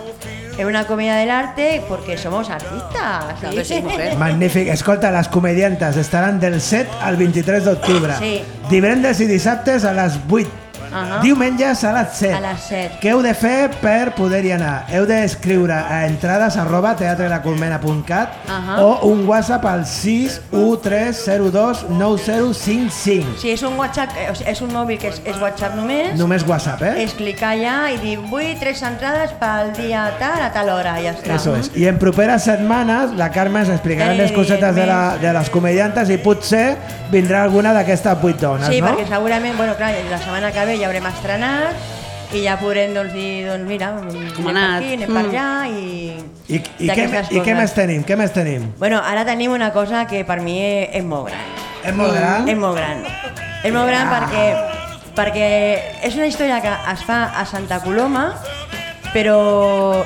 en 0.59 0.67
una 0.67 0.85
comedia 0.85 1.15
del 1.15 1.31
arte 1.31 1.81
porque 1.87 2.17
somos 2.17 2.49
artistas. 2.49 3.23
Sí, 3.65 3.81
mujer. 3.81 4.17
Magnífic. 4.17 4.67
Escolta, 4.67 5.09
les 5.09 5.29
comediantes 5.29 5.95
estaran 5.95 6.39
del 6.39 6.59
7 6.59 6.89
al 7.01 7.15
23 7.15 7.63
d'octubre. 7.63 8.13
Sí. 8.19 8.41
Divendres 8.69 9.21
i 9.23 9.27
dissabtes 9.31 9.85
a 9.87 9.93
les 9.95 10.19
8. 10.29 10.68
Ahà. 10.91 11.19
Diumenges 11.21 11.83
a 11.83 11.91
les 11.93 12.07
7. 12.17 12.33
A 12.35 12.39
les 12.41 12.59
7. 12.69 12.97
Què 13.01 13.11
heu 13.13 13.21
de 13.21 13.33
fer 13.37 13.69
per 13.81 14.13
poder-hi 14.17 14.51
anar? 14.55 14.85
Heu 14.93 15.05
d'escriure 15.09 15.73
a 15.75 16.05
entrades 16.07 16.57
arroba 16.57 16.95
teatrelacolmena.cat 16.99 18.29
Ahà. 18.49 18.79
o 18.83 19.07
un 19.11 19.25
WhatsApp 19.27 19.65
al 19.65 19.85
61302 19.85 21.85
9055. 21.89 23.37
Si 23.41 23.49
és 23.53 23.63
un 23.63 23.75
WhatsApp, 23.77 24.11
eh, 24.17 24.31
és 24.51 24.61
un 24.61 24.71
mòbil 24.73 24.97
que 24.99 25.07
és, 25.11 25.21
és 25.25 25.37
WhatsApp 25.41 25.75
només, 25.77 26.15
Només 26.19 26.43
WhatsApp, 26.47 26.81
eh? 26.83 26.95
és 27.03 27.13
clicar 27.17 27.53
allà 27.55 27.75
i 27.93 27.97
dir 28.01 28.17
vull 28.29 28.53
tres 28.59 28.81
entrades 28.85 29.31
pel 29.39 29.71
dia 29.77 30.07
tal 30.19 30.41
a 30.41 30.49
tal 30.53 30.69
hora, 30.73 30.97
i 30.99 31.03
ja 31.07 31.13
està. 31.15 31.35
Eso 31.35 31.55
es. 31.55 31.69
I 31.75 31.87
en 31.91 31.97
properes 32.01 32.43
setmanes 32.47 33.13
la 33.19 33.29
Carme 33.31 33.59
ens 33.63 33.69
explicarà 33.75 34.07
Eh, 34.09 34.15
les 34.17 34.31
cosetes 34.33 34.73
de, 34.75 34.85
la, 34.87 35.17
de 35.21 35.31
les 35.33 35.49
comediantes 35.53 36.09
i 36.09 36.17
potser 36.17 36.77
vindrà 37.11 37.43
alguna 37.43 37.73
d'aquestes 37.75 38.17
vuit 38.21 38.39
dones, 38.41 38.67
Sí, 38.69 38.81
no? 38.81 38.87
perquè 38.87 39.05
segurament, 39.07 39.55
bueno, 39.57 39.75
clar, 39.77 39.91
la 40.09 40.17
setmana 40.17 40.51
que 40.51 40.65
ve 40.65 40.78
ja 40.79 40.87
haurem 40.89 41.05
estrenat 41.09 41.75
i 42.33 42.43
ja 42.45 42.55
podrem 42.61 42.93
doncs, 42.93 43.13
dir, 43.13 43.47
doncs 43.47 43.65
mira, 43.67 43.87
Com 43.97 44.05
anem 44.15 44.33
per 44.45 44.51
anat? 44.53 44.75
aquí, 44.83 44.93
anem 44.93 45.09
Mm. 45.09 45.15
per 45.15 45.23
allà 45.25 45.67
i... 45.67 45.79
I, 46.49 46.55
i, 46.57 46.89
què, 46.89 47.05
I 47.31 47.41
què 47.45 47.55
més 47.57 47.73
tenim? 47.73 48.03
Què 48.05 48.15
més 48.17 48.31
tenim? 48.33 48.67
Bueno, 48.79 48.99
ara 49.05 49.23
tenim 49.25 49.51
una 49.51 49.71
cosa 49.73 50.05
que 50.09 50.23
per 50.25 50.39
mi 50.41 50.57
és, 50.61 50.89
és 51.01 51.03
molt 51.05 51.27
gran. 51.29 51.47
És 51.83 51.95
molt 51.95 52.13
gran? 52.13 52.47
És 52.49 52.57
molt 52.57 52.77
gran. 52.77 53.03
És 53.63 53.73
molt 53.73 53.87
gran 53.89 54.09
perquè, 54.13 54.43
perquè 55.17 55.49
és 56.07 56.15
una 56.15 56.27
història 56.29 56.61
que 56.61 56.71
es 56.93 57.03
fa 57.05 57.19
a 57.37 57.45
Santa 57.45 57.79
Coloma, 57.83 58.33
però 59.13 60.03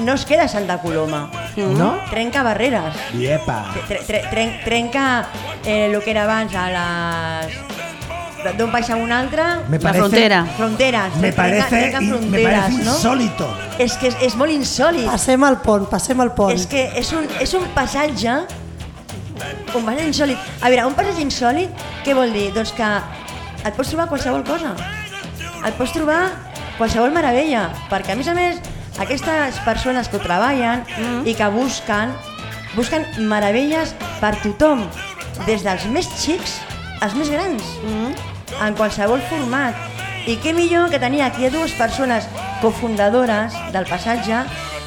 no 0.00 0.12
es 0.14 0.24
queda 0.24 0.44
a 0.44 0.48
Santa 0.48 0.78
Coloma. 0.78 1.26
No? 1.56 1.94
Trenca 2.10 2.42
barreres. 2.42 2.96
Iepa. 3.12 3.58
Tre, 3.88 4.00
tre, 4.06 4.22
tren, 4.30 4.54
trenca 4.64 5.26
eh, 5.66 5.86
el 5.90 5.98
que 6.02 6.10
era 6.14 6.24
abans 6.24 6.54
a 6.56 6.68
les 6.72 7.58
d'un 8.58 8.70
país 8.72 8.88
a 8.90 8.96
un 8.96 9.12
altre 9.12 9.42
Me 9.68 9.78
parece- 9.78 9.98
frontera. 10.00 10.44
fronteres 10.56 11.14
Me 11.16 11.32
trenca, 11.32 11.36
parece, 11.42 11.68
trenca 11.68 12.00
me 12.00 12.08
fronteres 12.08 12.58
parece 12.60 12.84
no? 12.84 12.92
insólito. 12.94 13.56
és 13.78 13.92
que 13.96 14.08
és, 14.08 14.16
és 14.20 14.34
molt 14.36 14.50
insòlid 14.52 15.06
Passem 15.06 15.44
al 15.44 15.60
pont, 15.62 15.88
passem 15.88 16.20
al 16.20 16.32
pont. 16.34 16.52
és 16.52 16.66
que 16.66 16.90
és 16.98 17.12
un, 17.12 17.26
és 17.40 17.54
un 17.54 17.64
passatge 17.74 18.32
un 19.74 19.84
passatge 19.84 20.06
insòlid 20.06 20.38
a 20.60 20.68
veure, 20.70 20.86
un 20.86 20.94
passatge 20.94 21.22
insòlid 21.22 21.70
què 22.04 22.14
vol 22.14 22.32
dir? 22.32 22.52
doncs 22.54 22.72
que 22.76 22.88
et 23.64 23.74
pots 23.76 23.88
trobar 23.90 24.08
qualsevol 24.10 24.42
cosa 24.44 24.74
et 25.64 25.74
pots 25.78 25.92
trobar 25.94 26.30
qualsevol 26.78 27.12
meravella 27.14 27.70
perquè 27.90 28.12
a 28.12 28.16
més 28.18 28.28
a 28.28 28.34
més 28.34 28.58
aquestes 28.98 29.58
persones 29.64 30.08
que 30.08 30.16
ho 30.16 30.20
treballen 30.20 30.82
Mm. 30.98 31.26
i 31.26 31.34
que 31.34 31.46
busquen 31.48 32.12
busquen 32.74 33.06
meravelles 33.28 33.94
per 34.20 34.34
tothom 34.42 34.84
des 35.46 35.62
dels 35.64 35.86
més 35.86 36.08
xics 36.18 36.58
als 37.00 37.14
més 37.14 37.30
grans 37.30 37.62
Mm. 37.84 38.12
En 38.60 38.76
qualsevol 38.78 39.22
format 39.30 40.28
i 40.28 40.36
què 40.42 40.52
millor 40.54 40.90
que 40.92 41.00
tenir 41.02 41.22
aquí 41.24 41.48
dues 41.50 41.72
persones 41.78 42.28
cofundadores 42.62 43.56
del 43.74 43.88
passatge 43.90 44.44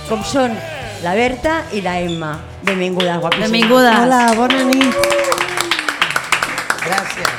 com 0.10 0.24
són 0.24 0.56
la 1.04 1.16
Berta 1.18 1.64
i 1.76 1.82
la 1.86 1.98
Emma 2.00 2.36
benvingudes 2.66 3.20
guapíssimes 3.20 3.52
Benvingudes. 3.52 4.00
Hola, 4.06 4.22
bona 4.38 4.64
nit. 4.70 4.96
Gràcies. 6.86 7.34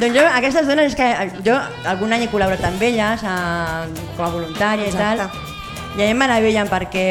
Doncs 0.00 0.16
jo, 0.16 0.24
aquestes 0.26 0.66
dones, 0.66 0.92
és 0.92 0.96
que 0.98 1.08
jo 1.46 1.54
algun 1.86 2.12
any 2.16 2.26
he 2.26 2.30
col·laborat 2.32 2.64
amb 2.66 2.82
elles 2.82 3.22
a, 3.28 3.36
com 4.16 4.24
a 4.26 4.30
voluntària 4.32 4.88
i 4.88 4.94
tal, 4.94 5.20
Exacte. 5.20 5.38
i 5.96 6.00
a 6.00 6.06
mi 6.06 6.10
em 6.10 6.18
meravellen 6.18 6.70
perquè 6.70 7.06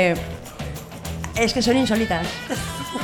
és 1.40 1.54
que 1.54 1.64
són 1.64 1.80
insòlites. 1.80 2.28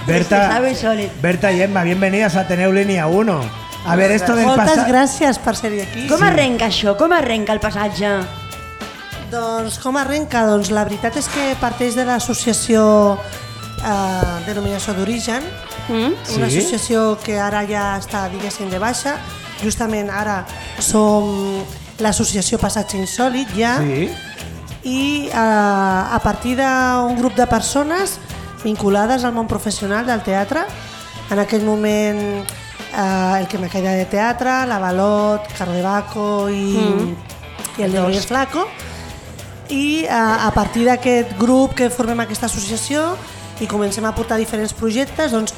Berta. 0.08 0.42
Berta 1.22 1.52
y 1.52 1.62
Emma, 1.62 1.84
bienvenidas 1.84 2.36
a 2.36 2.48
Teneu 2.48 2.74
Línea 2.74 3.08
1. 3.08 3.67
A 3.86 3.96
ver, 3.96 4.12
esto 4.12 4.36
del 4.36 4.46
Moltes 4.46 4.84
gràcies 4.88 5.38
per 5.40 5.56
ser 5.56 5.72
aquí. 5.82 6.08
Com 6.10 6.24
arrenca 6.24 6.68
això? 6.68 6.96
Com 7.00 7.14
arrenca 7.16 7.54
el 7.56 7.62
passatge? 7.64 8.10
Doncs 9.32 9.78
com 9.84 9.96
arrenca? 10.00 10.46
Doncs 10.48 10.72
la 10.76 10.84
veritat 10.88 11.16
és 11.20 11.28
que 11.32 11.54
parteix 11.62 11.96
de 11.96 12.04
l'associació 12.08 13.18
eh, 13.84 14.46
Denominació 14.48 14.94
d'Origen, 14.98 15.44
Mm? 15.88 16.12
una 16.36 16.50
Sí. 16.50 16.58
associació 16.60 17.18
que 17.24 17.40
ara 17.40 17.62
ja 17.66 17.96
està, 17.98 18.28
diguéssim, 18.30 18.70
de 18.70 18.78
baixa. 18.78 19.16
Justament 19.64 20.10
ara 20.12 20.46
som 20.80 21.64
l'associació 22.00 22.60
Passatge 22.60 22.98
Insòlid 22.98 23.48
ja 23.56 23.78
Sí. 23.80 24.10
i 24.84 25.30
eh, 25.32 25.34
a 25.34 26.20
partir 26.22 26.58
d'un 26.58 27.16
grup 27.18 27.36
de 27.36 27.48
persones 27.48 28.20
vinculades 28.66 29.24
al 29.24 29.32
món 29.32 29.48
professional 29.48 30.06
del 30.06 30.22
teatre, 30.24 30.66
en 31.32 31.40
aquell 31.40 31.64
moment 31.64 32.44
eh, 32.96 33.40
el 33.40 33.48
que 33.48 33.58
me 33.58 33.70
caia 33.70 33.92
de 33.92 34.06
teatre, 34.06 34.66
la 34.68 34.80
Balot, 34.80 35.48
Carlo 35.58 35.74
de 35.74 35.82
Baco 35.82 36.50
i, 36.50 36.78
Mm. 36.78 37.16
i 37.80 37.84
el 37.84 37.92
de 37.92 38.02
Luis 38.02 38.26
Flaco, 38.26 38.68
i 39.70 40.04
eh, 40.06 40.10
a 40.12 40.52
partir 40.56 40.86
d'aquest 40.88 41.38
grup 41.38 41.74
que 41.76 41.90
formem 41.90 42.20
aquesta 42.24 42.46
associació 42.48 43.16
i 43.60 43.68
comencem 43.68 44.06
a 44.06 44.14
portar 44.16 44.38
diferents 44.38 44.74
projectes, 44.74 45.32
doncs 45.32 45.54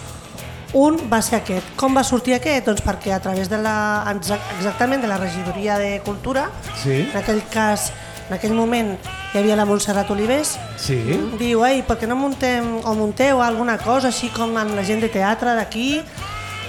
un 0.74 0.98
va 1.12 1.22
ser 1.22 1.40
aquest. 1.42 1.66
Com 1.76 1.96
va 1.98 2.04
sortir 2.04 2.34
aquest? 2.36 2.66
Doncs 2.68 2.82
perquè 2.86 3.12
a 3.16 3.20
través 3.20 3.50
de 3.50 3.58
la, 3.58 4.04
exac- 4.14 4.52
exactament 4.58 5.02
de 5.02 5.08
la 5.08 5.18
regidoria 5.18 5.78
de 5.78 6.00
cultura, 6.06 6.50
Sí. 6.84 7.08
en 7.12 7.18
aquell 7.18 7.42
cas, 7.50 7.92
en 8.30 8.36
aquell 8.36 8.54
moment 8.54 8.98
hi 9.34 9.38
havia 9.40 9.56
la 9.56 9.66
Montserrat 9.66 10.10
Olivés, 10.12 10.58
Sí. 10.78 11.00
diu, 11.40 11.66
ei, 11.66 11.82
per 11.82 11.98
què 12.00 12.08
no 12.08 12.16
muntem 12.16 12.80
o 12.84 12.94
munteu 12.94 13.42
alguna 13.42 13.78
cosa 13.80 14.10
així 14.10 14.30
com 14.30 14.56
amb 14.58 14.76
la 14.76 14.84
gent 14.84 15.02
de 15.02 15.10
teatre 15.10 15.56
d'aquí, 15.56 16.02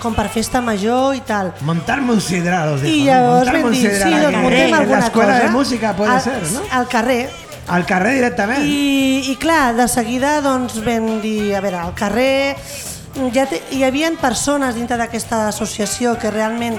com 0.01 0.17
per 0.17 0.29
festa 0.33 0.63
major 0.65 1.15
i 1.15 1.23
tal. 1.27 1.53
Montarme 1.69 2.17
un 2.17 2.21
sidral, 2.25 2.75
dijo. 2.81 2.91
I 2.91 3.05
llavors 3.07 3.53
vam 3.53 3.71
dir, 3.71 3.95
sí, 3.95 4.11
doncs 4.11 4.39
muntem 4.41 4.69
En 4.69 4.75
alguna 4.81 5.11
cosa. 5.13 5.39
de 5.39 5.49
música 5.51 5.95
puede 5.97 6.13
al, 6.13 6.21
ser, 6.21 6.53
¿no? 6.53 6.61
Al 6.73 6.89
carrer. 6.89 7.31
Al 7.69 7.85
carrer 7.87 8.15
directament. 8.15 8.65
I, 8.65 9.31
I 9.31 9.37
clar, 9.37 9.77
de 9.77 9.87
seguida 9.89 10.41
doncs 10.43 10.81
vam 10.85 11.21
dir, 11.23 11.55
a 11.55 11.61
veure, 11.61 11.79
al 11.79 11.95
carrer 11.95 12.57
ja 13.35 13.47
te, 13.47 13.61
hi 13.75 13.85
havia 13.85 14.11
persones 14.21 14.75
dintre 14.75 14.97
d'aquesta 14.97 15.49
associació 15.49 16.17
que 16.19 16.31
realment 16.31 16.79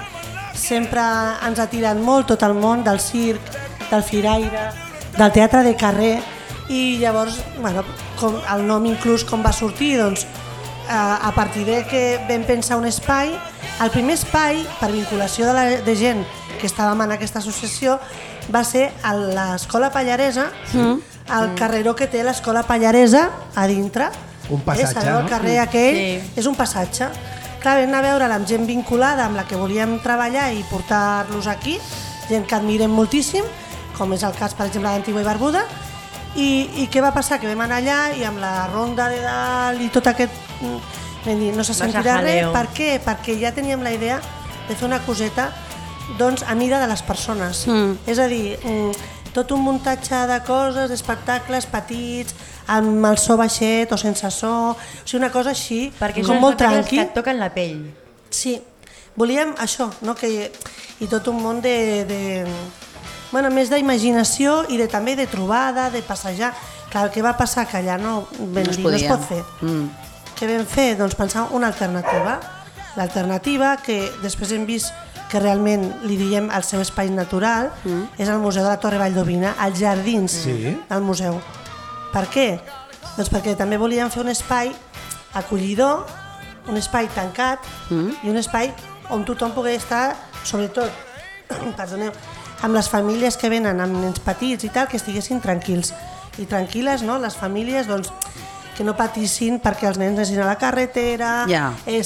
sempre 0.55 1.01
ens 1.47 1.59
atiren 1.59 2.01
molt 2.03 2.31
tot 2.31 2.43
el 2.43 2.53
món 2.53 2.83
del 2.83 2.99
circ, 2.99 3.41
del 3.91 4.03
firaire, 4.03 4.69
del 5.17 5.31
teatre 5.31 5.63
de 5.63 5.75
carrer 5.75 6.15
i 6.71 6.97
llavors, 7.01 7.41
bueno, 7.59 7.83
com 8.19 8.37
el 8.53 8.65
nom 8.67 8.85
inclús 8.87 9.25
com 9.27 9.43
va 9.43 9.51
sortir, 9.51 9.97
doncs 9.99 10.25
a, 10.91 11.27
a 11.27 11.31
partir 11.31 11.63
de 11.65 11.85
que 11.87 12.19
vam 12.27 12.43
pensar 12.43 12.75
un 12.77 12.85
espai, 12.85 13.31
el 13.81 13.89
primer 13.93 14.15
espai 14.19 14.59
per 14.79 14.91
vinculació 14.91 15.47
de, 15.47 15.53
la, 15.55 15.63
de 15.87 15.95
gent 15.95 16.25
que 16.59 16.67
estàvem 16.67 16.99
en 17.07 17.15
aquesta 17.15 17.39
associació 17.39 17.95
va 18.53 18.63
ser 18.67 18.89
a 19.03 19.13
l'escola 19.15 19.89
Pallaresa, 19.95 20.49
Mm. 20.73 20.99
al 21.31 21.53
carreró 21.55 21.95
que 21.95 22.07
té 22.11 22.23
l'escola 22.23 22.63
Pallaresa 22.67 23.29
a 23.55 23.65
dintre. 23.67 24.09
Un 24.49 24.59
passatge, 24.61 24.91
Eh, 24.91 24.93
sabeu, 25.01 25.17
el 25.19 25.23
no? 25.23 25.29
carrer 25.29 25.59
aquell 25.59 25.95
Sí. 25.95 26.31
és 26.35 26.45
un 26.45 26.55
passatge. 26.55 27.07
Clar, 27.61 27.77
vam 27.79 27.87
anar 27.89 27.99
a 27.99 28.07
veure 28.09 28.25
amb 28.33 28.47
gent 28.49 28.65
vinculada 28.67 29.25
amb 29.25 29.37
la 29.37 29.45
que 29.45 29.55
volíem 29.55 29.99
treballar 30.01 30.51
i 30.53 30.63
portar-los 30.69 31.47
aquí, 31.47 31.77
gent 32.27 32.45
que 32.47 32.55
admirem 32.55 32.91
moltíssim, 32.91 33.43
com 33.97 34.11
és 34.13 34.23
el 34.23 34.33
cas, 34.33 34.53
per 34.55 34.65
exemple, 34.67 34.89
d'Antigua 34.91 35.21
i 35.21 35.23
Barbuda, 35.23 35.63
i, 36.35 36.69
I 36.83 36.87
què 36.91 37.01
va 37.01 37.11
passar? 37.13 37.39
Que 37.39 37.47
vam 37.47 37.61
anar 37.61 37.81
allà 37.81 38.15
i 38.17 38.23
amb 38.23 38.39
la 38.39 38.67
ronda 38.67 39.07
de 39.09 39.21
dalt 39.21 39.81
i 39.81 39.89
tot 39.89 40.07
aquest... 40.07 40.31
mm, 40.61 40.99
Vam 41.25 41.37
dir, 41.37 41.51
no 41.53 41.63
se 41.63 41.75
sentirà 41.77 42.17
res. 42.21 42.47
Per 42.49 42.67
què? 42.73 42.95
Perquè 43.05 43.35
ja 43.37 43.51
teníem 43.53 43.83
la 43.85 43.91
idea 43.93 44.17
de 44.67 44.75
fer 44.75 44.87
una 44.87 45.01
coseta 45.05 45.51
doncs, 46.17 46.43
a 46.43 46.55
mida 46.57 46.79
de 46.81 46.87
les 46.89 47.03
persones. 47.05 47.67
Mm. 47.67 47.99
És 48.09 48.19
a 48.19 48.25
dir, 48.27 48.57
mm, 48.57 48.91
tot 49.35 49.51
un 49.51 49.61
muntatge 49.61 50.25
de 50.27 50.39
coses, 50.47 50.89
d'espectacles 50.89 51.67
petits, 51.69 52.33
amb 52.67 53.05
el 53.05 53.17
so 53.17 53.37
baixet 53.37 53.91
o 53.91 53.97
sense 53.97 54.29
so, 54.31 54.71
o 54.71 55.05
sigui, 55.05 55.21
una 55.21 55.31
cosa 55.31 55.51
així, 55.51 55.91
Perquè 55.99 56.25
com 56.25 56.39
molt 56.39 56.55
espectacles 56.59 56.85
tranqui. 56.85 56.97
que 56.97 57.03
et 57.03 57.13
toquen 57.13 57.39
la 57.39 57.49
pell. 57.53 57.85
Sí, 58.29 58.61
volíem 59.15 59.53
això, 59.59 59.91
no? 60.01 60.15
que, 60.15 60.51
i 60.99 61.07
tot 61.07 61.27
un 61.27 61.41
món 61.41 61.61
de, 61.61 62.05
de 62.05 62.45
bueno, 63.31 63.49
més 63.51 63.69
d'imaginació 63.69 64.65
i 64.69 64.77
de, 64.77 64.87
també 64.87 65.15
de 65.15 65.27
trobada, 65.27 65.89
de 65.89 66.01
passejar. 66.01 66.53
Clar, 66.91 67.05
el 67.07 67.11
que 67.11 67.21
va 67.23 67.37
passar 67.37 67.67
que 67.67 67.77
allà 67.79 67.97
no, 67.97 68.25
vam 68.37 68.65
No 68.65 68.71
es 68.71 68.77
dir, 68.77 68.85
no 68.85 68.95
es 68.97 69.03
pot 69.07 69.27
fer. 69.29 69.43
Mm. 69.61 70.10
Què 70.41 70.47
vam 70.49 70.63
fer? 70.65 70.95
Doncs 70.97 71.13
pensar 71.13 71.43
una 71.53 71.67
alternativa. 71.69 72.39
L'alternativa, 72.97 73.75
que 73.77 74.07
després 74.23 74.49
hem 74.55 74.63
vist 74.65 74.89
que 75.29 75.37
realment 75.39 75.83
li 76.01 76.15
diem 76.17 76.47
el 76.49 76.63
seu 76.65 76.81
espai 76.81 77.11
natural, 77.13 77.69
mm. 77.85 78.17
és 78.17 78.27
el 78.27 78.41
Museu 78.41 78.65
de 78.65 78.71
la 78.71 78.79
Torre 78.81 78.97
Valldovina, 78.97 79.51
als 79.61 79.77
jardins 79.79 80.33
Sí. 80.41 80.73
del 80.89 81.01
museu. 81.05 81.37
Per 82.11 82.25
què? 82.33 82.47
Doncs 83.19 83.29
perquè 83.29 83.53
també 83.55 83.77
volíem 83.77 84.09
fer 84.09 84.23
un 84.23 84.33
espai 84.33 84.73
acollidor, 85.37 86.07
un 86.67 86.77
espai 86.77 87.07
tancat 87.13 87.59
Mm. 87.91 88.09
i 88.23 88.29
un 88.33 88.37
espai 88.37 88.73
on 89.11 89.23
tothom 89.25 89.53
pugui 89.53 89.75
estar, 89.75 90.15
sobretot, 90.43 90.89
perdoneu, 91.77 92.11
amb 92.63 92.73
les 92.73 92.89
famílies 92.89 93.37
que 93.37 93.49
venen 93.49 93.79
amb 93.79 93.93
nens 93.93 94.19
petits 94.19 94.63
i 94.63 94.69
tal, 94.69 94.87
que 94.87 94.97
estiguessin 94.97 95.39
tranquils. 95.39 95.93
I 96.39 96.45
tranquil·les, 96.49 97.03
no?, 97.03 97.19
les 97.19 97.35
famílies, 97.35 97.85
doncs, 97.87 98.09
que 98.81 98.87
no 98.87 98.95
patissin 98.97 99.59
perquè 99.61 99.85
els 99.91 99.99
nens 100.01 100.17
anessin 100.17 100.41
a 100.41 100.47
la 100.49 100.57
carretera, 100.57 101.45
Ja. 101.47 101.73
eh, 101.85 102.01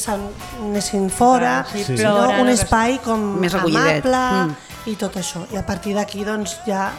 anessin 0.59 1.09
fora, 1.09 1.59
Ah, 1.61 1.65
sí, 1.71 1.83
sinó 1.85 2.29
un 2.41 2.45
que- 2.47 2.51
espai 2.53 2.99
com 2.99 3.19
Més 3.39 3.53
amable 3.55 4.17
Mm. 4.17 4.55
i 4.91 4.95
tot 4.95 5.15
això. 5.15 5.45
I 5.51 5.55
a 5.57 5.65
partir 5.65 5.95
d'aquí, 5.95 6.25
doncs, 6.25 6.59
ja 6.67 6.91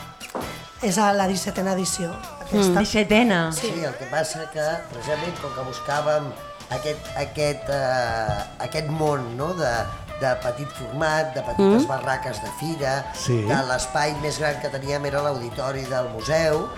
és 0.82 0.96
a 0.98 1.12
la 1.12 1.26
17a 1.28 1.72
edició. 1.74 2.10
Aquesta. 2.46 2.80
17ena. 2.80 3.52
Sí. 3.52 3.72
Sí, 3.74 3.84
el 3.84 3.94
que 3.94 4.06
passa 4.06 4.48
que 4.52 4.64
precisament 4.92 5.36
com 5.42 5.52
que 5.52 5.60
buscàvem 5.68 6.32
aquest, 6.70 7.00
aquest, 7.16 7.68
eh, 7.68 8.44
aquest 8.60 8.88
món 8.88 9.36
no? 9.36 9.52
de, 9.54 9.74
de 10.20 10.34
petit 10.42 10.68
format, 10.70 11.34
de 11.34 11.42
petites 11.42 11.82
Mm. 11.84 11.86
barraques 11.86 12.40
de 12.42 12.48
fira, 12.60 13.04
Sí. 13.14 13.42
de 13.42 13.62
l'espai 13.68 14.14
més 14.22 14.38
gran 14.38 14.58
que 14.60 14.68
teníem 14.70 15.04
era 15.04 15.20
l'auditori 15.22 15.82
del 15.84 16.08
museu, 16.08 16.68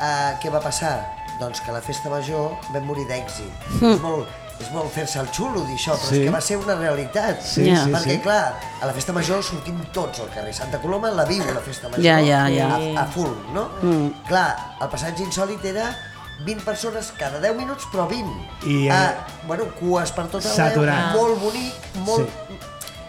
eh, 0.00 0.36
què 0.42 0.50
va 0.50 0.60
passar? 0.60 1.19
Doncs 1.40 1.60
que 1.64 1.72
la 1.72 1.80
festa 1.80 2.10
major 2.12 2.52
vam 2.74 2.84
morir 2.84 3.06
d'èxit. 3.08 3.50
Mm. 3.80 3.94
És 3.94 4.00
molt, 4.04 4.28
és 4.60 4.68
molt 4.74 4.90
fer-se 4.92 5.18
el 5.22 5.28
xulo 5.32 5.62
dir 5.64 5.74
això, 5.78 5.94
però 5.96 6.10
Sí. 6.10 6.18
és 6.20 6.24
que 6.26 6.34
va 6.34 6.40
ser 6.44 6.58
una 6.60 6.74
realitat. 6.76 7.40
Sí, 7.42 7.64
Ja. 7.70 7.84
sí, 7.84 7.90
Perquè, 7.94 8.16
sí. 8.18 8.20
clar, 8.20 8.54
a 8.82 8.86
la 8.86 8.92
festa 8.92 9.12
major 9.16 9.42
sortim 9.42 9.78
tots 9.92 10.20
al 10.20 10.28
carrer. 10.28 10.52
Santa 10.54 10.78
Coloma 10.82 11.10
la 11.10 11.24
viu, 11.24 11.42
la 11.44 11.60
festa 11.64 11.88
major, 11.88 12.04
Ja, 12.04 12.20
ja, 12.20 12.46
ja. 12.48 12.68
A, 13.00 13.02
a 13.02 13.06
full, 13.06 13.32
no? 13.54 13.70
Mm. 13.82 14.10
Clar, 14.28 14.76
el 14.82 14.88
passatge 14.88 15.22
insòlit 15.24 15.64
era 15.64 15.96
20 16.44 16.62
persones 16.64 17.12
cada 17.18 17.40
10 17.40 17.56
minuts, 17.56 17.86
però 17.92 18.06
20. 18.08 18.48
I, 18.64 18.86
eh, 18.88 18.92
ah, 18.92 19.26
bueno, 19.46 19.64
cues 19.80 20.12
per 20.12 20.26
tot 20.28 20.44
arreu, 20.44 20.56
Saturat. 20.56 21.14
molt 21.14 21.40
bonic, 21.40 21.74
molt... 22.04 22.28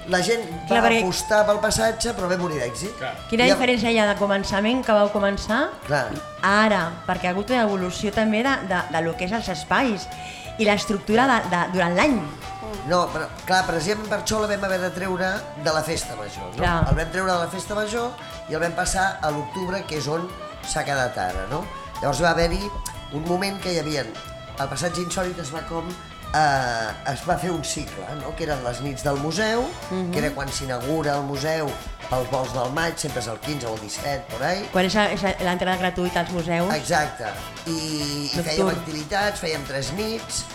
La 0.10 0.22
gent 0.26 0.41
Clar, 0.68 0.82
va 0.82 0.88
perquè- 0.88 1.03
apostar 1.03 1.45
pel 1.45 1.60
passatge, 1.61 2.14
però 2.18 2.28
va 2.28 2.38
morir 2.38 2.57
d'èxit. 2.60 3.02
Quina 3.30 3.45
I 3.45 3.52
diferència 3.53 3.91
hi 3.94 3.99
ha 4.02 4.07
de 4.10 4.15
començament 4.18 4.84
que 4.86 4.94
vau 4.98 5.10
començar 5.14 5.69
Clar, 5.86 6.07
a 6.41 6.53
ara? 6.65 6.80
Perquè 7.07 7.28
ha 7.30 7.32
hagut 7.36 7.49
una 7.53 7.61
evolució 7.68 8.11
també 8.11 8.41
de, 8.44 8.56
de, 8.68 8.80
de 8.91 9.02
lo 9.06 9.14
que 9.15 9.26
és 9.30 9.32
els 9.38 9.48
espais 9.53 10.07
i 10.57 10.65
l'estructura 10.65 11.28
de, 11.30 11.38
de, 11.53 11.61
durant 11.73 11.95
l'any. 11.95 12.18
no, 12.90 13.03
però, 13.14 13.28
clar, 13.45 13.61
precisament 13.68 14.07
per 14.10 14.19
això 14.23 14.40
la 14.41 14.48
vam 14.49 14.64
haver 14.65 14.80
de 14.82 14.90
treure 14.95 15.30
de 15.64 15.72
la 15.73 15.84
festa 15.84 16.15
major. 16.15 16.49
No? 16.56 16.57
Clar. 16.64 16.76
El 16.90 16.95
vam 16.98 17.11
treure 17.14 17.32
de 17.32 17.40
la 17.45 17.48
festa 17.53 17.76
major 17.76 18.11
i 18.49 18.53
el 18.57 18.61
vam 18.61 18.73
passar 18.73 19.19
a 19.22 19.30
l'octubre, 19.30 19.84
que 19.86 19.98
és 20.02 20.07
on 20.07 20.26
s'ha 20.68 20.84
quedat 20.84 21.18
ara. 21.18 21.45
No? 21.52 21.61
Llavors 22.02 22.22
va 22.26 22.32
haver-hi 22.32 22.61
un 23.14 23.23
moment 23.28 23.60
que 23.61 23.73
hi 23.76 23.80
havia... 23.80 24.06
El 24.61 24.68
passatge 24.69 25.02
insòlit 25.02 25.38
es 25.41 25.49
va 25.53 25.61
com 25.69 25.88
eh, 26.34 27.12
es 27.14 27.24
va 27.28 27.38
fer 27.38 27.52
un 27.52 27.64
cicle, 27.64 28.03
no? 28.22 28.36
que 28.36 28.45
eren 28.45 28.64
les 28.64 28.82
nits 28.82 29.03
del 29.03 29.18
museu, 29.18 29.66
Mhm. 29.90 30.12
que 30.12 30.20
era 30.20 30.32
quan 30.32 30.49
s'inaugura 30.49 31.16
el 31.18 31.24
museu 31.24 31.70
pels 32.10 32.30
vols 32.32 32.53
del 32.53 32.72
maig, 32.76 32.98
sempre 32.98 33.20
és 33.20 33.28
el 33.28 33.40
15 33.40 33.68
o 33.68 33.74
el 33.76 33.82
17, 33.82 34.26
por 34.32 34.44
ahí. 34.44 34.68
Quan 34.72 34.86
és, 34.86 34.95
és 34.95 35.22
l'entrada 35.44 35.78
gratuïta 35.78 36.20
als 36.22 36.32
museus. 36.32 36.74
Exacte. 36.76 37.26
I, 37.68 38.30
i 38.34 38.41
fèiem 38.44 38.68
activitats, 38.70 39.40
fèiem 39.40 39.64
tres 39.68 39.91
nits. 39.94 40.45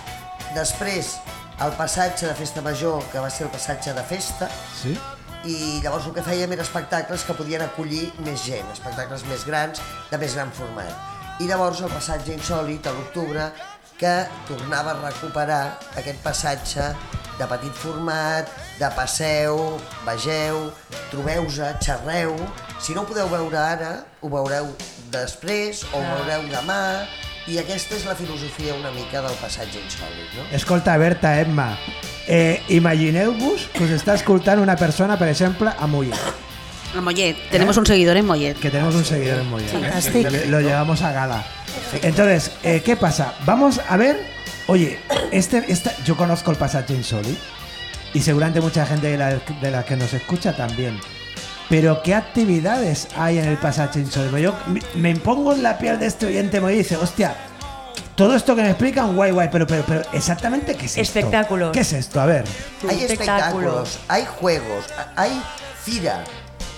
Després, 0.54 1.16
el 1.64 1.72
passatge 1.76 2.26
de 2.28 2.34
festa 2.34 2.60
major, 2.62 3.02
que 3.12 3.18
va 3.18 3.30
ser 3.30 3.46
el 3.46 3.52
passatge 3.52 3.92
de 3.94 4.02
festa, 4.04 4.48
Sí? 4.82 4.98
i 5.44 5.80
llavors 5.82 6.06
el 6.06 6.12
que 6.12 6.22
fèiem 6.22 6.52
era 6.52 6.62
espectacles 6.62 7.22
que 7.24 7.32
podien 7.34 7.62
acollir 7.62 8.12
més 8.18 8.42
gent, 8.44 8.66
espectacles 8.72 9.24
més 9.30 9.44
grans, 9.46 9.80
de 10.10 10.18
més 10.18 10.34
gran 10.34 10.50
format. 10.52 10.90
I 11.40 11.46
llavors 11.46 11.80
el 11.82 11.90
passatge 11.92 12.32
insòlit, 12.34 12.86
a 12.86 12.92
l'octubre, 12.92 13.52
que 13.98 14.14
tornava 14.48 14.92
a 14.92 14.98
recuperar 15.10 15.78
aquest 15.96 16.18
passatge 16.24 16.90
de 17.38 17.46
petit 17.50 17.72
format, 17.76 18.48
de 18.80 18.88
passeu, 18.96 19.78
vegeu, 20.06 20.70
trobeu-se, 21.10 21.68
xerreu. 21.84 22.34
Si 22.80 22.94
no 22.96 23.02
ho 23.04 23.08
podeu 23.08 23.28
veure 23.28 23.58
ara, 23.60 23.92
ho 24.22 24.28
veureu 24.32 24.70
després 25.12 25.84
o 25.92 26.00
ho 26.00 26.04
veureu 26.16 26.46
demà, 26.52 27.04
i 27.46 27.58
aquesta 27.60 27.94
és 27.94 28.04
la 28.08 28.16
filosofia 28.18 28.74
una 28.74 28.90
mica 28.90 29.20
del 29.22 29.36
passatge 29.40 29.78
insòlit, 29.78 30.32
no? 30.36 30.48
Escolta, 30.56 30.96
Berta, 30.98 31.36
Emma, 31.40 31.68
eh, 32.26 32.62
imagineu-vos 32.74 33.68
que 33.72 33.84
us 33.84 33.92
està 34.00 34.16
escoltant 34.18 34.58
una 34.60 34.74
persona, 34.76 35.16
per 35.20 35.28
exemple, 35.28 35.70
a 35.78 35.86
Mollet. 35.86 36.16
A 36.96 37.00
Mollet. 37.04 37.36
Tenemos 37.50 37.76
un 37.76 37.86
seguidor 37.86 38.16
en 38.16 38.26
Mollet. 38.26 38.58
Que 38.58 38.70
tenemos 38.70 38.94
un 38.94 39.04
seguidor 39.04 39.40
en 39.40 39.50
Mollet. 39.50 39.68
¿eh? 39.68 39.78
Fantástico. 39.78 40.30
Le- 40.30 40.46
Lo 40.46 40.60
llevamos 40.60 41.02
a 41.02 41.12
gala. 41.12 41.44
Entonces, 42.02 42.50
eh, 42.62 42.82
¿qué 42.84 42.96
pasa? 42.96 43.34
Vamos 43.44 43.80
a 43.88 43.96
ver. 43.96 44.20
Oye, 44.68 44.98
este, 45.30 45.64
esta, 45.68 45.92
yo 46.04 46.16
conozco 46.16 46.50
el 46.50 46.56
pasaje 46.56 46.92
insólito 46.94 47.40
y 48.12 48.20
seguramente 48.20 48.60
mucha 48.60 48.84
gente 48.86 49.06
de 49.08 49.16
la, 49.16 49.28
de 49.60 49.70
la 49.70 49.84
que 49.84 49.96
nos 49.96 50.12
escucha 50.12 50.56
también. 50.56 50.98
Pero 51.68 52.02
¿qué 52.02 52.14
actividades 52.14 53.08
hay 53.16 53.38
en 53.38 53.44
el 53.46 53.56
pasaje 53.58 54.00
insólito? 54.00 54.38
Yo 54.38 54.54
me- 54.66 54.80
me 54.94 55.10
impongo 55.10 55.52
en 55.52 55.62
la 55.62 55.78
piel 55.78 55.98
de 55.98 56.06
este 56.06 56.26
oyente 56.26 56.60
me 56.60 56.72
dice, 56.72 56.96
hostia, 56.96 57.36
todo 58.14 58.34
esto 58.34 58.56
que 58.56 58.62
me 58.62 58.70
explican, 58.70 59.14
guay, 59.14 59.30
guay, 59.32 59.48
pero, 59.52 59.66
pero, 59.66 59.84
pero 59.86 60.02
exactamente 60.12 60.74
qué 60.74 60.86
es 60.86 60.96
esto? 60.96 61.18
Espectáculos. 61.18 61.70
¿Qué 61.72 61.80
es 61.80 61.92
esto? 61.92 62.20
A 62.20 62.26
ver. 62.26 62.44
Hay 62.88 63.02
Espectáculos. 63.02 63.08
espectáculos, 63.10 63.98
hay 64.08 64.24
juegos, 64.26 64.84
hay 65.16 65.42
fira. 65.84 66.24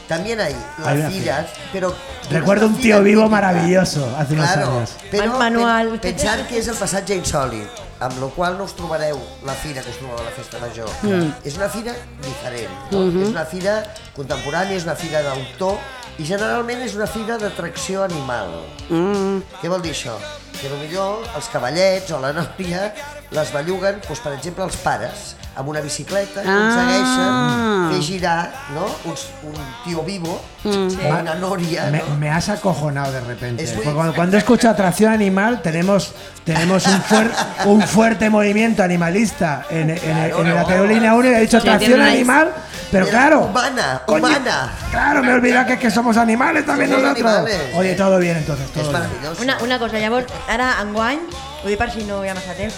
También 0.09 0.41
hay 0.41 0.57
las 0.79 0.87
Hay 0.89 1.03
firas, 1.13 1.47
pero... 1.73 1.95
Recuerdo 2.31 2.67
un 2.67 2.77
tío 2.77 3.03
vivo 3.03 3.23
típica. 3.25 3.41
maravilloso 3.41 4.09
hace 4.19 4.35
unos 4.35 4.51
Claro, 4.51 4.71
años. 4.79 4.91
però 5.11 5.27
Man- 5.29 5.39
manual. 5.39 5.89
pe- 6.01 6.13
pensar 6.13 6.47
que 6.49 6.59
és 6.59 6.69
el 6.69 6.77
passatge 6.77 7.15
insòlid, 7.15 7.67
amb 8.01 8.19
la 8.21 8.29
qual 8.35 8.57
no 8.59 8.65
us 8.65 8.75
trobareu 8.77 9.19
la 9.45 9.53
fira 9.55 9.83
que 9.83 9.91
us 9.91 9.99
trobeu 9.99 10.17
a 10.19 10.23
la 10.25 10.31
festa 10.31 10.59
major. 10.59 10.89
Mm. 11.03 11.33
És 11.45 11.57
una 11.57 11.69
fira 11.69 11.93
diferent, 12.25 12.71
no? 12.91 12.99
Mhm. 13.07 13.23
és 13.23 13.29
una 13.29 13.45
fira 13.45 13.85
contemporània, 14.17 14.77
és 14.77 14.85
una 14.85 14.95
fira 14.97 15.23
d'autor 15.23 15.79
i 16.19 16.25
generalment 16.25 16.81
és 16.83 16.95
una 16.95 17.07
fira 17.07 17.37
d'atracció 17.39 18.03
animal. 18.05 18.49
Mm. 18.89 19.43
Què 19.63 19.69
vol 19.69 19.83
dir 19.83 19.93
això? 19.93 20.17
Que 20.61 20.69
potser 20.69 20.99
els 21.37 21.49
cavallets 21.53 22.11
o 22.13 22.21
la 22.21 22.33
nòria 22.39 22.93
les 23.31 23.53
belluguen, 23.53 24.01
doncs, 24.07 24.21
per 24.21 24.33
exemple, 24.33 24.65
els 24.65 24.77
pares, 24.77 25.35
amb 25.59 25.69
una 25.69 25.81
bicicleta, 25.81 26.41
Ah. 26.47 26.55
aconsegueixen 26.55 27.91
fer 27.93 28.03
girar 28.03 28.53
no? 28.75 28.87
un, 29.05 29.17
un 29.51 29.55
tio 29.85 30.03
vivo, 30.03 30.41
Mm. 30.65 30.89
una 31.21 31.35
nòria, 31.37 31.87
Me, 31.91 31.99
no? 31.99 32.17
me 32.19 32.31
has 32.31 32.49
acojonado 32.49 33.13
de 33.13 33.21
repente. 33.21 33.63
Es 33.63 33.75
muy 33.75 33.85
Porque 33.85 33.95
cuando, 33.95 34.15
cuando 34.15 34.37
escucho 34.37 34.69
atracción 34.69 35.13
animal, 35.13 35.63
tenemos, 35.63 36.13
tenemos 36.45 36.85
un, 36.87 37.01
fuer- 37.03 37.31
un 37.67 37.83
fuerte 37.83 38.29
movimiento 38.31 38.83
animalista 38.83 39.67
en, 39.71 39.91
en- 39.91 39.99
en 40.01 40.55
la 40.55 40.61
aerolínea 40.63 41.15
1 41.15 41.31
y 41.31 41.35
he 41.35 41.41
dicho 41.41 41.59
atracción 41.59 42.01
animal, 42.01 42.53
pero 42.91 43.07
Era 43.07 43.11
claro. 43.19 43.41
Humana, 43.45 44.03
Coño, 44.07 44.19
humana. 44.27 44.73
Claro, 44.91 45.23
me 45.23 45.31
he 45.31 45.35
olvidado 45.35 45.67
que, 45.67 45.79
que 45.79 45.91
somos 45.91 46.17
animales 46.17 46.65
también 46.67 46.91
Somos 46.91 47.05
nosotros. 47.05 47.33
animales. 47.35 47.61
Oye, 47.77 47.95
todo 47.95 48.19
bien 48.19 48.37
entonces, 48.39 48.67
todo 48.73 48.83
És 48.83 48.89
bien. 49.21 49.33
Una, 49.43 49.59
una 49.63 49.79
cosa, 49.79 49.99
llavors, 49.99 50.27
ara, 50.49 50.77
enguany, 50.83 51.19
ho 51.65 51.69
dic 51.69 51.79
per 51.79 51.91
si 51.93 52.03
no 52.05 52.25
hi 52.25 52.29
ha 52.31 52.35
massa 52.35 52.55
temps, 52.55 52.75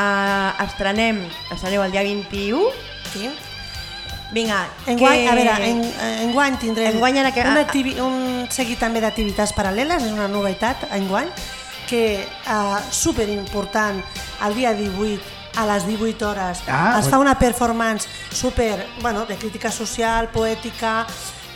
uh, 0.00 0.64
estrenem, 0.64 1.20
estreneu 1.52 1.82
el 1.84 1.92
dia 1.92 2.02
21, 2.02 2.64
Sí. 3.12 3.28
vinga, 4.32 4.68
Enguany, 4.86 5.24
que... 5.24 5.28
a 5.28 5.34
veure, 5.34 5.68
en, 5.68 5.80
enguany 6.28 6.56
tindrem 6.62 6.94
Enguany 6.94 7.18
ara 7.18 7.32
que- 7.34 7.42
una 7.42 7.60
activi, 7.66 7.96
un 8.00 8.46
seguit 8.50 8.78
també 8.78 9.00
d'activitats 9.02 9.52
paral·leles, 9.56 10.04
és 10.06 10.12
una 10.14 10.28
novetat 10.28 10.86
enguany, 10.94 11.28
que 11.90 12.24
uh, 12.46 12.78
super 12.94 13.28
important 13.28 13.98
el 14.46 14.54
dia 14.54 14.72
18 14.72 15.20
a 15.58 15.64
les 15.66 15.84
18 15.88 16.28
hores. 16.28 16.60
Ah, 16.70 17.00
es 17.00 17.08
fa 17.10 17.18
una 17.18 17.34
performance 17.36 18.06
super, 18.30 18.86
bueno, 19.02 19.26
de 19.26 19.34
crítica 19.34 19.72
social, 19.72 20.28
poètica, 20.30 21.04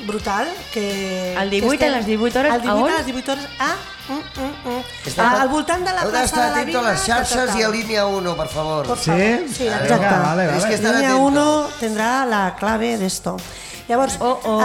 brutal, 0.06 0.48
que... 0.72 1.34
El 1.34 1.50
que 1.50 1.60
18 1.60 1.84
a 1.84 1.88
les 1.88 2.06
18 2.06 2.38
hores, 2.40 2.54
El 2.54 2.60
18 2.62 2.76
a 2.78 2.82
on? 2.82 2.90
a 2.92 2.96
les 2.98 3.06
18 3.06 3.32
hores 3.32 3.44
a... 3.58 3.74
Mm, 4.06 4.12
mm, 4.12 4.76
mm. 4.76 5.20
Al 5.20 5.48
voltant 5.48 5.80
de 5.86 5.92
la 5.94 6.02
Heu 6.02 6.10
plaça 6.10 6.44
de 6.44 6.50
la 6.56 6.64
Vila. 6.64 6.80
a 6.80 6.92
les 6.92 7.00
xarxes 7.06 7.54
i 7.56 7.62
a 7.62 7.68
línia 7.70 8.06
1, 8.06 8.34
per 8.36 8.48
favor. 8.48 8.86
Por 8.86 8.98
Sí? 8.98 9.10
favor. 9.10 9.48
Sí, 9.48 9.64
Venga, 9.64 9.80
exacte. 9.82 10.18
vale, 10.18 10.42
Tenéis 10.44 10.62
vale. 10.62 10.68
que 10.68 10.74
estar 10.74 10.94
Línea 10.94 11.10
atentos. 11.14 11.32
1 11.32 11.68
tendrá 11.80 12.26
la 12.26 12.54
clave 12.58 12.98
de 12.98 13.06
esto. 13.06 13.36
Llavors, 13.88 14.16
Oh, 14.20 14.40
oh, 14.44 14.60
eh, 14.60 14.64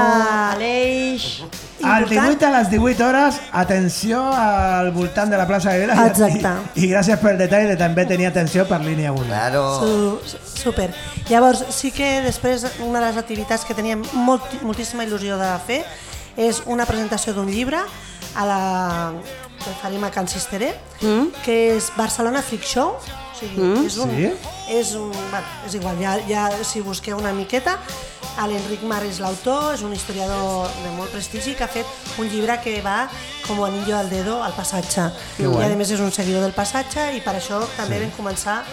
Aleix... 0.55 1.43
Al 1.83 2.07
18 2.09 2.45
a 2.45 2.49
les 2.59 2.69
18 2.69 3.05
hores, 3.07 3.39
atenció 3.51 4.21
al 4.33 4.91
voltant 4.91 5.29
de 5.31 5.37
la 5.37 5.47
plaça 5.47 5.71
de. 5.71 5.85
I- 5.85 6.07
Exacte. 6.07 6.51
I, 6.75 6.85
i 6.85 6.89
gràcies 6.91 7.17
pel 7.21 7.37
detall 7.37 7.67
de 7.69 7.77
també 7.77 8.05
tenir 8.05 8.27
atenció 8.27 8.67
per 8.67 8.81
línia 8.81 9.11
1. 9.13 9.23
Claro. 9.25 9.63
Su, 9.79 10.19
su- 10.25 10.61
super. 10.63 10.93
Llavors, 11.29 11.63
sí 11.69 11.91
que 11.91 12.21
després 12.21 12.65
una 12.83 12.99
de 12.99 13.05
les 13.07 13.17
activitats 13.17 13.63
que 13.65 13.73
teníem 13.73 14.03
molt, 14.13 14.61
moltíssima 14.61 15.05
il·lusió 15.05 15.37
de 15.39 15.53
fer 15.65 15.83
és 16.37 16.61
una 16.65 16.85
presentació 16.85 17.33
d'un 17.33 17.47
llibre 17.49 17.79
a 18.35 18.45
la, 18.45 18.59
que 19.59 19.71
farem 19.81 20.03
a 20.03 20.11
Can 20.11 20.27
Cisteré, 20.27 20.73
Mm. 21.01 21.31
que 21.45 21.77
és 21.77 21.91
Barcelona 21.95 22.41
Freak 22.41 22.63
Show. 22.63 22.89
O 22.99 23.39
sigui, 23.39 23.61
Mm. 23.61 23.85
és, 23.85 23.97
un, 23.97 24.09
Sí? 24.11 24.29
és, 24.69 24.93
un, 24.95 25.11
bueno, 25.31 25.47
és 25.65 25.73
igual, 25.75 25.95
ja, 26.01 26.17
ja 26.27 26.49
si 26.63 26.81
busqueu 26.81 27.17
una 27.17 27.31
miqueta, 27.31 27.77
l'Enric 28.47 28.83
Mar 28.87 29.01
és 29.03 29.19
l'autor, 29.19 29.73
és 29.73 29.81
un 29.81 29.93
historiador 29.93 30.69
de 30.83 30.91
molt 30.95 31.11
prestigi 31.11 31.55
que 31.55 31.63
ha 31.63 31.67
fet 31.67 31.85
un 32.17 32.29
llibre 32.29 32.59
que 32.63 32.81
va 32.81 33.09
com 33.47 33.63
anillo 33.63 33.97
al 33.97 34.09
dedo 34.09 34.43
al 34.43 34.53
passatge. 34.53 35.09
Que 35.37 35.43
I 35.43 35.47
guai. 35.47 35.71
a 35.73 35.75
més 35.75 35.91
és 35.91 35.99
un 35.99 36.11
seguidor 36.11 36.41
del 36.45 36.53
passatge 36.53 37.09
i 37.17 37.21
per 37.21 37.35
això 37.35 37.59
també 37.75 37.97
Sí. 37.97 38.03
vam 38.05 38.11
començar 38.17 38.63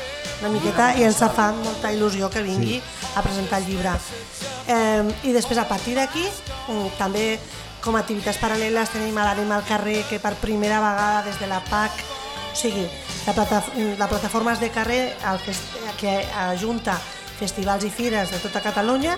una 0.41 0.51
miqueta 0.51 0.95
i 0.99 1.03
ens 1.05 1.17
fa 1.17 1.53
molta 1.53 1.93
il·lusió 1.93 2.29
que 2.31 2.43
vingui 2.43 2.83
a 3.17 3.23
presentar 3.23 3.59
el 3.59 3.67
llibre. 3.67 3.91
Eh, 4.69 5.03
I 5.25 5.33
després, 5.33 5.59
a 5.59 5.67
partir 5.69 5.95
d'aquí, 5.95 6.27
mm, 6.69 6.99
també 6.99 7.39
com 7.81 7.95
a 7.97 8.01
activitats 8.01 8.39
paral·leles 8.39 8.91
tenim 8.91 9.15
l'Anem 9.15 9.51
al 9.53 9.65
carrer, 9.65 10.05
que 10.11 10.19
per 10.19 10.35
primera 10.35 10.81
vegada 10.81 11.23
des 11.23 11.39
de 11.39 11.47
la 11.47 11.61
PAC, 11.61 11.93
o 12.53 12.57
sigui, 12.57 12.87
la, 13.27 13.33
plata, 13.33 13.63
la 13.99 14.09
plataforma 14.09 14.55
de 14.57 14.71
carrer 14.71 15.17
el 15.31 15.39
fest, 15.39 15.63
que 16.01 16.27
ajunta 16.51 16.99
festivals 17.39 17.85
i 17.85 17.91
fires 17.91 18.31
de 18.31 18.39
tota 18.39 18.61
Catalunya, 18.65 19.17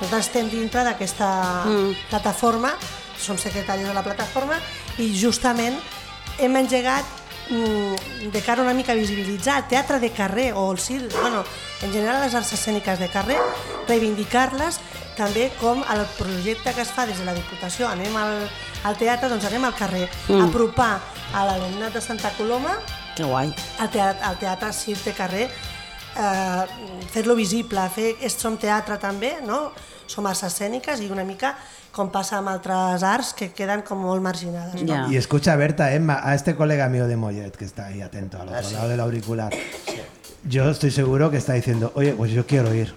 nosaltres 0.00 0.26
estem 0.26 0.48
dintre 0.50 0.84
d'aquesta 0.84 1.64
Mm. 1.66 1.94
plataforma, 2.10 2.72
som 3.20 3.36
secretaris 3.38 3.86
de 3.86 3.94
la 3.94 4.02
plataforma 4.02 4.58
i 4.98 5.10
justament 5.18 5.74
hem 6.38 6.56
engegat 6.56 7.04
mm, 7.50 8.30
de 8.30 8.40
cara 8.42 8.62
una 8.62 8.74
mica 8.74 8.92
a 8.92 8.94
visibilitzar 8.94 9.56
el 9.58 9.68
teatre 9.68 9.98
de 9.98 10.10
carrer 10.12 10.52
o 10.54 10.70
el 10.70 10.78
circ, 10.78 11.10
bueno, 11.20 11.42
en 11.82 11.92
general 11.92 12.20
les 12.22 12.34
arts 12.34 12.52
escèniques 12.52 12.98
de 12.98 13.08
carrer, 13.08 13.38
reivindicar-les 13.88 14.78
també 15.18 15.48
com 15.58 15.80
el 15.90 16.04
projecte 16.18 16.72
que 16.76 16.82
es 16.84 16.92
fa 16.94 17.06
des 17.08 17.18
de 17.18 17.24
la 17.26 17.34
Diputació, 17.34 17.88
anem 17.90 18.14
al, 18.16 18.44
al 18.86 18.96
teatre, 19.00 19.28
doncs 19.32 19.48
anem 19.48 19.64
al 19.66 19.74
carrer, 19.74 20.08
Mm. 20.28 20.44
apropar 20.44 21.00
a 21.34 21.44
l'alumnat 21.46 21.92
de 21.92 22.00
Santa 22.00 22.30
Coloma 22.36 22.76
Que 23.16 23.24
guai. 23.24 23.52
al 23.80 23.90
teatre, 23.90 24.22
al 24.22 24.38
teatre 24.38 24.72
circ 24.72 25.02
de 25.04 25.12
carrer, 25.12 25.50
eh, 26.18 26.64
fer-lo 27.12 27.34
visible, 27.36 27.80
fer 27.94 28.16
som 28.30 28.56
teatre 28.58 28.98
també, 28.98 29.36
no? 29.46 29.70
som 30.08 30.24
arts 30.26 30.42
escèniques 30.48 31.00
i 31.04 31.10
una 31.12 31.22
mica 31.24 31.50
com 31.92 32.08
passa 32.10 32.38
amb 32.38 32.48
altres 32.48 33.02
arts 33.04 33.34
que 33.36 33.50
queden 33.52 33.82
com 33.84 33.98
molt 34.00 34.22
marginades. 34.22 34.82
No? 34.82 35.10
Y 35.12 35.16
escucha, 35.16 35.54
Berta, 35.56 35.92
Emma, 35.92 36.20
a 36.22 36.34
este 36.34 36.54
colega 36.56 36.88
mío 36.88 37.06
de 37.06 37.16
Mollet, 37.16 37.54
que 37.56 37.64
está 37.66 37.86
ahí 37.86 38.00
atento 38.00 38.38
al 38.40 38.48
otro 38.48 38.58
Ah, 38.58 38.62
sí. 38.62 38.74
lado 38.74 38.88
del 38.88 39.00
auricular. 39.00 39.52
Yo 40.44 40.70
estoy 40.70 40.90
seguro 40.90 41.30
que 41.30 41.36
está 41.36 41.52
diciendo, 41.54 41.92
oye, 41.94 42.12
pues 42.14 42.30
yo 42.32 42.46
quiero 42.46 42.72
ir. 42.74 42.94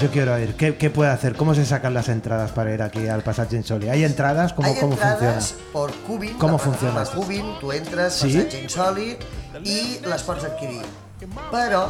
Yo 0.00 0.10
quiero 0.10 0.36
ir. 0.38 0.56
¿Qué, 0.56 0.76
qué 0.76 0.88
puede 0.90 1.10
hacer? 1.10 1.36
¿Cómo 1.36 1.54
se 1.54 1.64
sacan 1.66 1.94
las 1.94 2.08
entradas 2.08 2.50
para 2.50 2.72
ir 2.74 2.82
aquí 2.82 3.06
al 3.06 3.22
Passage 3.22 3.54
Insoli? 3.56 3.88
¿Hay 3.90 4.02
entradas? 4.04 4.52
¿Cómo, 4.54 4.66
Hay 4.68 4.80
cómo 4.80 4.94
entrades 4.94 5.48
funciona? 5.52 5.70
por 5.72 5.92
Cubin, 6.06 6.38
¿Cómo 6.38 6.58
funciona? 6.58 7.04
Cubin, 7.04 7.44
tu 7.60 7.70
entres, 7.70 8.14
Sí? 8.14 8.32
passatge 8.32 8.62
insòlid 8.64 9.16
i 9.62 10.00
les 10.08 10.22
pots 10.24 10.44
adquirir. 10.48 10.82
Però 11.52 11.82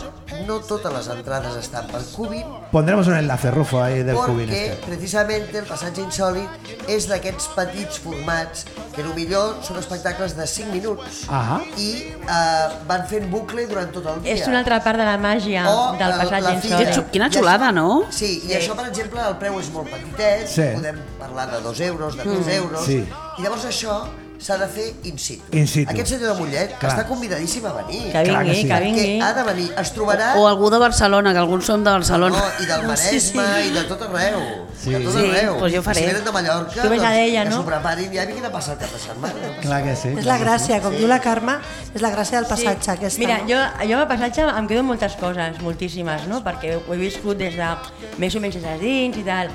no 0.46 0.59
totes 0.66 0.92
les 0.92 1.09
entrades 1.12 1.56
estan 1.56 1.86
per 1.90 2.00
Cubin 2.14 2.44
Pondremos 2.72 3.06
un 3.09 3.16
enlace 3.16 3.50
rufo 3.50 3.82
ahí 3.82 4.02
del 4.02 4.16
cubín 4.16 4.48
perquè 4.48 4.72
este. 4.72 4.86
precisament 4.86 5.48
el 5.54 5.66
passatge 5.68 6.02
insòlid 6.02 6.88
és 6.88 7.06
d'aquests 7.10 7.48
petits 7.56 7.98
formats 8.00 8.64
que 8.94 9.04
millor 9.16 9.59
són 9.64 9.78
espectacles 9.80 10.34
de 10.36 10.46
5 10.46 10.72
minuts 10.72 11.22
Ajá. 11.28 11.60
i 11.76 11.90
eh, 12.12 12.68
van 12.88 13.06
fent 13.09 13.28
bucle 13.32 13.66
durant 13.68 13.92
tot 13.92 14.06
el 14.06 14.22
dia. 14.22 14.34
És 14.34 14.46
una 14.48 14.60
altra 14.62 14.80
part 14.84 14.98
de 15.00 15.04
la 15.09 15.18
màgia 15.20 15.64
O, 15.68 15.92
del 16.00 16.12
eh, 16.12 16.18
passatge 16.22 16.92
xu- 16.96 17.04
quina 17.12 17.28
xulada, 17.32 17.70
no? 17.72 18.04
Sí, 18.10 18.42
i 18.48 18.56
això, 18.56 18.76
per 18.76 18.88
exemple, 18.88 19.20
el 19.20 19.36
preu 19.40 19.59
és 19.60 19.70
molt 19.72 19.88
petitet, 19.92 20.48
Sí. 20.48 20.66
podem 20.74 20.98
parlar 21.20 21.50
de 21.52 21.60
2 21.64 21.80
euros, 21.80 22.16
de 22.16 22.22
3 22.22 22.46
Mm. 22.46 22.50
euros, 22.50 22.84
Sí. 22.86 22.98
i 23.38 23.42
llavors 23.42 23.64
això 23.64 24.02
s'ha 24.43 24.56
de 24.59 24.66
fer 24.69 24.89
in 25.09 25.19
situ. 25.19 25.44
In 25.56 25.66
situ. 25.70 25.90
Aquest 25.93 26.10
senyor 26.14 26.32
de 26.32 26.40
Mollet 26.40 26.74
Clar. 26.81 26.90
està 26.93 27.06
convidadíssim 27.06 27.64
a 27.66 27.73
venir. 27.78 28.01
Que 28.12 28.23
vingui, 28.27 28.48
que 28.51 28.55
sí. 28.56 28.66
que 28.69 28.81
vingui. 28.82 29.20
ha 29.23 29.32
de 29.36 29.44
venir, 29.47 29.69
es 29.78 29.93
trobarà... 29.94 30.32
O 30.39 30.47
algú 30.48 30.70
de 30.70 30.78
Barcelona, 30.82 31.32
que 31.32 31.39
alguns 31.39 31.64
som 31.64 31.85
de 31.85 31.90
Barcelona. 31.90 32.39
No, 32.39 32.64
i 32.64 32.66
del 32.66 32.86
Maresme, 32.89 33.47
i 33.69 33.70
de 33.77 33.85
tot 33.90 34.02
arreu. 34.09 34.40
Sí. 34.82 34.90
De 34.90 35.01
tot 35.05 35.14
Sí, 35.14 35.24
arreu. 35.28 35.59
doncs 35.60 35.74
jo 35.77 35.82
faré. 35.86 36.01
Si 36.01 36.06
venen 36.06 36.24
de 36.24 36.32
Mallorca, 36.32 36.82
Tu 36.82 36.89
doncs, 36.89 37.02
que 37.02 37.44
no? 37.44 37.56
s'ho 37.56 37.66
preparin 37.66 38.12
ja 38.12 38.23
i 38.24 38.27
vinguin 38.27 38.47
a 38.47 38.52
passar 38.52 38.74
el 38.74 38.81
cap 38.81 38.93
de 38.93 38.98
setmana. 38.98 39.52
Clar 39.62 39.82
que 39.85 39.97
sí. 39.97 40.09
És 40.19 40.27
la 40.27 40.39
gràcia, 40.43 40.81
com 40.82 40.97
diu 40.97 41.06
la 41.06 41.20
Carme, 41.23 41.59
és 41.94 42.02
la 42.02 42.10
gràcia 42.10 42.40
del 42.40 42.48
passatge. 42.51 42.90
Aquesta, 42.97 43.20
Mira, 43.23 43.39
no? 43.39 43.48
jo, 43.48 43.60
jo 43.86 43.98
amb 43.98 44.02
el 44.02 44.09
passatge 44.10 44.48
em 44.59 44.66
quedo 44.66 44.82
moltes 44.82 45.14
coses, 45.20 45.60
moltíssimes, 45.62 46.27
no? 46.27 46.43
perquè 46.43 46.74
ho 46.81 46.94
he 46.94 46.98
viscut 46.98 47.39
des 47.39 47.55
de 47.56 47.70
més 48.19 48.35
o 48.35 48.40
menys 48.43 48.59
des 48.59 48.66
de 48.66 48.78
dins 48.82 49.16
i 49.23 49.24
tal. 49.27 49.55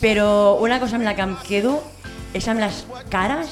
Però 0.00 0.58
una 0.62 0.78
cosa 0.80 0.96
amb 0.96 1.04
la 1.04 1.14
que 1.14 1.22
em 1.26 1.36
quedo 1.44 1.82
és 2.36 2.46
amb 2.48 2.60
les 2.60 2.84
cares, 3.10 3.48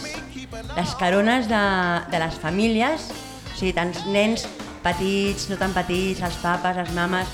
les 0.77 0.95
carones 1.01 1.49
de, 1.49 1.65
de 2.11 2.21
les 2.21 2.37
famílies, 2.41 3.11
o 3.53 3.57
sigui, 3.57 3.73
tants 3.77 4.05
nens 4.13 4.47
petits, 4.85 5.49
no 5.51 5.59
tan 5.61 5.75
petits, 5.75 6.23
els 6.23 6.39
papes, 6.43 6.77
les 6.79 6.93
mames, 6.97 7.33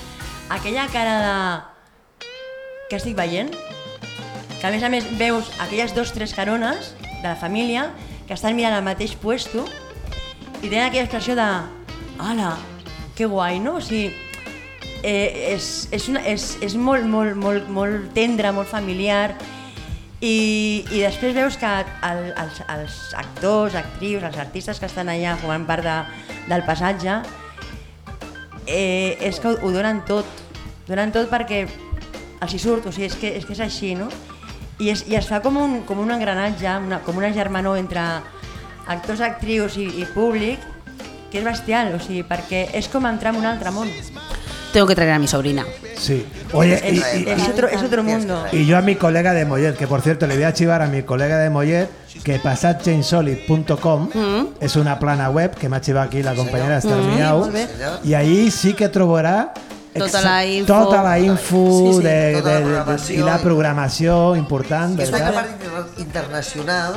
aquella 0.53 0.87
cara 0.91 1.15
de... 1.23 1.37
Què 2.89 2.99
estic 2.99 3.15
veient? 3.17 3.53
Que 4.59 4.67
a 4.67 4.71
més 4.73 4.83
a 4.83 4.89
més 4.91 5.07
veus 5.19 5.49
aquelles 5.63 5.93
dos 5.95 6.11
tres 6.15 6.33
carones 6.35 6.93
de 7.21 7.27
la 7.27 7.37
família 7.39 7.89
que 8.27 8.35
estan 8.35 8.55
mirant 8.55 8.75
al 8.77 8.85
mateix 8.85 9.15
puesto 9.19 9.65
i 10.61 10.69
tenen 10.69 10.85
aquella 10.87 11.07
expressió 11.07 11.35
de 11.35 11.47
«Hola, 12.23 12.53
que 13.17 13.27
guai, 13.27 13.59
no?» 13.59 13.77
O 13.79 13.83
sigui, 13.83 14.13
eh, 15.03 15.53
és, 15.53 15.89
és, 15.91 16.07
una, 16.11 16.23
és, 16.27 16.53
és 16.63 16.75
molt, 16.79 17.05
molt, 17.09 17.35
molt, 17.35 17.67
molt 17.67 18.13
tendre, 18.15 18.53
molt 18.55 18.71
familiar 18.71 19.33
i, 20.23 20.83
i 20.95 21.01
després 21.03 21.35
veus 21.35 21.57
que 21.59 21.67
el, 21.67 22.21
els, 22.39 22.59
els 22.71 22.99
actors, 23.19 23.75
actrius, 23.75 24.23
els 24.23 24.39
artistes 24.39 24.79
que 24.79 24.87
estan 24.87 25.11
allà 25.11 25.35
formant 25.41 25.65
part 25.67 25.83
de, 25.83 25.95
del 26.47 26.63
passatge 26.63 27.17
eh, 28.65 29.19
és 29.19 29.41
que 29.43 29.51
ho, 29.51 29.57
ho 29.59 29.71
donen 29.75 29.99
tot, 30.07 30.43
donen 30.87 31.11
tot 31.11 31.27
perquè 31.31 31.65
els 31.65 32.53
hi 32.55 32.59
surt, 32.59 32.87
o 32.87 32.93
sigui, 32.95 33.09
és 33.09 33.17
que 33.19 33.33
és, 33.39 33.47
que 33.47 33.55
és 33.55 33.63
així, 33.65 33.93
no? 33.99 34.07
I 34.79 34.93
es, 34.93 35.03
i 35.11 35.17
es 35.19 35.27
fa 35.27 35.41
com 35.43 35.59
un, 35.59 35.81
com 35.87 35.99
un 35.99 36.11
engranatge, 36.15 36.71
una, 36.87 37.01
com 37.03 37.19
una 37.19 37.31
germanor 37.35 37.77
entre 37.79 38.03
actors, 38.87 39.21
actrius 39.23 39.77
i, 39.79 39.89
i 40.01 40.07
públic 40.15 40.63
que 41.31 41.41
és 41.41 41.45
bestial, 41.45 41.91
o 41.97 41.99
sigui, 41.99 42.23
perquè 42.27 42.69
és 42.77 42.87
com 42.91 43.05
entrar 43.09 43.33
en 43.33 43.41
un 43.41 43.51
altre 43.51 43.75
món. 43.75 43.91
Tengo 44.73 44.87
que 44.87 44.95
traer 44.95 45.11
a 45.11 45.19
mi 45.19 45.27
sobrina. 45.27 45.65
Sí. 45.97 46.25
Oye, 46.51 46.73
es, 46.75 46.93
y- 47.15 47.19
y- 47.19 47.29
es 47.29 47.47
otro, 47.47 47.67
es 47.67 47.81
otro 47.81 48.03
mundo. 48.03 48.43
Y 48.51 48.65
yo 48.65 48.77
a 48.77 48.81
mi 48.81 48.95
colega 48.95 49.33
de 49.33 49.45
Mollet, 49.45 49.77
que 49.77 49.87
por 49.87 50.01
cierto 50.01 50.27
le 50.27 50.35
voy 50.35 50.43
a 50.43 50.53
chivar 50.53 50.81
a 50.81 50.87
mi 50.87 51.03
colega 51.03 51.37
de 51.37 51.49
Mollet 51.49 51.89
que 52.23 52.39
passatgeinsolid.com 52.39 54.09
es 54.59 54.75
una 54.75 54.99
plana 54.99 55.29
web 55.29 55.55
que 55.55 55.69
me 55.69 55.77
ha 55.77 55.81
chivado 55.81 56.07
aquí 56.07 56.21
la 56.23 56.35
compañera 56.35 56.77
Esther 56.77 56.97
Mm, 56.97 58.07
y 58.07 58.13
ahí 58.13 58.51
sí 58.51 58.73
que 58.73 58.89
trobará 58.89 59.53
Tota 59.93 60.05
exa- 60.19 60.23
la 60.23 60.45
info. 60.45 60.73
tota 60.73 61.03
la 61.03 61.19
info 61.19 61.67
Sí, 61.91 61.97
sí, 61.97 62.03
de, 62.03 62.33
tota 62.33 62.49
la 62.51 62.57
de- 62.59 62.65
de- 62.65 62.73
internacional, 65.99 66.93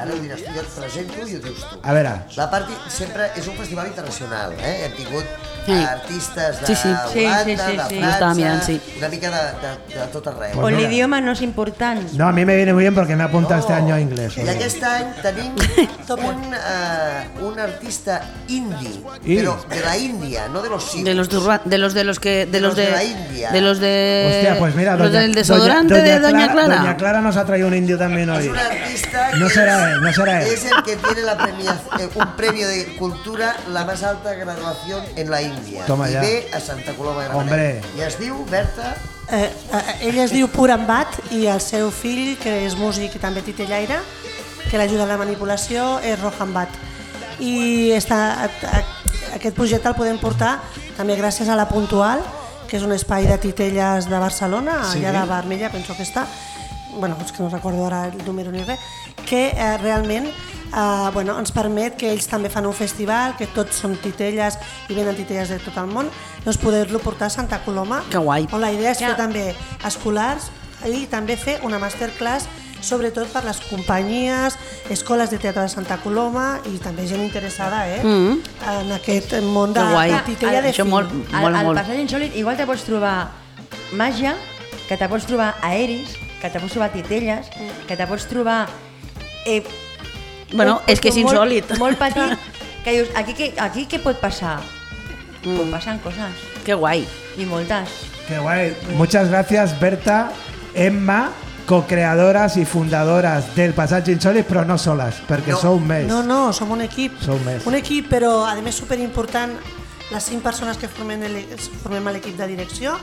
ara 0.00 0.10
ho 0.14 0.18
diràs 0.22 0.42
tu, 0.44 0.52
jo 0.54 0.60
et 0.60 0.72
presento 0.78 1.14
i 1.28 1.36
ho 1.36 1.40
dius 1.44 1.60
tu. 1.70 1.78
A 1.82 1.92
veure, 1.92 2.12
La 2.36 2.50
part 2.50 2.68
sempre 2.88 3.30
és 3.36 3.46
un 3.46 3.56
festival 3.56 3.86
internacional, 3.88 4.52
eh? 4.58 4.86
Hem 4.86 4.96
tingut 4.96 5.24
Sí. 5.66 5.72
artistes 5.76 6.60
de 6.60 6.66
Sí, 6.66 6.74
sí. 6.74 6.88
Holanda, 6.88 7.08
Sí, 7.12 7.20
sí, 7.20 7.56
sí, 7.70 7.76
de 7.76 7.84
sí. 7.88 8.00
França, 8.00 8.34
mirant, 8.34 8.62
sí. 8.62 8.80
una 8.96 9.08
mica 9.10 9.28
de, 9.30 9.94
de, 9.94 10.00
de 10.00 10.06
tot 10.10 10.26
arreu. 10.28 10.52
Pues 10.54 10.64
O 10.64 10.76
mira. 10.76 10.88
l'idioma 10.88 11.20
no 11.20 11.32
és 11.32 11.42
important. 11.42 12.00
no, 12.14 12.26
a 12.28 12.32
mí 12.32 12.44
me 12.46 12.56
viene 12.56 12.72
muy 12.72 12.82
bien 12.84 12.94
porque 12.94 13.14
me 13.14 13.22
ha 13.24 13.26
apuntado 13.26 13.60
este 13.60 13.74
año 13.74 13.94
a 13.94 14.00
inglés. 14.00 14.36
I 14.38 14.48
aquest 14.48 14.82
any 14.82 15.12
tenim 15.22 15.52
un, 16.08 16.54
uh, 16.54 17.46
un 17.46 17.58
artista 17.60 18.22
indi, 18.48 19.04
I. 19.24 19.36
però 19.36 19.56
de 19.68 19.80
la 19.80 19.96
Índia, 19.98 20.48
no 20.48 20.62
de 20.62 20.70
los. 20.70 21.04
De 21.04 21.14
los 21.14 21.28
de, 21.28 21.78
los 21.78 21.94
de 21.94 22.04
los 22.04 22.18
que 22.18 22.46
de 22.46 22.60
los 22.60 22.70
los 22.70 22.76
de 22.76 22.86
de, 22.86 22.90
la 22.92 23.04
India. 23.04 23.50
de 23.50 23.60
los 23.60 23.78
de 23.80 24.32
Hostia, 24.32 24.58
pues 24.58 24.74
mira, 24.74 24.96
los 24.96 25.08
doña- 25.10 25.20
del 25.20 25.34
desodorante 25.34 25.94
doña- 25.94 26.02
de 26.04 26.18
Doña 26.20 26.52
Clara. 26.52 26.76
Doña 26.76 26.96
Clara 26.96 27.20
nos 27.20 27.36
ha 27.36 27.44
traído 27.44 27.68
un 27.68 27.74
indio 27.74 27.98
también 27.98 28.30
hoy. 28.30 28.44
Es 28.46 28.50
un 28.50 28.58
artista 28.58 29.30
No 29.36 29.46
que 29.48 29.54
será 29.54 29.89
él, 29.92 30.00
no 30.02 30.12
será 30.12 30.42
él. 30.42 30.48
Es 30.52 30.64
el 30.64 30.82
que 30.84 30.96
tiene 30.96 31.22
la 31.22 31.36
premia- 31.36 31.80
eh, 31.98 32.08
un 32.14 32.32
premio 32.36 32.66
de 32.68 32.96
cultura, 32.96 33.56
la 33.68 33.84
más 33.84 34.02
alta 34.02 34.32
graduación 34.34 35.04
en 35.16 35.30
la 35.30 35.42
India. 35.42 35.84
Toma 35.86 36.08
I 36.08 36.12
ya. 36.14 36.20
ve 36.20 36.48
a 36.54 36.60
Santa 36.60 36.92
Coloma 36.94 37.22
de 37.24 37.28
Hombre. 37.30 37.72
Gramenet. 37.80 37.96
I 37.96 38.00
es 38.02 38.18
diu, 38.18 38.44
Berta, 38.50 38.96
Eh, 39.32 39.48
eh, 39.72 40.08
ell 40.08 40.18
es 40.18 40.32
diu 40.32 40.48
Purambat 40.50 41.06
i 41.30 41.44
el 41.46 41.60
seu 41.60 41.92
fill, 41.94 42.36
que 42.42 42.64
és 42.66 42.74
músic 42.74 43.14
i 43.14 43.18
també 43.22 43.42
titellaire, 43.46 44.00
que 44.68 44.76
l'ajuda 44.76 45.04
a 45.04 45.06
la 45.06 45.16
manipulació, 45.20 46.00
és 46.02 46.18
Rohanbat. 46.18 46.68
I 47.38 47.92
està, 47.94 48.18
a, 48.42 48.48
a, 48.50 48.80
aquest 49.36 49.54
projecte 49.54 49.86
el 49.88 49.94
podem 49.94 50.18
portar 50.18 50.56
també 50.96 51.14
gràcies 51.16 51.46
a 51.48 51.54
la 51.54 51.68
Puntual, 51.70 52.18
que 52.66 52.76
és 52.76 52.82
un 52.82 52.90
espai 52.90 53.26
de 53.30 53.38
titelles 53.38 54.08
de 54.10 54.18
Barcelona, 54.18 54.80
Sí. 54.90 54.98
allà 54.98 55.20
de 55.20 55.26
Vermella, 55.30 55.70
penso 55.70 55.94
que 55.96 56.02
està, 56.02 56.26
bueno, 56.98 57.16
és 57.24 57.32
que 57.32 57.42
no 57.42 57.48
recordo 57.48 57.86
ara 57.86 58.06
el 58.08 58.24
número 58.26 58.50
ni 58.52 58.62
res, 58.64 58.78
que 59.28 59.48
eh, 59.50 59.78
realment 59.78 60.26
eh, 60.26 61.10
bueno, 61.12 61.38
ens 61.38 61.52
permet 61.52 61.96
que 61.96 62.10
ells 62.12 62.26
també 62.28 62.48
fan 62.50 62.66
un 62.66 62.74
festival, 62.74 63.36
que 63.36 63.46
tots 63.46 63.76
són 63.82 63.96
titelles 63.96 64.58
i 64.88 64.94
venen 64.94 65.16
titelles 65.16 65.48
de 65.48 65.58
tot 65.58 65.76
el 65.78 65.86
món, 65.86 66.08
doncs 66.44 66.58
poder-lo 66.58 66.98
portar 67.00 67.26
a 67.26 67.30
Santa 67.30 67.60
Coloma, 67.64 68.02
Que 68.10 68.18
guai. 68.18 68.48
on 68.52 68.60
la 68.60 68.72
idea 68.72 68.90
és 68.92 68.98
Ja. 69.00 69.08
fer 69.08 69.16
també 69.16 69.54
escolars 69.86 70.50
i 70.86 71.06
també 71.06 71.36
fer 71.36 71.60
una 71.62 71.78
masterclass 71.78 72.48
sobretot 72.80 73.28
per 73.28 73.44
les 73.44 73.58
companyies, 73.68 74.54
escoles 74.88 75.28
de 75.30 75.36
teatre 75.36 75.60
de 75.62 75.68
Santa 75.68 75.98
Coloma 76.00 76.60
i 76.64 76.78
també 76.78 77.06
gent 77.06 77.20
interessada 77.20 77.82
eh? 77.86 78.00
Mm. 78.02 78.38
en 78.80 78.92
aquest 78.92 79.34
món 79.42 79.74
de, 79.74 79.82
de 79.84 80.22
titella 80.24 80.62
de 80.62 80.72
film. 80.72 80.88
molt- 80.88 81.12
Al, 81.30 81.42
Mola 81.42 81.58
al 81.60 81.66
molt. 81.66 81.78
passatge 81.78 82.00
insòlit 82.00 82.34
igual 82.36 82.56
te 82.56 82.64
pots 82.64 82.84
trobar 82.84 83.28
màgia, 83.92 84.34
que 84.88 84.96
te 84.96 85.08
pots 85.08 85.26
trobar 85.26 85.56
aeris, 85.60 86.16
que 86.40 86.48
te 86.50 86.58
pots 86.60 86.72
trobar 86.72 86.90
titelles, 86.92 87.48
que 87.86 87.96
te 87.96 88.06
pots 88.06 88.26
trobar... 88.26 88.66
Eh, 89.46 89.62
Bueno, 90.52 90.80
un 90.82 90.90
és 90.90 90.98
que 90.98 91.12
és 91.12 91.16
insòlit. 91.20 91.68
Molt, 91.78 91.78
molt 91.78 91.98
petit, 92.00 92.38
que 92.82 92.90
dius, 92.96 93.10
aquí, 93.14 93.36
què, 93.38 93.52
aquí 93.62 93.84
què 93.86 94.00
pot 94.02 94.18
passar? 94.18 94.56
Mm. 95.44 95.54
Pues 95.60 95.68
passen 95.70 96.00
coses. 96.02 96.40
Que 96.66 96.74
guai. 96.74 97.04
I 97.38 97.46
moltes. 97.46 97.88
Qué 98.26 98.38
guay. 98.42 98.72
Muchas 98.98 99.28
gracias, 99.30 99.78
Berta, 99.78 100.32
Emma, 100.74 101.30
co-creadoras 101.66 102.56
y 102.56 102.64
fundadoras 102.64 103.54
del 103.54 103.74
Passatge 103.74 104.10
Insòlit, 104.10 104.44
però 104.48 104.64
no 104.66 104.76
soles, 104.76 105.22
perquè 105.28 105.54
No. 105.54 105.60
sou 105.60 105.78
més. 105.78 106.08
No, 106.08 106.24
no, 106.24 106.52
som 106.52 106.72
un 106.72 106.82
equip. 106.82 107.14
Sou 107.22 107.38
més. 107.46 107.64
Un 107.64 107.74
equip, 107.78 108.10
però 108.10 108.44
a 108.44 108.56
més 108.60 108.74
superimportant, 108.74 109.54
les 110.10 110.24
cinc 110.24 110.42
persones 110.42 110.76
que 110.76 110.88
formem 110.88 111.22
el- 111.22 111.46
formem 111.82 112.06
a 112.08 112.12
l'equip 112.12 112.36
de 112.36 112.46
direcció, 112.48 112.96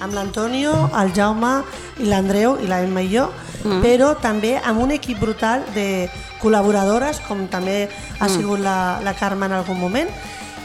amb 0.00 0.14
l'Antonio, 0.14 0.90
el 1.00 1.12
Jaume 1.14 1.62
i 1.98 2.04
l'Andreu 2.06 2.58
i 2.62 2.66
la 2.66 2.80
Emma 2.82 3.02
i 3.02 3.10
jo, 3.16 3.30
Mm. 3.64 3.80
però 3.82 4.16
també 4.20 4.58
amb 4.62 4.80
un 4.80 4.90
equip 4.90 5.18
brutal 5.20 5.64
de 5.74 6.08
col·laboradores, 6.42 7.20
com 7.26 7.46
també 7.48 7.88
ha 8.20 8.26
Mm. 8.28 8.30
sigut 8.36 8.60
la, 8.60 9.00
la 9.02 9.14
Carme 9.14 9.46
en 9.46 9.52
algun 9.52 9.78
moment, 9.80 10.08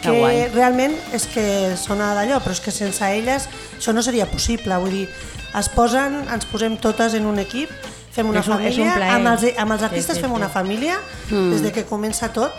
Que 0.02 0.12
que 0.12 0.20
guai. 0.20 0.48
realment 0.54 0.96
és 1.14 1.26
que 1.28 1.76
sona 1.78 2.14
d'allò, 2.16 2.40
però 2.42 2.52
és 2.52 2.60
que 2.62 2.72
sense 2.72 3.02
elles 3.18 3.48
això 3.78 3.94
no 3.94 4.02
seria 4.02 4.26
possible, 4.26 4.76
vull 4.78 4.92
dir, 4.92 5.10
es 5.58 5.70
posen, 5.70 6.26
ens 6.32 6.46
posem 6.46 6.78
totes 6.78 7.14
en 7.14 7.26
un 7.26 7.40
equip, 7.40 7.70
fem 8.12 8.28
una 8.30 8.40
És 8.40 8.48
un- 8.48 8.62
és 8.62 8.78
un 8.78 8.86
família, 8.90 9.16
amb 9.16 9.28
els, 9.28 9.58
amb 9.58 9.72
els 9.72 9.80
Sí, 9.82 9.86
artistes 9.86 10.16
sí, 10.16 10.22
fem 10.22 10.32
sí. 10.32 10.36
una 10.36 10.50
família, 10.50 10.98
Mm. 11.30 11.52
des 11.52 11.62
de 11.62 11.72
que 11.72 11.86
comença 11.86 12.30
tot, 12.34 12.52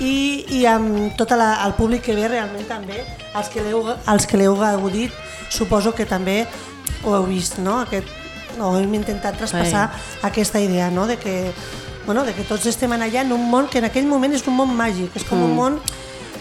i, 0.00 0.46
i 0.60 0.64
amb 0.66 1.14
tot 1.16 1.30
la, 1.36 1.64
el 1.66 1.74
públic 1.76 2.02
que 2.02 2.14
ve 2.16 2.28
realment 2.28 2.66
també, 2.68 3.02
els 3.36 3.48
que 3.52 3.60
l'heu 3.62 3.84
els 3.92 4.26
que 4.26 4.36
l'heu 4.40 4.56
gaudit, 4.56 5.12
suposo 5.50 5.92
que 5.94 6.06
també 6.06 6.46
ho 7.04 7.14
heu 7.16 7.26
vist, 7.28 7.58
no? 7.58 7.80
Aquest, 7.84 8.08
no, 8.58 8.72
hem 8.78 8.92
intentat 8.94 9.36
traspassar 9.38 9.90
aquesta 10.26 10.60
idea, 10.60 10.90
no? 10.90 11.06
De 11.06 11.16
que, 11.18 11.52
bueno, 12.06 12.24
de 12.24 12.32
que 12.34 12.42
tots 12.44 12.66
estem 12.66 12.92
allà 12.92 13.22
en 13.22 13.32
un 13.32 13.48
món 13.50 13.68
que 13.68 13.78
en 13.78 13.84
aquell 13.90 14.06
moment 14.06 14.32
és 14.34 14.46
un 14.48 14.56
món 14.56 14.72
màgic, 14.76 15.14
és 15.16 15.24
com 15.24 15.38
Mm. 15.38 15.44
un 15.44 15.54
món 15.56 15.80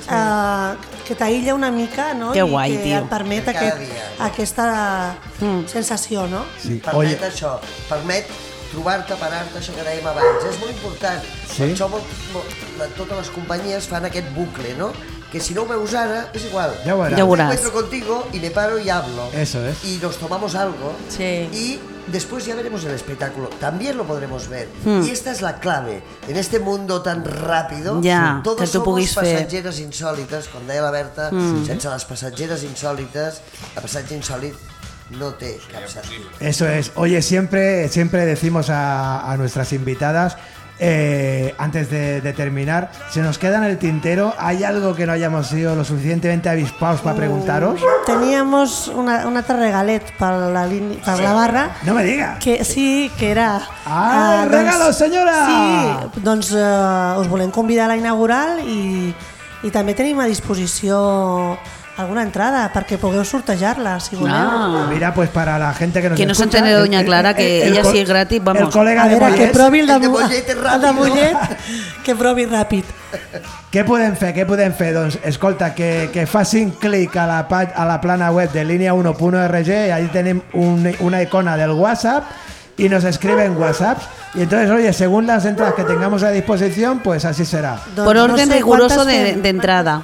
eh, 0.09 0.75
que 1.07 1.15
t'aïlla 1.15 1.53
una 1.55 1.69
mica 1.71 2.13
no? 2.13 2.31
Que 2.33 2.39
i 2.39 2.49
guai, 2.49 2.71
que 2.77 2.83
tio. 2.83 2.97
et 2.97 3.09
permet 3.09 3.47
aquest, 3.47 3.77
dia. 3.79 4.05
aquesta 4.25 5.15
Mm. 5.41 5.67
sensació, 5.67 6.27
no? 6.27 6.43
Sí. 6.61 6.81
Permet 6.83 6.95
Oye, 6.95 7.19
això, 7.29 7.59
permet 7.89 8.25
trobar-te, 8.71 9.15
parar-te, 9.15 9.59
això 9.59 9.73
que 9.75 9.83
dèiem 9.83 10.05
abans. 10.07 10.43
És 10.49 10.59
molt 10.59 10.71
important. 10.71 11.21
Sí. 11.47 11.63
Per 11.63 11.69
això 11.73 11.89
molt, 11.89 12.03
molt, 12.33 12.45
la- 12.77 12.87
totes 12.97 13.17
les 13.17 13.29
companyies 13.29 13.87
fan 13.87 14.05
aquest 14.05 14.27
bucle, 14.35 14.75
no? 14.77 14.91
Que 15.31 15.39
si 15.39 15.53
no 15.53 15.61
ho 15.61 15.67
veus 15.67 15.93
ara, 15.93 16.31
és 16.33 16.45
igual. 16.45 16.71
Ya 16.85 16.95
verás. 16.95 17.17
Ya 17.17 17.23
Me 17.25 17.29
verás. 17.31 17.53
encuentro 17.53 17.71
contigo 17.81 18.27
y 18.33 18.39
me 18.39 18.49
paro 18.49 18.79
y 18.79 18.89
hablo. 18.89 19.29
Eso 19.33 19.63
es. 19.65 19.83
Y 19.85 19.99
nos 20.01 20.17
tomamos 20.17 20.55
algo. 20.55 20.93
Sí. 21.07 21.47
Y 21.53 21.79
después 22.07 22.47
ya 22.47 22.55
veremos 22.55 22.83
el 22.85 22.91
espectáculo. 22.95 23.47
También 23.59 23.95
lo 23.95 24.05
podremos 24.05 24.47
ver. 24.47 24.67
Hmm. 24.83 25.03
Y 25.03 25.11
esta 25.11 25.29
es 25.29 25.43
la 25.43 25.59
clave. 25.59 26.01
En 26.27 26.35
este 26.35 26.57
mundo 26.59 27.03
tan 27.03 27.23
rápido, 27.23 28.01
Ja, 28.01 28.41
todos 28.43 28.57
que 28.57 28.65
tu 28.65 28.71
somos 28.71 28.85
puguis 28.85 29.13
fer. 29.13 29.35
passatgeres 29.35 29.79
insòlites. 29.79 30.47
Com 30.47 30.65
deia 30.65 30.81
la 30.81 30.89
Berta, 30.89 31.29
Mm. 31.31 31.63
sense 31.63 31.87
les 31.87 32.05
passatgeres 32.05 32.63
insòlites, 32.63 33.41
el 33.75 33.81
passatge 33.83 34.15
insòlit 34.15 34.55
no 35.11 35.31
sentit. 35.39 36.21
Eso 36.39 36.67
es. 36.67 36.91
Oye, 36.95 37.21
siempre, 37.21 37.87
siempre 37.89 38.25
decimos 38.25 38.69
a, 38.69 39.31
a 39.31 39.37
nuestras 39.37 39.73
invitadas, 39.73 40.37
eh, 40.81 41.53
antes 41.57 41.89
de, 41.89 42.21
de 42.21 42.31
terminar, 42.31 42.91
se 43.11 43.21
nos 43.21 43.37
queda 43.37 43.57
en 43.57 43.65
el 43.65 43.77
tintero, 43.77 44.33
¿hay 44.37 44.63
algo 44.63 44.95
que 44.95 45.05
no 45.05 45.11
hayamos 45.11 45.47
sido 45.47 45.75
lo 45.75 45.83
suficientemente 45.83 46.47
avispados 46.47 47.01
para 47.01 47.17
preguntaros? 47.17 47.81
Teníamos 48.05 48.87
una, 48.87 49.27
un 49.27 49.35
altre 49.35 49.57
regalet 49.57 50.03
per 50.17 50.31
la, 50.31 50.67
per 51.03 51.19
la 51.19 51.33
barra. 51.33 51.69
No 51.83 51.93
me 51.93 52.05
digas. 52.05 52.39
Que, 52.39 52.63
sí, 52.63 53.11
que 53.19 53.31
era... 53.31 53.61
Ah, 53.85 54.43
eh, 54.45 54.49
regalo, 54.49 54.93
senyora! 54.93 56.07
Sí, 56.13 56.21
doncs 56.23 56.53
eh, 56.55 57.19
us 57.19 57.27
volem 57.27 57.51
convidar 57.51 57.89
a 57.89 57.95
la 57.95 57.97
inaugural 57.99 58.63
i, 58.63 59.11
i 59.63 59.71
també 59.75 59.97
tenim 59.99 60.23
a 60.23 60.29
disposició 60.31 61.59
alguna 61.99 62.23
entrada 62.23 62.71
perquè 62.73 62.97
pugueu 62.97 63.25
sortejar-la, 63.27 63.99
si 63.99 64.15
voleu. 64.15 64.33
Ah. 64.33 64.87
Mira, 64.89 65.13
pues 65.13 65.29
para 65.29 65.59
la 65.59 65.73
gente 65.73 66.01
que 66.01 66.09
nos 66.09 66.17
Que 66.17 66.25
no 66.25 66.33
se 66.33 66.43
escucha, 66.43 66.59
el- 66.67 66.79
doña 66.79 66.99
el- 67.01 67.05
Clara 67.05 67.31
el- 67.31 67.35
que 67.35 67.63
el 67.67 67.73
ella 67.73 67.81
co- 67.83 67.91
sí 67.91 67.99
es 67.99 68.07
gratis, 68.09 68.41
vamos. 68.43 68.63
El 68.63 68.69
colega 68.69 69.03
A 69.03 69.07
de 69.09 69.19
veure, 69.19 69.35
que 69.35 69.47
provi 69.47 69.79
el 69.83 69.87
de, 69.87 69.93
el 69.93 70.01
de 70.01 70.07
Mollet 70.09 70.49
el 70.49 70.55
de 70.81 70.87
no? 70.87 70.93
Mollet, 70.93 71.37
que 72.03 72.15
provi 72.15 72.45
ràpid. 72.45 72.83
Què 73.71 73.83
podem 73.85 74.15
fer? 74.15 74.33
Què 74.33 74.45
podem 74.45 74.73
fer? 74.73 74.93
Doncs, 74.93 75.19
escolta, 75.23 75.73
que, 75.75 76.09
que 76.13 76.25
facin 76.25 76.71
clic 76.71 77.15
a 77.17 77.27
la, 77.27 77.39
a 77.75 77.85
la 77.85 77.99
plana 78.01 78.31
web 78.31 78.51
de 78.51 78.65
línea1.org 78.65 79.67
y 79.67 79.91
ahí 79.91 80.07
tenemos 80.13 80.43
un- 80.53 80.95
una 81.01 81.21
icona 81.21 81.57
del 81.57 81.71
WhatsApp 81.71 82.23
y 82.77 82.87
nos 82.89 83.03
escriben 83.03 83.57
WhatsApp. 83.57 83.99
Y 84.35 84.43
entonces, 84.43 84.69
oye, 84.69 84.93
según 84.93 85.25
las 85.27 85.43
entradas 85.45 85.73
que 85.73 85.83
tengamos 85.83 86.21
a 86.23 86.29
disposición, 86.29 86.99
pues 86.99 87.25
así 87.25 87.45
será. 87.45 87.77
Por 87.95 88.15
orden 88.15 88.47
no 88.47 88.53
sé 88.53 88.59
riguroso 88.59 89.03
de, 89.03 89.33
de 89.35 89.49
entrada. 89.49 90.01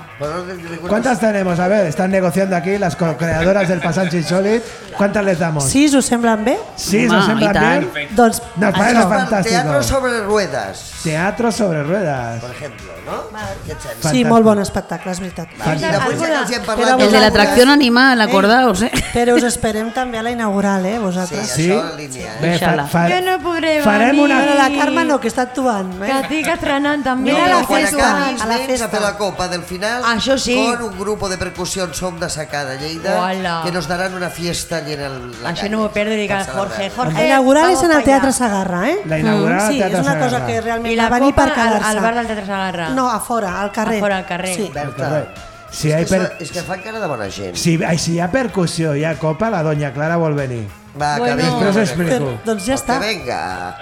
¿Cuántas 0.87 1.19
tenemos? 1.19 1.59
A 1.59 1.67
ver, 1.67 1.87
están 1.87 2.09
negociando 2.11 2.55
aquí 2.55 2.77
las 2.77 2.95
creadoras 2.95 3.67
del 3.67 3.79
Passatge 3.81 4.17
Insòlit. 4.17 4.63
¿Cuántas 4.95 5.25
les 5.25 5.39
damos? 5.39 5.65
Sis 5.65 5.93
us 5.93 6.05
semblen 6.05 6.45
bé? 6.45 6.57
¿Sí? 6.77 7.05
Home, 7.05 7.07
¿Nos 7.17 7.23
i 7.23 7.27
sembran 7.27 7.53
tant. 7.53 7.93
bien? 7.93 8.15
Doncs 8.15 8.41
Nos 8.55 8.73
parece 8.73 8.97
això. 8.99 9.09
fantástico. 9.09 9.49
Teatro 9.61 9.83
sobre 9.83 10.21
ruedas, 10.21 10.91
Teatro 11.03 11.51
sobre 11.51 11.83
ruedas. 11.83 12.39
por 12.41 12.51
ejemplo, 12.51 12.93
¿no? 13.05 13.11
Sembla? 13.23 13.41
Sí, 13.65 13.97
Fantàstic. 14.01 14.27
molt 14.27 14.45
bon 14.45 14.59
espectacle, 14.61 15.11
és 15.11 15.19
veritat. 15.19 15.49
I 15.51 15.57
després 15.57 15.83
ja 15.83 15.99
que 15.99 16.37
els 16.39 16.49
hi 16.51 16.53
hem 16.55 16.63
parlat... 16.65 16.99
El 17.01 17.11
de 17.11 17.19
la 17.19 17.27
atracción 17.27 17.69
animal, 17.69 18.21
acordaos, 18.21 18.81
eh. 18.83 18.91
Però 19.13 19.35
us 19.35 19.43
esperem 19.43 19.91
també 19.91 20.17
a 20.19 20.23
la 20.23 20.31
inaugural, 20.31 20.85
eh, 20.85 20.93
Sí, 20.95 20.99
vosaltres. 20.99 21.49
Sí. 21.49 21.69
això 21.69 21.91
en 21.91 21.97
línia, 21.97 22.33
eh? 22.39 22.41
Bé. 22.41 22.59
Jo 22.59 23.21
no 23.21 23.39
podré 23.43 23.81
farem 23.81 24.09
venir. 24.11 24.23
una- 24.23 24.39
Però 24.45 24.55
la 24.55 24.79
Carme 24.79 25.03
no, 25.03 25.19
que 25.19 25.27
està 25.27 25.41
actuant. 25.41 25.99
Que 25.99 26.07
Eh? 26.09 26.21
estic 26.21 26.47
estrenant 26.47 27.03
també. 27.03 27.31
Mira 27.33 27.47
la 27.49 27.55
Però 27.59 27.67
quan 27.67 27.81
festa, 27.81 28.27
a 28.27 28.45
la 28.47 28.57
festa. 28.59 28.97
a 28.97 28.99
la 29.01 29.17
copa 29.17 29.47
del 29.49 29.63
final 29.63 30.04
Això 30.05 30.37
sí. 30.37 30.55
con 30.77 30.81
un 30.91 30.99
grupo 30.99 31.27
de 31.29 31.37
percusión 31.37 31.93
Som 31.93 32.19
de 32.19 32.29
Sacada, 32.29 32.75
Lleida, 32.75 33.21
Hola. 33.23 33.61
que 33.65 33.71
nos 33.71 33.87
darán 33.87 34.13
una 34.13 34.29
fiesta 34.29 34.77
allí 34.77 34.93
en 34.93 35.01
el, 35.01 35.31
la 35.41 35.49
Això 35.49 35.55
calle. 35.61 35.69
no 35.69 35.79
m'ho 35.79 35.89
perdo, 35.91 36.11
dic 36.13 36.31
al 36.31 36.45
Per 36.45 36.53
Jorge. 36.55 36.75
celebrar. 36.75 36.95
Jorge, 36.95 37.13
La 37.19 37.25
inaugural 37.27 37.71
és 37.71 37.83
en 37.83 37.91
el 37.91 38.03
Teatre 38.03 38.29
allà. 38.29 38.37
Sagarra, 38.37 38.89
eh? 38.89 38.99
La 39.05 39.19
inaugural 39.19 39.59
al 39.59 39.71
Sí, 39.71 39.77
Teatre 39.79 39.99
és 39.99 40.05
una 40.05 40.15
cosa 40.19 40.29
Sagarra. 40.29 40.47
que 40.47 40.61
realment 40.61 40.93
I 40.93 40.95
la 40.95 41.09
va 41.09 41.19
venir 41.19 41.33
copa 41.33 41.43
per 41.43 41.51
al, 41.51 41.55
quedar-se. 41.67 41.87
al 41.89 41.99
bar 42.01 42.15
del 42.15 42.25
Teatre 42.27 42.45
Sagarra. 42.45 42.89
No, 42.89 43.09
a 43.11 43.19
fora, 43.19 43.61
al 43.61 43.71
carrer. 43.71 43.97
A 43.97 43.99
fora, 44.01 44.17
al 44.17 44.25
carrer. 44.25 44.55
Sí. 44.55 44.71
Berta, 44.73 45.25
Si 45.71 45.89
és, 45.89 45.95
hay 45.95 46.05
que, 46.05 46.09
per- 46.15 46.35
és, 46.39 46.41
és 46.41 46.51
que 46.51 46.61
fan 46.63 46.79
cara 46.81 46.99
de 47.01 47.07
bona 47.07 47.29
gent. 47.29 47.55
Si, 47.57 47.83
ai, 47.83 47.97
si 47.97 48.13
hi 48.13 48.19
ha 48.21 48.29
percussió 48.31 48.95
i 48.95 48.99
hi 49.01 49.03
ha 49.03 49.15
copa, 49.19 49.49
la 49.49 49.61
doña 49.61 49.91
Clara 49.91 50.15
vol 50.15 50.33
venir. 50.33 50.69
Va, 51.01 51.17
Bueno. 51.17 51.35
que 51.35 51.41
vinga. 51.43 51.65
Després 51.65 51.89
explico. 51.89 52.11
Però, 52.13 52.37
doncs 52.45 52.65
ja 52.65 52.75
està. 52.75 52.99
Que 53.01 53.07
vinga. 53.09 53.75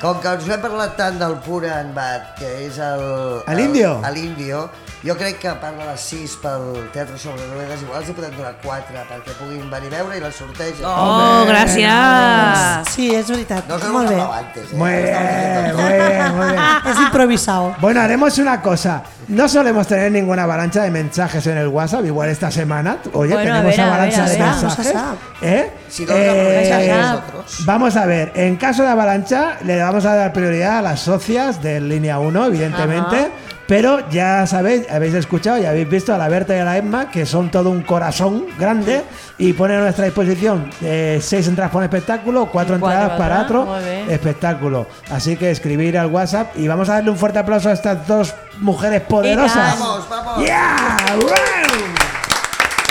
Com 0.00 0.18
que 0.22 0.28
us 0.28 0.48
hem 0.48 0.60
parlat 0.62 0.96
tant 0.96 1.18
del 1.18 1.34
Pura 1.44 1.80
en 1.82 1.92
Bat, 1.94 2.38
que 2.38 2.66
és 2.66 2.78
el... 2.78 3.42
A 3.46 3.52
l'Índio? 3.52 4.00
A 4.02 4.10
l'Índio, 4.10 4.70
jo 5.04 5.16
crec 5.16 5.38
que 5.38 5.48
a 5.48 5.58
part 5.60 5.76
de 5.76 5.84
les 5.84 6.00
6 6.00 6.34
pel 6.40 6.62
Teatre 6.94 7.18
sobre 7.20 7.44
Ruedes, 7.52 7.82
igual 7.84 8.00
els 8.00 8.08
hi 8.08 8.14
podem 8.16 8.36
donar 8.38 8.54
4 8.62 9.02
perquè 9.10 9.34
puguin 9.36 9.66
venir 9.68 9.90
a 9.92 9.98
veure 9.98 10.16
i 10.16 10.22
les 10.22 10.38
sortegen. 10.40 10.86
Oh, 10.88 11.44
gràcies. 11.44 12.88
Sí, 12.94 13.10
és 13.12 13.28
veritat. 13.28 13.68
No 13.68 13.76
bé. 13.76 14.14
hablado 14.14 14.32
antes, 14.32 14.72
¿eh? 14.72 14.76
Muy 14.76 14.92
bien, 14.92 15.76
muy 15.76 15.92
bien, 15.92 16.36
muy 16.36 16.46
bien. 16.52 16.62
És 16.88 17.00
improvisado. 17.04 17.74
Bueno, 17.80 18.00
haremos 18.00 18.38
una 18.38 18.62
cosa. 18.62 19.02
No 19.28 19.48
solemos 19.48 19.86
tener 19.86 20.10
ninguna 20.12 20.44
avalancha 20.44 20.82
de 20.82 20.90
mensajes 20.90 21.46
en 21.46 21.58
el 21.58 21.68
WhatsApp, 21.68 22.04
igual 22.04 22.30
esta 22.30 22.50
semana. 22.50 22.98
Oye, 23.12 23.34
Bueno, 23.34 23.54
a 23.54 23.60
tenemos 23.60 23.76
ver, 23.76 23.80
a 23.80 23.84
ver, 23.84 23.92
avalancha 23.92 24.24
a 24.24 24.28
de 24.28 24.38
mensajes. 24.38 24.94
Vamos 24.94 25.18
¿Eh? 25.42 25.70
Si 25.88 26.06
no, 26.06 26.14
Eh. 26.14 27.20
Vamos 27.60 27.96
a 27.96 28.06
ver, 28.06 28.32
en 28.34 28.56
caso 28.56 28.82
de 28.82 28.88
avalancha 28.88 29.58
le 29.64 29.82
vamos 29.82 30.04
a 30.06 30.14
dar 30.14 30.32
prioridad 30.32 30.78
a 30.78 30.82
las 30.82 31.00
socias 31.00 31.62
de 31.62 31.80
línea 31.80 32.18
1, 32.18 32.46
evidentemente. 32.46 33.30
Pero 33.66 34.08
ya 34.10 34.46
sabéis, 34.46 34.90
habéis 34.90 35.14
escuchado 35.14 35.58
y 35.58 35.64
habéis 35.64 35.88
visto 35.88 36.14
a 36.14 36.18
la 36.18 36.28
Berta 36.28 36.54
y 36.54 36.58
a 36.58 36.64
la 36.64 36.76
Emma, 36.76 37.10
que 37.10 37.24
son 37.24 37.50
todo 37.50 37.70
un 37.70 37.82
corazón 37.82 38.46
grande 38.58 39.02
y 39.38 39.52
ponen 39.54 39.78
a 39.78 39.80
nuestra 39.82 40.04
disposición 40.04 40.70
eh, 40.82 41.18
seis 41.22 41.48
entradas 41.48 41.72
para 41.72 41.78
un 41.78 41.84
espectáculo, 41.84 42.46
cuatro 42.46 42.78
Cuatro 42.78 42.96
entradas 42.96 43.18
para 43.18 43.42
otro 43.42 43.76
espectáculo. 44.08 44.86
Así 45.10 45.36
que 45.36 45.50
escribir 45.50 45.98
al 45.98 46.06
WhatsApp 46.06 46.56
y 46.56 46.68
vamos 46.68 46.88
a 46.88 46.94
darle 46.94 47.10
un 47.10 47.16
fuerte 47.16 47.38
aplauso 47.38 47.70
a 47.70 47.72
estas 47.72 48.06
dos 48.06 48.34
mujeres 48.60 49.00
poderosas. 49.02 49.78
Vamos, 49.78 50.08
vamos. 50.08 50.44
¡Yeah! 50.44 50.96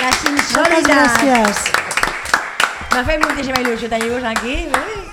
Moltes 0.03 0.19
insòlites. 0.27 0.87
gràcies. 0.87 1.57
M'ha 2.93 3.03
fet 3.07 3.23
moltíssima 3.23 3.61
il·lusió 3.63 3.89
tenir-vos 3.89 4.23
aquí. 4.23 4.67
Ui. 4.67 5.12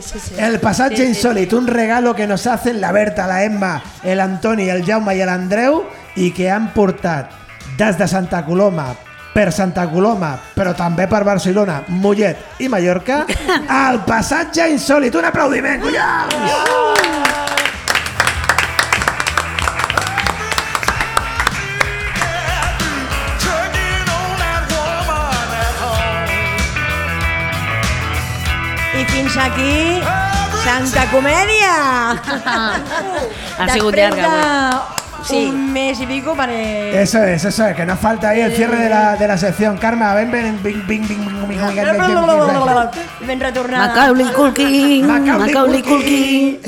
Sí, 0.00 0.18
sí. 0.18 0.34
El 0.38 0.58
passatge 0.60 0.96
Sí, 0.96 1.02
sí. 1.02 1.08
insòlit, 1.10 1.52
un 1.52 1.66
regalo 1.66 2.14
que 2.14 2.26
nos 2.26 2.46
hacen 2.46 2.80
la 2.80 2.92
Berta, 2.92 3.26
la 3.26 3.44
Emma, 3.44 3.82
el 4.02 4.20
Antoni, 4.20 4.68
el 4.70 4.84
Jaume 4.86 5.14
i 5.14 5.20
l'Andreu 5.24 5.82
i 6.16 6.30
que 6.32 6.50
han 6.50 6.72
portat 6.72 7.30
des 7.78 7.98
de 7.98 8.08
Santa 8.08 8.44
Coloma 8.44 8.88
per 9.34 9.52
Santa 9.52 9.84
Coloma, 9.88 10.32
però 10.56 10.72
també 10.74 11.06
per 11.06 11.22
Barcelona, 11.24 11.84
Mollet 11.88 12.58
i 12.58 12.68
Mallorca, 12.68 13.24
al 13.68 14.00
passatge 14.04 14.66
insòlit. 14.72 15.14
Un 15.14 15.24
aplaudiment, 15.30 15.80
collons! 15.84 16.34
I 16.34 17.29
aquí 29.36 30.00
Santa 30.64 31.06
Comèdia! 31.10 32.12
ha 33.58 33.68
sigut 33.72 33.94
un 35.30 35.72
mes 35.72 36.00
y 36.00 36.06
pico 36.06 36.34
para... 36.34 36.52
Eso 36.52 37.22
es, 37.22 37.44
eso 37.44 37.66
es, 37.66 37.76
que 37.76 37.84
nos 37.86 37.98
falta 37.98 38.30
ahí 38.30 38.40
el 38.40 38.54
cierre 38.54 38.76
de 38.78 38.88
la, 38.88 39.16
de 39.16 39.28
la 39.28 39.36
sección. 39.38 39.76
Karma, 39.78 40.14
ven, 40.14 40.30
ven, 40.30 40.60
ven, 40.62 40.86
ven, 40.86 41.06
ven, 41.06 41.48
ven, 41.48 41.60
ven, 43.26 43.40
retornada. 43.40 43.88
Macaulay 43.88 44.32
Culkin, 44.32 45.06
Macaulay 45.06 45.82
Culkin. 45.82 46.60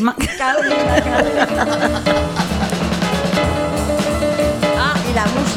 Ah, 4.79 4.95
y 5.11 5.15
la 5.15 5.27
música. 5.27 5.52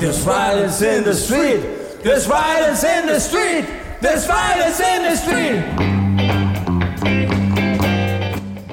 There's 0.00 0.24
violence 0.24 0.80
in 0.80 1.02
the 1.02 1.12
street. 1.12 1.60
There's 2.04 2.26
violence 2.28 2.84
in 2.84 3.06
the 3.06 3.18
street. 3.18 3.64
There's 4.00 4.28
violence 4.28 4.78
in 4.78 5.02
the 5.02 5.16
street. 5.16 5.88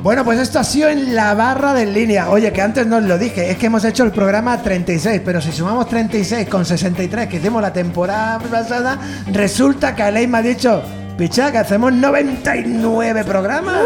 Bueno, 0.03 0.23
pues 0.23 0.39
esto 0.39 0.59
ha 0.59 0.63
sido 0.63 0.89
en 0.89 1.15
la 1.15 1.33
barra 1.33 1.73
de 1.73 1.87
línea. 1.87 2.29
Oye, 2.29 2.53
que 2.53 2.61
antes 2.61 2.85
no 2.85 2.97
os 2.97 3.03
lo 3.03 3.17
dije, 3.17 3.49
es 3.49 3.57
que 3.57 3.65
hemos 3.65 3.83
hecho 3.85 4.03
el 4.03 4.11
programa 4.11 4.61
36, 4.61 5.23
pero 5.25 5.41
si 5.41 5.51
sumamos 5.51 5.89
36 5.89 6.47
con 6.47 6.63
63 6.63 7.27
que 7.27 7.37
hicimos 7.37 7.59
la 7.59 7.73
temporada 7.73 8.37
pasada, 8.37 8.99
resulta 9.31 9.95
que 9.95 10.03
Alei 10.03 10.27
me 10.27 10.37
ha 10.37 10.41
dicho, 10.43 10.83
picha, 11.17 11.51
que 11.51 11.57
hacemos 11.57 11.93
99 11.93 13.23
programas. 13.23 13.77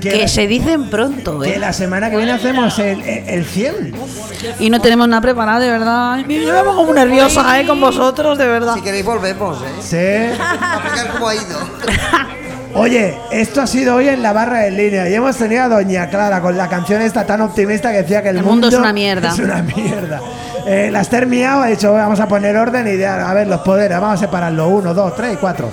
Que, 0.00 0.10
Que 0.10 0.18
la, 0.18 0.28
se 0.28 0.46
dicen 0.46 0.90
pronto, 0.90 1.40
que 1.40 1.54
¿eh? 1.54 1.58
la 1.58 1.72
semana 1.72 2.10
que 2.10 2.16
viene 2.16 2.32
hacemos 2.32 2.78
el, 2.78 3.00
el, 3.02 3.28
el 3.28 3.44
100. 3.46 3.94
Y 4.58 4.68
no 4.68 4.80
tenemos 4.80 5.08
nada 5.08 5.22
preparado, 5.22 5.60
de 5.60 5.70
verdad. 5.70 6.18
Yo 6.18 6.52
me 6.52 6.62
pongo 6.62 6.76
como 6.76 6.92
nerviosa, 6.92 7.58
¿eh? 7.58 7.66
Con 7.66 7.80
vosotros, 7.80 8.36
de 8.36 8.46
verdad. 8.46 8.74
Si 8.74 8.82
queréis 8.82 9.04
volvemos, 9.04 9.58
¿eh? 9.62 10.32
Sí. 10.34 10.40
A 10.42 11.12
cómo 11.12 11.28
ha 11.28 11.34
ido. 11.34 11.58
Oye, 12.74 13.16
esto 13.30 13.62
ha 13.62 13.66
sido 13.66 13.94
hoy 13.96 14.08
en 14.08 14.20
la 14.22 14.32
barra 14.32 14.66
en 14.66 14.76
línea 14.76 15.08
y 15.08 15.14
hemos 15.14 15.36
tenido 15.36 15.62
a 15.62 15.68
Doña 15.68 16.08
Clara 16.08 16.40
con 16.40 16.56
la 16.56 16.68
canción 16.68 17.00
esta 17.02 17.24
tan 17.24 17.40
optimista 17.40 17.92
que 17.92 17.98
decía 17.98 18.22
que 18.22 18.30
el, 18.30 18.38
El 18.38 18.42
mundo 18.42 18.66
es 18.68 18.74
una 18.74 18.92
mierda. 18.92 19.28
Es 19.28 19.38
una 19.38 19.62
mierda. 19.62 20.20
Eh, 20.66 20.88
la 20.90 21.02
Esther 21.02 21.26
Miao 21.26 21.62
ha 21.62 21.66
dicho, 21.66 21.92
vamos 21.92 22.18
a 22.18 22.26
poner 22.26 22.56
orden 22.56 22.88
y 22.92 22.98
ya, 22.98 23.30
a 23.30 23.34
ver, 23.34 23.46
los 23.46 23.60
poderes, 23.60 24.00
vamos 24.00 24.18
a 24.20 24.24
separarlo, 24.24 24.68
uno, 24.68 24.92
dos, 24.92 25.14
tres 25.14 25.34
y 25.34 25.36
cuatro. 25.36 25.70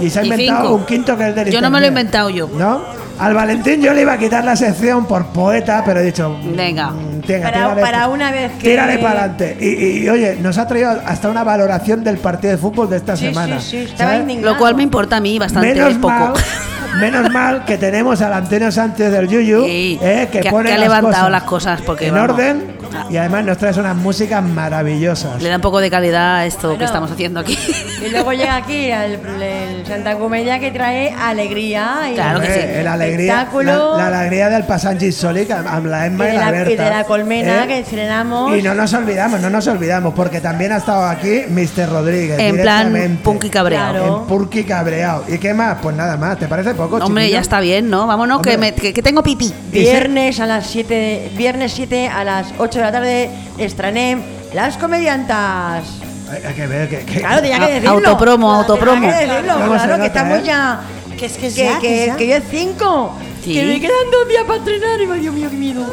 Y 0.00 0.10
se 0.10 0.18
ha 0.20 0.22
Y 0.24 0.26
inventado 0.26 0.62
cinco. 0.62 0.74
un 0.74 0.84
quinto 0.84 1.16
que 1.16 1.28
es 1.28 1.34
del 1.34 1.50
Yo 1.50 1.60
no 1.60 1.70
me 1.70 1.78
lo 1.80 1.86
he 1.86 1.88
inventado 1.88 2.28
yo. 2.28 2.48
¿No? 2.52 2.82
Al 3.22 3.34
Valentín 3.34 3.80
yo 3.80 3.92
le 3.94 4.02
iba 4.02 4.14
a 4.14 4.18
quitar 4.18 4.44
la 4.44 4.56
sección 4.56 5.06
por 5.06 5.26
poeta, 5.26 5.82
pero 5.86 6.00
he 6.00 6.04
dicho, 6.04 6.36
Venga. 6.56 6.90
"Mm, 6.90 7.20
tenga, 7.20 7.44
Para, 7.52 7.58
tírale- 7.74 7.80
para 7.80 8.08
una 8.08 8.32
vez 8.32 8.52
que... 8.58 8.70
Tírale 8.70 8.98
para 8.98 9.20
adelante. 9.24 9.56
Y, 9.60 10.04
y, 10.04 10.08
oye, 10.08 10.36
nos 10.40 10.58
ha 10.58 10.66
traído 10.66 10.90
hasta 11.06 11.28
una 11.28 11.44
valoración 11.44 12.02
del 12.02 12.18
partido 12.18 12.50
de 12.52 12.58
fútbol 12.58 12.90
de 12.90 12.96
esta 12.96 13.16
Sí, 13.16 13.26
semana. 13.26 13.60
sí, 13.60 13.70
sí, 13.70 13.76
estaba 13.92 14.10
¿sabes? 14.10 14.22
indignado. 14.22 14.52
Lo 14.54 14.58
cual 14.58 14.74
me 14.74 14.82
importa 14.82 15.18
a 15.18 15.20
mí 15.20 15.38
bastante 15.38 15.72
Menos 15.72 15.94
poco. 15.94 16.08
mal, 16.08 16.32
menos 17.00 17.30
mal 17.30 17.64
que 17.64 17.78
tenemos 17.78 18.20
al 18.22 18.32
Antonio 18.32 18.72
Sánchez 18.72 19.12
del 19.12 19.28
Yuyu, 19.28 19.64
Sí, 19.66 19.98
eh, 20.02 20.28
que, 20.32 20.40
que- 20.40 20.50
pone 20.50 20.70
que 20.70 20.74
ha 20.74 20.78
las 20.78 20.88
levantado 20.88 21.14
cosas 21.14 21.30
las 21.30 21.42
cosas, 21.44 21.80
porque, 21.82 22.08
en 22.08 22.14
vamos. 22.14 22.30
orden 22.30 22.72
y 23.08 23.16
además 23.18 23.44
nos 23.44 23.56
traes 23.58 23.76
unas 23.76 23.94
músicas 23.96 24.42
maravillosas. 24.42 25.40
Le 25.40 25.48
da 25.48 25.56
un 25.56 25.62
poco 25.62 25.80
de 25.80 25.90
calidad 25.90 26.36
a 26.38 26.46
esto 26.46 26.76
que 26.76 26.84
estamos 26.84 27.10
haciendo 27.10 27.38
aquí. 27.40 27.56
Y 28.04 28.10
luego 28.10 28.32
llega 28.32 28.56
aquí 28.56 28.90
el, 28.90 29.18
el 29.42 29.86
Santa 29.86 30.16
Comella 30.16 30.58
que 30.58 30.70
trae 30.70 31.10
alegría 31.18 32.08
y 32.10 32.14
Claro 32.14 32.40
que 32.40 32.46
sí. 32.46 32.52
Eh, 32.62 32.80
la 32.84 32.94
alegría, 32.94 33.32
espectáculo. 33.34 33.96
la, 33.96 34.10
la 34.10 34.20
alegría 34.20 34.48
del 34.48 34.64
Passangi 34.64 35.12
Soli 35.12 35.46
amb 35.50 35.86
la 35.86 36.04
y 36.04 36.06
Emma 36.08 36.24
de 36.24 36.30
y 36.32 36.36
la 36.36 36.44
la, 36.46 36.50
Berta. 36.50 36.70
y 36.72 36.76
de 36.76 36.90
la 36.90 37.04
colmena 37.04 37.64
¿eh? 37.64 37.68
que 37.68 37.78
estrenamos. 37.80 38.56
Y 38.56 38.62
no 38.62 38.74
nos 38.74 38.92
olvidamos, 38.94 39.40
no 39.40 39.50
nos 39.50 39.66
olvidamos, 39.66 40.14
porque 40.14 40.40
también 40.40 40.72
ha 40.72 40.78
estado 40.78 41.04
aquí 41.06 41.42
Mr. 41.48 41.88
Rodríguez. 41.90 42.38
En 42.38 42.60
plan 42.60 43.18
punky 43.22 43.50
cabreado. 43.50 43.92
Claro. 43.92 44.18
En 44.22 44.26
Punky 44.26 44.64
cabreado. 44.64 45.24
¿Y 45.28 45.38
qué 45.38 45.54
más? 45.54 45.78
Pues 45.82 45.94
nada 45.96 46.16
más. 46.16 46.38
¿Te 46.38 46.46
parece 46.48 46.74
poco, 46.74 46.96
Hombre, 46.96 47.24
chiquillo? 47.24 47.36
ya 47.36 47.40
está 47.40 47.60
bien, 47.60 47.88
¿no? 47.90 48.06
Vámonos, 48.06 48.40
que, 48.42 48.58
me- 48.58 48.74
que, 48.74 48.92
que 48.92 49.02
tengo 49.02 49.22
pipí. 49.22 49.52
Viernes 49.70 50.40
a 50.40 50.46
las 50.46 50.66
7, 50.66 51.32
viernes 51.36 51.72
7 51.72 52.08
a 52.08 52.24
las 52.24 52.46
8 52.58 52.78
de 52.78 52.84
la 52.84 52.92
tarde 52.92 53.30
estrenem 53.58 54.20
Las 54.54 54.76
Comediantas. 54.76 55.84
Hay, 56.32 56.42
hay 56.44 56.54
que 56.54 56.66
ver 56.66 56.88
que... 56.88 56.98
que- 57.04 57.20
Claro, 57.20 57.42
tenía 57.42 57.58
que 57.60 57.72
decirlo. 57.74 57.90
autopromo, 57.90 58.52
autopromo. 58.52 59.00
Tenía 59.02 59.18
que 59.18 59.26
decirlo, 59.26 59.52
¿Cómo 59.54 59.64
se 59.78 59.84
claro, 59.84 59.92
que 59.92 59.98
nota, 59.98 60.06
estamos 60.06 60.38
eh? 60.38 60.42
ya. 60.44 60.80
Que 61.18 61.26
es 61.26 61.32
que 61.36 61.46
es 61.48 61.54
Que, 61.54 61.64
ya, 61.64 61.74
que 61.78 61.80
que, 61.88 62.00
es 62.02 62.06
ya. 62.08 62.16
que 62.16 62.26
yo 62.28 62.34
es 62.36 62.42
5. 62.50 63.18
Sí. 63.44 63.54
Que 63.54 63.64
me 63.66 63.80
quedan 63.80 64.10
dos 64.10 64.28
días 64.28 64.44
para 64.44 64.58
entrenar 64.58 65.00
y 65.00 65.20
Dios 65.20 65.34
mío, 65.34 65.48
qué 65.50 65.56
miedo. 65.56 65.84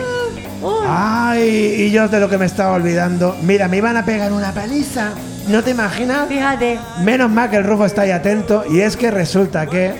Ay. 0.63 0.87
Ay, 0.87 1.75
y 1.83 1.91
yo 1.91 2.07
de 2.07 2.19
lo 2.19 2.29
que 2.29 2.37
me 2.37 2.45
estaba 2.45 2.73
olvidando. 2.73 3.35
Mira, 3.41 3.67
me 3.67 3.77
iban 3.77 3.95
a 3.97 4.05
pegar 4.05 4.31
una 4.33 4.51
paliza. 4.51 5.11
¿No 5.47 5.63
te 5.63 5.71
imaginas? 5.71 6.27
Fíjate. 6.27 6.79
Menos 7.03 7.29
mal 7.31 7.49
que 7.49 7.55
el 7.57 7.63
Rufo 7.63 7.85
está 7.85 8.03
ahí 8.03 8.11
atento. 8.11 8.63
Y 8.69 8.81
es 8.81 8.95
que 8.97 9.09
resulta 9.09 9.65
que, 9.67 9.93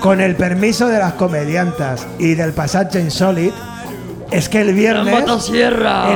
con 0.00 0.20
el 0.20 0.36
permiso 0.36 0.86
de 0.88 0.98
las 0.98 1.14
comediantas 1.14 2.06
y 2.18 2.34
del 2.34 2.52
pasaje 2.52 3.00
insólito, 3.00 3.56
es 4.30 4.48
que 4.48 4.60
el 4.60 4.72
viernes. 4.74 5.14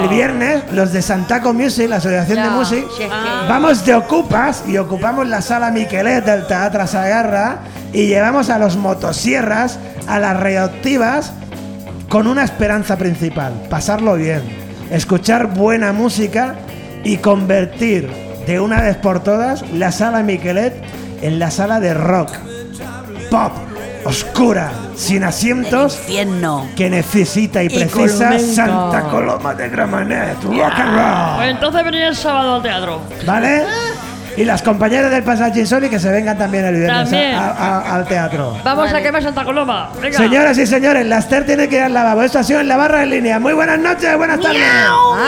El 0.02 0.08
viernes, 0.08 0.62
los 0.72 0.92
de 0.92 1.02
Santaco 1.02 1.52
Music, 1.54 1.88
la 1.88 1.96
Asociación 1.96 2.36
de 2.42 2.50
Music, 2.50 2.84
si 2.96 3.02
es 3.04 3.08
que- 3.08 3.14
vamos 3.48 3.84
de 3.86 3.94
ocupas 3.94 4.64
y 4.66 4.76
ocupamos 4.78 5.26
la 5.28 5.40
sala 5.42 5.70
Miquelet 5.70 6.24
del 6.24 6.46
Teatro 6.46 6.86
Sagarra 6.86 7.58
y 7.92 8.06
llevamos 8.06 8.50
a 8.50 8.58
los 8.58 8.76
motosierras, 8.76 9.78
a 10.06 10.18
las 10.18 10.38
reactivas, 10.38 11.32
con 12.08 12.26
una 12.26 12.44
esperanza 12.44 12.96
principal, 12.96 13.52
pasarlo 13.70 14.14
bien, 14.16 14.42
escuchar 14.90 15.46
buena 15.46 15.92
música 15.92 16.56
y 17.04 17.16
convertir 17.16 18.10
de 18.46 18.60
una 18.60 18.82
vez 18.82 18.96
por 18.96 19.20
todas 19.22 19.62
la 19.72 19.90
sala 19.92 20.22
Miquelet 20.22 20.74
en 21.22 21.38
la 21.38 21.50
sala 21.50 21.80
de 21.80 21.94
rock, 21.94 22.30
pop, 23.30 23.52
oscura, 24.04 24.70
sin 24.96 25.24
asientos, 25.24 25.98
que 26.76 26.90
necesita 26.90 27.62
y, 27.62 27.66
Y 27.66 27.70
precisa. 27.70 28.38
Santa 28.38 29.02
Coloma 29.10 29.54
de 29.54 29.68
Gramanet, 29.68 30.42
rock 30.42 30.72
and 30.76 30.94
roll. 30.96 31.36
Pues 31.36 31.50
entonces 31.50 31.84
venía 31.84 32.08
el 32.08 32.16
sábado 32.16 32.54
al 32.56 32.62
teatro. 32.62 33.00
¿Vale? 33.26 33.64
Y 34.34 34.46
las 34.46 34.62
compañeras 34.62 35.10
del 35.10 35.22
Pasaje 35.22 35.60
Insoli 35.60 35.90
que 35.90 36.00
se 36.00 36.10
vengan 36.10 36.38
también 36.38 36.64
el 36.64 36.74
viernes 36.76 37.10
También. 37.10 37.34
a- 37.34 37.50
a- 37.50 37.94
al 37.96 38.06
teatro. 38.06 38.56
Vamos 38.64 38.90
a 38.90 39.02
quemar 39.02 39.22
Santa 39.22 39.44
Coloma. 39.44 39.90
Venga. 40.00 40.16
Señoras 40.16 40.56
y 40.56 40.66
señores, 40.66 41.04
la 41.06 41.18
Esther 41.18 41.44
tiene 41.44 41.68
que 41.68 41.76
ir 41.76 41.82
al 41.82 41.92
lavabo. 41.92 42.22
Esto 42.22 42.38
ha 42.38 42.42
sido 42.42 42.60
en 42.60 42.68
la 42.68 42.78
barra 42.78 43.02
en 43.02 43.10
línea. 43.10 43.38
Muy 43.38 43.52
buenas 43.52 43.78
noches, 43.78 44.16
buenas 44.16 44.40
tardes. 44.40 44.62
Adiós. 44.62 45.18